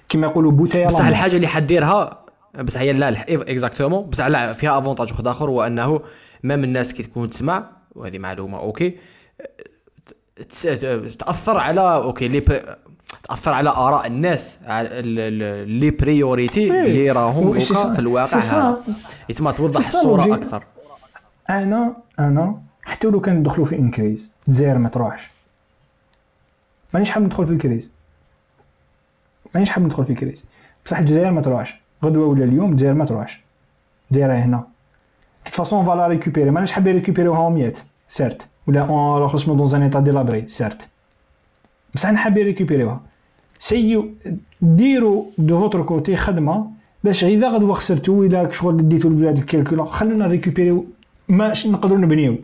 كما 0.09 0.27
يقولوا 0.27 0.51
بوتيه 0.51 0.85
بصح. 0.85 1.05
الحاجة 1.05 1.35
اللي 1.35 1.47
حديرها 1.47 2.17
بصح 2.63 2.79
هي 2.81 2.93
لا 2.93 3.09
exactement 3.29 4.01
بصح 4.05 4.25
لا 4.27 4.53
فيها 4.53 4.79
avantage 4.79 5.11
واحد 5.11 5.27
آخر 5.27 5.49
هو 5.49 5.63
أنه 5.63 6.01
même 6.43 6.63
الناس 6.63 6.93
كي 6.93 7.03
تكون 7.03 7.29
تسمع 7.29 7.69
وهذه 7.95 8.19
معلومة 8.19 8.59
okay؟ 8.59 8.97
تأثر 11.19 11.57
على 11.57 11.81
okay 11.81 12.27
les 12.27 12.41
تأثر 13.23 13.53
على 13.53 13.69
آراء 13.69 14.07
الناس 14.07 14.57
لي 14.67 15.91
بريوريتي 15.91 16.85
اللي 16.85 17.11
راهم 17.11 17.59
في 17.59 17.99
الواقع 17.99 18.75
يتما 19.29 19.51
توضح 19.51 19.77
الصورة. 19.77 20.35
أكثر. 20.35 20.63
أنا 21.49 21.95
أنا 22.19 22.61
حتى 22.81 23.07
لو 23.07 23.21
كان 23.21 23.35
ندخلوا 23.35 23.65
في 23.65 23.79
ان 23.79 23.91
كريز 23.91 24.35
الجزائر 24.47 24.77
ما 24.77 24.89
تروحش. 24.89 25.29
مانيش 26.93 27.09
حاب 27.09 27.23
ندخل 27.23 27.45
في 27.45 27.53
الكريز. 27.53 27.93
مانيش 29.55 29.69
حاب 29.69 29.83
ندخل 29.83 30.05
في 30.05 30.13
كريز 30.13 30.45
بصح 30.85 30.97
الجزائر 30.99 31.31
ما 31.31 31.41
تروحش. 31.41 31.73
غدوة 32.05 32.27
ولا 32.27 32.43
اليوم 32.43 32.71
الجزائر 32.71 32.93
ما 32.93 33.05
تروحش. 33.05 33.43
الجزائر 34.11 34.63
راهي 35.45 35.51
هنا 35.51 35.55
فاسون 35.55 35.85
فالا 35.85 36.07
ريكوبيري 36.07 36.51
مانيش 36.51 36.71
حاب 36.71 36.87
ريكوبيريوها 36.87 37.49
ميات 37.49 37.79
سيرت 38.07 38.47
ولا 38.67 38.81
اون 38.81 39.27
خصمو 39.27 39.55
دون 39.55 39.75
ان 39.75 39.81
ايتا 39.81 39.99
ديلابري 39.99 40.47
سيرت 40.47 40.87
بصح 41.95 42.09
أنا 42.09 42.17
حاب 42.17 42.37
ريكوبيريوها 42.37 43.01
سيو 43.59 44.09
ديروا 44.61 45.25
de 45.37 45.59
votre 45.59 45.83
côté 45.83 46.15
خدمه 46.15 46.71
باش 47.03 47.23
إذا 47.23 47.49
غدوة 47.49 47.73
خسرتو 47.73 48.23
إذا 48.23 48.51
شغل 48.51 48.89
ديتو 48.89 49.07
البلاد 49.07 49.37
الكالكولا 49.37 49.85
خلونا 49.85 50.27
ريكوبيريو 50.27 50.85
ماش 51.29 51.67
نقدروا 51.67 51.97
نبنيو. 51.97 52.37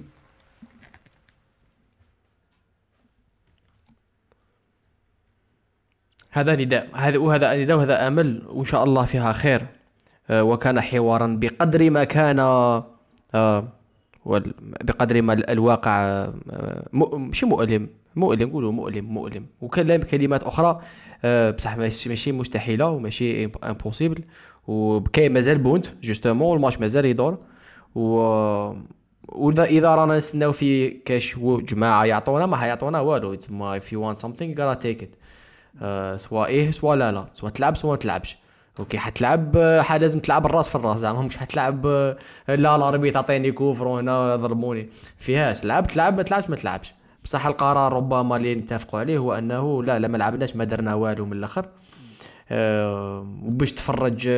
هذا 6.32 6.56
نداء. 6.56 6.88
هذا 6.96 7.18
وهذا 7.18 7.64
نداء 7.64 7.78
وهذا 7.78 8.08
أمل 8.08 8.44
وإن 8.48 8.66
شاء 8.66 8.84
الله 8.84 9.06
فيها 9.06 9.34
خير. 9.34 9.66
آه، 10.30 10.44
وكان 10.44 10.82
حوارا 10.82 11.38
بقدر 11.42 11.90
ما 11.90 12.04
كان. 12.04 12.40
آه، 13.36 13.68
بقدر 14.82 15.22
ما 15.22 15.34
ال- 15.34 15.50
الواقع 15.50 16.00
آه، 16.02 16.34
ماشي 16.94 17.46
مؤلم 17.46 17.88
مؤلم 18.16 18.50
قولوا 18.50 18.72
مؤلم 18.72 19.06
مؤلم. 19.06 19.46
وكلام 19.62 20.02
كلمات 20.02 20.44
أخرى 20.44 20.82
آه، 21.24 21.52
بصح 21.52 21.78
ماشي 21.78 22.32
مستحيلة 22.32 22.86
وماشي 22.90 23.46
impossible 23.46 24.24
وكاين 24.68 25.34
مازال 25.34 25.58
bon 25.58 25.86
justement 26.04 26.58
الماتش 26.58 26.80
مازال 26.80 27.06
يدور. 27.06 27.38
و 27.96 28.02
واذا 29.28 29.64
إذا 29.64 29.96
رانا 29.96 30.18
نستناو 30.18 30.52
في 30.52 30.90
كاش 30.90 31.38
جماعة 31.40 32.06
يعطونا 32.06 32.46
ما 32.46 32.58
حيعطونا 32.58 33.00
والو. 33.00 33.34
تسمى 33.34 33.80
if 33.80 33.84
you 33.84 33.98
want 33.98 34.20
something 34.22 34.56
gotta 34.58 34.88
سواء 36.16 36.48
إيه 36.48 36.72
سواء 36.72 36.96
لا 36.98 37.12
لا. 37.12 37.26
سواء 37.34 37.52
تلعب 37.52 37.78
سواء 37.78 37.92
ما 37.92 37.98
تلعبش. 37.98 38.38
OK 38.80 38.98
حتلعب 38.98 39.58
آه، 39.58 39.98
لازم 39.98 40.20
تلعب 40.20 40.46
الرأس 40.46 40.70
في 40.70 40.76
الرأس 40.76 41.00
زعما 41.00 41.22
مش 41.22 41.38
حتلعب 41.38 41.86
آه، 41.86 42.18
لا 42.48 42.76
l'arbitre 42.76 43.12
عطيني 43.12 43.52
coup 43.52 43.68
franc 43.68 43.88
وهنا 43.88 44.36
ضربوني. 44.36 44.90
فيهاش 45.18 45.66
لعب 45.66 45.88
تلعب 45.88 46.18
ما 46.18 46.24
تلعبش 46.24 46.50
ما 46.50 46.56
تلعبش. 46.56 46.94
بصح 47.24 47.46
القرار 47.46 47.94
ربما 47.94 48.36
اللي 48.36 48.56
نتفقوا 48.56 49.00
عليه 49.00 49.18
هو 49.18 49.34
أنه 49.34 49.84
لا 49.84 50.00
لا 50.00 50.08
ما 50.08 50.18
لعبناش 50.18 50.56
ما 50.56 50.64
درنا 50.64 50.94
والو 50.94 51.26
من 51.26 51.34
الأخر. 51.34 51.66
آه، 52.50 53.20
وباش 53.44 53.72
تفرج 53.74 54.30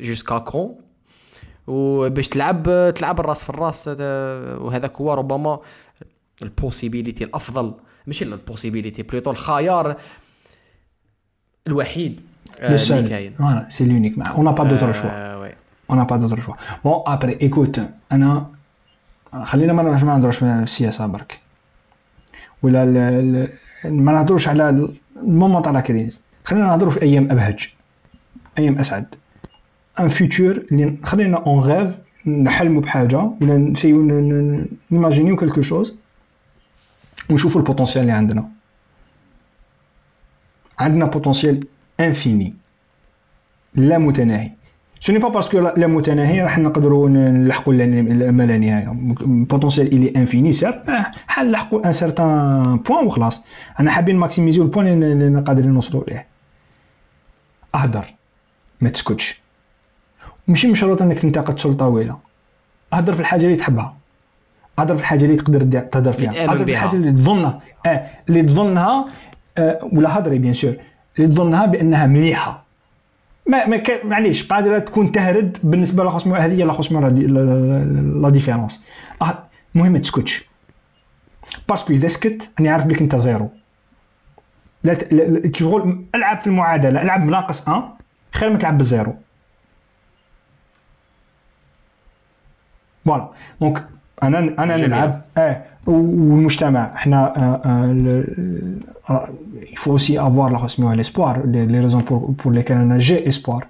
jusqu'à 0.00 0.38
quand 0.38 0.76
وباش 1.66 2.28
تلعب 2.28 2.68
آه، 2.68 2.90
تلعب 2.90 3.20
الرأس 3.20 3.42
في 3.42 3.50
الرأس 3.50 3.90
آه، 4.00 4.58
وهذاك 4.58 4.96
هو 4.96 5.14
ربما 5.14 5.60
ال 6.42 6.49
possibilité 6.49 7.24
الأفضل. 7.24 7.74
ماشي 8.06 8.24
ال 8.24 8.30
possibilité 8.30 9.02
plutôt 9.02 9.30
الخيار 9.30 9.96
الوحيد. 11.66 12.31
آه، 12.60 12.74
اللي 12.98 13.08
كاين 13.08 13.32
فوالا 13.32 13.66
سي 13.68 13.84
لونيك 13.84 14.28
اون 14.28 14.52
با 14.52 14.64
دوتر 14.64 14.92
شوا 14.92 15.10
آه، 15.10 15.40
oui. 15.40 15.50
on 15.90 15.96
n'a 15.96 16.04
pas 16.04 16.16
d'autre 16.16 16.40
choix 16.40 16.54
bon 16.84 17.02
après 17.06 17.38
écoute 17.42 17.80
انا 18.12 18.46
خلينا 19.44 19.72
ما 19.72 19.82
ما 19.82 19.92
نهضروش 20.04 20.36
في 20.36 20.44
السياسة 20.44 21.06
برك. 21.06 21.38
ولا 22.62 22.82
ال- 22.82 22.96
ال- 23.84 23.94
ما 23.94 24.12
نهضروش 24.12 24.48
على 24.48 24.88
ال 25.16 25.23
moment 25.23 25.62
تاع 25.62 25.72
la 25.72 25.80
crise. 25.80 26.20
خلينا 26.44 26.66
نهضروا 26.66 26.90
في 26.90 27.02
أيام 27.02 27.30
أبهج. 27.30 27.68
أيام 28.58 28.78
أسعد. 28.78 29.14
un 30.00 30.08
futur 30.08 30.62
اللي 30.72 30.96
خلينا 31.04 31.36
on 31.46 31.60
rêve 31.60 31.98
نحلموا 32.26 32.82
بحاجة 32.82 33.16
ولا 33.40 33.56
نسيو 33.58 34.02
نيماجينيو 34.90 35.36
quelque 35.36 35.62
chose 35.62 35.96
ونشوفوا 37.30 37.60
ال 37.60 37.64
potentiel 37.64 38.02
اللي 38.02 38.12
عندنا. 38.12 38.48
عندنا 40.78 41.04
potentiel 41.04 41.66
infini 42.00 42.54
لا 43.74 43.98
متناهي 43.98 44.50
ce 45.00 45.12
n'est 45.12 45.18
pas 45.18 45.28
parce 45.28 45.47
que 45.47 45.58
لا 45.58 45.86
متناهي 45.86 46.42
راح 46.42 46.58
نقدروا 46.58 47.08
نلحقوا 47.08 47.72
ما 48.30 48.42
لا 48.42 48.58
نهايه 48.58 48.92
potentiel 49.24 49.92
اللي 49.92 50.12
infini 50.16 50.52
sûr 50.52 50.82
حنلحقوا 51.26 51.86
un 51.86 51.92
certain 51.92 52.76
point 52.76 53.06
وخلاص 53.06 53.44
أنا 53.80 53.90
حابين 53.90 54.16
ماكسيميزيو 54.16 54.62
ال 54.62 54.69
point 54.69 55.02
اللي 55.02 55.40
قادرين 55.40 55.70
نوصلوا 55.70 56.04
ليه 56.08 56.26
اهدر 57.74 58.04
ما 58.80 58.88
تسكتش 58.88 59.42
ماشي 60.48 60.68
مشروط 60.68 61.02
انك 61.02 61.18
تنتقد 61.18 61.58
سلطه 61.58 61.76
طويله 61.86 62.18
اهدر 62.92 63.12
في 63.12 63.20
الحاجة 63.20 63.44
اللي 63.44 63.56
تحبها 63.56 63.94
اهدر 64.78 64.94
في 64.94 65.00
الحاجة 65.00 65.24
اللي 65.24 65.36
تقدر 65.36 65.80
تهدر 65.80 66.12
فيها 66.12 66.30
اهدر 66.42 66.64
في. 66.64 66.72
الحاجة 66.72 66.96
اللي 66.96 67.12
تظنها 67.12 67.60
آه 67.86 68.06
اللي 68.28 68.42
تظنها 68.42 69.06
آه 69.58 69.88
ولا 69.92 70.18
هضري 70.18 70.38
bien 70.38 70.54
sûr 70.54 70.76
اللي 71.18 71.28
تظنها 71.34 71.66
بأنها 71.66 72.06
مليحة. 72.06 72.62
ما 73.46 73.66
ما 73.66 73.82
معليش 74.04 74.48
قادره 74.48 74.78
تكون 74.78 75.12
تهدر 75.12 75.58
بالنسبة 75.62 76.04
لخصم 76.04 76.34
هذه 76.34 76.52
هي 76.58 76.64
لخصم 76.64 77.00
لا 77.00 77.08
دي- 77.08 77.26
لا- 77.26 77.40
لا 77.40 77.84
la 78.22 78.28
différence. 78.30 78.84
المهم 79.74 79.92
ما 79.92 79.98
تسكتش. 79.98 80.44
parce 81.68 81.83
que 81.83 81.92
إذا 81.92 82.08
سكت 82.08 82.50
راني 82.58 82.68
عارف 82.68 82.84
بليك 82.84 83.00
أنت 83.02 83.16
zéro. 83.16 83.50
لا 84.84 84.94
ت- 84.94 85.12
لا- 85.12 85.22
لا- 85.22 85.40
كي 85.40 85.64
تقول 85.64 86.04
ألعب 86.14 86.40
في 86.40 86.46
المعادلة 86.46 87.02
ألعب 87.02 87.26
بناقص 87.26 87.68
1 87.68 87.82
خير 88.32 88.50
ما 88.50 88.58
تلعب 88.58 88.78
بال 88.78 88.88
zéro. 88.88 89.14
voilà 93.04 93.28
donc 93.60 93.84
أنا 94.22 94.38
أنا 94.38 94.76
جميل. 94.76 94.88
نلعب. 94.90 95.22
آه 95.38 95.62
والمجتمع. 95.86 96.96
حنا 96.96 97.32
آه، 99.10 99.28
il 99.72 99.78
faut 99.78 99.90
aussi 99.92 100.20
avoir 100.20 100.52
لا 100.62 100.66
سميوها 100.68 100.94
l'espoir 100.96 101.46
les 101.46 101.80
raisons 101.80 102.00
pour 102.02 102.18
pour 102.18 102.52
lesquelles 102.52 102.76
أنا 102.76 102.98
j'ai 102.98 103.28
espoir 103.28 103.66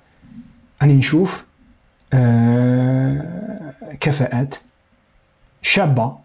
راني 0.83 0.95
نشوف 0.95 1.47
آه، 2.15 3.73
كفاءات 4.01 4.55
شابة. 5.63 6.17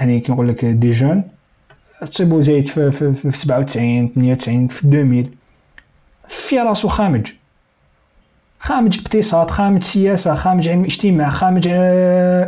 يعني 0.00 0.20
كي 0.20 0.32
نقول 0.32 0.48
لك 0.48 0.64
des 0.64 0.90
jeunes 0.90 1.24
تصيبو 2.00 2.40
زايد 2.40 2.66
في, 2.68 2.90
في, 2.90 3.12
في 3.12 3.32
97 3.38 4.08
98 4.08 4.68
في 4.68 4.84
2000 4.86 5.30
في 6.28 6.58
راسو 6.58 6.88
خامج. 6.88 7.32
خامج 8.60 8.98
اقتصاد 9.04 9.50
خامج 9.50 9.82
سياسة 9.84 10.34
خامج 10.34 10.68
علم 10.68 10.84
اجتماع 10.84 11.30
خامج 11.30 11.68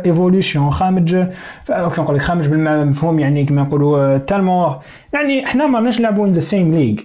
évolution 0.05 0.71
خامج 0.71 1.15
آه، 1.15 1.89
كي 1.89 2.01
نقول 2.01 2.15
لك 2.15 2.21
خامج 2.21 2.47
بالمفهوم 2.47 3.19
يعني 3.19 3.45
كما 3.45 3.61
نقولوا 3.61 4.17
tellement 4.17 4.75
يعني 5.13 5.45
إحنا 5.45 5.67
ما 5.67 5.79
راناش 5.79 5.99
نلعبوا 5.99 6.27
in 6.27 6.33
the 6.33 6.39
same 6.39 6.71
league 6.75 6.95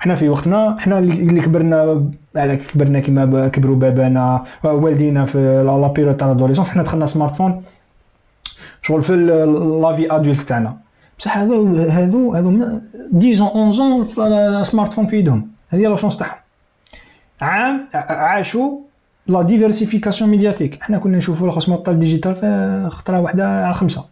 إحنا 0.00 0.14
في 0.14 0.28
وقتنا 0.28 0.78
إحنا 0.78 0.98
اللي 0.98 1.40
كبرنا 1.40 2.04
على 2.36 2.56
كبرنا 2.56 3.00
كيما 3.00 3.24
ب- 3.24 3.48
كبروا 3.50 3.76
بابانا 3.76 4.44
والدينا 4.64 5.24
في 5.24 5.62
la 5.66 5.88
période 5.88 6.16
تاع 6.16 6.26
l'adolescence 6.28 6.70
إحنا 6.70 6.82
دخلنا 6.82 7.06
smartphone 7.06 7.62
شغل 8.82 9.02
في 9.02 9.16
la 9.82 9.95
vie 9.95 10.14
adulte 10.16 10.40
تاعنا. 10.40 10.76
بصح 11.18 11.38
هذو 11.38 11.66
هذو 11.76 12.34
هذو 12.34 12.80
dix 13.12 13.30
ans 13.30 13.48
11 13.48 14.04
في 14.04 14.60
smartphone 14.64 15.06
في 15.06 15.16
يدهم. 15.18 15.48
هذه 15.70 15.80
la 15.88 15.96
chance 15.96 16.16
تاعهم. 16.16 16.41
عام 17.42 17.88
عاشوا 17.94 18.78
la 19.26 19.42
diversification 19.42 20.30
médiatique 20.30 20.80
إحنا 20.82 20.98
كنا 20.98 21.16
نشوفوا 21.16 21.46
الخصم 21.46 21.76
تاع 21.76 21.92
ال 21.94 21.99
digital 21.99 22.34
في 22.34 22.88
خطرة 22.90 23.20
واحدة 23.20 23.64
على 23.64 23.74
خمسة. 23.74 24.08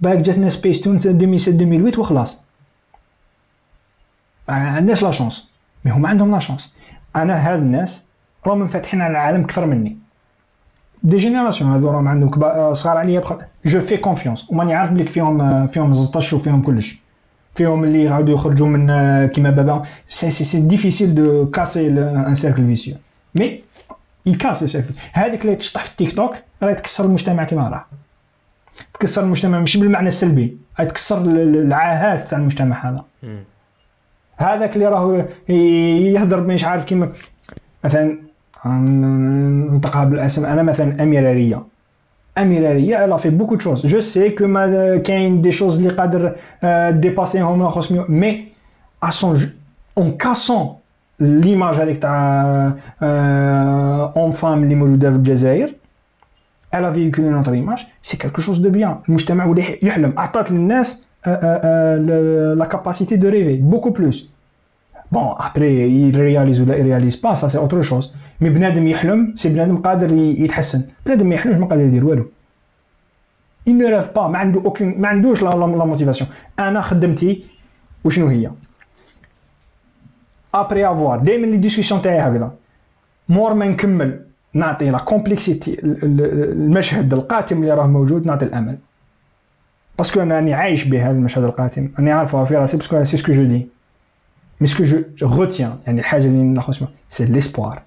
باك 0.00 0.18
جاتنا 0.18 0.48
سبيس 0.48 0.80
تون 0.80 0.96
2007 0.96 1.54
2008 1.54 1.98
وخلاص. 1.98 2.44
ما 4.48 4.54
عندناش 4.54 5.02
la 5.02 5.10
chance 5.10 5.50
mais 5.84 5.92
هما 5.92 6.08
عندهم 6.08 6.32
la 6.32 6.38
chance 6.38 6.74
أنا 7.16 7.52
هاد 7.52 7.58
الناس 7.58 8.04
راهم 8.46 8.58
منفتحين 8.58 9.00
على 9.00 9.10
العالم 9.10 9.44
أكثر 9.44 9.66
مني. 9.66 9.96
des 11.02 11.16
générations 11.16 11.70
هادو 11.70 11.90
راهم 11.90 12.08
عندهم 12.08 12.30
كبا- 12.30 12.72
صغار 12.72 12.96
عليا 12.96 13.20
بخ... 13.20 13.32
je 13.64 13.80
fais 13.80 13.96
confiance 13.96 14.50
وماني 14.50 14.74
عارف 14.74 14.92
بليك 14.92 15.08
فيهم 15.08 15.66
فيهم 15.66 15.92
زطش 15.92 16.32
وفيهم 16.32 16.62
كلش. 16.62 16.98
فيهم 17.58 17.84
اللي 17.84 18.04
يقعدوا 18.04 18.34
يخرجوا 18.34 18.66
من 18.66 18.86
كيما 19.26 19.50
بابا. 19.50 19.82
c'est 20.08 20.30
c'est 20.30 20.44
c'est 20.44 20.60
difficile 20.60 21.14
de 21.14 21.50
casser 21.50 21.88
un 21.88 22.34
cercle 22.34 22.66
vicieux 22.66 22.94
mais 23.34 23.60
يكاس 24.26 24.64
cercle 24.64 24.94
هذيك 25.12 25.42
اللي 25.44 25.56
تشطح 25.56 25.84
في 25.84 25.90
التيك 25.90 26.12
توك 26.16 26.34
راهي 26.62 26.74
تكسر 26.74 27.04
المجتمع 27.04 27.44
كيما 27.44 27.68
راه. 27.68 27.84
تكسر 28.94 29.22
المجتمع 29.22 29.60
مش 29.60 29.76
بالمعنى 29.76 30.08
السلبي 30.08 30.56
راهي 30.78 30.88
تكسر 30.88 31.18
ال- 31.22 31.38
ال- 31.38 31.56
العاهات 31.66 32.28
تاع 32.28 32.38
المجتمع 32.38 32.90
هذا. 32.90 33.04
هذاك 34.36 34.76
اللي 34.76 34.86
راهو 34.88 35.24
ي- 35.48 36.12
يهضر 36.12 36.40
مش 36.40 36.64
عارف 36.64 36.84
كيما 36.84 37.12
مثلا 37.84 38.18
ننطقها 38.66 40.04
بالاسم 40.04 40.46
أنا 40.46 40.62
مثلا 40.62 41.02
اميره 41.02 41.32
ريا 42.38 42.42
اميره 42.42 42.72
ريا 42.72 43.04
elle 43.04 43.16
a 43.16 43.19
fait 43.19 43.30
beaucoup 43.30 43.58
choses 43.58 43.86
je 43.86 44.00
sais 44.00 44.30
que 44.30 44.46
ما 44.46 44.96
كاين 44.96 45.42
des 45.42 45.52
choses 45.52 45.76
اللي 45.78 45.90
قادر 45.90 46.34
آه، 46.64 46.90
ديباسيهم 46.90 47.62
لا 47.62 47.68
خص 47.68 47.92
mais 47.92 49.40
en 49.98 50.07
en 50.07 50.16
cassant 50.16 50.74
l'image 51.20 51.74
هذيك 51.74 51.98
تاع 51.98 52.42
une 54.16 54.32
femme 54.32 54.62
اللي 54.62 54.74
موجوده 54.74 55.10
في 55.10 55.16
الجزائر 55.16 55.74
elle 56.70 56.84
a 56.84 56.90
véhiculé 56.90 57.30
notre 57.30 57.54
image, 57.54 57.88
c'est 58.02 58.18
quelque 58.18 58.42
chose 58.42 58.60
de 58.60 58.68
bien. 58.68 59.00
المجتمع 59.08 59.44
ولا 59.44 59.62
يحلم 59.82 60.12
أعطت 60.18 60.50
للناس 60.50 61.06
آه، 61.26 61.30
آه، 61.30 61.60
آه، 61.64 62.54
la 62.54 62.66
capacité 62.66 63.16
de 63.16 63.26
rêver, 63.26 63.56
beaucoup 63.56 63.92
plus. 63.92 64.16
Il 65.14 66.16
réalise 66.16 66.60
ou 66.60 66.64
il 66.64 66.82
réalise 66.82 67.16
pas, 67.16 67.34
ça 67.34 67.48
c'est 67.48 67.58
autre 67.58 67.80
chose. 67.80 68.14
Mais 68.40 68.50
بنادم 68.50 68.86
يحلم, 68.86 69.34
si 69.36 69.48
بنادم 69.48 69.76
قادر 69.76 70.12
يتحسن. 70.12 70.82
بنادم 71.06 71.28
ما 71.28 71.34
يحلمش 71.34 71.58
ما 71.58 71.66
قادر 71.66 71.82
يدير 71.82 72.04
والو. 72.04 72.26
Il 73.66 73.76
ne 73.76 73.86
rêve 73.86 74.12
pas, 74.14 74.18
ما 74.18 74.38
عنده 74.38 74.60
aucune 74.60 74.98
ما 74.98 75.08
عندوش 75.08 75.42
la 75.42 75.50
la 75.50 75.66
motivation. 75.66 76.30
أنا 76.58 76.80
خدمتي 76.80 77.44
وشنو 78.04 78.26
هي؟ 78.26 78.50
après 80.54 80.86
avoir 80.86 81.18
دائما 81.18 81.46
les 81.46 81.56
discussions 81.56 82.02
تاعي 82.02 82.18
هكذا 82.18 82.52
مور 83.28 83.54
ما 83.54 83.66
نكمل 83.66 84.20
نعطي 84.54 84.90
la 84.90 84.98
complexité 84.98 85.76
المشهد 85.82 87.14
القاتم 87.14 87.62
اللي 87.62 87.74
راه 87.74 87.86
موجود 87.86 88.26
نعطي 88.26 88.44
الامل 88.44 88.78
parce 89.98 90.12
que 90.12 90.20
أنا 90.20 90.34
راني 90.34 90.54
عايش 90.54 90.84
به 90.84 91.06
هذا 91.06 91.16
المشهد 91.16 91.44
القاتم 91.44 91.88
راني 91.98 92.12
عارفه 92.12 92.44
في 92.44 92.54
راسي 92.56 92.76
parce 92.76 92.94
que 92.94 93.04
c'est 93.04 93.16
ce 93.16 93.22
que 93.22 93.32
je 93.32 93.44
dis 93.44 93.68
mais 94.60 94.66
ce 94.66 94.73
que 94.73 94.84
je 94.84 95.26
retiens 95.26 95.78
يعني 95.86 96.00
الحاجة 96.00 96.24
اللي 96.26 96.42
ناخذ 96.42 96.70
اسمها 96.70 96.90
c'est 97.10 97.24
l'espoir 97.24 97.82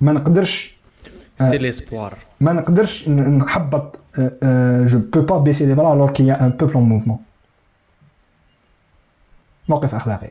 ما 0.00 0.12
نقدرش 0.12 0.76
c'est 1.38 1.58
l'espoir 1.58 2.18
ما 2.40 2.52
نقدرش 2.52 3.08
ن- 3.08 3.38
نحبط 3.38 3.98
je 4.88 4.98
peux 4.98 5.20
pas 5.22 5.38
baisser 5.38 5.66
les 5.66 5.74
bras 5.74 5.92
alors 5.94 6.10
qu'un 6.12 6.48
peuple 6.50 6.72
en 6.74 6.82
mouvement 6.82 7.18
موقف 9.68 9.94
أخلاقي. 9.94 10.30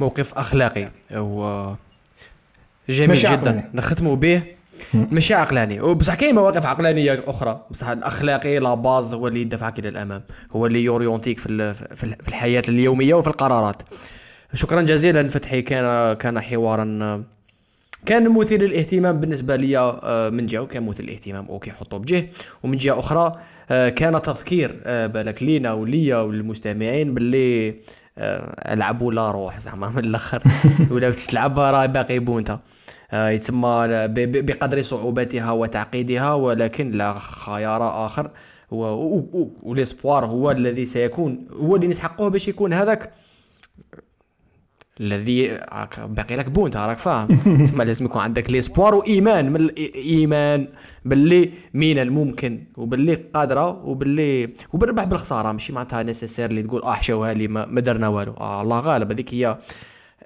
موقف 0.00 0.34
أخلاقي. 0.34 0.88
هو 1.12 1.74
جميل 2.88 3.16
جدا. 3.16 3.70
نختموا 3.74 4.16
به. 4.16 4.42
ماشي 4.94 5.34
عقلاني. 5.34 5.80
وبصح 5.80 6.14
كاين 6.14 6.34
مواقف 6.34 6.66
عقلانية 6.66 7.24
أخرى. 7.26 7.66
بصح 7.70 7.88
الأخلاقي 7.88 8.58
la 8.58 8.74
base 8.74 9.14
هو 9.14 9.28
اللي 9.28 9.40
يدفعك 9.40 9.78
إلى 9.78 9.88
الامام 9.88 10.22
هو 10.56 10.66
اللي 10.66 10.84
يوريونتيك 10.84 11.38
في 11.38 11.74
في 11.74 12.04
ال- 12.04 12.16
في 12.22 12.28
الحياة 12.28 12.62
اليومية 12.68 13.14
وفي 13.14 13.28
القرارات. 13.28 13.82
شكرا 14.54 14.82
جزيلا 14.82 15.28
فتحي. 15.28 15.62
كان 15.62 16.12
كان 16.14 16.40
حوارا 16.40 17.24
كان 18.06 18.28
مثير 18.30 18.62
للاهتمام 18.62 19.20
بالنسبة 19.20 19.56
لي 19.56 19.78
آه، 19.78 20.30
من 20.30 20.46
جهة 20.46 20.60
وكان 20.60 20.82
مثير 20.86 21.06
للاهتمام. 21.06 21.46
OK 21.46 21.70
حطه 21.70 21.98
بجهه 21.98 22.24
ومن 22.62 22.76
جهة 22.76 22.98
أخرى 22.98 23.38
آه، 23.70 23.88
كان 23.88 24.22
تذكير 24.22 24.80
آه، 24.84 25.06
بالك 25.06 25.42
لينا 25.42 25.72
وليا 25.72 26.16
وللمستمعين 26.16 27.14
باللي 27.14 27.74
ألعبوا 28.72 29.12
لا 29.12 29.30
روح. 29.30 29.60
زعما 29.60 29.88
من 29.88 29.98
الأخر. 30.04 30.42
ولا 30.90 31.10
تلعب 31.10 31.58
راه 31.58 31.86
باقي 31.86 32.18
بونتا. 32.18 32.60
آه، 33.12 34.06
ب- 34.06 34.46
بقدر 34.46 34.82
صعوبتها 34.82 35.50
وتعقيدها 35.52 36.34
ولكن 36.34 36.90
لا 36.90 37.14
خيار 37.18 38.06
آخر. 38.06 38.30
و- 38.70 38.84
و- 38.84 39.28
و- 39.32 39.50
وال 39.62 39.77
espoir 39.77 40.24
هو 40.26 40.50
الذي 40.50 40.86
سيكون 40.86 41.46
هو 41.52 41.76
اللي 41.76 41.86
نسحقه 41.86 42.28
باش 42.28 42.48
يكون 42.48 42.72
هذاك. 42.72 43.12
الذي 45.00 45.58
باقي 45.98 46.36
لك 46.36 46.50
بونتا 46.50 46.86
راك 46.86 46.98
فاهم. 46.98 47.28
تسمى 47.62 47.84
لازم 47.84 48.04
يكون 48.04 48.20
عندك 48.22 48.50
l'espoir 48.50 48.94
وإيمان 48.94 49.52
من 49.52 49.60
الايمان 49.60 50.68
باللي 51.04 51.50
من 51.74 51.98
الممكن 51.98 52.64
وباللي 52.76 53.14
قادرة 53.34 53.84
وباللي 53.84 54.50
وبالربح 54.72 55.04
بالخسارة. 55.04 55.52
ماشي 55.52 55.72
معناتها 55.72 56.02
nécessaire 56.02 56.50
اللي 56.50 56.62
تقول 56.62 56.82
آه 56.82 56.92
حشاوها 56.92 57.34
لي 57.34 57.48
ما, 57.48 57.66
ما 57.66 57.80
درنا 57.80 58.08
والو. 58.08 58.32
آه 58.32 58.62
الله 58.62 58.80
غالب 58.80 59.10
هذيك 59.12 59.34
هي 59.34 59.58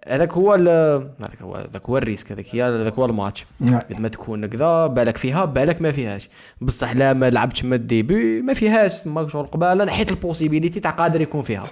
هذاك 0.09 0.33
هو 0.33 0.53
هذاك 0.53 1.43
هو 1.43 1.57
هذاك 1.57 1.83
هو 1.87 1.99
ال 1.99 2.04
risque 2.04 2.33
هذاك 2.33 2.47
هي 2.53 2.63
هذاك 2.63 2.95
هو 2.95 3.05
الماتش. 3.05 3.47
قد 3.63 4.01
ما 4.01 4.09
تكون 4.09 4.47
كذا 4.47 4.87
بالك 4.87 5.17
فيها 5.17 5.45
بالك 5.45 5.83
ما 5.83 5.93
فيهاش. 5.93 6.29
بصح 6.61 6.97
لا 6.97 7.13
ما 7.13 7.31
لعبتش 7.31 7.65
من 7.65 7.73
ال 7.73 7.84
début 7.84 8.43
ما 8.43 8.53
فيهاش 8.53 9.07
ما 9.07 9.29
شغل 9.29 9.47
قبالة 9.47 9.85
نحيت 9.85 10.11
ال 10.11 10.16
possibilité 10.16 10.81
تاع 10.81 10.91
قادر 10.91 11.21
يكون 11.21 11.43
فيها. 11.43 11.65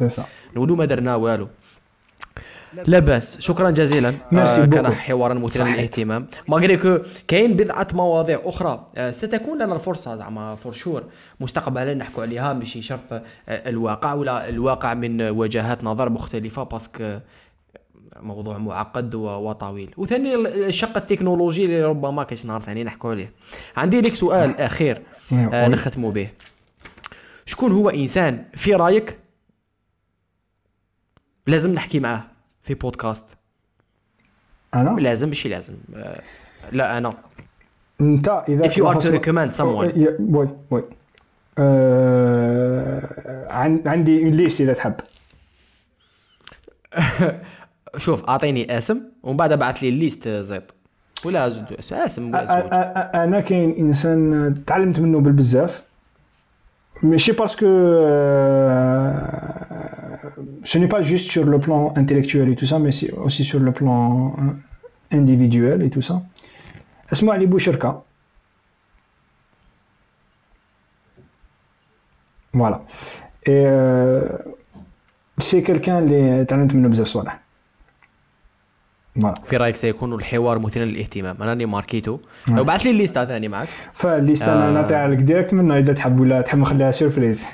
نقولوا 0.57 0.77
ما 0.77 0.85
درنا 0.85 1.15
والو. 1.15 1.49
لا 2.87 2.99
بأس. 2.99 3.41
شكرا 3.41 3.71
جزيلا. 3.71 4.15
آه 4.33 4.65
كان. 4.65 4.95
حوارا 4.95 5.35
مثيرا. 5.35 5.65
للاهتمام. 5.65 6.27
malgré 6.49 6.77
que 6.77 6.99
كاين 7.29 7.57
بضعة 7.57 7.89
مواضيع 7.93 8.41
أخرى. 8.45 8.87
آه 8.97 9.11
ستكون 9.11 9.63
لنا 9.63 9.75
الفرصة 9.75 10.17
زعما 10.17 10.55
for 10.55 10.73
sure 10.73 11.05
مستقبلا 11.41 11.95
نحكوا 11.95 12.23
عليها 12.23 12.53
ماشي 12.53 12.83
شرط 12.83 13.13
آه 13.13 13.23
الواقع 13.49 14.15
ولا 14.15 14.49
الواقع 14.49 14.95
من 14.95 15.23
وجهات 15.23 15.85
نظر 15.85 16.11
مختلفة 16.11 16.63
parce 16.63 16.98
que 16.98 17.19
موضوع 18.21 18.59
معقد 18.59 19.15
و- 19.15 19.27
وطويل. 19.27 19.95
وثاني 19.97 20.35
الشق 20.67 20.97
التكنولوجي 20.97 21.65
اللي 21.65 21.85
ربما 21.85 22.25
كاش 22.25 22.47
نهار 22.47 22.61
ثاني 22.63 22.85
نحكوا 22.85 23.11
عليه. 23.11 23.33
عندي 23.77 24.01
لك 24.01 24.15
سؤال 24.15 24.61
أخير 24.61 25.03
آه 25.33 25.65
oui. 25.65 25.69
نختموا 25.69 26.11
به. 26.11 26.29
شكون 27.47 27.73
هو 27.73 27.91
إنسان 27.91 28.45
في 28.55 28.73
رأيك 28.75 29.19
لازم 31.47 31.73
نحكي 31.75 32.01
معاه 32.01 32.25
في 32.63 32.75
بودكاست؟ 32.75 33.25
أنا؟ 34.75 35.01
لازم 35.01 35.29
ماشي 35.29 35.49
لازم. 35.49 35.75
آه، 35.97 36.23
لا 36.73 36.99
أنا. 36.99 37.15
أنت 38.01 38.45
إذا 38.49 38.69
if 38.69 38.73
you 38.73 38.85
are 38.95 39.01
to 39.01 39.07
recommend 39.07 39.57
someone. 39.59 39.97
oui 40.21 40.49
oui. 40.71 40.85
آه، 41.59 43.53
عن- 43.53 43.83
عندي 43.87 44.23
une 44.23 44.31
liste 44.31 44.61
إذا 44.61 44.73
تحب. 44.73 44.95
شوف 47.97 48.25
أعطيني 48.25 48.79
اسم 48.79 49.01
ومن 49.23 49.37
بعد 49.37 49.53
بعث 49.59 49.79
لي 49.83 49.89
ال 49.89 49.96
liste 49.96 50.29
زيط 50.29 50.75
ولا 51.25 51.49
زوج 51.49 51.65
اسم. 51.79 51.97
أ- 51.97 52.35
ولا 52.35 52.47
أ- 52.47 52.51
زوج 52.51 52.71
أ- 52.71 53.15
أنا 53.17 53.41
كاين 53.41 53.71
إنسان 53.79 54.55
تعلمت 54.67 55.01
منه 55.01 55.21
بالبزاف 55.21 55.83
ماشي 57.03 57.33
باسكو 57.33 57.67
ce 60.73 60.79
n'est 60.79 60.89
pas 60.97 61.03
juste 61.03 61.29
sur 61.35 61.45
le 61.55 61.59
plan 61.67 61.81
intellectuel 62.03 62.47
et 62.53 62.57
tout 62.61 62.69
ça 62.73 62.79
mais 62.85 62.93
c'est 62.99 63.13
aussi 63.27 63.45
sur 63.51 63.61
le 63.69 63.73
plan 63.79 64.03
euh, 64.39 65.17
individuel 65.19 65.83
et 65.83 65.91
tout 65.91 66.03
ça. 66.03 66.15
اسمه 67.13 67.33
علي 67.33 67.47
بوشركة. 67.47 68.03
فوالا 72.55 72.81
et 73.47 73.49
euh, 73.49 74.39
c'est 75.43 75.63
quelqu'un 75.63 75.89
اللي 75.89 76.45
تعلمت 76.45 76.75
منه 76.75 76.89
في 79.45 79.57
رأيك 79.57 79.77
سيكون 79.77 80.13
الحوار 80.15 80.59
مثيرا 80.59 80.85
للاهتمام؟ 80.85 81.37
أنا 81.41 81.51
راني 81.51 81.67
marquéيتو. 81.67 82.19
وبعث 82.51 82.83
لي 82.83 82.91
ال 82.91 82.97
liste 82.97 83.25
ثاني 83.25 83.49
معك. 83.49 83.69
فال 83.95 84.09
liste 84.09 84.43
أنا 84.43 84.69
آه. 84.69 84.73
نعطيها 84.73 85.09
لك 85.09 85.17
direct 85.19 85.55
منه 85.55 85.79
إذا 85.79 85.93
تحب 85.93 86.21
ولا 86.21 86.41
تحب 86.41 86.59
نخليها 86.59 86.91
surprise 86.91 87.47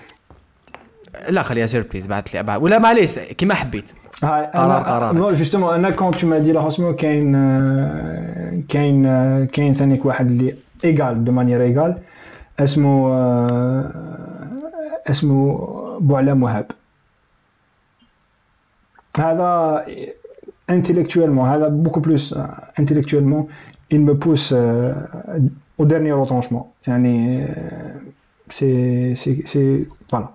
لا 1.29 1.43
خليها 1.43 1.67
surprise 1.67 2.07
بعث 2.07 2.35
لي 2.35 2.43
بعث- 2.43 2.63
ولا 2.63 2.79
معليش 2.79 3.19
كيما 3.19 3.55
حبيت. 3.55 3.85
هاي 4.23 4.47
قرار- 4.47 4.83
قرارك. 4.83 5.15
non 5.17 5.31
justement 5.33 5.75
أنا 5.75 5.91
quand 5.91 6.15
tu 6.15 6.27
m'as 6.27 6.39
dit 6.39 6.53
لا 6.53 6.61
كاين 6.93 7.35
آه، 7.35 8.63
كاين 8.69 9.07
آه، 9.07 9.45
كاين 9.45 9.75
ثانيك 9.75 10.05
واحد 10.05 10.31
اللي 10.31 10.55
égal 10.85 11.25
de 11.25 11.33
manière 11.33 11.63
égale 11.63 11.99
اسمه 12.61 13.13
آه، 13.13 13.91
اسمه 15.11 15.59
بوعلام 16.01 16.43
وهاب 16.43 16.67
هذا 19.19 19.85
intellectuellement 20.71 21.45
هذا 21.45 21.83
beaucoup 21.85 22.01
plus 22.01 22.33
euh, 22.33 22.83
intellectuellement 22.83 23.47
il 23.91 24.01
me 24.01 24.15
pousse 24.15 24.53
euh, 24.53 24.95
au 25.79 25.85
dernier 25.85 26.13
retranchement. 26.13 26.75
يعني 26.87 27.45
euh, 27.45 27.49
c'est 28.49 29.15
c'est 29.15 29.43
c'est 29.47 29.89
voilà. 30.11 30.29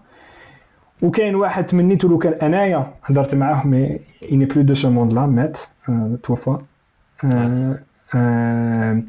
وكاين 1.01 1.35
واحد 1.35 1.65
تمنيت 1.65 2.03
لو 2.03 2.17
كان 2.17 2.33
انايا 2.33 2.93
هضرت 3.03 3.35
معاه 3.35 3.67
mais 3.67 3.99
il 4.31 4.35
n'est 4.35 4.45
plus 4.45 4.61
de 4.61 4.73
ce 4.73 4.89
monde 4.89 5.13
لا 5.13 5.25
مات 5.25 5.59
آه، 5.89 6.17
توفى 6.23 6.57
آه، 7.23 7.79
آه، 8.15 9.01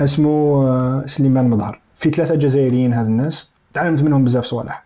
اسمه 0.00 0.30
آه، 0.68 1.02
سليمان 1.06 1.50
مظهر 1.50 1.80
في 1.96 2.10
ثلاثة 2.10 2.34
جزائريين 2.34 2.92
هاد 2.92 3.06
الناس 3.06 3.54
تعلمت 3.74 4.02
منهم 4.02 4.24
بزاف 4.24 4.44
صوالح 4.44 4.84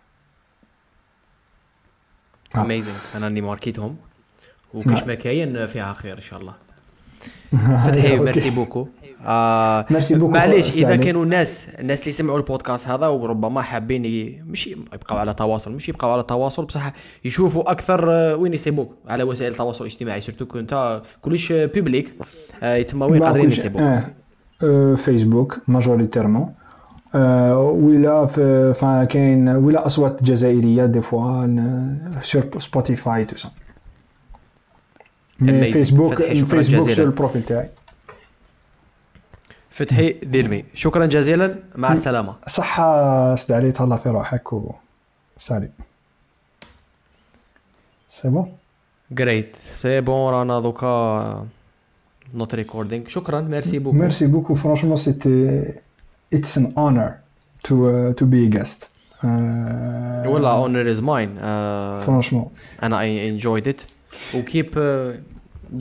آه. 2.55 2.61
amazing 2.61 2.95
أنا 3.15 3.25
راني 3.25 3.41
marquéيتهم 3.41 3.95
وكاش 4.73 4.99
نعم. 4.99 5.07
ما 5.07 5.13
كاين 5.13 5.65
فيها 5.65 5.93
خير 5.93 6.17
إن 6.17 6.21
شاء 6.21 6.39
الله 6.39 6.53
فتحي. 7.85 8.17
merci 8.17 8.49
beaucoup 8.49 8.87
آه 9.25 9.85
merci 9.91 10.15
beaucoup 10.15 10.31
معليش 10.33 10.69
إذا 10.69 10.83
أستاذي. 10.83 10.97
كانوا 10.97 11.25
ناس 11.25 11.69
الناس 11.79 12.01
اللي 12.01 12.11
سمعوا 12.11 12.37
البودكاست 12.37 12.87
هذا 12.87 13.07
وربما 13.07 13.61
حابين 13.61 14.03
مش 14.47 14.67
يبقاو 14.67 15.17
على 15.17 15.33
تواصل 15.33 15.71
مش 15.71 15.89
يبقاو 15.89 16.11
على 16.11 16.23
تواصل 16.23 16.65
بصح 16.65 16.93
يشوفوا 17.25 17.71
أكثر 17.71 18.11
آه، 18.11 18.35
وين 18.35 18.53
يسيبوك 18.53 18.93
على 19.07 19.23
وسائل 19.23 19.51
التواصل 19.51 19.85
الاجتماعي 19.85 20.21
surtout 20.21 20.45
كنت 20.45 21.01
كلش 21.21 21.51
public 21.51 22.13
آه 22.63 22.75
يتسمى 22.75 23.05
وين 23.05 23.23
قادرين 23.23 23.51
يسيبوك 23.51 23.81
آه. 23.81 24.03
آه، 24.63 24.95
فيسبوك 24.95 25.59
majoritairement 25.67 26.53
آه، 27.15 27.57
ولا 27.59 28.25
في 28.25 29.07
كاين 29.09 29.49
ولا 29.49 29.85
اصوات 29.85 30.23
جزائريه 30.23 30.85
des 30.85 31.01
fois 31.01 31.47
sur 32.21 32.43
سبوتيفاي 32.57 33.25
tout 33.25 33.35
ça. 33.35 33.49
فيسبوك 35.39 36.23
فيسبوك. 36.23 36.89
سور 36.89 37.05
ال 37.05 37.10
profil 37.10 37.43
تاعي. 37.43 37.69
فتحي 39.69 40.11
ديرمي 40.23 40.65
شكرا 40.73 41.05
جزيلا 41.05 41.55
مع 41.75 41.91
السلامة. 41.91 42.35
صحة 42.47 43.35
سد 43.35 43.51
علي 43.51 43.71
تهلا 43.71 43.95
في 43.95 44.09
روحك 44.09 44.53
و 44.53 44.71
salut 45.39 45.69
c'est 48.09 48.29
bon 48.29 48.51
جريت 49.11 49.55
c'est 49.55 50.01
bon 50.01 50.33
رانا 50.33 50.59
دوكا 50.59 51.47
not 52.33 52.55
recording 52.55 53.07
شكرا 53.07 53.41
merci 53.41 53.79
beaucoup 53.79 53.97
merci 53.97 54.27
beaucoup 54.27 54.55
franchement 54.55 54.95
c'était 54.95 55.63
it's 56.33 56.57
an 56.57 56.73
honor 56.77 57.13
تو 57.63 58.11
تو 58.11 58.25
بي 58.25 58.47
جاست 58.47 58.91
ولا 59.23 60.51
اونر 60.51 60.89
از 60.89 61.01
ماين 61.01 61.35
فرانشمون 61.99 62.51
أنا 62.83 62.99
اي 62.99 63.29
انجويد 63.29 63.67
ات 63.67 63.81
وكيب 64.35 64.77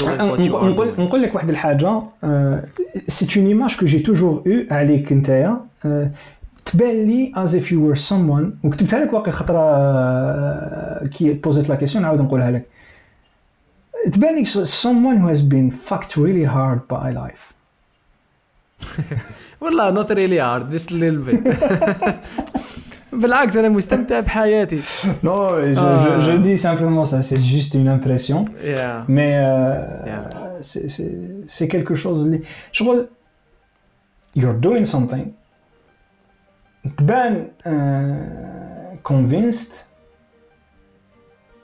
يو 0.02 0.84
نقول 0.98 1.22
لك 1.22 1.34
واحد 1.34 1.50
الحاجة 1.50 2.02
سي 3.08 3.40
اون 3.40 3.46
ايماج 3.46 3.76
كو 3.76 3.86
جي 3.86 3.98
توجور 3.98 4.42
أو 4.46 4.76
عليك 4.76 5.12
نتايا 5.12 5.60
آه، 5.84 6.10
تبان 6.64 7.06
لي 7.06 7.32
از 7.36 7.56
اف 7.56 7.72
يو 7.72 7.88
ور 7.88 7.96
someone 7.96 8.64
وكتبتها 8.66 9.04
لك 9.04 9.12
واقي 9.12 9.32
خطرة 9.32 9.58
آه، 9.58 11.06
كي 11.06 11.32
بوزيت 11.32 11.68
لا 11.68 11.74
كيسيون 11.74 12.04
نعاود 12.04 12.20
نقولها 12.20 12.50
لك. 12.50 12.66
تبان 14.12 14.38
لك 14.38 14.48
someone 14.64 15.18
who 15.22 15.28
has 15.28 15.42
been 15.42 15.70
fucked 15.90 16.16
really 16.16 16.44
hard 16.44 16.80
by 16.88 17.12
life. 17.12 17.58
والله 19.60 19.90
نوت 19.90 20.12
ريلي 20.12 20.40
هارد 20.40 20.68
جست 20.68 20.92
ليل 20.92 21.18
بيت 21.18 21.48
بالعكس 23.18 23.56
أنا 23.56 23.68
مستمتع 23.68 24.20
بحياتي 24.20 24.78
Non, 25.22 25.48
je, 25.74 25.78
Ah. 25.78 25.98
je, 26.04 26.20
je 26.26 26.32
dis 26.46 26.58
simplement 26.58 27.04
ça, 27.04 27.22
c'est 27.22 27.40
juste 27.54 27.74
une 27.74 27.88
impression. 27.88 28.44
يا 28.64 29.04
Mais 29.08 29.34
euh, 29.36 30.06
Yeah. 30.06 30.62
c'est- 30.70 30.88
c'est 30.88 31.12
c'est 31.46 31.68
quelque 31.68 31.94
chose. 31.94 32.24
اللي- 32.26 32.42
شغل 32.72 33.08
you're 34.38 34.60
doing 34.66 34.84
something 34.84 35.24
تبان 36.96 37.48
uh, 37.66 39.08
convinced 39.12 39.74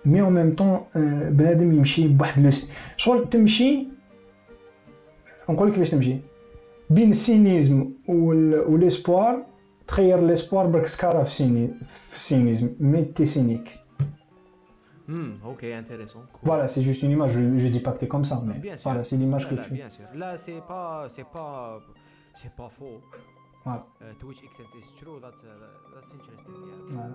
mais 0.06 0.20
en 0.20 0.30
même 0.30 0.54
temps 0.54 0.88
uh, 0.96 0.98
بنادم 1.30 1.72
يمشي 1.72 2.08
بواحد 2.08 2.40
لو 2.42 2.50
شغل 2.96 3.28
تمشي 3.30 3.86
نقول 5.48 5.68
لك 5.68 5.74
كيفاش 5.74 5.90
تمشي 5.90 6.16
بين 6.90 7.10
السينيزم 7.10 7.90
وال- 8.08 8.64
والاسبوار 8.68 9.42
تخير 9.86 10.18
الاسبوار 10.18 10.66
برك 10.66 10.86
سكارا 10.86 11.22
في 11.24 11.30
سيني 11.30 11.68
في 11.84 12.16
السينيزم 12.16 12.74
مي 12.80 13.04
تي 13.04 13.26
سينيك 13.26 13.78
امم 15.08 15.38
أوكي 15.44 15.78
انتريسون 15.78 16.26
Voilà, 16.46 16.66
c'est 16.68 16.82
juste 16.82 17.02
une 17.02 17.10
image. 17.10 17.32
Je, 17.32 17.58
je 17.58 17.68
dis 17.68 17.80
pas 17.80 17.92
que 17.92 17.98
t'es 17.98 18.08
comme 18.08 18.24
ça, 18.24 18.40
mais 18.46 18.54
Bien 18.58 18.76
sûr. 18.76 18.90
voilà, 18.90 19.04
c'est 19.04 19.16
l'image 19.16 19.48
que 19.48 19.54
لا 19.54 19.62
tu. 19.62 19.70
bien 19.74 19.88
sûr 19.88 20.14
لا 20.16 20.36
سي 20.36 20.60
با 20.60 21.08
سي 21.08 21.24
با 21.34 21.80
سي 22.34 22.48
با 22.58 22.68
فو 22.68 23.00
Voilà. 23.66 23.82
to 24.20 24.24
which 24.30 24.42
extent 24.46 24.72
is 24.80 24.88
true 25.00 25.16
that's 25.24 25.42
uh, 25.42 25.48
that's 25.94 26.10
interesting 26.16 26.54
yeah 26.70 26.80
voilà. 26.94 27.14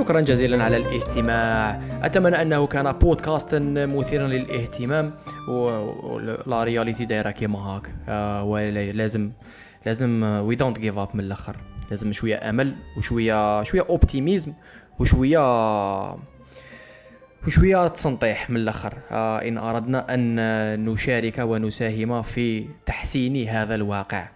شكرا 0.00 0.20
جزيلا 0.20 0.64
على 0.64 0.76
الاستماع. 0.76 1.80
أتمنى 2.02 2.42
أنه 2.42 2.66
كان 2.66 2.92
بودكاست 2.92 3.54
مثيرا 3.54 4.26
للاهتمام 4.26 5.14
ولا 5.48 6.64
réalité 6.64 7.04
دايرة 7.04 7.30
كيما 7.30 7.58
هاك 7.58 7.94
آه، 8.08 8.44
ولازم 8.44 9.32
لازم 9.86 10.22
we 10.22 10.54
don't 10.54 10.78
give 10.78 10.98
up 10.98 11.08
من 11.14 11.20
الأخر. 11.20 11.56
لازم 11.90 12.12
شوية 12.12 12.50
أمل 12.50 12.74
وشويه 12.96 13.62
شوية 13.62 13.86
optimisme 13.88 14.52
وشويه 14.98 15.40
وشوية 17.46 17.88
تسنطيح 17.88 18.50
من 18.50 18.56
الأخر. 18.56 18.94
آه 19.10 19.38
إن 19.38 19.58
أردنا 19.58 20.14
أن 20.14 20.84
نشارك 20.84 21.38
ونساهم 21.38 22.22
في 22.22 22.66
تحسين 22.86 23.48
هذا 23.48 23.74
الواقع. 23.74 24.28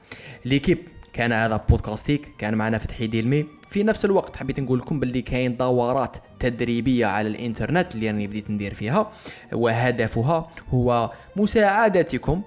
l'équipe 0.45 0.79
كان 1.15 1.33
هذا 1.33 1.57
بودكاستيك 1.69 2.35
كان 2.39 2.55
معنا 2.55 2.79
فتحي 2.79 3.07
ديلمي. 3.07 3.47
في 3.69 3.83
نفس 3.83 4.05
الوقت 4.05 4.37
حبيت 4.37 4.61
نقول 4.61 4.79
لكم 4.79 5.01
باللي 5.01 5.23
كاين 5.23 5.57
دورات 5.57 6.17
تدريبية 6.39 7.07
على 7.07 7.29
الإنترنت 7.29 7.95
اللي 7.95 8.07
راني 8.07 8.27
بديت 8.27 8.51
ندير 8.51 8.75
فيها 8.75 9.13
وهدفها 9.53 10.51
هو 10.71 11.11
مساعدتكم 11.37 12.43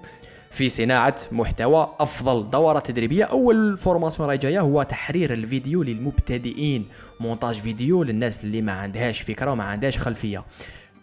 في 0.50 0.68
صناعة 0.68 1.16
محتوى 1.32 1.94
أفضل. 2.00 2.50
دورة 2.50 2.78
تدريبية 2.78 3.24
أول 3.24 3.76
formation 3.76 4.28
راهي 4.28 4.38
جاية 4.38 4.60
هو 4.60 4.82
تحرير 4.82 5.32
الفيديو 5.32 5.82
للمبتدئين. 5.82 6.88
مونتاج 7.20 7.54
فيديو 7.54 8.02
للناس 8.02 8.44
اللي 8.44 8.62
ما 8.62 8.72
عندهاش 8.72 9.20
فكرة 9.20 9.52
وما 9.52 9.64
عندهاش 9.64 9.98
خلفية. 9.98 10.44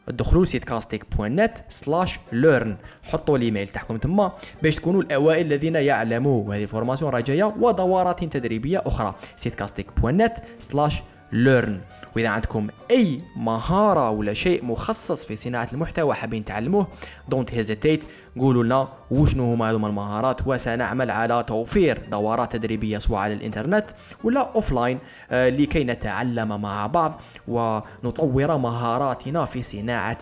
ادخلوا 0.09 0.45
سيتكاستيك 0.45 1.05
point 1.15 1.35
net 1.35 1.57
slash 1.69 2.19
learn. 2.31 2.77
حطوا 3.03 3.37
الإيميل 3.37 3.67
تاعكم 3.67 3.97
تما 3.97 4.31
باش 4.63 4.75
تكونوا 4.75 5.01
الأوائل 5.01 5.45
الذين 5.45 5.75
يعلموا 5.75 6.55
هذه 6.55 6.63
ال 6.63 6.68
formation 6.68 7.11
راه 7.11 7.19
جاية 7.19 7.43
ودورات 7.59 8.23
تدريبية 8.23 8.83
أخرى. 8.85 9.15
سيتكاستيك 9.35 9.99
point 9.99 10.17
net 10.17 10.37
slash 10.59 11.03
learn 11.31 11.81
وإذا 12.15 12.29
عندكم 12.29 12.67
أي 12.91 13.21
مهارة 13.35 14.09
ولا 14.09 14.33
شيء 14.33 14.65
مخصص 14.65 15.25
في 15.25 15.35
صناعة 15.35 15.69
المحتوى 15.73 16.13
حابين 16.13 16.45
تعلموه 16.45 16.87
don't 17.29 17.53
hesitate 17.53 18.03
قولوا 18.39 18.63
لنا 18.63 18.87
وشنو 19.11 19.53
هما 19.53 19.69
هذوما 19.69 19.87
المهارات 19.87 20.47
وسنعمل 20.47 21.11
على 21.11 21.43
توفير 21.43 22.01
دورات 22.11 22.55
تدريبية 22.55 22.97
سواء 22.97 23.19
على 23.19 23.33
الإنترنت 23.33 23.91
ولا 24.23 24.39
offline 24.55 24.99
آه، 25.31 25.49
لكي 25.49 25.83
نتعلم 25.83 26.61
مع 26.61 26.87
بعض 26.87 27.21
ونطور 27.47 28.57
مهاراتنا 28.57 29.45
في 29.45 29.61
صناعة 29.61 30.17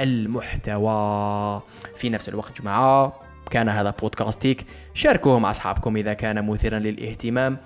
المحتوى. 0.00 1.62
في 1.96 2.10
نفس 2.10 2.28
الوقت 2.28 2.60
جماعة 2.60 3.12
كان 3.50 3.68
هذا 3.68 3.94
بودكاستيك. 4.00 4.66
شاركوه 4.94 5.38
مع 5.38 5.50
أصحابكم 5.50 5.96
إذا 5.96 6.12
كان 6.12 6.46
مثيرا 6.46 6.78
للاهتمام. 6.78 7.58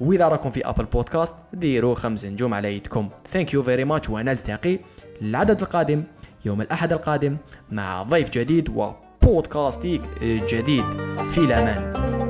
وإذا 0.00 0.28
راكم 0.28 0.50
في 0.50 0.68
Apple 0.68 0.84
Podcast 0.84 1.34
ديروا 1.52 1.94
خمس 1.94 2.24
نجوم 2.24 2.54
على 2.54 2.76
يدكم 2.76 3.08
thank 3.28 3.54
you 3.54 3.62
very 3.62 3.84
much 3.84 4.10
ونلتقي 4.10 4.78
العدد 5.22 5.62
القادم 5.62 6.04
يوم 6.44 6.60
الأحد 6.60 6.92
القادم 6.92 7.36
مع 7.72 8.02
ضيف 8.02 8.30
جديد 8.30 8.68
وبودكاستيك 8.68 10.02
جديد. 10.22 10.84
في 11.26 11.38
الأمان. 11.38 12.27